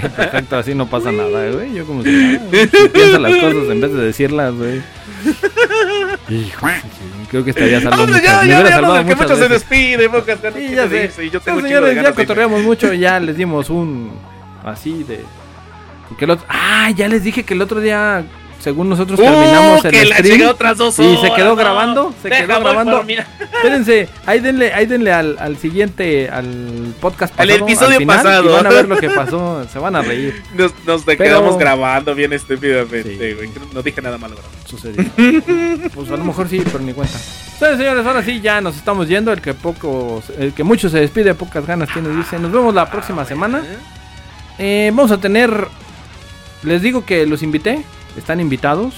perfecto, 0.16 0.56
así 0.56 0.74
no 0.74 0.86
pasa 0.86 1.10
nada, 1.10 1.50
güey. 1.50 1.74
Yo 1.74 1.86
como 1.86 2.02
si, 2.02 2.36
si 2.36 2.38
pienso 2.92 3.18
las 3.18 3.34
cosas 3.36 3.70
en 3.70 3.80
vez 3.80 3.92
de 3.92 4.04
decirlas, 4.04 4.54
güey. 4.54 4.82
Hijo, 6.28 6.66
creo 7.30 7.44
que 7.44 7.50
estaría 7.50 7.80
salvando 7.80 8.08
muchas. 8.08 8.22
Ya, 8.22 8.44
ya, 8.44 8.68
ya, 8.68 8.80
no, 8.80 9.06
que 9.06 9.14
muchos 9.14 9.38
se 9.38 9.48
despiden, 9.48 10.10
pocas 10.10 10.40
ganas 10.40 10.58
sí, 10.58 10.74
ya 10.74 10.88
sé. 10.88 11.24
Y 11.24 11.30
yo 11.30 11.40
tengo 11.40 11.60
no, 11.60 11.66
señores, 11.66 11.88
de 11.88 11.94
ganas 11.94 12.12
ya 12.12 12.16
cotorreamos 12.16 12.62
mucho, 12.62 12.92
ya 12.92 13.18
les 13.20 13.36
dimos 13.36 13.70
un 13.70 14.12
así 14.64 15.02
de 15.02 15.24
porque 16.08 16.26
el 16.26 16.32
otro, 16.32 16.46
ah, 16.48 16.90
ya 16.90 17.08
les 17.08 17.24
dije 17.24 17.44
que 17.44 17.54
el 17.54 17.62
otro 17.62 17.80
día 17.80 18.24
según 18.64 18.88
nosotros 18.88 19.20
uh, 19.20 19.22
terminamos 19.22 19.84
el 19.84 20.14
stream. 20.14 20.40
La 20.40 20.50
otras 20.50 20.78
dos 20.78 20.98
y 20.98 21.18
se 21.18 21.30
quedó 21.34 21.54
grabando, 21.54 22.14
se 22.22 22.30
quedó 22.30 22.60
grabando. 22.60 23.04
Espérense, 23.52 24.08
ahí 24.24 24.40
denle, 24.40 24.72
ahí 24.72 24.86
denle 24.86 25.12
al, 25.12 25.36
al 25.38 25.58
siguiente, 25.58 26.30
al 26.30 26.94
podcast 26.98 27.34
pasado, 27.34 27.54
al 27.54 27.62
episodio 27.62 27.92
al 27.92 27.98
final, 27.98 28.16
pasado. 28.16 28.52
Van 28.54 28.66
a 28.66 28.70
ver 28.70 28.88
lo 28.88 28.96
que 28.96 29.10
pasó, 29.20 29.66
se 29.70 29.78
van 29.78 29.96
a 29.96 30.00
reír. 30.00 30.42
Nos, 30.54 30.72
nos 30.86 31.04
quedamos 31.04 31.58
grabando 31.58 32.14
bien 32.14 32.32
estúpidamente, 32.32 33.36
No 33.74 33.82
dije 33.82 34.00
nada 34.00 34.16
malo, 34.16 34.36
bro. 34.36 34.44
Sucedió. 34.64 35.04
pues 35.94 36.10
a 36.10 36.16
lo 36.16 36.24
mejor 36.24 36.48
sí, 36.48 36.62
pero 36.64 36.78
ni 36.78 36.94
cuenta. 36.94 37.18
Entonces, 37.52 37.76
señores, 37.76 38.06
ahora 38.06 38.22
sí 38.22 38.40
ya 38.40 38.62
nos 38.62 38.76
estamos 38.76 39.06
yendo. 39.08 39.30
El 39.30 39.42
que 39.42 39.52
poco, 39.52 40.22
el 40.38 40.54
que 40.54 40.64
mucho 40.64 40.88
se 40.88 41.00
despide, 41.00 41.34
pocas 41.34 41.66
ganas 41.66 41.90
tiene, 41.92 42.08
dice. 42.16 42.38
Nos 42.38 42.50
vemos 42.50 42.74
la 42.74 42.90
próxima 42.90 43.26
semana. 43.26 43.62
Eh, 44.58 44.90
vamos 44.94 45.10
a 45.10 45.18
tener. 45.18 45.68
Les 46.62 46.80
digo 46.80 47.04
que 47.04 47.26
los 47.26 47.42
invité 47.42 47.84
están 48.16 48.40
invitados. 48.40 48.94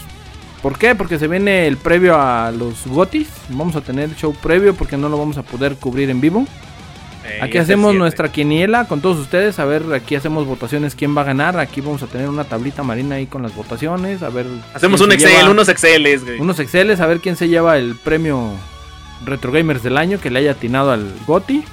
¿Por 0.62 0.78
qué? 0.78 0.94
Porque 0.94 1.18
se 1.18 1.28
viene 1.28 1.66
el 1.66 1.76
previo 1.76 2.16
a 2.20 2.50
los 2.50 2.86
Gotis. 2.86 3.28
Vamos 3.50 3.76
a 3.76 3.80
tener 3.80 4.14
show 4.16 4.34
previo 4.34 4.74
porque 4.74 4.96
no 4.96 5.08
lo 5.08 5.18
vamos 5.18 5.38
a 5.38 5.42
poder 5.42 5.76
cubrir 5.76 6.10
en 6.10 6.20
vivo. 6.20 6.46
Eh, 7.24 7.38
aquí 7.42 7.58
hacemos 7.58 7.94
nuestra 7.94 8.30
quiniela 8.30 8.86
con 8.86 9.00
todos 9.00 9.18
ustedes. 9.18 9.58
A 9.58 9.64
ver, 9.64 9.84
aquí 9.94 10.14
hacemos 10.14 10.46
votaciones 10.46 10.94
quién 10.94 11.16
va 11.16 11.22
a 11.22 11.24
ganar. 11.24 11.58
Aquí 11.58 11.80
vamos 11.80 12.02
a 12.02 12.06
tener 12.06 12.28
una 12.28 12.44
tablita 12.44 12.82
marina 12.82 13.16
ahí 13.16 13.26
con 13.26 13.42
las 13.42 13.54
votaciones. 13.54 14.22
A 14.22 14.28
ver. 14.28 14.46
Hacemos 14.74 15.00
un 15.00 15.12
Excel, 15.12 15.48
unos 15.48 15.68
Exceles, 15.68 16.24
güey. 16.24 16.40
Unos 16.40 16.58
Exceles, 16.58 17.00
a 17.00 17.06
ver 17.06 17.20
quién 17.20 17.36
se 17.36 17.48
lleva 17.48 17.78
el 17.78 17.94
premio 17.96 18.52
Retro 19.24 19.52
Gamers 19.52 19.82
del 19.82 19.96
año 19.96 20.20
que 20.20 20.30
le 20.30 20.40
haya 20.40 20.52
atinado 20.52 20.90
al 20.90 21.12
Goti. 21.26 21.64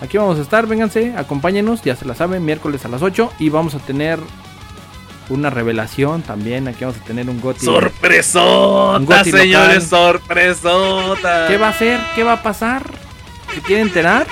Aquí 0.00 0.16
vamos 0.16 0.38
a 0.38 0.42
estar, 0.42 0.66
vénganse, 0.66 1.14
acompáñenos, 1.16 1.82
ya 1.82 1.96
se 1.96 2.04
la 2.04 2.14
saben, 2.14 2.44
miércoles 2.44 2.84
a 2.84 2.88
las 2.88 3.02
8 3.02 3.32
y 3.40 3.48
vamos 3.48 3.74
a 3.74 3.78
tener 3.80 4.20
una 5.28 5.50
revelación 5.50 6.22
también. 6.22 6.68
Aquí 6.68 6.84
vamos 6.84 7.00
a 7.00 7.04
tener 7.04 7.28
un 7.28 7.40
Goti. 7.40 7.64
¡Sorpresota, 7.64 8.98
un 8.98 9.24
señores! 9.24 9.84
¡Sorpresota! 9.84 11.46
¿Qué 11.48 11.56
va 11.56 11.68
a 11.68 11.70
hacer? 11.70 12.00
¿Qué 12.14 12.24
va 12.24 12.34
a 12.34 12.42
pasar? 12.42 12.82
¿Se 13.54 13.60
quiere 13.60 13.82
enterar? 13.82 14.26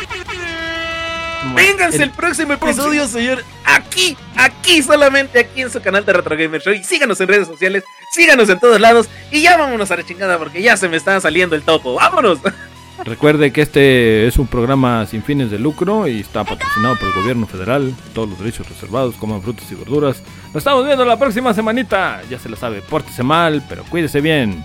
Vénganse 1.55 2.03
el, 2.03 2.11
próximo 2.11 2.55
episodio, 2.55 3.07
señor. 3.07 3.45
Aquí, 3.65 4.17
aquí, 4.37 4.83
solamente 4.83 5.39
aquí 5.39 5.63
en 5.63 5.71
su 5.71 5.81
canal 5.81 6.05
de 6.05 6.13
Retro 6.13 6.37
Gamer 6.37 6.61
Show. 6.61 6.73
Y 6.73 6.83
síganos 6.83 7.21
en 7.21 7.29
redes 7.29 7.47
sociales, 7.47 7.85
síganos 8.13 8.49
en 8.49 8.59
todos 8.59 8.81
lados. 8.81 9.09
Y 9.31 9.43
ya 9.43 9.57
vámonos 9.57 9.91
a 9.91 9.97
la 9.97 10.05
chingada 10.05 10.39
porque 10.39 10.61
ya 10.63 10.77
se 10.77 10.89
me 10.89 10.97
está 10.97 11.21
saliendo 11.21 11.55
el 11.55 11.63
topo. 11.63 11.95
¡Vámonos! 11.95 12.39
Recuerde 13.05 13.53
que 13.53 13.63
este 13.63 14.27
es 14.27 14.39
un 14.39 14.47
programa 14.47 15.07
sin 15.07 15.23
fines 15.23 15.51
de 15.51 15.59
lucro 15.59 16.09
y 16.09 16.21
está 16.21 16.45
patrocinado 16.45 16.97
por 16.97 17.09
el 17.09 17.15
gobierno 17.15 17.47
federal. 17.47 17.95
Todos 18.15 18.31
los 18.31 18.39
derechos 18.39 18.69
reservados, 18.69 19.15
coman 19.17 19.43
frutas 19.43 19.71
y 19.71 19.75
verduras. 19.75 20.23
Nos 20.47 20.57
estamos 20.57 20.85
viendo 20.85 21.05
la 21.05 21.19
próxima 21.19 21.55
semanita. 21.55 22.23
Ya 22.31 22.39
se 22.39 22.49
lo 22.49 22.57
sabe, 22.57 22.83
pórtese 22.83 23.23
mal, 23.23 23.63
pero 23.69 23.85
cuídese 23.85 24.21
bien. 24.21 24.65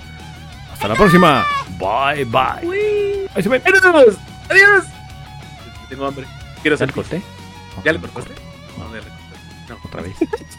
Hasta 0.74 0.88
la 0.88 0.96
próxima. 0.96 1.46
Bye, 1.78 2.26
bye. 2.26 3.28
Ahí 3.36 3.44
se 3.44 3.50
ven. 3.50 3.62
Adiós. 3.66 4.86
Tengo 5.90 6.06
hambre. 6.06 6.26
Quiero 6.62 6.76
hacer 6.76 6.92
corté. 6.92 7.22
¿Ya 7.84 7.94
le 7.94 8.00
cortaste? 8.00 8.34
No, 9.70 9.78
otra 9.84 10.02
vez. 10.02 10.16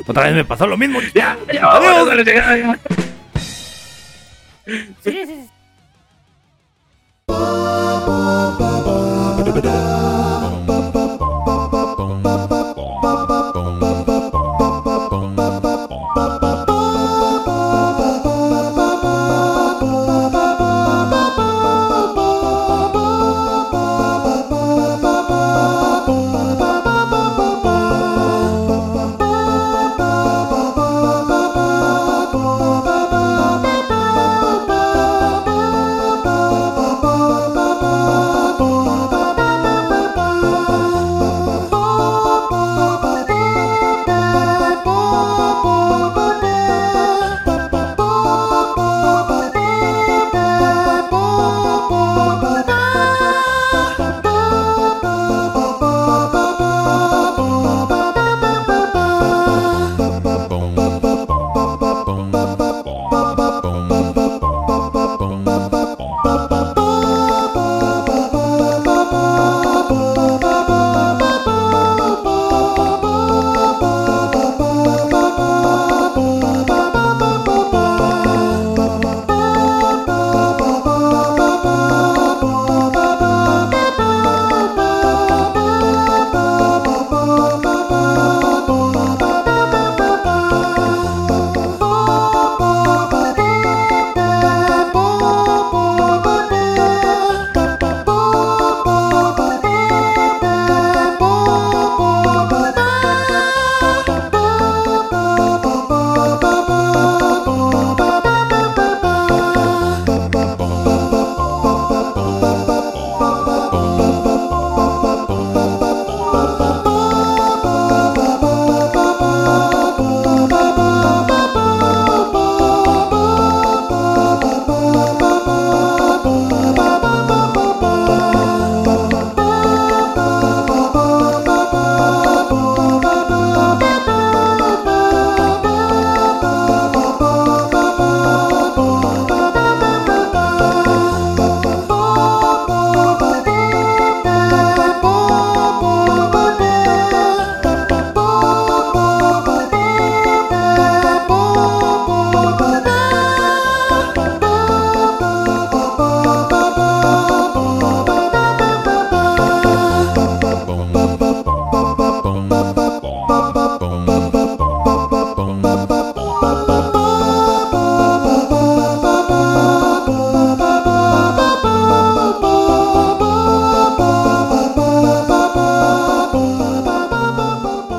otra 0.07 0.25
vez 0.25 0.35
me 0.35 0.45
pasó 0.45 0.67
lo 0.67 0.77
mismo. 0.77 1.01
Ya, 1.15 1.39
ya, 1.53 1.71
adiós. 1.71 2.79
ba, 7.33 8.05
ba, 8.07 8.21
ba, 8.59 8.71
ba. 8.85 9.12